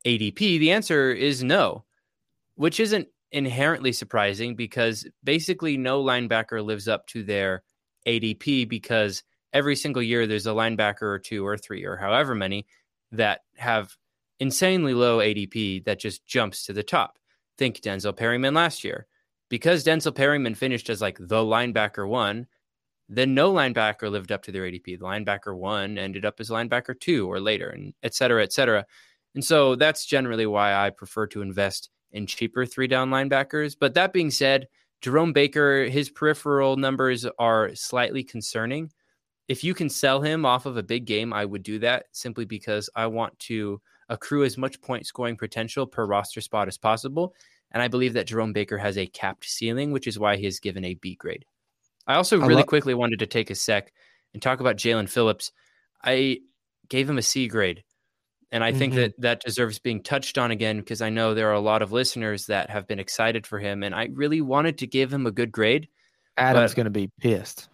ADP? 0.05 0.38
The 0.38 0.72
answer 0.72 1.11
is 1.11 1.43
no, 1.43 1.85
which 2.55 2.80
isn't 2.80 3.07
inherently 3.31 3.91
surprising 3.91 4.55
because 4.55 5.07
basically 5.23 5.76
no 5.76 6.03
linebacker 6.03 6.64
lives 6.64 6.88
up 6.88 7.07
to 7.07 7.23
their 7.23 7.64
ADP 8.06 8.68
because 8.68 9.24
every 9.54 9.76
single 9.76 10.02
year 10.02 10.26
there's 10.26 10.48
a 10.48 10.52
linebacker 10.52 11.04
or 11.04 11.20
two 11.20 11.46
or 11.46 11.58
three 11.58 11.86
or 11.86 11.96
however 11.96 12.36
many 12.36 12.66
that 13.12 13.42
have 13.58 13.96
insanely 14.40 14.94
low 14.94 15.20
ADP 15.20 15.86
that 15.86 16.00
just 16.00 16.26
jumps 16.26 16.66
to 16.66 16.74
the 16.74 16.84
top. 16.84 17.18
Think 17.58 17.82
Denzel 17.82 18.16
Perryman 18.16 18.54
last 18.54 18.84
year. 18.84 19.08
Because 19.50 19.84
Denzel 19.84 20.16
Perryman 20.16 20.56
finished 20.56 20.90
as 20.90 21.02
like 21.02 21.18
the 21.20 21.38
linebacker 21.38 22.08
one, 22.08 22.48
then 23.08 23.36
no 23.36 23.54
linebacker 23.54 24.10
lived 24.10 24.32
up 24.32 24.44
to 24.44 24.52
their 24.52 24.64
ADP. 24.64 24.86
The 24.86 24.98
linebacker 24.98 25.56
one 25.56 25.98
ended 25.98 26.26
up 26.26 26.40
as 26.40 26.50
linebacker 26.50 27.00
two 27.00 27.32
or 27.32 27.40
later, 27.40 27.70
and 27.70 27.94
et 28.02 28.16
cetera, 28.16 28.42
et 28.42 28.54
cetera. 28.54 28.86
And 29.36 29.44
so 29.44 29.76
that's 29.76 30.06
generally 30.06 30.46
why 30.46 30.74
I 30.74 30.90
prefer 30.90 31.28
to 31.28 31.42
invest 31.42 31.90
in 32.12 32.26
cheaper 32.26 32.66
three 32.66 32.88
down 32.88 33.10
linebackers. 33.10 33.76
But 33.80 33.94
that 33.96 34.14
being 34.14 34.32
said, 34.32 34.68
Jerome 35.04 35.34
Baker, 35.34 35.84
his 35.84 36.10
peripheral 36.10 36.78
numbers 36.78 37.26
are 37.38 37.76
slightly 37.76 38.24
concerning. 38.24 38.90
If 39.50 39.62
you 39.62 39.74
can 39.74 39.90
sell 39.90 40.22
him 40.22 40.46
off 40.46 40.66
of 40.66 40.78
a 40.78 40.84
big 40.84 41.04
game, 41.04 41.34
I 41.34 41.44
would 41.44 41.62
do 41.62 41.78
that 41.80 42.06
simply 42.14 42.46
because 42.46 42.90
I 42.96 43.08
want 43.08 43.38
to 43.40 43.82
accrue 44.08 44.46
as 44.46 44.58
much 44.58 44.80
point 44.80 45.06
scoring 45.06 45.36
potential 45.36 45.86
per 45.86 46.06
roster 46.06 46.40
spot 46.40 46.70
as 46.70 46.78
possible. 46.78 47.36
And 47.72 47.84
I 47.84 47.90
believe 47.90 48.14
that 48.14 48.28
Jerome 48.28 48.54
Baker 48.54 48.78
has 48.78 48.98
a 48.98 49.06
capped 49.06 49.44
ceiling, 49.44 49.92
which 49.92 50.08
is 50.08 50.18
why 50.18 50.38
he 50.38 50.46
is 50.46 50.62
given 50.62 50.86
a 50.86 50.94
B 50.94 51.16
grade. 51.16 51.44
I 52.08 52.16
also 52.16 52.40
really 52.40 52.64
quickly 52.64 52.94
wanted 52.94 53.20
to 53.20 53.28
take 53.28 53.50
a 53.50 53.56
sec 53.56 53.92
and 54.34 54.42
talk 54.42 54.62
about 54.62 54.78
Jaelan 54.78 55.10
Phillips. 55.10 55.52
I 56.02 56.40
gave 56.88 57.10
him 57.10 57.18
a 57.18 57.22
C 57.22 57.50
grade. 57.50 57.84
And 58.54 58.64
I 58.64 58.70
mm-hmm. 58.70 58.80
think 58.80 58.94
that 58.94 59.14
that 59.20 59.42
deserves 59.42 59.80
being 59.80 60.04
touched 60.04 60.38
on 60.38 60.52
again 60.52 60.78
because 60.78 61.02
I 61.02 61.10
know 61.10 61.34
there 61.34 61.50
are 61.50 61.54
a 61.54 61.60
lot 61.60 61.82
of 61.82 61.92
listeners 61.92 62.46
that 62.46 62.70
have 62.70 62.88
been 62.88 63.00
excited 63.00 63.48
for 63.48 63.58
him. 63.58 63.82
And 63.82 63.96
I 63.96 64.10
really 64.14 64.42
wanted 64.42 64.78
to 64.78 64.88
give 64.88 65.12
him 65.12 65.26
a 65.26 65.32
good 65.32 65.52
grade. 65.52 65.90
Adam's 66.38 66.76
going 66.76 66.86
to 66.86 66.92
be 66.92 67.10
pissed. 67.20 67.68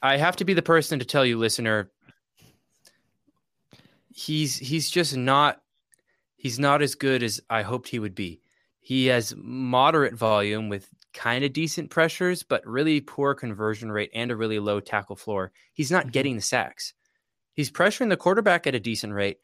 I 0.00 0.16
have 0.18 0.36
to 0.36 0.44
be 0.44 0.54
the 0.54 0.62
person 0.62 1.00
to 1.00 1.04
tell 1.04 1.26
you, 1.26 1.36
listener, 1.36 1.90
he's 4.14 4.56
he's 4.56 4.88
just 4.88 5.16
not 5.16 5.60
he's 6.36 6.60
not 6.60 6.80
as 6.80 6.94
good 6.94 7.24
as 7.24 7.40
I 7.50 7.62
hoped 7.62 7.88
he 7.88 7.98
would 7.98 8.14
be. 8.14 8.40
He 8.78 9.06
has 9.06 9.34
moderate 9.36 10.14
volume 10.14 10.68
with 10.68 10.88
kind 11.12 11.44
of 11.44 11.52
decent 11.52 11.90
pressures, 11.90 12.44
but 12.44 12.64
really 12.64 13.00
poor 13.00 13.34
conversion 13.34 13.90
rate 13.90 14.10
and 14.14 14.30
a 14.30 14.36
really 14.36 14.60
low 14.60 14.78
tackle 14.78 15.16
floor. 15.16 15.50
He's 15.72 15.90
not 15.90 16.02
mm-hmm. 16.02 16.10
getting 16.12 16.36
the 16.36 16.42
sacks. 16.42 16.94
He's 17.52 17.70
pressuring 17.70 18.10
the 18.10 18.16
quarterback 18.16 18.68
at 18.68 18.76
a 18.76 18.80
decent 18.80 19.12
rate, 19.12 19.38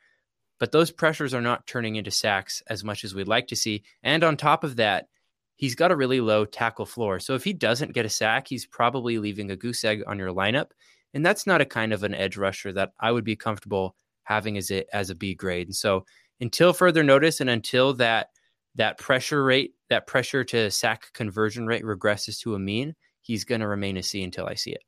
but 0.58 0.72
those 0.72 0.90
pressures 0.90 1.34
are 1.34 1.40
not 1.40 1.66
turning 1.66 1.96
into 1.96 2.10
sacks 2.10 2.62
as 2.68 2.82
much 2.82 3.04
as 3.04 3.14
we'd 3.14 3.28
like 3.28 3.46
to 3.48 3.56
see. 3.56 3.82
And 4.02 4.24
on 4.24 4.36
top 4.36 4.64
of 4.64 4.76
that, 4.76 5.08
he's 5.56 5.74
got 5.74 5.90
a 5.90 5.96
really 5.96 6.20
low 6.20 6.44
tackle 6.44 6.86
floor. 6.86 7.18
So 7.20 7.34
if 7.34 7.44
he 7.44 7.52
doesn't 7.52 7.92
get 7.92 8.06
a 8.06 8.10
sack, 8.10 8.46
he's 8.48 8.66
probably 8.66 9.18
leaving 9.18 9.50
a 9.50 9.56
goose 9.56 9.84
egg 9.84 10.02
on 10.06 10.18
your 10.18 10.32
lineup. 10.32 10.70
And 11.14 11.24
that's 11.24 11.46
not 11.46 11.60
a 11.60 11.66
kind 11.66 11.92
of 11.92 12.02
an 12.02 12.14
edge 12.14 12.36
rusher 12.36 12.72
that 12.72 12.92
I 13.00 13.12
would 13.12 13.24
be 13.24 13.36
comfortable 13.36 13.96
having 14.24 14.56
as 14.56 14.70
it 14.70 14.88
as 14.92 15.10
a 15.10 15.14
B 15.14 15.34
grade. 15.34 15.68
And 15.68 15.76
so 15.76 16.04
until 16.40 16.72
further 16.72 17.02
notice 17.02 17.40
and 17.40 17.50
until 17.50 17.94
that 17.94 18.30
that 18.74 18.98
pressure 18.98 19.42
rate, 19.42 19.72
that 19.88 20.06
pressure 20.06 20.44
to 20.44 20.70
sack 20.70 21.10
conversion 21.14 21.66
rate 21.66 21.82
regresses 21.82 22.38
to 22.40 22.54
a 22.54 22.58
mean, 22.58 22.94
he's 23.22 23.44
going 23.44 23.62
to 23.62 23.66
remain 23.66 23.96
a 23.96 24.02
C 24.02 24.22
until 24.22 24.46
I 24.46 24.54
see 24.54 24.72
it. 24.72 24.82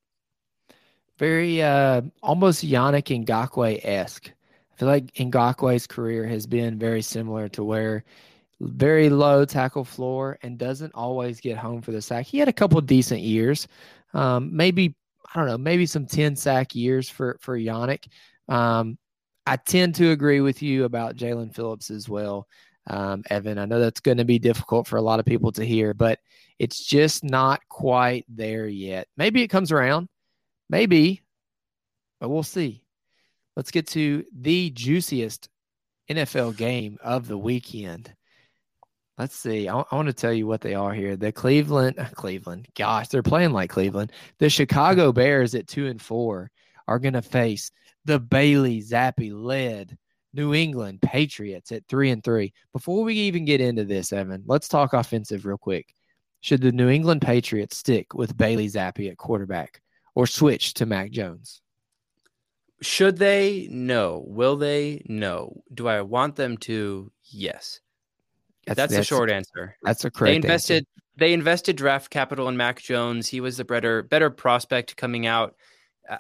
Very 1.19 1.63
uh 1.63 2.03
almost 2.23 2.65
Yannick 2.65 3.25
Ngakoue 3.25 3.81
esque 3.83 4.33
feel 4.79 4.89
like 4.89 5.13
Ngakoue's 5.15 5.87
career 5.87 6.27
has 6.27 6.47
been 6.47 6.79
very 6.79 7.03
similar 7.03 7.49
to 7.51 7.65
where 7.65 8.05
very 8.61 9.09
low 9.09 9.45
tackle 9.45 9.85
floor 9.85 10.39
and 10.43 10.59
doesn't 10.59 10.95
always 10.95 11.41
get 11.41 11.57
home 11.57 11.83
for 11.83 11.93
the 11.93 12.03
sack. 12.03 12.27
He 12.27 12.39
had 12.39 12.49
a 12.49 12.53
couple 12.53 12.81
decent 12.81 13.21
years, 13.21 13.67
um, 14.15 14.55
maybe 14.57 14.95
I 15.35 15.39
don't 15.39 15.49
know, 15.49 15.59
maybe 15.59 15.85
some 15.85 16.07
ten 16.07 16.37
sack 16.37 16.75
years 16.75 17.09
for 17.09 17.39
for 17.41 17.59
Yannick. 17.59 18.07
Um, 18.49 18.99
I 19.47 19.57
tend 19.57 19.95
to 19.97 20.11
agree 20.11 20.41
with 20.41 20.63
you 20.63 20.85
about 20.85 21.17
Jaelan 21.17 21.55
Phillips 21.55 21.91
as 21.91 22.09
well, 22.09 22.47
um, 22.87 23.25
Evan. 23.31 23.59
I 23.59 23.65
know 23.65 23.81
that's 23.81 24.01
going 24.01 24.19
to 24.19 24.25
be 24.25 24.39
difficult 24.39 24.87
for 24.87 24.97
a 24.97 25.03
lot 25.03 25.21
of 25.21 25.27
people 25.27 25.53
to 25.53 25.65
hear, 25.65 25.95
but 25.95 26.19
it's 26.59 26.85
just 26.85 27.25
not 27.25 27.61
quite 27.69 28.27
there 28.29 28.67
yet. 28.67 29.09
Maybe 29.17 29.43
it 29.43 29.49
comes 29.49 29.73
around, 29.73 30.09
maybe, 30.69 31.23
but 32.21 32.29
we'll 32.29 32.43
see. 32.43 32.83
Let's 33.59 33.73
get 33.73 33.89
to 33.89 34.25
the 34.33 34.71
juiciest 34.71 35.49
NFL 36.09 36.57
game 36.57 36.97
of 37.03 37.27
the 37.27 37.37
weekend. 37.37 38.15
Let's 39.19 39.35
see. 39.35 39.69
I, 39.69 39.81
I 39.81 39.97
want 39.97 40.07
to 40.07 40.13
tell 40.13 40.33
you 40.33 40.47
what 40.47 40.61
they 40.61 40.77
are 40.77 40.95
here. 40.95 41.17
The 41.17 41.33
Cleveland, 41.33 41.99
uh, 41.99 42.05
Cleveland, 42.15 42.69
gosh, 42.77 43.09
they're 43.09 43.21
playing 43.21 43.51
like 43.51 43.69
Cleveland. 43.69 44.13
The 44.39 44.49
Chicago 44.49 45.11
Bears 45.11 45.57
at 45.57 45.67
two 45.67 45.89
and 45.89 46.01
four 46.01 46.53
are 46.87 47.01
going 47.01 47.15
to 47.15 47.21
face 47.21 47.73
the 48.05 48.21
Bailey 48.21 48.81
Zappe 48.81 49.33
led 49.35 49.99
New 50.33 50.55
England 50.55 51.03
Patriots 51.03 51.73
at 51.73 51.85
three 51.89 52.11
and 52.11 52.23
three. 52.23 52.53
Before 52.73 53.03
we 53.03 53.15
even 53.15 53.45
get 53.45 53.61
into 53.61 53.85
this, 53.85 54.13
Evan, 54.13 54.45
let's 54.47 54.69
talk 54.69 54.93
offensive 54.93 55.47
real 55.47 55.59
quick. 55.59 55.93
Should 56.43 56.63
the 56.63 56.71
New 56.71 56.91
England 56.91 57.23
Patriots 57.23 57.77
stick 57.77 58.15
with 58.15 58.37
Bailey 58.37 58.69
Zappe 58.69 59.11
at 59.11 59.19
quarterback 59.19 59.81
or 60.15 60.29
switch 60.29 60.75
to 60.75 60.87
Mac 60.87 61.11
Jones? 61.11 61.61
Should 62.81 63.17
they? 63.19 63.69
No. 63.71 64.25
Will 64.27 64.57
they? 64.57 65.03
No. 65.07 65.63
Do 65.75 65.89
I 65.89 66.03
want 66.03 66.37
them 66.37 66.57
to? 66.59 67.11
Yes. 67.25 67.81
That's, 68.67 68.77
that's, 68.77 68.93
that's 68.93 69.01
a 69.01 69.05
short 69.05 69.31
answer. 69.31 69.77
That's 69.83 70.05
a 70.05 70.11
correct. 70.11 70.31
They 70.31 70.37
invested. 70.37 70.75
Answer. 70.77 71.05
They 71.17 71.33
invested 71.33 71.77
draft 71.77 72.11
capital 72.11 72.49
in 72.49 72.57
Mac 72.57 72.81
Jones. 72.81 73.27
He 73.27 73.41
was 73.41 73.57
the 73.57 73.65
better 73.65 74.03
better 74.05 74.31
prospect 74.31 74.97
coming 74.97 75.27
out. 75.27 75.57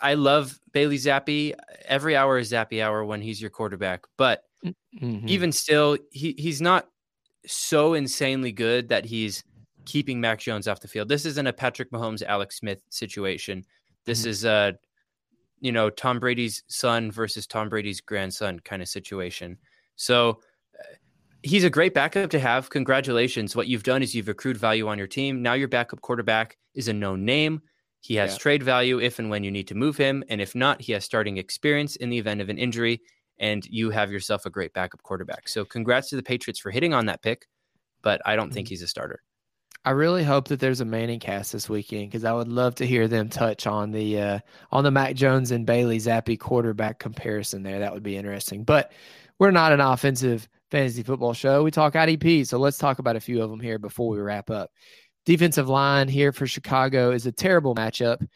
I 0.02 0.14
love 0.14 0.58
Bailey 0.72 0.96
Zappe. 0.96 1.54
Every 1.86 2.16
hour 2.16 2.38
is 2.38 2.50
Zappe 2.50 2.82
hour 2.82 3.04
when 3.04 3.22
he's 3.22 3.40
your 3.40 3.50
quarterback. 3.50 4.04
But 4.16 4.42
mm-hmm. 4.64 5.28
even 5.28 5.52
still, 5.52 5.98
he 6.10 6.34
he's 6.36 6.60
not 6.60 6.88
so 7.46 7.94
insanely 7.94 8.50
good 8.50 8.88
that 8.88 9.04
he's 9.04 9.44
keeping 9.84 10.20
Mac 10.20 10.40
Jones 10.40 10.66
off 10.66 10.80
the 10.80 10.88
field. 10.88 11.08
This 11.08 11.24
isn't 11.24 11.46
a 11.46 11.52
Patrick 11.52 11.90
Mahomes, 11.92 12.22
Alex 12.22 12.56
Smith 12.56 12.82
situation. 12.90 13.64
This 14.04 14.22
mm-hmm. 14.22 14.30
is 14.30 14.44
a 14.44 14.74
you 15.60 15.72
know 15.72 15.90
Tom 15.90 16.18
Brady's 16.18 16.62
son 16.68 17.10
versus 17.10 17.46
Tom 17.46 17.68
Brady's 17.68 18.00
grandson 18.00 18.60
kind 18.60 18.82
of 18.82 18.88
situation. 18.88 19.58
So 19.96 20.40
uh, 20.78 20.94
he's 21.42 21.64
a 21.64 21.70
great 21.70 21.94
backup 21.94 22.30
to 22.30 22.38
have. 22.38 22.70
Congratulations. 22.70 23.56
What 23.56 23.68
you've 23.68 23.82
done 23.82 24.02
is 24.02 24.14
you've 24.14 24.28
accrued 24.28 24.56
value 24.56 24.88
on 24.88 24.98
your 24.98 25.06
team. 25.06 25.42
Now 25.42 25.54
your 25.54 25.68
backup 25.68 26.00
quarterback 26.00 26.56
is 26.74 26.88
a 26.88 26.92
known 26.92 27.24
name. 27.24 27.62
He 28.00 28.14
has 28.14 28.32
yeah. 28.32 28.38
trade 28.38 28.62
value 28.62 29.00
if 29.00 29.18
and 29.18 29.28
when 29.28 29.42
you 29.42 29.50
need 29.50 29.68
to 29.68 29.74
move 29.74 29.96
him. 29.96 30.22
And 30.28 30.40
if 30.40 30.54
not, 30.54 30.80
he 30.80 30.92
has 30.92 31.04
starting 31.04 31.36
experience 31.36 31.96
in 31.96 32.10
the 32.10 32.18
event 32.18 32.40
of 32.40 32.48
an 32.48 32.58
injury. 32.58 33.00
And 33.38 33.64
you 33.66 33.90
have 33.90 34.10
yourself 34.10 34.46
a 34.46 34.50
great 34.50 34.72
backup 34.72 35.02
quarterback. 35.02 35.48
So 35.48 35.64
congrats 35.64 36.08
to 36.10 36.16
the 36.16 36.22
Patriots 36.22 36.60
for 36.60 36.70
hitting 36.70 36.94
on 36.94 37.06
that 37.06 37.22
pick, 37.22 37.46
but 38.02 38.20
I 38.24 38.36
don't 38.36 38.46
mm-hmm. 38.46 38.54
think 38.54 38.68
he's 38.68 38.82
a 38.82 38.88
starter. 38.88 39.22
I 39.84 39.90
really 39.92 40.24
hope 40.24 40.48
that 40.48 40.60
there's 40.60 40.80
a 40.80 40.84
Manning 40.84 41.20
cast 41.20 41.52
this 41.52 41.68
weekend 41.68 42.10
because 42.10 42.24
I 42.24 42.32
would 42.32 42.48
love 42.48 42.74
to 42.76 42.86
hear 42.86 43.08
them 43.08 43.28
touch 43.28 43.66
on 43.66 43.90
the 43.90 44.20
uh, 44.20 44.38
on 44.70 44.84
the 44.84 44.90
Mac 44.90 45.14
Jones 45.14 45.50
and 45.50 45.64
Bailey 45.64 45.98
Zappe 45.98 46.38
quarterback 46.38 46.98
comparison 46.98 47.62
there. 47.62 47.78
That 47.78 47.94
would 47.94 48.02
be 48.02 48.16
interesting. 48.16 48.64
But 48.64 48.92
we're 49.38 49.50
not 49.50 49.72
an 49.72 49.80
offensive 49.80 50.48
fantasy 50.70 51.02
football 51.02 51.32
show. 51.32 51.62
We 51.62 51.70
talk 51.70 51.94
IDP, 51.94 52.46
so 52.46 52.58
let's 52.58 52.78
talk 52.78 52.98
about 52.98 53.16
a 53.16 53.20
few 53.20 53.40
of 53.42 53.50
them 53.50 53.60
here 53.60 53.78
before 53.78 54.08
we 54.08 54.18
wrap 54.18 54.50
up. 54.50 54.70
Defensive 55.24 55.68
line 55.68 56.08
here 56.08 56.32
for 56.32 56.46
Chicago 56.46 57.10
is 57.10 57.26
a 57.26 57.32
terrible 57.32 57.74
matchup. 57.74 58.26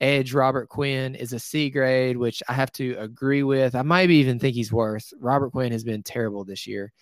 Edge 0.00 0.34
Robert 0.34 0.68
Quinn 0.68 1.14
is 1.14 1.32
a 1.32 1.38
C 1.38 1.70
grade, 1.70 2.16
which 2.16 2.42
I 2.48 2.54
have 2.54 2.72
to 2.72 2.94
agree 2.98 3.42
with. 3.42 3.74
I 3.74 3.82
might 3.82 4.10
even 4.10 4.38
think 4.38 4.54
he's 4.54 4.72
worse. 4.72 5.12
Robert 5.20 5.50
Quinn 5.50 5.72
has 5.72 5.84
been 5.84 6.02
terrible 6.02 6.44
this 6.44 6.66
year. 6.66 6.92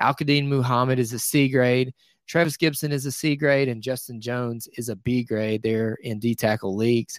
Al-Quadin 0.00 0.46
Muhammad 0.46 0.98
is 0.98 1.12
a 1.12 1.18
C 1.18 1.48
grade. 1.48 1.94
Trevis 2.28 2.56
Gipson 2.56 2.92
is 2.92 3.06
a 3.06 3.12
C 3.12 3.36
grade 3.36 3.68
and 3.68 3.82
Justin 3.82 4.20
Jones 4.20 4.68
is 4.76 4.90
a 4.90 4.96
B 4.96 5.24
grade. 5.24 5.62
They're 5.62 5.94
in 6.02 6.18
D 6.18 6.34
tackle 6.34 6.76
leagues. 6.76 7.18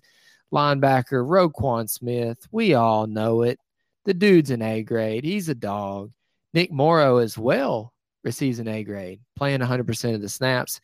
Linebacker 0.54 1.26
Roquan 1.28 1.90
Smith, 1.90 2.38
we 2.52 2.74
all 2.76 3.08
know 3.08 3.42
it. 3.42 3.60
The 4.06 4.14
dude's 4.14 4.52
an 4.52 4.62
A 4.62 4.84
grade. 4.84 5.24
He's 5.24 5.50
a 5.50 5.56
dog. 5.56 6.12
Nick 6.54 6.72
Morrow 6.72 7.18
as 7.18 7.38
well 7.38 7.94
receives 8.24 8.60
an 8.60 8.68
A 8.68 8.84
grade, 8.84 9.20
playing 9.36 9.60
100% 9.60 10.16
of 10.16 10.22
the 10.22 10.30
snaps. 10.30 10.80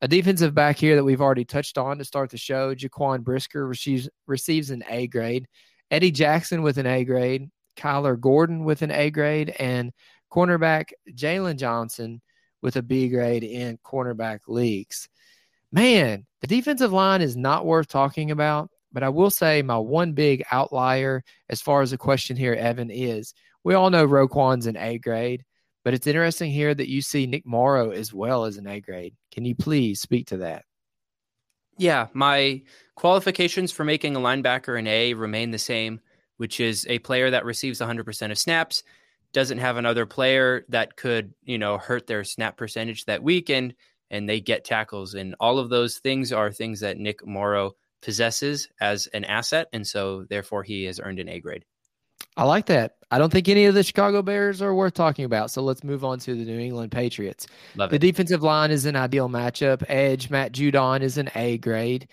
A 0.00 0.08
defensive 0.08 0.54
back 0.54 0.76
here 0.76 0.96
that 0.96 1.04
we've 1.04 1.20
already 1.20 1.44
touched 1.44 1.78
on 1.78 1.98
to 1.98 2.04
start 2.04 2.30
the 2.30 2.36
show, 2.36 2.74
Jaquan 2.74 3.22
Brisker 3.22 3.66
receives 3.66 4.08
receives 4.26 4.70
an 4.70 4.84
A 4.88 5.06
grade. 5.06 5.46
Eddie 5.90 6.10
Jackson 6.10 6.62
with 6.62 6.78
an 6.78 6.86
A 6.86 7.04
grade. 7.04 7.50
Kyler 7.76 8.18
Gordon 8.18 8.64
with 8.64 8.82
an 8.82 8.90
A 8.90 9.10
grade, 9.10 9.50
and 9.58 9.92
cornerback 10.32 10.90
Jaylon 11.10 11.56
Johnson 11.56 12.20
with 12.64 12.76
a 12.76 12.82
B 12.82 13.10
grade 13.10 13.44
in 13.44 13.78
cornerback 13.84 14.40
leagues. 14.48 15.10
Man, 15.70 16.24
the 16.40 16.46
defensive 16.46 16.94
line 16.94 17.20
is 17.20 17.36
not 17.36 17.66
worth 17.66 17.88
talking 17.88 18.30
about, 18.30 18.70
but 18.90 19.02
I 19.02 19.10
will 19.10 19.30
say 19.30 19.60
my 19.60 19.76
one 19.76 20.14
big 20.14 20.42
outlier 20.50 21.22
as 21.50 21.60
far 21.60 21.82
as 21.82 21.90
the 21.90 21.98
question 21.98 22.38
here, 22.38 22.54
Evan, 22.54 22.90
is 22.90 23.34
we 23.64 23.74
all 23.74 23.90
know 23.90 24.06
Roquan's 24.06 24.66
an 24.66 24.78
A 24.78 24.96
grade, 24.96 25.44
but 25.84 25.92
it's 25.92 26.06
interesting 26.06 26.50
here 26.50 26.74
that 26.74 26.88
you 26.88 27.02
see 27.02 27.26
Nick 27.26 27.44
Morrow 27.44 27.90
as 27.90 28.14
well 28.14 28.46
as 28.46 28.56
an 28.56 28.66
A 28.66 28.80
grade. 28.80 29.14
Can 29.30 29.44
you 29.44 29.54
please 29.54 30.00
speak 30.00 30.28
to 30.28 30.38
that? 30.38 30.64
Yeah, 31.76 32.06
my 32.14 32.62
qualifications 32.94 33.72
for 33.72 33.84
making 33.84 34.16
a 34.16 34.20
linebacker 34.20 34.78
an 34.78 34.86
A 34.86 35.12
remain 35.12 35.50
the 35.50 35.58
same, 35.58 36.00
which 36.38 36.60
is 36.60 36.86
a 36.88 36.98
player 37.00 37.30
that 37.30 37.44
receives 37.44 37.80
100% 37.80 38.30
of 38.30 38.38
snaps, 38.38 38.84
doesn't 39.34 39.58
have 39.58 39.76
another 39.76 40.06
player 40.06 40.64
that 40.70 40.96
could, 40.96 41.34
you 41.42 41.58
know, 41.58 41.76
hurt 41.76 42.06
their 42.06 42.24
snap 42.24 42.56
percentage 42.56 43.04
that 43.04 43.22
week 43.22 43.50
and 43.50 43.74
and 44.10 44.28
they 44.28 44.40
get 44.40 44.64
tackles 44.64 45.14
and 45.14 45.34
all 45.40 45.58
of 45.58 45.68
those 45.68 45.98
things 45.98 46.32
are 46.32 46.50
things 46.50 46.80
that 46.80 46.98
Nick 46.98 47.26
Morrow 47.26 47.72
possesses 48.00 48.68
as 48.80 49.06
an 49.08 49.24
asset 49.24 49.66
and 49.72 49.86
so 49.86 50.24
therefore 50.30 50.62
he 50.62 50.84
has 50.84 51.00
earned 51.00 51.18
an 51.18 51.28
A 51.28 51.40
grade. 51.40 51.64
I 52.36 52.44
like 52.44 52.66
that. 52.66 52.96
I 53.10 53.18
don't 53.18 53.30
think 53.30 53.48
any 53.48 53.66
of 53.66 53.74
the 53.74 53.82
Chicago 53.82 54.22
Bears 54.22 54.60
are 54.62 54.74
worth 54.74 54.94
talking 54.94 55.24
about. 55.24 55.50
So 55.50 55.62
let's 55.62 55.84
move 55.84 56.04
on 56.04 56.18
to 56.20 56.34
the 56.34 56.44
New 56.44 56.58
England 56.58 56.90
Patriots. 56.90 57.46
Love 57.76 57.90
the 57.90 57.96
it. 57.96 58.00
defensive 58.00 58.42
line 58.42 58.70
is 58.70 58.86
an 58.86 58.96
ideal 58.96 59.28
matchup. 59.28 59.84
Edge 59.88 60.30
Matt 60.30 60.52
Judon 60.52 61.00
is 61.00 61.18
an 61.18 61.30
A 61.34 61.58
grade. 61.58 62.08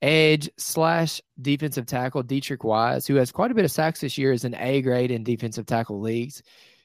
Edge 0.00 0.48
slash 0.56 1.20
defensive 1.40 1.86
tackle 1.86 2.22
Deatrich 2.22 2.64
Wise, 2.64 3.06
who 3.06 3.16
has 3.16 3.32
quite 3.32 3.50
a 3.50 3.54
bit 3.54 3.64
of 3.64 3.70
sacks 3.70 4.00
this 4.00 4.16
year, 4.16 4.32
is 4.32 4.44
an 4.44 4.54
A 4.54 4.80
grade 4.80 5.10
in 5.10 5.24
defensive 5.24 5.66
tackle 5.66 6.00
leagues. 6.00 6.42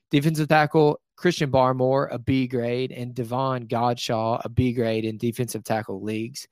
Defensive 0.09 0.47
tackle 0.47 0.99
Christian 1.15 1.51
Barmore, 1.51 2.07
a 2.11 2.17
B 2.17 2.47
grade, 2.47 2.91
and 2.91 3.13
Davon 3.13 3.67
Godchaux, 3.67 4.41
a 4.43 4.49
B 4.49 4.73
grade 4.73 5.05
in 5.05 5.17
defensive 5.17 5.63
tackle 5.63 6.01
leagues. 6.01 6.47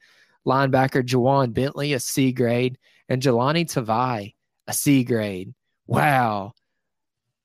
Linebacker 0.45 1.03
Ja'Whaun 1.03 1.53
Bentley, 1.53 1.93
a 1.93 1.99
C 1.99 2.31
grade, 2.31 2.77
and 3.09 3.21
Jahlani 3.21 3.65
Tavai, 3.65 4.33
a 4.67 4.73
C 4.73 5.03
grade. 5.03 5.53
Wow. 5.87 6.53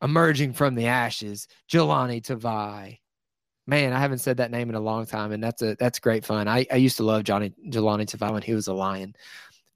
Emerging 0.03 0.53
from 0.53 0.75
the 0.75 0.87
ashes, 0.87 1.49
Jahlani 1.71 2.23
Tavai. 2.23 2.99
Man, 3.67 3.93
I 3.93 3.99
haven't 3.99 4.19
said 4.19 4.37
that 4.37 4.53
name 4.53 4.69
in 4.69 4.77
a 4.77 4.81
long 4.81 5.07
time, 5.07 5.33
and 5.33 5.43
that's 5.43 5.61
a 5.63 5.75
that's 5.77 5.99
great 5.99 6.25
fun. 6.25 6.47
I, 6.47 6.67
I 6.71 6.77
used 6.77 6.97
to 6.99 7.03
love 7.03 7.25
Johnny 7.25 7.53
Jahlani 7.69 8.07
Tavai 8.07 8.33
when 8.33 8.43
he 8.43 8.55
was 8.55 8.69
a 8.69 8.75
Lion. 8.75 9.15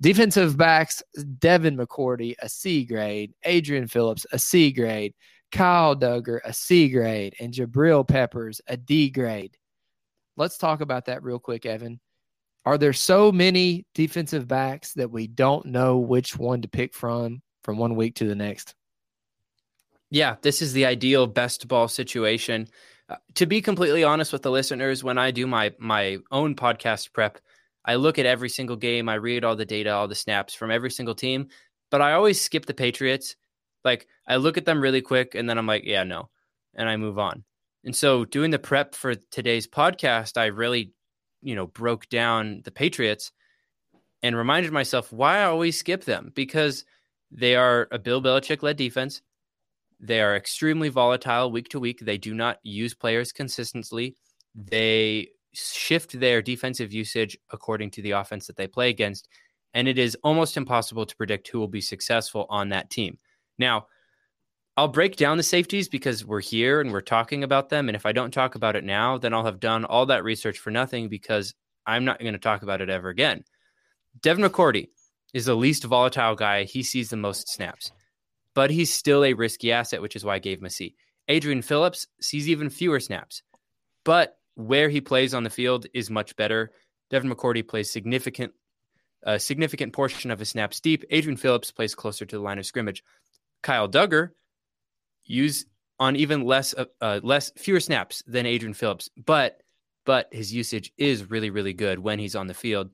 Defensive 0.00 0.56
backs, 0.56 1.02
Devin 1.38 1.76
McCourty, 1.76 2.34
a 2.40 2.48
C 2.48 2.84
grade, 2.84 3.34
Adrian 3.44 3.86
Phillips, 3.86 4.24
a 4.32 4.38
C 4.38 4.70
grade, 4.70 5.14
Kyle 5.52 5.96
Dugger, 5.96 6.38
a 6.44 6.52
C 6.52 6.88
grade, 6.88 7.34
and 7.40 7.52
Jabril 7.52 8.06
Peppers, 8.06 8.60
a 8.68 8.76
D 8.76 9.10
grade. 9.10 9.56
Let's 10.36 10.56
talk 10.56 10.80
about 10.80 11.06
that 11.06 11.22
real 11.22 11.38
quick, 11.38 11.66
Evan. 11.66 12.00
Are 12.64 12.78
there 12.78 12.92
so 12.92 13.32
many 13.32 13.86
defensive 13.94 14.46
backs 14.46 14.92
that 14.94 15.10
we 15.10 15.26
don't 15.26 15.66
know 15.66 15.98
which 15.98 16.36
one 16.36 16.62
to 16.62 16.68
pick 16.68 16.94
from 16.94 17.42
from 17.64 17.78
one 17.78 17.96
week 17.96 18.14
to 18.16 18.26
the 18.26 18.34
next? 18.34 18.74
Yeah, 20.10 20.36
this 20.42 20.60
is 20.60 20.72
the 20.72 20.86
ideal 20.86 21.26
best 21.26 21.68
ball 21.68 21.88
situation. 21.88 22.68
To 23.34 23.46
be 23.46 23.60
completely 23.60 24.04
honest 24.04 24.32
with 24.32 24.42
the 24.42 24.50
listeners, 24.50 25.02
when 25.02 25.18
I 25.18 25.30
do 25.30 25.46
my 25.46 25.72
my 25.78 26.18
own 26.30 26.54
podcast 26.54 27.12
prep, 27.12 27.38
I 27.84 27.96
look 27.96 28.18
at 28.18 28.26
every 28.26 28.48
single 28.48 28.76
game, 28.76 29.08
I 29.08 29.14
read 29.14 29.44
all 29.44 29.56
the 29.56 29.64
data, 29.64 29.90
all 29.90 30.08
the 30.08 30.14
snaps 30.14 30.54
from 30.54 30.70
every 30.70 30.90
single 30.90 31.14
team, 31.14 31.48
but 31.90 32.00
I 32.00 32.12
always 32.12 32.40
skip 32.40 32.66
the 32.66 32.74
Patriots. 32.74 33.36
Like 33.84 34.06
I 34.26 34.36
look 34.36 34.58
at 34.58 34.64
them 34.64 34.80
really 34.80 35.00
quick 35.00 35.34
and 35.34 35.48
then 35.48 35.58
I'm 35.58 35.66
like, 35.66 35.84
yeah, 35.84 36.04
no. 36.04 36.28
And 36.74 36.88
I 36.88 36.96
move 36.96 37.18
on. 37.18 37.44
And 37.84 37.96
so 37.96 38.24
doing 38.24 38.50
the 38.50 38.58
prep 38.58 38.94
for 38.94 39.14
today's 39.14 39.66
podcast, 39.66 40.36
I 40.36 40.46
really, 40.46 40.92
you 41.42 41.54
know, 41.54 41.66
broke 41.66 42.08
down 42.10 42.60
the 42.64 42.70
Patriots 42.70 43.32
and 44.22 44.36
reminded 44.36 44.72
myself 44.72 45.12
why 45.12 45.38
I 45.38 45.44
always 45.44 45.78
skip 45.78 46.04
them 46.04 46.32
because 46.34 46.84
they 47.30 47.56
are 47.56 47.88
a 47.90 47.98
Bill 47.98 48.20
Belichick 48.20 48.62
led 48.62 48.76
defense. 48.76 49.22
They 50.00 50.20
are 50.20 50.34
extremely 50.34 50.88
volatile 50.88 51.52
week 51.52 51.68
to 51.70 51.80
week. 51.80 52.00
They 52.00 52.18
do 52.18 52.34
not 52.34 52.58
use 52.62 52.94
players 52.94 53.32
consistently. 53.32 54.16
They 54.54 55.28
shift 55.52 56.18
their 56.18 56.40
defensive 56.40 56.92
usage 56.92 57.36
according 57.50 57.90
to 57.92 58.02
the 58.02 58.12
offense 58.12 58.46
that 58.46 58.56
they 58.56 58.66
play 58.66 58.88
against. 58.88 59.28
And 59.74 59.86
it 59.86 59.98
is 59.98 60.16
almost 60.24 60.56
impossible 60.56 61.06
to 61.06 61.16
predict 61.16 61.48
who 61.48 61.58
will 61.58 61.68
be 61.68 61.80
successful 61.80 62.46
on 62.48 62.70
that 62.70 62.90
team. 62.90 63.18
Now, 63.58 63.86
I'll 64.76 64.88
break 64.88 65.16
down 65.16 65.36
the 65.36 65.42
safeties 65.42 65.88
because 65.88 66.24
we're 66.24 66.40
here 66.40 66.80
and 66.80 66.90
we're 66.90 67.02
talking 67.02 67.44
about 67.44 67.68
them. 67.68 67.88
And 67.88 67.96
if 67.96 68.06
I 68.06 68.12
don't 68.12 68.32
talk 68.32 68.54
about 68.54 68.76
it 68.76 68.84
now, 68.84 69.18
then 69.18 69.34
I'll 69.34 69.44
have 69.44 69.60
done 69.60 69.84
all 69.84 70.06
that 70.06 70.24
research 70.24 70.58
for 70.58 70.70
nothing 70.70 71.08
because 71.08 71.54
I'm 71.86 72.04
not 72.04 72.20
going 72.20 72.32
to 72.32 72.38
talk 72.38 72.62
about 72.62 72.80
it 72.80 72.88
ever 72.88 73.10
again. 73.10 73.44
Devin 74.22 74.44
McCourty 74.44 74.88
is 75.34 75.44
the 75.44 75.54
least 75.54 75.84
volatile 75.84 76.34
guy. 76.34 76.64
He 76.64 76.82
sees 76.82 77.10
the 77.10 77.16
most 77.16 77.48
snaps, 77.48 77.92
but 78.54 78.70
he's 78.70 78.92
still 78.92 79.24
a 79.24 79.32
risky 79.32 79.72
asset, 79.72 80.02
which 80.02 80.16
is 80.16 80.24
why 80.24 80.36
I 80.36 80.38
gave 80.40 80.58
him 80.58 80.66
a 80.66 80.70
C. 80.70 80.94
Adrian 81.28 81.62
Phillips 81.62 82.06
sees 82.20 82.48
even 82.48 82.70
fewer 82.70 83.00
snaps, 83.00 83.42
but 84.04 84.36
where 84.54 84.88
he 84.88 85.00
plays 85.00 85.32
on 85.34 85.44
the 85.44 85.50
field 85.50 85.86
is 85.94 86.10
much 86.10 86.36
better. 86.36 86.72
Devin 87.10 87.30
McCourty 87.30 87.66
plays 87.66 87.90
significant 87.90 88.52
a 89.22 89.38
significant 89.38 89.92
portion 89.92 90.30
of 90.30 90.38
his 90.38 90.48
snaps 90.48 90.80
deep. 90.80 91.04
Adrian 91.10 91.36
Phillips 91.36 91.70
plays 91.70 91.94
closer 91.94 92.24
to 92.24 92.36
the 92.36 92.42
line 92.42 92.58
of 92.58 92.64
scrimmage. 92.64 93.04
Kyle 93.62 93.88
Dugger 93.88 94.30
use 95.24 95.66
on 95.98 96.16
even 96.16 96.44
less 96.44 96.74
uh, 97.00 97.20
less 97.22 97.52
fewer 97.56 97.80
snaps 97.80 98.22
than 98.26 98.46
Adrian 98.46 98.74
Phillips, 98.74 99.10
but 99.16 99.62
but 100.06 100.28
his 100.32 100.52
usage 100.52 100.92
is 100.96 101.30
really 101.30 101.50
really 101.50 101.74
good 101.74 101.98
when 101.98 102.18
he's 102.18 102.34
on 102.34 102.46
the 102.46 102.54
field. 102.54 102.90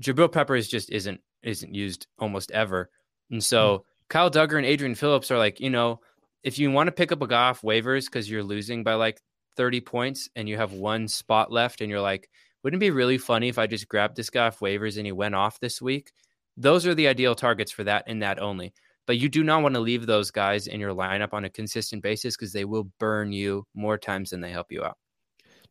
Jabril 0.00 0.30
Peppers 0.30 0.68
just 0.68 0.90
isn't 0.90 1.20
isn't 1.42 1.74
used 1.74 2.06
almost 2.18 2.50
ever, 2.52 2.88
and 3.30 3.42
so 3.42 3.78
mm-hmm. 3.78 3.82
Kyle 4.08 4.30
Dugger 4.30 4.56
and 4.56 4.66
Adrian 4.66 4.94
Phillips 4.94 5.30
are 5.30 5.38
like 5.38 5.60
you 5.60 5.70
know 5.70 6.00
if 6.42 6.58
you 6.58 6.70
want 6.70 6.86
to 6.88 6.92
pick 6.92 7.12
up 7.12 7.22
a 7.22 7.26
guy 7.26 7.48
off 7.48 7.62
waivers 7.62 8.06
because 8.06 8.30
you're 8.30 8.44
losing 8.44 8.84
by 8.84 8.94
like 8.94 9.20
30 9.56 9.80
points 9.80 10.28
and 10.36 10.48
you 10.48 10.56
have 10.56 10.72
one 10.72 11.08
spot 11.08 11.50
left 11.50 11.80
and 11.80 11.90
you're 11.90 12.00
like 12.00 12.28
wouldn't 12.62 12.82
it 12.82 12.86
be 12.86 12.90
really 12.90 13.18
funny 13.18 13.48
if 13.48 13.58
I 13.58 13.66
just 13.66 13.88
grabbed 13.88 14.16
this 14.16 14.30
guy 14.30 14.46
off 14.46 14.60
waivers 14.60 14.96
and 14.96 15.06
he 15.06 15.12
went 15.12 15.34
off 15.34 15.60
this 15.60 15.80
week? 15.80 16.12
Those 16.56 16.86
are 16.86 16.94
the 16.94 17.08
ideal 17.08 17.34
targets 17.34 17.70
for 17.70 17.84
that 17.84 18.04
and 18.06 18.22
that 18.22 18.40
only. 18.40 18.74
But 19.06 19.18
you 19.18 19.28
do 19.28 19.42
not 19.42 19.62
want 19.62 19.74
to 19.74 19.80
leave 19.80 20.04
those 20.04 20.30
guys 20.30 20.66
in 20.66 20.80
your 20.80 20.92
lineup 20.92 21.32
on 21.32 21.44
a 21.44 21.50
consistent 21.50 22.02
basis 22.02 22.36
because 22.36 22.52
they 22.52 22.64
will 22.64 22.90
burn 22.98 23.32
you 23.32 23.64
more 23.74 23.96
times 23.96 24.30
than 24.30 24.40
they 24.40 24.50
help 24.50 24.70
you 24.70 24.84
out. 24.84 24.98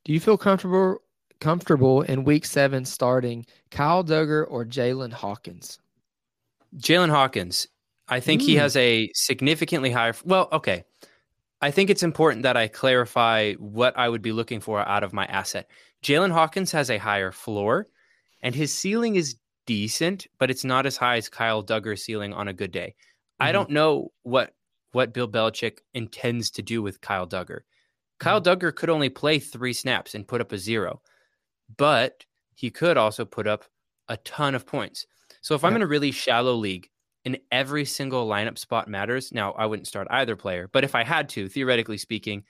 Do 0.05 0.14
you 0.14 0.19
feel 0.19 0.38
comfortable 0.38 0.99
comfortable 1.39 2.01
in 2.01 2.23
week 2.23 2.45
seven 2.45 2.84
starting 2.84 3.45
Kyle 3.69 4.03
Dugger 4.03 4.45
or 4.49 4.65
Jaylinn 4.65 5.14
Hawkins? 5.14 5.77
Jaylinn 6.77 7.09
Hawkins. 7.09 7.68
I 8.09 8.19
think 8.19 8.41
he 8.41 8.55
has 8.55 8.75
a 8.75 9.11
significantly 9.13 9.91
higher. 9.91 10.13
Well, 10.23 10.47
okay. 10.51 10.84
I 11.61 11.71
think 11.71 11.89
it's 11.89 12.03
important 12.03 12.43
that 12.43 12.55
I 12.55 12.67
clarify 12.67 13.53
what 13.53 13.97
I 13.97 14.07
would 14.07 14.21
be 14.21 14.31
looking 14.31 14.59
for 14.59 14.79
out 14.79 15.03
of 15.03 15.13
my 15.13 15.25
asset. 15.25 15.69
Jaylinn 16.03 16.31
Hawkins 16.31 16.71
has 16.71 16.89
a 16.89 16.99
higher 16.99 17.31
floor, 17.31 17.88
and 18.41 18.53
his 18.53 18.73
ceiling 18.73 19.15
is 19.15 19.38
decent, 19.65 20.27
but 20.38 20.51
it's 20.51 20.63
not 20.63 20.85
as 20.85 20.97
high 20.97 21.17
as 21.17 21.29
Kyle 21.29 21.63
Dugger's 21.63 22.03
ceiling 22.03 22.34
on 22.34 22.47
a 22.47 22.53
good 22.53 22.71
day. 22.71 22.95
I 23.39 23.51
don't 23.51 23.69
know 23.69 24.11
what 24.23 24.53
what 24.93 25.13
Bill 25.13 25.27
Belichick 25.27 25.79
intends 25.93 26.49
to 26.51 26.61
do 26.61 26.81
with 26.81 27.01
Kyle 27.01 27.27
Dugger. 27.27 27.59
Kyle 28.19 28.41
mm-hmm. 28.41 28.49
Dugger 28.49 28.73
could 28.73 28.89
only 28.89 29.09
play 29.09 29.38
three 29.38 29.73
snaps 29.73 30.15
and 30.15 30.27
put 30.27 30.41
up 30.41 30.51
a 30.51 30.57
zero, 30.57 31.01
but 31.75 32.25
he 32.55 32.71
could 32.71 32.97
also 32.97 33.25
put 33.25 33.45
up 33.45 33.65
a 34.07 34.17
ton 34.17 34.55
of 34.55 34.65
points. 34.65 35.05
So 35.41 35.53
if 35.55 35.63
I'm 35.63 35.75
in 35.75 35.81
a 35.81 35.88
really 35.88 36.11
shallow 36.11 36.55
league 36.55 36.89
and 37.27 37.39
every 37.51 37.83
single 37.83 38.25
lineup 38.25 38.57
spot 38.57 38.87
matters, 38.87 39.33
now 39.33 39.51
I 39.51 39.65
wouldn't 39.65 39.85
start 39.85 40.07
either 40.09 40.37
player, 40.37 40.69
but 40.71 40.85
if 40.85 40.95
I 40.95 41.03
had 41.03 41.27
to, 41.29 41.49
theoretically 41.49 41.97
speaking, 41.97 42.45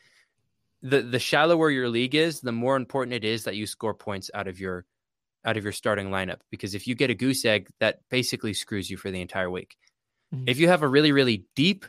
the 0.84 1.02
the 1.02 1.18
shallower 1.18 1.72
your 1.72 1.90
league 1.90 2.14
is, 2.14 2.42
the 2.42 2.52
more 2.52 2.76
important 2.76 3.16
it 3.16 3.24
is 3.26 3.44
that 3.46 3.56
you 3.56 3.66
score 3.66 3.96
points 3.96 4.30
out 4.36 4.48
of 4.48 4.60
your 4.60 4.86
out 5.46 5.58
of 5.58 5.64
your 5.64 5.74
starting 5.74 6.10
lineup 6.10 6.42
because 6.52 6.76
if 6.76 6.86
you 6.86 6.94
get 6.94 7.10
a 7.10 7.16
goose 7.16 7.44
egg, 7.44 7.70
that 7.80 8.02
basically 8.12 8.54
screws 8.54 8.88
you 8.88 8.98
for 8.98 9.10
the 9.10 9.20
entire 9.20 9.50
week. 9.50 9.76
Mm-hmm. 10.32 10.48
If 10.48 10.60
you 10.60 10.68
have 10.68 10.84
a 10.84 10.88
really, 10.88 11.12
really 11.12 11.46
deep 11.56 11.84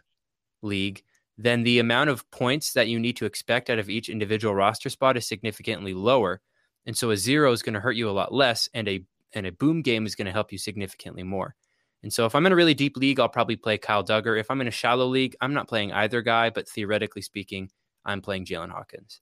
league, 0.63 1.03
then 1.37 1.65
the 1.65 1.81
amount 1.81 2.09
of 2.09 2.29
points 2.31 2.73
that 2.73 2.89
you 2.89 2.99
need 2.99 3.19
to 3.19 3.27
expect 3.27 3.69
out 3.69 3.79
of 3.79 3.91
each 3.91 4.09
individual 4.09 4.55
roster 4.55 4.89
spot 4.89 5.19
is 5.19 5.29
significantly 5.29 5.93
lower. 5.93 6.41
And 6.87 6.97
so 6.97 7.11
a 7.11 7.19
zero 7.19 7.53
is 7.53 7.63
going 7.63 7.75
to 7.75 7.81
hurt 7.81 7.97
you 7.97 8.09
a 8.09 8.13
lot 8.13 8.33
less, 8.33 8.67
and 8.73 8.89
a 8.89 9.05
and 9.35 9.47
a 9.47 9.53
boom 9.53 9.83
game 9.83 10.07
is 10.07 10.15
going 10.15 10.25
to 10.25 10.33
help 10.33 10.53
you 10.53 10.57
significantly 10.57 11.23
more. 11.23 11.55
And 12.03 12.13
so 12.13 12.27
if 12.27 12.35
I'm 12.35 12.47
in 12.47 12.53
a 12.53 12.57
really 12.57 12.75
deep 12.75 12.97
league, 12.97 13.19
I'll 13.19 13.29
probably 13.29 13.57
play 13.57 13.77
Kyle 13.77 14.05
Dugger. 14.05 14.39
If 14.39 14.51
I'm 14.51 14.61
in 14.61 14.69
a 14.69 14.73
shallow 14.73 15.07
league, 15.07 15.35
I'm 15.41 15.53
not 15.53 15.69
playing 15.69 15.93
either 15.93 16.23
guy, 16.23 16.51
but 16.51 16.69
theoretically 16.69 17.23
speaking, 17.23 17.71
I'm 18.05 18.21
playing 18.21 18.47
Jaylinn 18.47 18.71
Hawkins. 18.71 19.21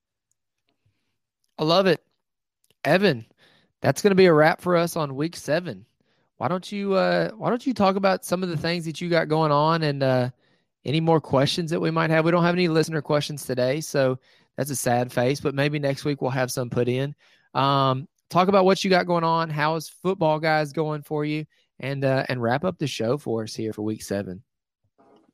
I 1.58 1.64
love 1.64 1.86
it. 1.86 2.04
Evan, 2.84 3.26
that's 3.80 4.02
going 4.02 4.10
to 4.10 4.16
be 4.16 4.26
a 4.26 4.32
wrap 4.32 4.60
for 4.60 4.76
us 4.76 4.94
on 4.94 5.16
week 5.16 5.36
seven 5.36 5.86
why 6.38 6.48
don't 6.48 6.70
you 6.70 6.94
uh, 6.94 7.30
why 7.30 7.48
don't 7.48 7.66
you 7.66 7.74
talk 7.74 7.96
about 7.96 8.24
some 8.24 8.42
of 8.42 8.48
the 8.48 8.56
things 8.56 8.84
that 8.84 9.00
you 9.00 9.08
got 9.08 9.28
going 9.28 9.52
on 9.52 9.82
and 9.82 10.02
uh, 10.02 10.30
any 10.84 11.00
more 11.00 11.20
questions 11.20 11.70
that 11.70 11.80
we 11.80 11.90
might 11.90 12.10
have. 12.10 12.24
We 12.24 12.30
don't 12.30 12.44
have 12.44 12.54
any 12.54 12.68
listener 12.68 13.02
questions 13.02 13.44
today, 13.46 13.80
so 13.80 14.18
that's 14.56 14.70
a 14.70 14.76
sad 14.76 15.12
face, 15.12 15.40
but 15.40 15.54
maybe 15.54 15.78
next 15.78 16.04
week 16.04 16.20
we'll 16.20 16.30
have 16.30 16.52
some 16.52 16.70
put 16.70 16.88
in. 16.88 17.14
Um, 17.54 18.06
talk 18.28 18.48
about 18.48 18.64
what 18.64 18.84
you 18.84 18.90
got 18.90 19.06
going 19.06 19.24
on. 19.24 19.48
How's 19.48 19.88
football 19.88 20.38
guys 20.38 20.72
going 20.72 21.02
for 21.02 21.24
you? 21.24 21.46
And 21.78 22.04
uh, 22.04 22.24
and 22.28 22.40
wrap 22.40 22.64
up 22.64 22.78
the 22.78 22.86
show 22.86 23.18
for 23.18 23.42
us 23.42 23.54
here 23.54 23.72
for 23.72 23.82
week 23.82 24.02
seven. 24.02 24.42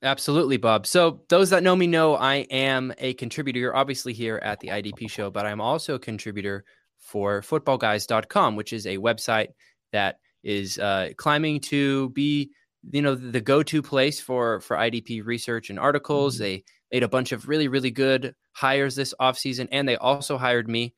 Absolutely, 0.02 0.56
Bob. 0.56 0.86
So, 0.86 1.22
those 1.28 1.50
that 1.50 1.62
know 1.62 1.76
me 1.76 1.86
know 1.86 2.16
I 2.16 2.46
am 2.50 2.92
a 2.98 3.14
contributor, 3.14 3.74
obviously, 3.74 4.12
here 4.12 4.40
at 4.42 4.58
the 4.58 4.68
IDP 4.68 5.08
show, 5.08 5.30
but 5.30 5.46
I'm 5.46 5.60
also 5.60 5.94
a 5.94 6.00
contributor 6.00 6.64
for 6.98 7.42
footballguys.com, 7.42 8.56
which 8.56 8.72
is 8.72 8.86
a 8.86 8.98
website 8.98 9.48
that 9.92 10.18
is 10.42 10.78
uh, 10.78 11.10
climbing 11.16 11.60
to 11.60 12.08
be 12.10 12.50
you 12.90 13.02
know 13.02 13.14
the 13.14 13.40
go-to 13.40 13.80
place 13.80 14.20
for 14.20 14.60
for 14.60 14.76
idp 14.76 15.24
research 15.24 15.70
and 15.70 15.78
articles 15.78 16.34
mm-hmm. 16.34 16.42
they 16.42 16.64
made 16.90 17.02
a 17.02 17.08
bunch 17.08 17.32
of 17.32 17.48
really 17.48 17.68
really 17.68 17.90
good 17.90 18.34
hires 18.52 18.96
this 18.96 19.14
offseason 19.20 19.68
and 19.70 19.88
they 19.88 19.96
also 19.96 20.36
hired 20.36 20.68
me 20.68 20.92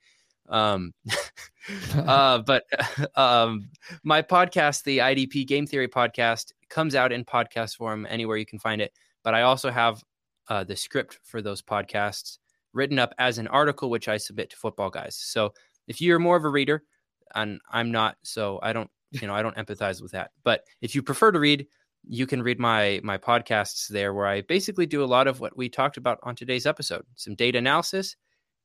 um 0.49 0.95
uh 2.07 2.39
but 2.39 2.65
um 3.17 3.71
my 4.03 4.21
podcast 4.21 4.85
the 4.85 4.99
idp 4.99 5.47
game 5.47 5.67
theory 5.67 5.89
podcast 5.89 6.53
comes 6.69 6.95
out 6.95 7.13
in 7.13 7.25
podcast 7.25 7.77
form 7.77 8.07
anywhere 8.09 8.37
you 8.37 8.47
can 8.47 8.59
find 8.59 8.81
it 8.81 8.93
but 9.23 9.35
i 9.35 9.43
also 9.43 9.71
have 9.71 10.03
uh, 10.49 10.63
the 10.63 10.77
script 10.77 11.19
for 11.23 11.41
those 11.41 11.63
podcasts 11.63 12.37
written 12.75 12.99
up 12.99 13.15
as 13.19 13.39
an 13.39 13.49
article 13.49 13.89
which 13.89 14.09
i 14.09 14.17
submit 14.17 14.51
to 14.51 14.57
football 14.57 14.91
guys 14.91 15.17
so 15.17 15.53
if 15.89 16.01
you're 16.01 16.19
more 16.19 16.37
of 16.37 16.45
a 16.45 16.49
reader 16.51 16.83
and 17.35 17.61
i'm 17.71 17.91
not 17.91 18.17
so 18.23 18.59
i 18.63 18.73
don't 18.73 18.91
you 19.23 19.29
know, 19.29 19.35
I 19.35 19.43
don't 19.43 19.57
empathize 19.57 20.03
with 20.03 20.13
that. 20.13 20.33
But 20.43 20.65
if 20.81 20.95
you 20.95 21.03
prefer 21.03 21.33
to 21.33 21.39
read, 21.39 21.67
you 22.07 22.27
can 22.27 22.43
read 22.43 22.59
my 22.59 23.01
my 23.03 23.17
podcasts 23.17 23.89
there 23.89 24.13
where 24.13 24.27
I 24.27 24.43
basically 24.43 24.87
do 24.87 25.03
a 25.03 25.07
lot 25.07 25.27
of 25.27 25.41
what 25.41 25.57
we 25.57 25.69
talked 25.69 25.97
about 25.97 26.19
on 26.23 26.35
today's 26.35 26.67
episode. 26.67 27.05
Some 27.15 27.35
data 27.35 27.59
analysis, 27.59 28.17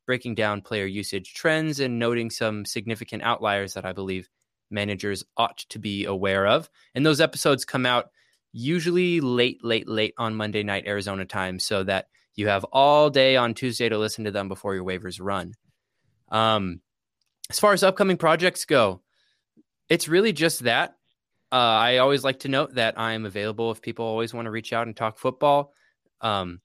breaking 0.09 0.33
down 0.33 0.59
player 0.59 0.87
usage 0.87 1.35
trends 1.35 1.79
and 1.79 1.99
noting 1.99 2.31
some 2.31 2.65
significant 2.65 3.21
outliers 3.21 3.75
that 3.75 3.85
I 3.85 3.93
believe 3.93 4.27
managers 4.71 5.23
ought 5.37 5.59
to 5.69 5.77
be 5.77 6.05
aware 6.05 6.47
of. 6.47 6.67
And 6.95 7.05
those 7.05 7.21
episodes 7.21 7.63
come 7.63 7.85
out 7.85 8.09
usually 8.51 9.21
late 9.21 9.63
late 9.63 9.87
late 9.87 10.15
on 10.17 10.33
Monday 10.33 10.63
night 10.63 10.87
Arizona 10.87 11.25
time 11.25 11.59
so 11.59 11.83
that 11.83 12.07
you 12.33 12.47
have 12.47 12.63
all 12.71 13.11
day 13.11 13.35
on 13.35 13.53
Tuesday 13.53 13.87
to 13.87 13.99
listen 13.99 14.23
to 14.23 14.31
them 14.31 14.47
before 14.47 14.73
your 14.73 14.83
waivers 14.83 15.19
run. 15.21 15.53
Um 16.31 16.81
as 17.51 17.59
far 17.59 17.73
as 17.73 17.83
upcoming 17.83 18.17
projects 18.17 18.65
go, 18.65 19.03
it's 19.89 20.07
really 20.07 20.33
just 20.33 20.63
that. 20.63 20.95
Uh, 21.51 21.55
I 21.55 21.97
always 21.97 22.23
like 22.23 22.39
to 22.39 22.47
note 22.47 22.73
that 22.73 22.97
I 22.97 23.13
am 23.13 23.27
available 23.27 23.69
if 23.69 23.79
people 23.79 24.05
always 24.05 24.33
want 24.33 24.47
to 24.47 24.51
reach 24.51 24.73
out 24.73 24.87
and 24.87 24.97
talk 24.97 25.19
football. 25.19 25.71
Um, 26.19 26.61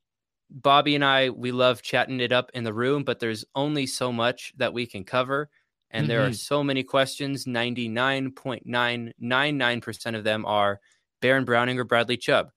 Bobby 0.54 0.94
and 0.94 1.04
I, 1.04 1.28
we 1.30 1.50
love 1.50 1.82
chatting 1.82 2.20
it 2.20 2.30
up 2.30 2.52
in 2.54 2.62
the 2.62 2.72
room, 2.72 3.02
but 3.02 3.18
there's 3.18 3.44
only 3.56 3.86
so 3.86 4.12
much 4.12 4.52
that 4.56 4.72
we 4.72 4.86
can 4.86 5.02
cover. 5.02 5.50
And 5.90 6.02
mm-hmm. 6.02 6.08
there 6.08 6.22
are 6.22 6.28
mm-hmm. 6.28 6.34
so 6.34 6.62
many 6.62 6.84
questions. 6.84 7.44
99.999% 7.44 10.16
of 10.16 10.22
them 10.22 10.46
are 10.46 10.78
Baron 11.20 11.44
Browning 11.44 11.80
or 11.80 11.84
Bradley 11.84 12.16
Chubb 12.16 12.50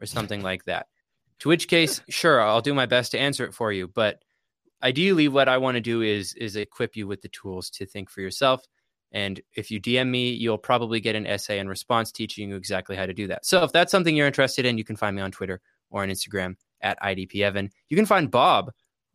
or 0.00 0.06
something 0.06 0.42
like 0.42 0.64
that. 0.64 0.88
To 1.40 1.48
which 1.48 1.66
case, 1.68 2.00
sure, 2.08 2.40
I'll 2.40 2.60
do 2.60 2.74
my 2.74 2.86
best 2.86 3.12
to 3.12 3.20
answer 3.20 3.44
it 3.44 3.54
for 3.54 3.70
you. 3.70 3.86
But 3.86 4.24
ideally, 4.82 5.28
what 5.28 5.48
I 5.48 5.58
want 5.58 5.76
to 5.76 5.80
do 5.80 6.02
is 6.02 6.34
is 6.34 6.56
equip 6.56 6.96
you 6.96 7.06
with 7.06 7.22
the 7.22 7.28
tools 7.28 7.70
to 7.70 7.86
think 7.86 8.10
for 8.10 8.20
yourself. 8.20 8.66
And 9.12 9.40
if 9.54 9.70
you 9.70 9.80
DM 9.80 10.08
me, 10.08 10.30
you'll 10.30 10.58
probably 10.58 10.98
get 11.00 11.14
an 11.14 11.26
essay 11.26 11.60
and 11.60 11.68
response 11.68 12.10
teaching 12.10 12.48
you 12.48 12.56
exactly 12.56 12.96
how 12.96 13.06
to 13.06 13.14
do 13.14 13.28
that. 13.28 13.46
So 13.46 13.62
if 13.62 13.70
that's 13.70 13.92
something 13.92 14.16
you're 14.16 14.26
interested 14.26 14.66
in, 14.66 14.76
you 14.76 14.82
can 14.84 14.96
find 14.96 15.14
me 15.14 15.22
on 15.22 15.30
Twitter 15.30 15.60
or 15.90 16.02
on 16.02 16.08
Instagram 16.08 16.56
at 16.84 17.00
IDP 17.00 17.40
Evan. 17.40 17.70
You 17.88 17.96
can 17.96 18.06
find 18.06 18.30
Bob 18.30 18.70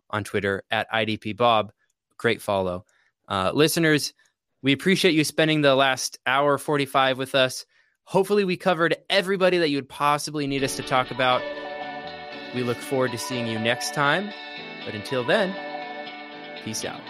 on 0.09 0.25
Twitter 0.25 0.63
at 0.71 0.91
IDP 0.91 1.37
Bob. 1.37 1.71
Great 2.17 2.41
follow. 2.41 2.83
Uh, 3.29 3.51
listeners, 3.53 4.13
we 4.61 4.73
appreciate 4.73 5.13
you 5.13 5.23
spending 5.23 5.61
the 5.61 5.75
last 5.75 6.19
hour 6.25 6.57
45 6.57 7.17
with 7.17 7.35
us. 7.35 7.65
Hopefully, 8.03 8.43
we 8.43 8.57
covered 8.57 8.97
everybody 9.09 9.59
that 9.59 9.69
you 9.69 9.77
would 9.77 9.87
possibly 9.87 10.47
need 10.47 10.63
us 10.63 10.75
to 10.75 10.83
talk 10.83 11.11
about. 11.11 11.41
We 12.55 12.63
look 12.63 12.77
forward 12.77 13.11
to 13.11 13.17
seeing 13.17 13.47
you 13.47 13.59
next 13.59 13.93
time. 13.93 14.31
But 14.83 14.95
until 14.95 15.23
then, 15.23 15.55
peace 16.63 16.83
out. 16.83 17.01